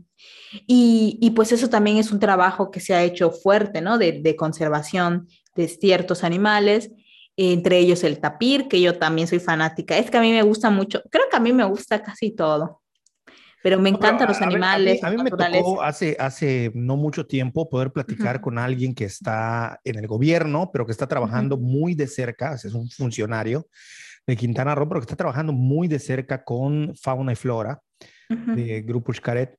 y, 0.66 1.18
y, 1.20 1.30
pues 1.32 1.52
eso 1.52 1.68
también 1.68 1.98
es 1.98 2.12
un 2.12 2.18
trabajo 2.18 2.70
que 2.70 2.80
se 2.80 2.94
ha 2.94 3.04
hecho 3.04 3.30
fuerte, 3.30 3.82
¿no? 3.82 3.98
De, 3.98 4.20
de 4.22 4.36
conservación 4.36 5.28
de 5.54 5.68
ciertos 5.68 6.24
animales 6.24 6.90
entre 7.36 7.78
ellos 7.78 8.02
el 8.04 8.18
tapir, 8.18 8.68
que 8.68 8.80
yo 8.80 8.98
también 8.98 9.28
soy 9.28 9.38
fanática. 9.38 9.96
Es 9.96 10.10
que 10.10 10.16
a 10.16 10.20
mí 10.20 10.32
me 10.32 10.42
gusta 10.42 10.70
mucho, 10.70 11.02
creo 11.10 11.24
que 11.30 11.36
a 11.36 11.40
mí 11.40 11.52
me 11.52 11.64
gusta 11.64 12.02
casi 12.02 12.30
todo, 12.30 12.82
pero 13.62 13.78
me 13.78 13.90
encantan 13.90 14.28
los 14.28 14.40
animales. 14.40 15.02
a, 15.02 15.10
mí, 15.10 15.22
me 15.22 15.30
tocó 15.30 15.82
hace, 15.82 16.16
hace 16.18 16.70
no 16.74 16.96
mucho 16.96 17.26
tiempo 17.26 17.68
poder 17.68 17.92
platicar 17.92 18.40
con 18.40 18.58
alguien 18.58 18.94
que 18.94 19.04
está 19.04 19.80
en 19.84 19.96
el 19.96 20.06
gobierno, 20.06 20.70
pero 20.72 20.86
que 20.86 20.92
está 20.92 21.06
trabajando 21.06 21.58
muy 21.58 21.94
de 21.94 22.06
cerca, 22.06 22.54
es 22.54 22.64
un 22.66 22.88
funcionario 22.88 23.66
de 24.26 24.36
Quintana 24.36 24.74
Roo, 24.74 24.88
pero 24.88 25.00
que 25.00 25.04
está 25.04 25.16
trabajando 25.16 25.52
muy 25.52 25.88
de 25.88 25.98
cerca 25.98 26.42
con 26.42 26.94
fauna 26.96 27.32
y 27.32 27.36
flora 27.36 27.80
de 28.28 28.82
Grupo 28.82 29.12
Xcaret. 29.12 29.56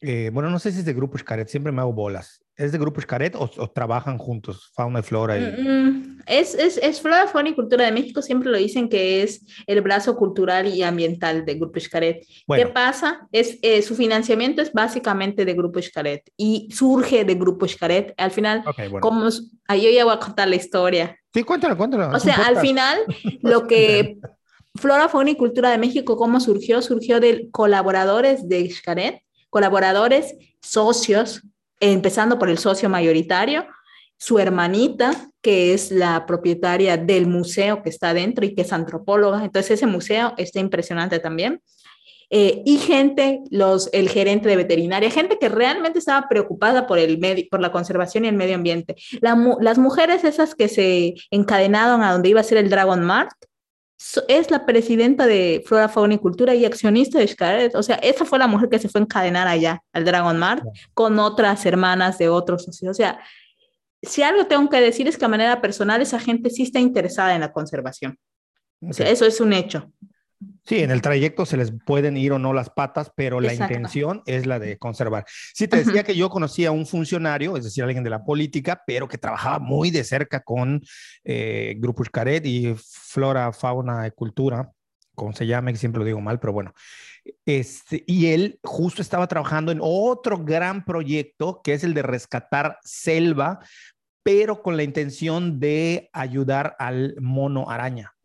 Eh, 0.00 0.30
bueno, 0.32 0.50
no 0.50 0.58
sé 0.58 0.72
si 0.72 0.80
es 0.80 0.84
de 0.84 0.92
Grupo 0.92 1.16
Xcaret, 1.16 1.48
siempre 1.48 1.72
me 1.72 1.80
hago 1.80 1.92
bolas. 1.92 2.42
¿Es 2.54 2.72
de 2.72 2.78
Grupo 2.78 3.00
Xcaret 3.00 3.34
o, 3.36 3.48
trabajan 3.70 4.16
juntos, 4.18 4.70
fauna 4.74 5.00
y 5.00 5.02
flora? 5.02 5.38
Y... 5.38 5.62
Mm, 5.62 5.68
mm, 5.68 6.18
es, 6.26 6.54
es, 6.54 6.78
es, 6.78 7.00
Flora, 7.00 7.26
Fauna 7.26 7.50
y 7.50 7.54
Cultura 7.54 7.84
de 7.84 7.92
México, 7.92 8.22
siempre 8.22 8.50
lo 8.50 8.56
dicen 8.56 8.88
que 8.88 9.22
es 9.22 9.44
el 9.66 9.80
brazo 9.82 10.16
cultural 10.16 10.66
y 10.66 10.82
ambiental 10.82 11.44
de 11.44 11.54
Grupo 11.54 11.78
Xcaret. 11.78 12.26
¿Qué 12.54 12.66
pasa? 12.66 13.26
Es, 13.30 13.58
eh, 13.62 13.82
su 13.82 13.94
financiamiento 13.94 14.62
es 14.62 14.72
básicamente 14.72 15.44
de 15.44 15.54
Grupo 15.54 15.80
Xcaret 15.80 16.22
y 16.36 16.68
surge 16.72 17.24
de 17.24 17.34
Grupo 17.34 17.68
Xcaret. 17.68 18.14
Al 18.16 18.30
final, 18.30 18.64
como, 19.00 19.28
ahí 19.68 19.82
yo 19.82 19.90
ya 19.90 20.04
voy 20.04 20.14
a 20.14 20.18
contar 20.18 20.48
la 20.48 20.56
historia. 20.56 21.16
Sí, 21.32 21.42
cuéntalo, 21.42 21.76
cuéntalo. 21.76 22.16
O 22.16 22.20
sea, 22.20 22.36
al 22.46 22.58
final, 22.58 22.98
lo 23.42 23.66
que 23.66 24.16
Flora, 24.76 25.08
Fauna 25.08 25.30
y 25.30 25.36
Cultura 25.36 25.70
de 25.70 25.78
México, 25.78 26.16
¿cómo 26.16 26.40
surgió? 26.40 26.82
Surgió 26.82 27.20
de 27.20 27.48
colaboradores 27.50 28.48
de 28.48 28.68
Xcaret, 28.70 29.22
colaboradores, 29.56 30.36
socios, 30.60 31.40
empezando 31.80 32.38
por 32.38 32.50
el 32.50 32.58
socio 32.58 32.90
mayoritario, 32.90 33.64
su 34.18 34.38
hermanita, 34.38 35.30
que 35.40 35.72
es 35.72 35.90
la 35.90 36.26
propietaria 36.26 36.98
del 36.98 37.26
museo 37.26 37.82
que 37.82 37.88
está 37.88 38.12
dentro 38.12 38.44
y 38.44 38.54
que 38.54 38.60
es 38.60 38.72
antropóloga. 38.74 39.42
Entonces 39.42 39.70
ese 39.70 39.86
museo 39.86 40.34
está 40.36 40.60
impresionante 40.60 41.20
también. 41.20 41.62
Eh, 42.28 42.64
y 42.66 42.76
gente, 42.76 43.40
los, 43.50 43.88
el 43.94 44.10
gerente 44.10 44.46
de 44.46 44.56
veterinaria, 44.56 45.10
gente 45.10 45.38
que 45.38 45.48
realmente 45.48 46.00
estaba 46.00 46.28
preocupada 46.28 46.86
por, 46.86 46.98
el 46.98 47.16
medio, 47.16 47.46
por 47.50 47.60
la 47.60 47.72
conservación 47.72 48.26
y 48.26 48.28
el 48.28 48.36
medio 48.36 48.56
ambiente. 48.56 48.94
las 49.22 49.78
mujeres 49.78 50.22
esas 50.24 50.54
que 50.54 50.68
se 50.68 51.14
encadenaron 51.30 52.02
a 52.02 52.12
donde 52.12 52.28
iba 52.28 52.40
a 52.40 52.44
ser 52.44 52.58
el 52.58 52.68
Dragon 52.68 53.02
Mart, 53.02 53.32
es 54.28 54.50
la 54.50 54.66
presidenta 54.66 55.26
de 55.26 55.62
Flora, 55.66 55.88
Fauna 55.88 56.14
y 56.14 56.18
Cultura 56.18 56.54
y 56.54 56.64
accionista 56.64 57.18
de 57.18 57.26
Xcaret. 57.26 57.74
O 57.74 57.82
sea, 57.82 57.96
esa 57.96 58.24
fue 58.24 58.38
la 58.38 58.46
mujer 58.46 58.68
que 58.68 58.78
se 58.78 58.88
fue 58.88 59.00
a 59.00 59.04
encadenar 59.04 59.48
allá 59.48 59.82
al 59.92 60.04
Dragon 60.04 60.38
Mart 60.38 60.64
con 60.94 61.18
otras 61.18 61.64
hermanas 61.64 62.18
de 62.18 62.28
otros 62.28 62.64
socios. 62.64 62.90
O 62.90 62.94
sea, 62.94 63.18
si 64.02 64.22
algo 64.22 64.46
tengo 64.46 64.68
que 64.68 64.80
decir 64.80 65.08
es 65.08 65.16
que 65.16 65.24
a 65.24 65.28
manera 65.28 65.60
personal 65.60 66.02
esa 66.02 66.18
gente 66.20 66.50
sí 66.50 66.62
está 66.62 66.78
interesada 66.78 67.34
en 67.34 67.40
la 67.40 67.52
conservación. 67.52 68.18
O 68.80 68.92
sea, 68.92 69.08
eso 69.08 69.24
es 69.24 69.40
un 69.40 69.52
hecho. 69.52 69.90
Sí, 70.66 70.80
en 70.80 70.90
el 70.90 71.00
trayecto 71.00 71.46
se 71.46 71.56
les 71.56 71.72
pueden 71.84 72.16
ir 72.16 72.32
o 72.32 72.40
no 72.40 72.52
las 72.52 72.70
patas, 72.70 73.12
pero 73.14 73.40
la 73.40 73.54
intención 73.54 74.22
es 74.26 74.46
la 74.46 74.58
de 74.58 74.78
conservar. 74.78 75.24
Sí, 75.54 75.68
te 75.68 75.76
decía 75.76 76.02
que 76.02 76.16
yo 76.16 76.28
conocía 76.28 76.70
a 76.70 76.72
un 76.72 76.86
funcionario, 76.86 77.56
es 77.56 77.62
decir, 77.62 77.84
alguien 77.84 78.02
de 78.02 78.10
la 78.10 78.24
política, 78.24 78.82
pero 78.84 79.06
que 79.06 79.16
trabajaba 79.16 79.60
muy 79.60 79.92
de 79.92 80.02
cerca 80.02 80.40
con 80.40 80.82
eh, 81.22 81.76
Grupo 81.78 82.04
Xcaret 82.04 82.44
y 82.44 82.74
Flora, 82.76 83.52
Fauna 83.52 84.08
y 84.08 84.10
Cultura, 84.10 84.72
como 85.14 85.32
se 85.32 85.46
llame, 85.46 85.72
que 85.72 85.78
siempre 85.78 86.00
lo 86.00 86.04
digo 86.04 86.20
mal, 86.20 86.40
pero 86.40 86.52
bueno. 86.52 86.74
Este, 87.44 88.02
y 88.04 88.26
él 88.26 88.58
justo 88.64 89.02
estaba 89.02 89.28
trabajando 89.28 89.70
en 89.70 89.78
otro 89.80 90.44
gran 90.44 90.84
proyecto, 90.84 91.60
que 91.62 91.74
es 91.74 91.84
el 91.84 91.94
de 91.94 92.02
rescatar 92.02 92.78
selva, 92.82 93.60
pero 94.24 94.62
con 94.62 94.76
la 94.76 94.82
intención 94.82 95.60
de 95.60 96.10
ayudar 96.12 96.74
al 96.80 97.14
mono 97.20 97.70
araña 97.70 98.15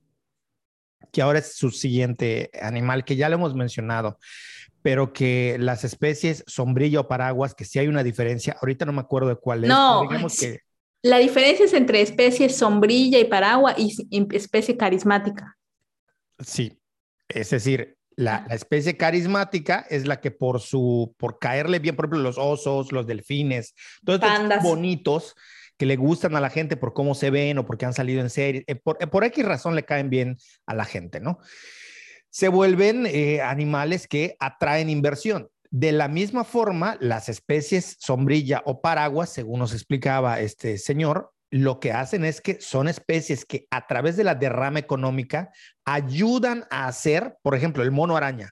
que 1.12 1.22
ahora 1.22 1.40
es 1.40 1.56
su 1.56 1.72
siguiente 1.72 2.50
animal, 2.62 3.06
que 3.06 3.16
ya 3.16 3.30
lo 3.30 3.36
hemos 3.36 3.56
mencionado, 3.56 4.18
pero 4.82 5.14
que 5.14 5.58
las 5.60 5.84
especies 5.84 6.44
sombrilla 6.48 7.02
o 7.02 7.08
paraguas, 7.08 7.54
que 7.54 7.66
sí 7.66 7.80
hay 7.80 7.88
una 7.88 8.04
diferencia, 8.04 8.58
ahorita 8.62 8.86
no 8.86 8.94
me 8.94 9.02
acuerdo 9.02 9.30
de 9.30 9.36
cuál 9.36 9.64
es. 9.64 9.70
No, 9.70 10.08
la 11.04 11.18
diferencia 11.18 11.66
es 11.66 11.74
entre 11.74 12.02
especies 12.02 12.56
sombrilla 12.56 13.18
y 13.20 13.26
paragua 13.26 13.76
y 13.78 14.28
especie 14.36 14.78
carismática. 14.78 15.58
Sí, 16.40 16.80
es 17.28 17.50
decir, 17.50 17.98
la, 18.16 18.46
especie 18.50 18.98
carismática 18.98 19.86
es 19.90 20.06
la 20.06 20.20
que 20.20 20.32
por 20.32 20.60
su, 20.60 21.16
por 21.18 21.40
caerle 21.40 21.80
bien, 21.80 21.96
por 21.96 22.06
ejemplo, 22.06 22.20
los 22.20 22.38
osos, 22.38 22.92
los 22.92 23.08
delfines, 23.08 23.74
todos 24.06 24.22
estos 24.22 24.64
bonitos, 24.64 25.36
que 25.82 25.88
le 25.88 25.96
gustan 25.96 26.36
a 26.36 26.40
la 26.40 26.52
gente 26.52 26.78
por 26.78 26.94
cómo 26.94 27.16
se 27.16 27.32
ven 27.32 27.58
o 27.58 27.66
porque 27.66 27.88
han 27.88 27.96
salido 27.96 28.22
en 28.22 28.30
serie, 28.30 28.64
eh, 28.68 28.76
por, 28.76 29.00
eh, 29.02 29.08
por 29.08 29.24
X 29.24 29.44
razón 29.44 29.74
le 29.74 29.84
caen 29.84 30.12
bien 30.12 30.38
a 30.68 30.76
la 30.76 30.86
gente, 30.86 31.20
¿no? 31.20 31.40
Se 32.30 32.50
vuelven 32.50 33.08
eh, 33.08 33.42
animales 33.42 34.08
que 34.08 34.36
atraen 34.40 34.92
inversión. 34.92 35.50
De 35.72 35.92
la 35.92 36.08
misma 36.08 36.44
forma, 36.44 36.98
las 37.02 37.30
especies 37.30 37.98
sombrilla 38.00 38.62
o 38.68 38.80
paraguas, 38.80 39.32
según 39.32 39.58
nos 39.58 39.74
explicaba 39.74 40.40
este 40.40 40.78
señor, 40.78 41.32
lo 41.50 41.80
que 41.80 41.94
hacen 41.94 42.26
es 42.26 42.42
que 42.42 42.62
son 42.62 42.88
especies 42.88 43.44
que 43.44 43.66
a 43.72 43.88
través 43.88 44.16
de 44.16 44.24
la 44.24 44.36
derrama 44.36 44.78
económica 44.78 45.50
ayudan 45.84 46.66
a 46.70 46.86
hacer, 46.86 47.38
por 47.42 47.56
ejemplo, 47.56 47.82
el 47.82 47.90
mono 47.90 48.16
araña. 48.16 48.52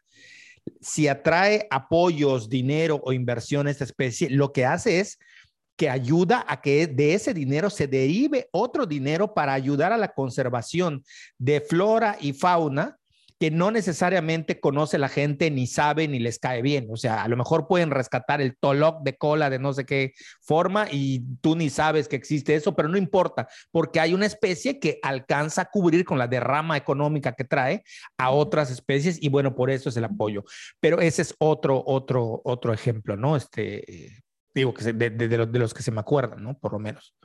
Si 0.82 1.08
atrae 1.08 1.68
apoyos, 1.70 2.50
dinero 2.50 3.00
o 3.04 3.14
inversión 3.14 3.68
esta 3.68 3.84
especie, 3.84 4.32
lo 4.32 4.52
que 4.52 4.66
hace 4.66 5.00
es 5.00 5.20
que 5.80 5.90
ayuda 5.90 6.44
a 6.46 6.60
que 6.60 6.88
de 6.88 7.14
ese 7.14 7.34
dinero 7.34 7.70
se 7.70 7.88
derive 7.88 8.50
otro 8.52 8.86
dinero 8.86 9.34
para 9.34 9.54
ayudar 9.54 9.94
a 9.94 9.98
la 9.98 10.10
conservación 10.10 11.06
de 11.38 11.62
flora 11.62 12.18
y 12.20 12.34
fauna 12.34 12.98
que 13.40 13.50
no 13.50 13.72
necesariamente 13.72 14.60
conoce 14.60 14.98
la 14.98 15.08
gente 15.08 15.50
ni 15.50 15.68
sabe 15.68 16.10
ni 16.10 16.20
les 16.20 16.38
cae 16.38 16.62
bien. 16.62 16.90
O 16.92 16.98
sea, 16.98 17.24
a 17.24 17.30
lo 17.30 17.38
mejor 17.38 17.66
pueden 17.70 17.92
rescatar 17.92 18.42
el 18.42 18.58
toloc 18.58 19.04
de 19.04 19.16
cola 19.16 19.50
de 19.50 19.58
no 19.58 19.72
sé 19.72 19.86
qué 19.86 20.12
forma 20.42 20.88
y 20.92 21.22
tú 21.40 21.56
ni 21.56 21.70
sabes 21.70 22.10
que 22.10 22.18
existe 22.18 22.56
eso, 22.56 22.76
pero 22.76 22.90
no 22.90 22.98
importa, 22.98 23.48
porque 23.72 24.02
hay 24.02 24.14
una 24.14 24.26
especie 24.26 24.82
que 24.82 25.00
alcanza 25.02 25.62
a 25.62 25.70
cubrir 25.72 26.04
con 26.04 26.18
la 26.18 26.28
derrama 26.28 26.76
económica 26.76 27.32
que 27.32 27.46
trae 27.46 27.84
a 28.18 28.32
otras 28.32 28.70
especies 28.70 29.18
y 29.24 29.30
bueno, 29.30 29.56
por 29.56 29.70
eso 29.70 29.88
es 29.88 29.96
el 29.96 30.04
apoyo. 30.04 30.44
Pero 30.82 31.00
ese 31.00 31.22
es 31.22 31.34
otro, 31.40 31.82
otro, 31.86 32.42
otro 32.44 32.74
ejemplo, 32.74 33.16
¿no? 33.16 33.38
Este, 33.38 34.20
digo, 34.54 34.74
que 34.74 34.94
de, 34.94 35.10
de, 35.10 35.28
de, 35.28 35.60
los, 35.60 35.74
que 35.74 35.84
se 35.84 35.92
me 35.92 36.00
acuerdan, 36.00 36.44
¿no? 36.44 36.58
Por 36.58 36.74
lo 36.74 36.80
menos. 36.80 37.16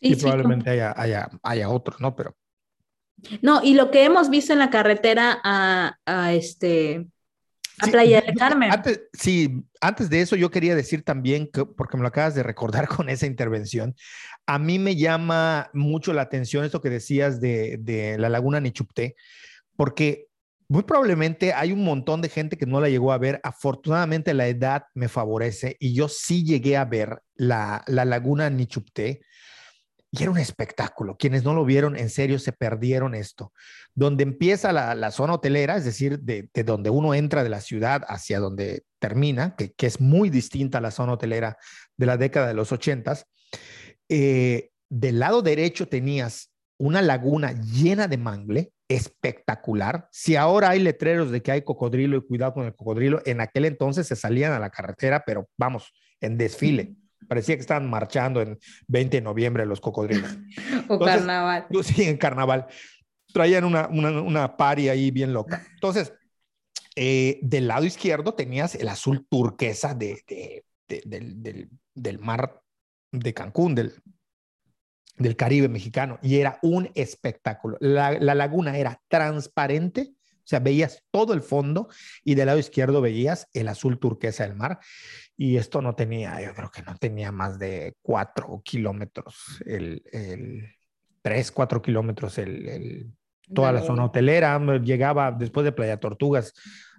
Y, 0.00 0.14
probablemente 0.16 0.70
haya, 0.70 0.94
haya, 0.96 1.28
haya 1.42 1.68
otros, 1.68 2.00
¿no? 2.00 2.14
Pero. 2.14 2.36
No, 3.40 3.62
y 3.62 3.74
lo 3.74 3.90
que 3.90 4.04
hemos 4.04 4.28
visto 4.28 4.52
en 4.52 4.58
la 4.58 4.70
carretera 4.70 5.40
a, 5.42 5.98
a 6.04 6.32
este. 6.32 7.06
A 7.78 7.88
Playa 7.88 8.22
del 8.22 8.34
Carmen. 8.36 8.72
Antes, 8.72 9.02
sí, 9.12 9.62
antes 9.82 10.08
de 10.08 10.22
eso 10.22 10.34
yo 10.34 10.50
quería 10.50 10.74
decir 10.74 11.02
también, 11.02 11.50
que, 11.52 11.66
porque 11.66 11.98
me 11.98 12.02
lo 12.02 12.08
acabas 12.08 12.34
de 12.34 12.42
recordar 12.42 12.88
con 12.88 13.10
esa 13.10 13.26
intervención, 13.26 13.94
a 14.46 14.58
mí 14.58 14.78
me 14.78 14.96
llama 14.96 15.70
mucho 15.74 16.14
la 16.14 16.22
atención 16.22 16.64
esto 16.64 16.80
que 16.80 16.88
decías 16.88 17.40
de, 17.40 17.76
de 17.80 18.16
la 18.16 18.30
laguna 18.30 18.60
Nichupté, 18.60 19.14
porque 19.76 20.25
muy 20.68 20.82
probablemente 20.82 21.52
hay 21.52 21.72
un 21.72 21.84
montón 21.84 22.20
de 22.20 22.28
gente 22.28 22.56
que 22.56 22.66
no 22.66 22.80
la 22.80 22.88
llegó 22.88 23.12
a 23.12 23.18
ver. 23.18 23.40
Afortunadamente 23.42 24.34
la 24.34 24.48
edad 24.48 24.84
me 24.94 25.08
favorece 25.08 25.76
y 25.78 25.94
yo 25.94 26.08
sí 26.08 26.44
llegué 26.44 26.76
a 26.76 26.84
ver 26.84 27.22
la, 27.34 27.84
laguna 27.86 28.50
Nichupté 28.50 29.20
y 30.10 30.22
era 30.22 30.30
un 30.30 30.38
espectáculo. 30.38 31.16
Quienes 31.16 31.44
no 31.44 31.54
lo 31.54 31.64
vieron, 31.64 31.96
en 31.96 32.10
serio, 32.10 32.38
se 32.38 32.52
perdieron 32.52 33.14
esto. 33.14 33.52
Donde 33.94 34.24
empieza 34.24 34.72
la, 34.72 35.10
zona 35.10 35.34
hotelera, 35.34 35.76
es 35.76 35.84
decir, 35.84 36.20
de, 36.20 36.48
donde 36.64 36.90
uno 36.90 37.14
entra 37.14 37.44
de 37.44 37.50
la 37.50 37.60
ciudad 37.60 38.02
hacia 38.08 38.40
donde 38.40 38.84
termina, 38.98 39.54
que, 39.56 39.74
es 39.78 40.00
muy 40.00 40.30
distinta 40.30 40.78
a 40.78 40.80
la 40.80 40.90
zona 40.90 41.12
hotelera 41.12 41.58
de 41.96 42.06
la 42.06 42.16
década 42.16 42.48
de 42.48 42.54
los 42.54 42.72
ochentas. 42.72 43.26
Eh, 44.08 44.70
del 44.88 45.18
lado 45.18 45.42
derecho 45.42 45.86
tenías 45.88 46.50
una 46.78 47.02
laguna 47.02 47.52
llena 47.52 48.08
de 48.08 48.18
mangle, 48.18 48.72
espectacular. 48.88 50.08
Si 50.12 50.36
ahora 50.36 50.70
hay 50.70 50.80
letreros 50.80 51.30
de 51.30 51.42
que 51.42 51.52
hay 51.52 51.62
cocodrilo 51.62 52.16
y 52.16 52.26
cuidado 52.26 52.54
con 52.54 52.66
el 52.66 52.74
cocodrilo, 52.74 53.20
en 53.24 53.40
aquel 53.40 53.64
entonces 53.64 54.06
se 54.06 54.16
salían 54.16 54.52
a 54.52 54.58
la 54.58 54.70
carretera, 54.70 55.24
pero 55.26 55.48
vamos, 55.56 55.92
en 56.20 56.38
desfile. 56.38 56.94
Parecía 57.28 57.56
que 57.56 57.60
estaban 57.60 57.90
marchando 57.90 58.40
en 58.40 58.58
20 58.86 59.16
de 59.16 59.20
noviembre 59.20 59.66
los 59.66 59.80
cocodrilos. 59.80 60.38
o 60.88 60.98
carnaval. 60.98 61.66
Sí, 61.82 62.04
en 62.04 62.16
carnaval. 62.16 62.66
Traían 63.32 63.64
una, 63.64 63.88
una, 63.88 64.20
una 64.20 64.56
pari 64.56 64.88
ahí 64.88 65.10
bien 65.10 65.32
loca. 65.32 65.66
Entonces, 65.74 66.12
eh, 66.94 67.40
del 67.42 67.68
lado 67.68 67.84
izquierdo 67.84 68.34
tenías 68.34 68.74
el 68.76 68.88
azul 68.88 69.26
turquesa 69.28 69.94
de, 69.94 70.22
del, 70.86 71.42
del, 71.42 71.68
del 71.94 72.18
mar 72.20 72.62
de 73.10 73.34
Cancún, 73.34 73.74
del, 73.74 73.94
del 75.16 75.36
Caribe 75.36 75.68
mexicano 75.68 76.18
y 76.22 76.38
era 76.38 76.58
un 76.62 76.90
espectáculo. 76.94 77.76
La, 77.80 78.12
laguna 78.12 78.78
era 78.78 79.00
transparente, 79.08 80.12
o 80.12 80.48
sea, 80.48 80.60
veías 80.60 81.02
todo 81.10 81.32
el 81.32 81.42
fondo 81.42 81.88
y 82.22 82.34
del 82.34 82.46
lado 82.46 82.58
izquierdo 82.58 83.00
veías 83.00 83.48
el 83.52 83.68
azul 83.68 83.98
turquesa 83.98 84.44
del 84.44 84.56
mar. 84.56 84.78
Y 85.36 85.56
esto 85.56 85.82
no 85.82 85.94
tenía, 85.94 86.40
yo 86.40 86.54
creo 86.54 86.70
que 86.70 86.82
no 86.82 86.96
tenía 86.96 87.32
más 87.32 87.58
de 87.58 87.94
cuatro 88.02 88.62
kilómetros, 88.64 89.62
el, 89.66 90.02
el 90.12 90.68
tres, 91.22 91.50
cuatro 91.50 91.82
kilómetros, 91.82 92.38
el, 92.38 93.10
toda 93.52 93.72
la 93.72 93.82
zona 93.82 94.04
hotelera. 94.04 94.58
Llegaba 94.78 95.32
después 95.32 95.64
de 95.64 95.72
Playa 95.72 95.98
Tortugas 95.98 96.54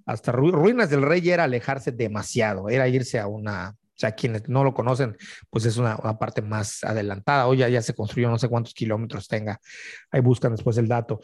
hasta 0.08 0.32
Ruinas 0.32 0.90
del 0.90 1.02
Rey 1.02 1.30
era 1.30 1.44
alejarse 1.44 1.92
demasiado, 1.92 2.70
era 2.70 2.88
irse 2.88 3.20
a 3.20 3.28
una, 3.28 3.76
o 3.98 4.00
sea, 4.00 4.12
quienes 4.12 4.48
no 4.48 4.64
lo 4.64 4.76
conocen, 4.76 5.18
pues 5.50 5.66
es 5.66 5.78
una, 5.78 5.98
parte 6.20 6.44
más 6.44 6.84
adelantada. 6.84 7.48
Hoy 7.48 7.58
ya, 7.58 7.68
ya, 7.68 7.82
se 7.82 7.96
construyó 7.96 8.30
no 8.30 8.38
sé 8.38 8.48
cuántos 8.48 8.76
kilómetros 8.76 9.28
tenga. 9.28 9.60
Ahí 10.12 10.22
buscan 10.22 10.52
después 10.52 10.78
el 10.78 10.88
dato. 10.88 11.20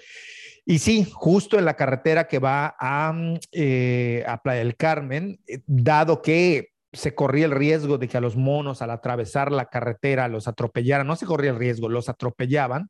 Y 0.66 0.80
sí, 0.80 1.08
justo 1.14 1.60
en 1.60 1.66
la 1.66 1.76
carretera 1.76 2.28
que 2.28 2.40
va 2.40 2.76
a, 2.80 3.14
eh, 3.52 4.24
a 4.28 4.42
Playa 4.42 4.60
del 4.60 4.76
Carmen, 4.76 5.40
eh, 5.46 5.60
dado 5.68 6.24
que 6.24 6.70
se 6.92 7.14
corría 7.14 7.46
el 7.46 7.52
riesgo 7.52 8.00
de 8.00 8.08
que 8.08 8.18
a 8.18 8.22
los 8.22 8.36
monos 8.36 8.82
al 8.82 8.90
atravesar 8.90 9.52
la 9.52 9.66
carretera 9.66 10.28
los 10.28 10.48
atropellaran, 10.48 11.06
no 11.06 11.16
se 11.16 11.28
corría 11.28 11.52
el 11.52 11.60
riesgo, 11.60 11.90
los 11.90 12.10
atropellaban, 12.10 12.90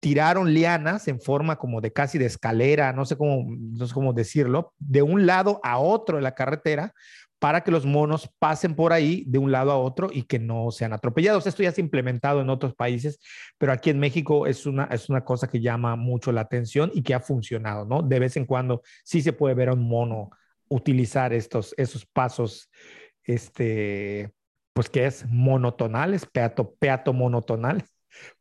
tiraron 0.00 0.52
lianas 0.52 1.08
en 1.08 1.20
forma 1.20 1.56
como 1.56 1.80
de 1.80 1.92
casi 1.92 2.18
de 2.18 2.26
escalera, 2.26 2.92
no 2.92 3.04
sé 3.04 3.16
cómo, 3.16 3.46
no 3.48 3.86
sé 3.86 3.94
cómo 3.94 4.12
decirlo, 4.12 4.74
de 4.78 5.02
un 5.02 5.26
lado 5.26 5.60
a 5.62 5.78
otro 5.78 6.16
de 6.16 6.22
la 6.22 6.34
carretera 6.34 6.92
para 7.40 7.62
que 7.62 7.70
los 7.70 7.86
monos 7.86 8.30
pasen 8.38 8.76
por 8.76 8.92
ahí 8.92 9.24
de 9.26 9.38
un 9.38 9.50
lado 9.50 9.72
a 9.72 9.78
otro 9.78 10.10
y 10.12 10.24
que 10.24 10.38
no 10.38 10.70
sean 10.70 10.92
atropellados. 10.92 11.46
Esto 11.46 11.62
ya 11.62 11.72
se 11.72 11.80
ha 11.80 11.84
implementado 11.84 12.42
en 12.42 12.50
otros 12.50 12.74
países, 12.74 13.18
pero 13.58 13.72
aquí 13.72 13.88
en 13.90 13.98
México 13.98 14.46
es 14.46 14.66
una, 14.66 14.84
es 14.84 15.08
una 15.08 15.24
cosa 15.24 15.48
que 15.48 15.60
llama 15.60 15.96
mucho 15.96 16.32
la 16.32 16.42
atención 16.42 16.90
y 16.94 17.02
que 17.02 17.14
ha 17.14 17.20
funcionado, 17.20 17.86
¿no? 17.86 18.02
De 18.02 18.18
vez 18.18 18.36
en 18.36 18.44
cuando 18.44 18.82
sí 19.02 19.22
se 19.22 19.32
puede 19.32 19.54
ver 19.54 19.70
a 19.70 19.72
un 19.72 19.88
mono 19.88 20.30
utilizar 20.68 21.32
estos, 21.32 21.74
esos 21.78 22.04
pasos, 22.04 22.70
este, 23.24 24.30
pues 24.74 24.90
que 24.90 25.06
es 25.06 25.24
monotonales, 25.26 26.26
peato, 26.26 26.74
peato 26.78 27.14
monotonales 27.14 27.89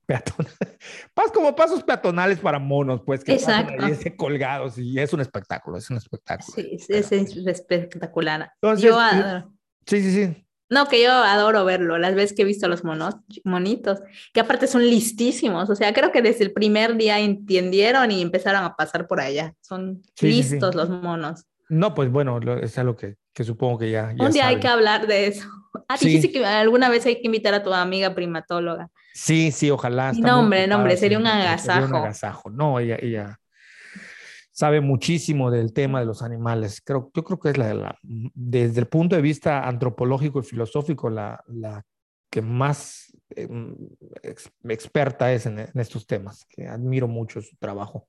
peatonales, 0.10 0.58
como 1.36 1.56
pasos 1.56 1.84
peatonales 1.84 2.40
para 2.40 2.58
monos, 2.58 3.02
pues 3.06 3.24
que 3.24 3.34
Exacto. 3.34 3.76
pasan 3.78 4.00
ahí 4.04 4.16
colgados 4.18 4.80
y 4.80 5.00
es 5.00 5.14
un 5.14 5.22
espectáculo, 5.22 5.78
es 5.78 5.88
un 5.92 5.98
espectáculo. 5.98 6.52
Sí, 6.56 6.78
es, 6.90 7.12
espectacular. 7.12 8.52
yo 8.80 9.00
adoro. 9.00 9.54
Sí, 9.86 10.02
sí, 10.02 10.12
sí. 10.12 10.46
No, 10.72 10.88
que 10.88 11.04
yo 11.04 11.12
adoro 11.12 11.64
verlo, 11.64 12.00
las 12.00 12.16
veces 12.16 12.36
que 12.36 12.42
he 12.42 12.46
visto 12.46 12.66
a 12.66 12.70
los 12.70 12.84
monos, 12.84 13.18
monitos, 13.44 14.00
que 14.34 14.40
aparte 14.40 14.66
son 14.66 14.82
listísimos, 14.82 15.70
o 15.70 15.76
sea, 15.76 15.94
creo 15.94 16.12
que 16.12 16.24
desde 16.24 16.44
el 16.44 16.54
primer 16.54 16.96
día 16.96 17.20
entendieron 17.20 18.12
y 18.12 18.22
empezaron 18.22 18.64
a 18.64 18.76
pasar 18.76 19.08
por 19.08 19.20
allá, 19.20 19.54
son 19.62 20.02
listos 20.22 20.74
los 20.74 20.90
monos. 20.90 21.46
No, 21.70 21.94
pues 21.94 22.12
bueno, 22.12 22.40
es 22.58 22.78
algo 22.80 22.96
que, 22.96 23.16
que 23.32 23.44
supongo 23.44 23.78
que 23.78 23.92
ya... 23.92 24.14
Un 24.20 24.32
día 24.32 24.48
hay 24.48 24.60
que 24.60 24.68
hablar 24.68 25.06
de 25.06 25.28
eso. 25.28 25.48
Ah, 25.88 25.98
dijiste 26.00 26.32
que 26.32 26.44
alguna 26.44 26.90
vez 26.90 27.06
hay 27.06 27.16
que 27.16 27.28
invitar 27.28 27.54
a 27.54 27.64
tu 27.64 27.72
amiga 27.74 28.16
primatóloga. 28.16 28.90
Sí, 29.14 29.52
sí, 29.52 29.70
ojalá. 29.70 30.14
No, 30.14 30.40
hombre, 30.40 30.68
no, 30.68 30.78
hombre, 30.78 30.98
sería 30.98 31.18
un 31.18 31.28
agasajo. 31.28 31.82
Sería 31.82 31.88
un 31.88 31.96
agasajo. 31.96 32.50
No, 32.50 32.80
ella, 32.80 32.98
ella 33.02 33.40
sabe 34.52 34.82
muchísimo 34.82 35.52
del 35.52 35.74
tema 35.74 36.00
de 36.00 36.06
los 36.06 36.22
animales. 36.22 36.82
Creo, 36.82 37.12
yo 37.14 37.24
creo 37.24 37.40
que 37.40 37.50
es 37.50 37.58
la, 37.58 37.74
la 37.74 37.98
desde 38.04 38.82
el 38.82 38.88
punto 38.88 39.16
de 39.16 39.22
vista 39.22 39.68
antropológico 39.68 40.40
y 40.40 40.44
filosófico, 40.44 41.10
la, 41.10 41.42
la 41.48 41.84
que 42.30 42.42
más 42.42 43.18
eh, 43.36 43.48
experta 44.64 45.32
es 45.32 45.46
en, 45.46 45.60
en, 45.60 45.80
estos 45.80 46.06
temas, 46.06 46.46
que 46.50 46.68
admiro 46.68 47.08
mucho 47.08 47.42
su 47.42 47.56
trabajo. 47.58 48.06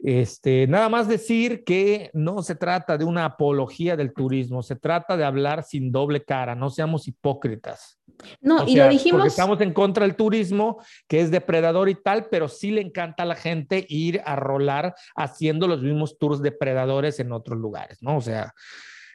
Este, 0.00 0.66
nada 0.66 0.88
más 0.88 1.08
decir 1.08 1.64
que 1.64 2.10
no 2.12 2.42
se 2.42 2.54
trata 2.54 2.98
de 2.98 3.04
una 3.04 3.24
apología 3.24 3.96
del 3.96 4.12
turismo, 4.12 4.62
se 4.62 4.76
trata 4.76 5.16
de 5.16 5.24
hablar 5.24 5.64
sin 5.64 5.92
doble 5.92 6.24
cara, 6.24 6.54
no 6.54 6.68
seamos 6.68 7.08
hipócritas. 7.08 7.98
No, 8.40 8.66
y 8.66 8.76
lo 8.76 8.88
dijimos. 8.88 9.20
Porque 9.20 9.28
estamos 9.28 9.60
en 9.60 9.72
contra 9.72 10.04
del 10.06 10.16
turismo, 10.16 10.78
que 11.08 11.20
es 11.20 11.30
depredador 11.30 11.88
y 11.88 11.94
tal, 11.94 12.26
pero 12.30 12.48
sí 12.48 12.70
le 12.70 12.80
encanta 12.80 13.22
a 13.22 13.26
la 13.26 13.34
gente 13.34 13.86
ir 13.88 14.20
a 14.24 14.36
rolar 14.36 14.94
haciendo 15.16 15.66
los 15.66 15.82
mismos 15.82 16.18
tours 16.18 16.42
depredadores 16.42 17.18
en 17.20 17.32
otros 17.32 17.58
lugares, 17.58 18.02
¿no? 18.02 18.16
O 18.16 18.20
sea, 18.20 18.52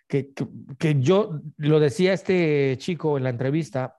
que, 0.08 0.30
que, 0.80 1.00
yo 1.00 1.40
lo 1.58 1.80
decía 1.80 2.14
este 2.14 2.76
chico 2.80 3.18
en 3.18 3.26
la 3.26 3.30
entrevista, 3.30 3.98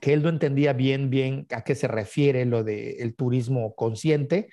que 0.00 0.12
él 0.12 0.22
no 0.22 0.30
entendía 0.30 0.72
bien, 0.72 1.10
bien 1.10 1.46
a 1.50 1.62
qué 1.62 1.74
se 1.74 1.86
refiere 1.86 2.44
lo 2.44 2.64
del 2.64 3.14
turismo 3.14 3.74
consciente 3.74 4.48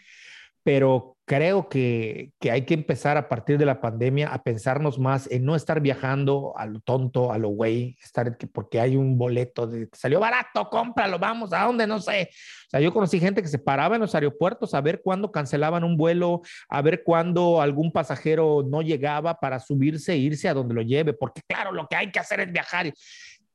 pero 0.66 1.15
creo 1.26 1.70
que, 1.70 2.32
que, 2.40 2.52
hay 2.52 2.66
que 2.66 2.76
empezar 2.76 3.18
a 3.18 3.28
partir 3.28 3.58
de 3.58 3.66
la 3.66 3.82
pandemia 3.82 4.30
a 4.30 4.44
pensarnos 4.44 5.00
más 5.00 5.30
en 5.32 5.44
no 5.44 5.56
estar 5.56 5.82
viajando 5.82 6.54
a 6.56 6.68
lo 6.68 6.80
tonto, 6.80 7.32
a 7.32 7.40
lo 7.40 7.50
güey, 7.50 7.98
estar 8.02 8.38
porque 8.54 8.80
hay 8.80 8.96
un 8.96 9.18
boleto 9.18 9.66
de 9.66 9.90
salió 9.94 10.20
barato, 10.20 10.70
cómpralo, 10.70 11.18
vamos, 11.18 11.52
¿a 11.52 11.64
dónde? 11.64 11.88
No 11.88 12.00
sé. 12.00 12.30
O 12.68 12.70
sea, 12.70 12.80
yo 12.80 12.94
conocí 12.94 13.20
gente 13.20 13.42
que 13.42 13.48
se 13.48 13.58
paraba 13.58 13.96
en 13.96 14.02
los 14.02 14.14
aeropuertos 14.14 14.74
a 14.76 14.82
ver 14.82 15.02
cuándo 15.02 15.32
cancelaban 15.32 15.84
un 15.84 15.98
vuelo, 15.98 16.42
a 16.70 16.82
ver 16.84 17.04
cuándo 17.04 17.60
algún 17.60 17.92
pasajero 17.92 18.64
no 18.68 18.84
llegaba 18.84 19.40
para 19.40 19.60
subirse 19.60 20.14
e 20.14 20.18
irse 20.18 20.48
a 20.48 20.54
donde 20.54 20.76
lo 20.76 20.84
lleve, 20.84 21.14
porque 21.14 21.42
claro, 21.48 21.72
lo 21.72 21.88
que 21.88 21.96
hay 21.96 22.12
que 22.12 22.20
hacer 22.20 22.40
es 22.40 22.52
viajar. 22.52 22.94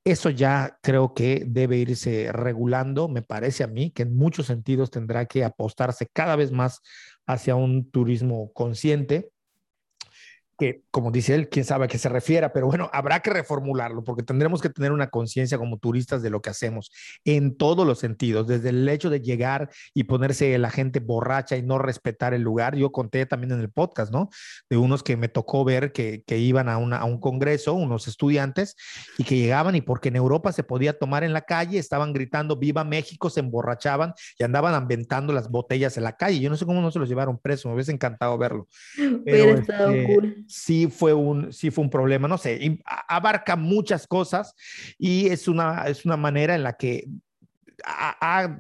Eso 0.03 0.31
ya 0.31 0.79
creo 0.83 1.13
que 1.13 1.45
debe 1.47 1.77
irse 1.77 2.33
regulando, 2.33 3.07
me 3.07 3.21
parece 3.21 3.65
a 3.65 3.67
mí, 3.67 3.91
que 3.91 4.03
en 4.03 4.17
muchos 4.17 4.47
sentidos 4.47 4.91
tendrá 4.91 5.27
que 5.27 5.45
apostarse 5.45 6.07
cada 6.11 6.37
vez 6.37 6.53
más 6.53 6.81
hacia 7.33 7.55
un 7.55 7.91
turismo 7.91 8.53
consciente 8.53 9.31
que, 10.61 10.83
como 10.91 11.11
dice 11.11 11.35
él, 11.35 11.49
quién 11.49 11.65
sabe 11.65 11.87
a 11.87 11.89
qué 11.89 11.97
se 11.97 12.11
refiera, 12.11 12.53
pero 12.53 12.67
bueno, 12.67 12.91
habrá 12.93 13.21
que 13.21 13.31
reformularlo 13.31 14.05
porque 14.05 14.23
tendremos 14.23 14.61
que 14.61 14.69
tener 14.69 14.93
una 14.93 15.09
conciencia 15.09 15.57
como 15.57 15.79
turistas 15.79 16.21
de 16.21 16.29
lo 16.29 16.43
que 16.43 16.51
hacemos 16.51 16.93
en 17.25 17.57
todos 17.57 17.87
los 17.87 17.99
sentidos, 17.99 18.47
desde 18.47 18.69
el 18.69 18.87
hecho 18.87 19.09
de 19.09 19.23
llegar 19.23 19.71
y 19.95 20.05
ponerse 20.05 20.59
la 20.59 20.69
gente 20.69 21.01
borracha 21.01 21.57
y 21.57 21.63
no 21.63 21.79
respetar 21.79 22.35
el 22.35 22.43
lugar. 22.43 22.77
Yo 22.77 22.93
conté 22.93 23.25
también 23.25 23.53
en 23.53 23.61
el 23.61 23.71
podcast, 23.71 24.13
¿no? 24.13 24.29
De 24.69 24.77
unos 24.77 25.03
que 25.03 25.17
me 25.17 25.29
tocó 25.29 25.65
ver 25.65 25.93
que, 25.93 26.25
que 26.27 26.37
iban 26.37 26.69
a, 26.69 26.77
una, 26.77 26.99
a 26.99 27.05
un 27.07 27.19
congreso, 27.21 27.73
unos 27.73 28.07
estudiantes, 28.07 28.77
y 29.17 29.25
que 29.25 29.39
llegaban 29.39 29.77
y 29.77 29.81
porque 29.81 30.11
en 30.11 30.17
Europa 30.17 30.53
se 30.53 30.63
podía 30.63 30.99
tomar 30.99 31.25
en 31.25 31.33
la 31.33 31.41
calle, 31.41 31.79
estaban 31.79 32.13
gritando 32.13 32.59
Viva 32.59 32.85
México, 32.85 33.31
se 33.31 33.41
emborrachaban 33.41 34.13
y 34.39 34.45
andaban 34.45 34.75
aventando 34.75 35.33
las 35.33 35.49
botellas 35.49 35.97
en 35.97 36.05
la 36.05 36.19
calle. 36.19 36.39
Yo 36.39 36.51
no 36.51 36.59
sé 36.59 36.67
cómo 36.67 36.83
no 36.83 36.91
se 36.91 36.99
los 36.99 37.09
llevaron 37.09 37.39
preso, 37.39 37.69
me 37.69 37.75
hubiese 37.77 37.93
encantado 37.93 38.37
verlo. 38.37 38.69
Pero, 39.25 39.55
estado 39.55 39.93
este, 39.93 40.15
cool 40.15 40.45
sí 40.51 40.89
fue 40.89 41.15
un, 41.15 41.53
sí 41.53 41.71
fue 41.71 41.85
un 41.85 41.91
problema, 41.91 42.29
no 42.29 42.39
sé, 42.39 42.81
abarca 42.85 43.57
muchas 43.57 44.07
cosas 44.07 44.55
y 44.99 45.29
es 45.29 45.49
una, 45.49 45.85
es 45.87 46.05
una 46.05 46.17
manera 46.17 46.55
en 46.55 46.63
la 46.63 46.75
que 46.75 47.07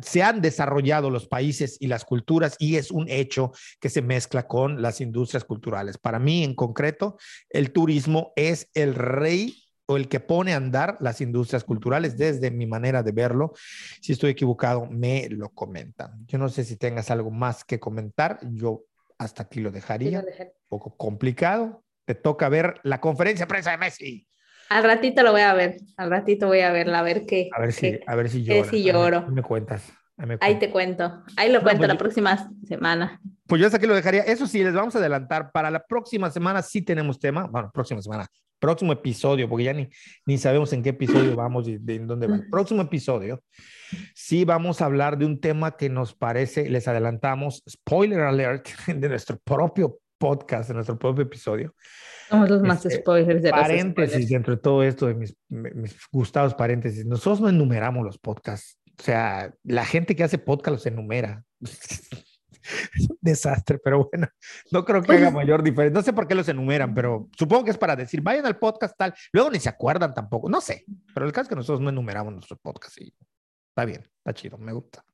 se 0.03 0.23
han 0.23 0.41
desarrollado 0.41 1.11
los 1.11 1.27
países 1.27 1.77
y 1.81 1.89
las 1.89 2.05
culturas 2.05 2.57
y 2.59 2.77
es 2.77 2.91
un 2.91 3.07
hecho 3.09 3.53
que 3.79 3.91
se 3.91 4.03
mezcla 4.03 4.47
con 4.47 4.81
las 4.81 5.01
industrias 5.01 5.45
culturales. 5.45 5.99
Para 5.99 6.19
mí, 6.19 6.43
en 6.43 6.55
concreto, 6.55 7.19
el 7.51 7.73
turismo 7.73 8.33
es 8.37 8.71
el 8.73 8.95
rey 8.95 9.55
o 9.87 9.97
el 9.97 10.09
que 10.09 10.21
pone 10.21 10.55
a 10.55 10.57
andar 10.57 10.97
las 11.01 11.21
industrias 11.21 11.65
culturales 11.65 12.17
desde 12.17 12.51
mi 12.51 12.67
manera 12.67 13.03
de 13.03 13.13
verlo. 13.13 13.53
Si 14.01 14.13
estoy 14.13 14.31
equivocado, 14.31 14.87
me 14.87 15.29
lo 15.29 15.51
comentan. 15.51 16.25
Yo 16.27 16.39
no 16.39 16.49
sé 16.49 16.65
si 16.65 16.77
tengas 16.77 17.11
algo 17.11 17.31
más 17.31 17.65
que 17.65 17.81
comentar. 17.81 18.39
Yo 18.53 18.85
hasta 19.21 19.43
aquí 19.43 19.61
lo 19.61 19.71
dejaría. 19.71 20.21
Un 20.21 20.49
poco 20.67 20.97
complicado, 20.97 21.85
te 22.07 22.15
toca 22.15 22.49
ver 22.49 22.81
la 22.83 23.01
conferencia 23.01 23.45
de 23.45 23.49
prensa 23.49 23.71
de 23.71 23.77
Messi. 23.77 24.27
Al 24.71 24.83
ratito 24.83 25.23
lo 25.23 25.33
voy 25.33 25.43
a 25.43 25.53
ver, 25.53 25.77
al 25.99 26.11
ratito 26.11 26.47
voy 26.47 26.61
a 26.61 26.73
verla, 26.73 27.01
a 27.01 27.03
ver 27.03 27.27
qué. 27.27 27.51
A 27.53 27.61
ver 27.61 27.73
si, 27.73 28.01
a 28.07 28.15
ver 28.15 28.31
si 28.31 28.43
lloro. 28.43 28.71
Si 28.71 28.83
lloro. 28.83 29.27
me 29.29 29.43
cuentas. 29.43 29.93
Ahí, 30.41 30.59
te 30.59 30.71
cuento, 30.71 31.23
ahí 31.37 31.51
lo 31.51 31.63
cuento 31.63 31.79
pues 31.79 31.89
la 31.89 31.99
próxima 31.99 32.51
semana. 32.67 33.21
Pues 33.47 33.61
yo 33.61 33.67
hasta 33.67 33.79
aquí 33.79 33.87
lo 33.87 33.95
dejaría. 33.95 34.23
Eso 34.23 34.47
sí, 34.47 34.63
les 34.63 34.75
vamos 34.75 34.95
a 34.95 34.99
adelantar. 34.99 35.51
Para 35.51 35.71
la 35.71 35.85
próxima 35.85 36.31
semana 36.31 36.63
sí 36.63 36.83
tenemos 36.83 37.19
tema. 37.19 37.47
Bueno, 37.47 37.71
próxima 37.73 38.01
semana, 38.03 38.27
próximo 38.61 38.93
episodio, 38.93 39.49
porque 39.49 39.65
ya 39.65 39.73
ni, 39.73 39.89
ni 40.27 40.39
sabemos 40.39 40.73
en 40.73 40.83
qué 40.83 40.91
episodio 40.91 41.35
vamos 41.37 41.67
y 41.67 41.79
de, 41.79 41.99
dónde 42.01 42.29
va. 42.29 42.41
Próximo 42.51 42.83
episodio, 42.83 43.43
sí 44.15 44.45
vamos 44.45 44.81
a 44.81 44.85
hablar 44.85 45.19
de 45.19 45.27
un 45.27 45.41
tema 45.41 45.77
que 45.77 45.89
nos 45.89 46.15
parece, 46.15 46.71
les 46.71 46.87
adelantamos, 46.87 47.65
spoiler 47.69 48.21
alert, 48.21 48.69
de 48.87 49.09
nuestro 49.09 49.39
propio 49.39 49.99
podcast, 50.19 50.71
en 50.71 50.77
nuestro 50.77 50.99
propio 50.99 51.25
episodio. 51.25 51.75
Somos 52.29 52.49
los 52.49 52.63
más 52.63 52.87
este, 52.87 53.01
spoilers 53.01 53.43
de 53.43 53.51
Paréntesis 53.51 54.29
dentro 54.29 54.55
de 54.55 54.63
todo 54.63 54.85
esto 54.85 55.07
de 55.07 55.15
mis, 55.15 55.35
mis 55.49 55.99
gustados 56.13 56.55
paréntesis. 56.55 57.05
Nosotros 57.05 57.41
no 57.41 57.49
enumeramos 57.49 58.05
los 58.05 58.19
podcasts. 58.19 58.79
O 59.01 59.03
sea, 59.03 59.53
la 59.65 59.85
gente 59.85 60.15
que 60.15 60.23
hace 60.23 60.39
podcast 60.39 60.77
los 60.77 60.87
enumera. 60.87 61.43
es 62.95 63.09
un 63.11 63.19
desastre, 63.21 63.79
pero 63.79 64.09
bueno, 64.11 64.29
no 64.71 64.85
creo 64.85 65.03
que 65.03 65.13
haga 65.13 65.31
mayor 65.31 65.63
diferencia. 65.63 65.99
No 65.99 66.05
sé 66.05 66.13
por 66.13 66.27
qué 66.27 66.35
los 66.35 66.49
enumeran, 66.49 66.95
pero 66.95 67.29
supongo 67.37 67.65
que 67.65 67.71
es 67.71 67.79
para 67.79 67.97
decir, 67.97 68.21
vayan 68.21 68.47
al 68.47 68.59
podcast 68.59 68.97
tal. 68.97 69.15
Luego 69.33 69.51
ni 69.51 69.61
se 69.61 69.69
acuerdan 69.69 70.15
tampoco. 70.15 70.49
No 70.49 70.61
sé, 70.61 70.85
pero 71.15 71.27
el 71.27 71.33
caso 71.33 71.43
es 71.43 71.49
que 71.49 71.57
nosotros 71.57 71.81
no 71.81 71.91
enumeramos 71.91 72.33
nuestros 72.33 72.59
podcasts 72.61 73.01
y 73.01 73.15
está 73.69 73.85
bien, 73.85 74.09
está 74.19 74.35
chido, 74.35 74.59
me 74.59 74.73
gusta. 74.73 75.05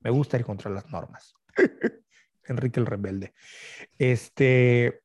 Me 0.00 0.10
gusta 0.10 0.36
ir 0.36 0.44
contra 0.44 0.70
las 0.70 0.90
normas. 0.90 1.34
Enrique 2.46 2.78
el 2.78 2.86
Rebelde. 2.86 3.32
Este, 3.98 5.00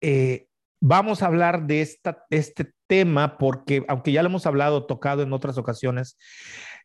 eh, 0.00 0.48
vamos 0.80 1.22
a 1.22 1.26
hablar 1.26 1.66
de 1.66 1.80
esta, 1.80 2.26
este 2.28 2.72
tema 2.88 3.38
porque, 3.38 3.84
aunque 3.88 4.12
ya 4.12 4.22
lo 4.22 4.28
hemos 4.28 4.46
hablado, 4.46 4.84
tocado 4.84 5.22
en 5.22 5.32
otras 5.32 5.56
ocasiones, 5.58 6.18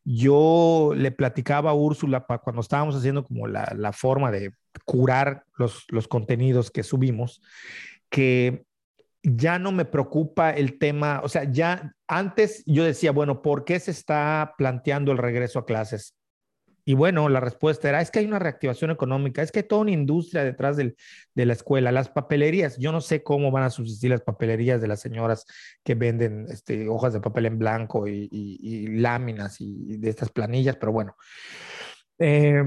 yo 0.09 0.93
le 0.95 1.11
platicaba 1.11 1.71
a 1.71 1.73
Úrsula 1.73 2.25
cuando 2.41 2.61
estábamos 2.61 2.95
haciendo 2.95 3.25
como 3.25 3.45
la, 3.45 3.91
forma 3.91 4.31
de 4.31 4.53
curar 4.85 5.43
los, 5.57 5.85
los 5.89 6.07
contenidos 6.07 6.71
que 6.71 6.83
subimos 6.83 7.41
que 8.09 8.65
ya 9.21 9.59
no 9.59 9.73
me 9.73 9.83
preocupa 9.83 10.51
el 10.51 10.79
tema, 10.79 11.19
o 11.25 11.27
sea, 11.27 11.43
ya 11.51 11.93
antes 12.07 12.63
yo 12.65 12.85
decía, 12.85 13.11
bueno, 13.11 13.41
¿por 13.41 13.65
qué 13.65 13.81
se 13.81 13.91
está 13.91 14.53
planteando 14.57 15.11
el 15.11 15.17
regreso 15.17 15.59
a 15.59 15.65
clases? 15.65 16.15
Y 16.87 16.93
bueno, 16.93 17.27
la 17.27 17.41
respuesta 17.41 17.89
era, 17.89 17.99
es 17.99 18.11
que 18.11 18.19
hay 18.19 18.25
una 18.27 18.39
reactivación 18.39 18.91
económica, 18.91 19.41
es 19.41 19.51
que 19.51 19.59
hay 19.59 19.67
toda 19.67 19.81
una 19.81 19.91
industria 19.91 20.45
detrás 20.45 20.77
de 20.77 20.95
la 21.35 21.51
escuela, 21.51 21.91
las 21.91 22.07
papelerías, 22.07 22.77
yo 22.77 22.93
no 22.93 23.01
sé 23.01 23.23
cómo 23.23 23.51
van 23.51 23.63
a 23.63 23.69
subsistir 23.69 24.11
las 24.11 24.21
papelerías 24.21 24.79
de 24.79 24.87
las 24.87 25.01
señoras 25.01 25.45
que 25.83 25.95
venden 25.95 26.45
este, 26.49 26.87
hojas 26.87 27.11
de 27.11 27.19
papel 27.19 27.47
en 27.47 27.59
blanco 27.59 28.07
y, 28.07 28.87
láminas 28.99 29.59
y, 29.59 29.97
de 29.97 30.09
estas 30.09 30.29
planillas, 30.29 30.77
pero 30.77 30.93
bueno. 30.93 31.17
Eh, 32.19 32.63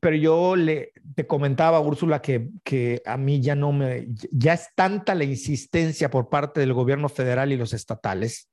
pero 0.00 0.16
yo 0.16 0.56
le 0.56 0.92
te 1.14 1.26
comentaba, 1.26 1.80
Úrsula, 1.80 2.22
que, 2.22 2.48
que 2.64 3.02
a 3.04 3.18
mí 3.18 3.42
ya 3.42 3.54
no 3.56 3.72
me, 3.72 4.08
ya 4.32 4.54
es 4.54 4.68
tanta 4.74 5.14
la 5.14 5.24
insistencia 5.24 6.10
por 6.10 6.30
parte 6.30 6.60
del 6.60 6.72
gobierno 6.72 7.10
federal 7.10 7.52
y 7.52 7.58
los 7.58 7.74
estatales 7.74 8.48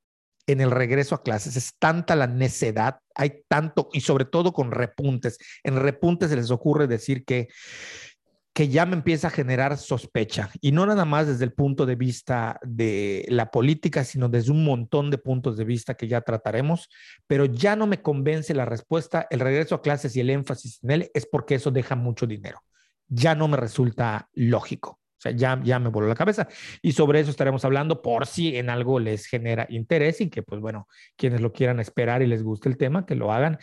en 0.47 0.61
el 0.61 0.71
regreso 0.71 1.13
a 1.13 1.23
clases, 1.23 1.55
es 1.55 1.75
tanta 1.77 2.15
la 2.15 2.27
necedad, 2.27 2.99
hay 3.13 3.43
tanto, 3.47 3.89
y 3.93 4.01
sobre 4.01 4.25
todo 4.25 4.53
con 4.53 4.71
repuntes. 4.71 5.37
En 5.63 5.75
repuntes 5.75 6.29
se 6.29 6.35
les 6.35 6.51
ocurre 6.51 6.87
decir 6.87 7.25
que 7.25 7.49
que 8.57 8.69
ya 8.69 8.87
me 8.87 8.95
empieza 8.95 9.27
a 9.27 9.29
generar 9.29 9.77
sospecha 9.77 10.49
y 10.61 10.71
no 10.71 10.87
nada 10.87 11.05
más 11.05 11.27
desde 11.27 11.43
el 11.43 11.53
punto 11.53 11.85
de 11.85 11.93
vista 11.93 12.59
de 12.63 13.23
la 13.29 13.51
política, 13.51 14.03
sino 14.03 14.29
desde 14.29 14.51
un 14.51 14.65
montón 14.65 15.11
de 15.11 15.19
puntos 15.19 15.57
de 15.57 15.63
vista 15.63 15.93
que 15.93 16.07
ya 16.07 16.21
trataremos, 16.21 16.89
pero 17.27 17.45
ya 17.45 17.75
no 17.75 17.85
me 17.85 18.01
convence 18.01 18.55
la 18.55 18.65
respuesta, 18.65 19.27
el 19.29 19.41
regreso 19.41 19.75
a 19.75 19.83
clases 19.83 20.15
y 20.15 20.21
el 20.21 20.31
énfasis 20.31 20.79
en 20.81 20.89
él 20.89 21.11
es 21.13 21.27
porque 21.31 21.53
eso 21.53 21.69
deja 21.69 21.95
mucho 21.95 22.25
dinero. 22.25 22.63
Ya 23.07 23.35
no 23.35 23.47
me 23.47 23.57
resulta 23.57 24.27
lógico. 24.33 24.99
O 25.17 25.21
sea, 25.21 25.31
ya, 25.31 25.59
ya 25.63 25.79
me 25.79 25.89
voló 25.89 26.07
la 26.07 26.15
cabeza. 26.15 26.47
Y 26.81 26.91
sobre 26.91 27.19
eso 27.19 27.31
estaremos 27.31 27.65
hablando 27.65 28.01
por 28.01 28.27
si 28.27 28.55
en 28.55 28.69
algo 28.69 28.99
les 28.99 29.25
genera 29.25 29.65
interés 29.69 30.21
y 30.21 30.29
que, 30.29 30.43
pues 30.43 30.61
bueno, 30.61 30.87
quienes 31.15 31.41
lo 31.41 31.51
quieran 31.51 31.79
esperar 31.79 32.21
y 32.21 32.27
les 32.27 32.43
guste 32.43 32.69
el 32.69 32.77
tema, 32.77 33.05
que 33.05 33.15
lo 33.15 33.33
hagan. 33.33 33.57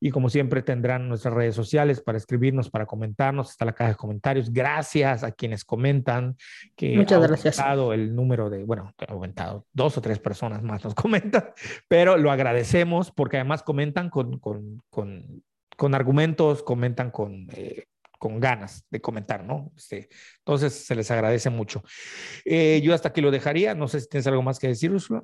Y 0.00 0.10
como 0.10 0.28
siempre 0.28 0.62
tendrán 0.62 1.08
nuestras 1.08 1.32
redes 1.32 1.54
sociales 1.54 2.02
para 2.02 2.18
escribirnos, 2.18 2.68
para 2.68 2.84
comentarnos. 2.84 3.50
Está 3.50 3.64
la 3.64 3.72
caja 3.72 3.90
de 3.90 3.96
comentarios. 3.96 4.52
Gracias 4.52 5.24
a 5.24 5.32
quienes 5.32 5.64
comentan. 5.64 6.36
Que 6.76 6.96
Muchas 6.96 7.22
ha 7.22 7.26
gracias. 7.26 7.58
el 7.92 8.14
número 8.14 8.50
de, 8.50 8.64
bueno, 8.64 8.92
ha 8.98 9.12
aumentado, 9.12 9.66
dos 9.72 9.96
o 9.96 10.02
tres 10.02 10.18
personas 10.18 10.62
más 10.62 10.84
nos 10.84 10.94
comentan, 10.94 11.50
pero 11.88 12.16
lo 12.16 12.30
agradecemos 12.30 13.10
porque 13.10 13.38
además 13.38 13.62
comentan 13.62 14.10
con, 14.10 14.38
con, 14.38 14.82
con, 14.90 15.42
con 15.76 15.94
argumentos, 15.94 16.62
comentan 16.62 17.10
con... 17.10 17.48
Eh, 17.52 17.84
con 18.18 18.40
ganas 18.40 18.84
de 18.90 19.00
comentar, 19.00 19.44
¿no? 19.44 19.72
Este, 19.76 20.08
entonces, 20.38 20.86
se 20.86 20.94
les 20.94 21.10
agradece 21.10 21.50
mucho. 21.50 21.82
Eh, 22.44 22.80
yo 22.82 22.94
hasta 22.94 23.08
aquí 23.08 23.20
lo 23.20 23.30
dejaría. 23.30 23.74
No 23.74 23.88
sé 23.88 24.00
si 24.00 24.08
tienes 24.08 24.26
algo 24.26 24.42
más 24.42 24.58
que 24.58 24.68
decir, 24.68 24.92
Ursula. 24.92 25.22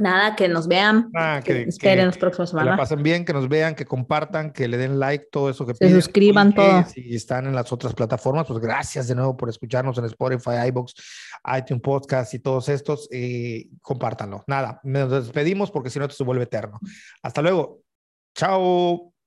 Nada, 0.00 0.36
que 0.36 0.46
nos 0.46 0.68
vean, 0.68 1.10
ah, 1.16 1.40
que, 1.44 1.62
esperen 1.62 2.06
las 2.06 2.18
próximas 2.18 2.50
semanas. 2.50 2.68
Que 2.68 2.70
la 2.70 2.76
pasen 2.76 3.02
bien, 3.02 3.24
que 3.24 3.32
nos 3.32 3.48
vean, 3.48 3.74
que 3.74 3.84
compartan, 3.84 4.52
que 4.52 4.68
le 4.68 4.76
den 4.76 5.00
like, 5.00 5.26
todo 5.32 5.50
eso 5.50 5.66
que 5.66 5.74
Se 5.74 5.90
suscriban, 5.90 6.54
todo. 6.54 6.84
Si 6.84 7.16
están 7.16 7.46
en 7.46 7.54
las 7.54 7.72
otras 7.72 7.94
plataformas, 7.94 8.46
pues 8.46 8.60
gracias 8.60 9.08
de 9.08 9.16
nuevo 9.16 9.36
por 9.36 9.48
escucharnos 9.48 9.98
en 9.98 10.04
Spotify, 10.04 10.68
iBox, 10.68 10.94
iTunes 11.58 11.82
Podcast 11.82 12.32
y 12.32 12.38
todos 12.38 12.68
estos. 12.68 13.08
Eh, 13.10 13.70
compártanlo. 13.82 14.44
Nada, 14.46 14.80
nos 14.84 15.10
despedimos 15.10 15.72
porque 15.72 15.90
si 15.90 15.98
no, 15.98 16.04
esto 16.04 16.16
se 16.16 16.24
vuelve 16.24 16.44
eterno. 16.44 16.78
Hasta 17.20 17.42
luego. 17.42 17.80
Chao. 18.36 19.17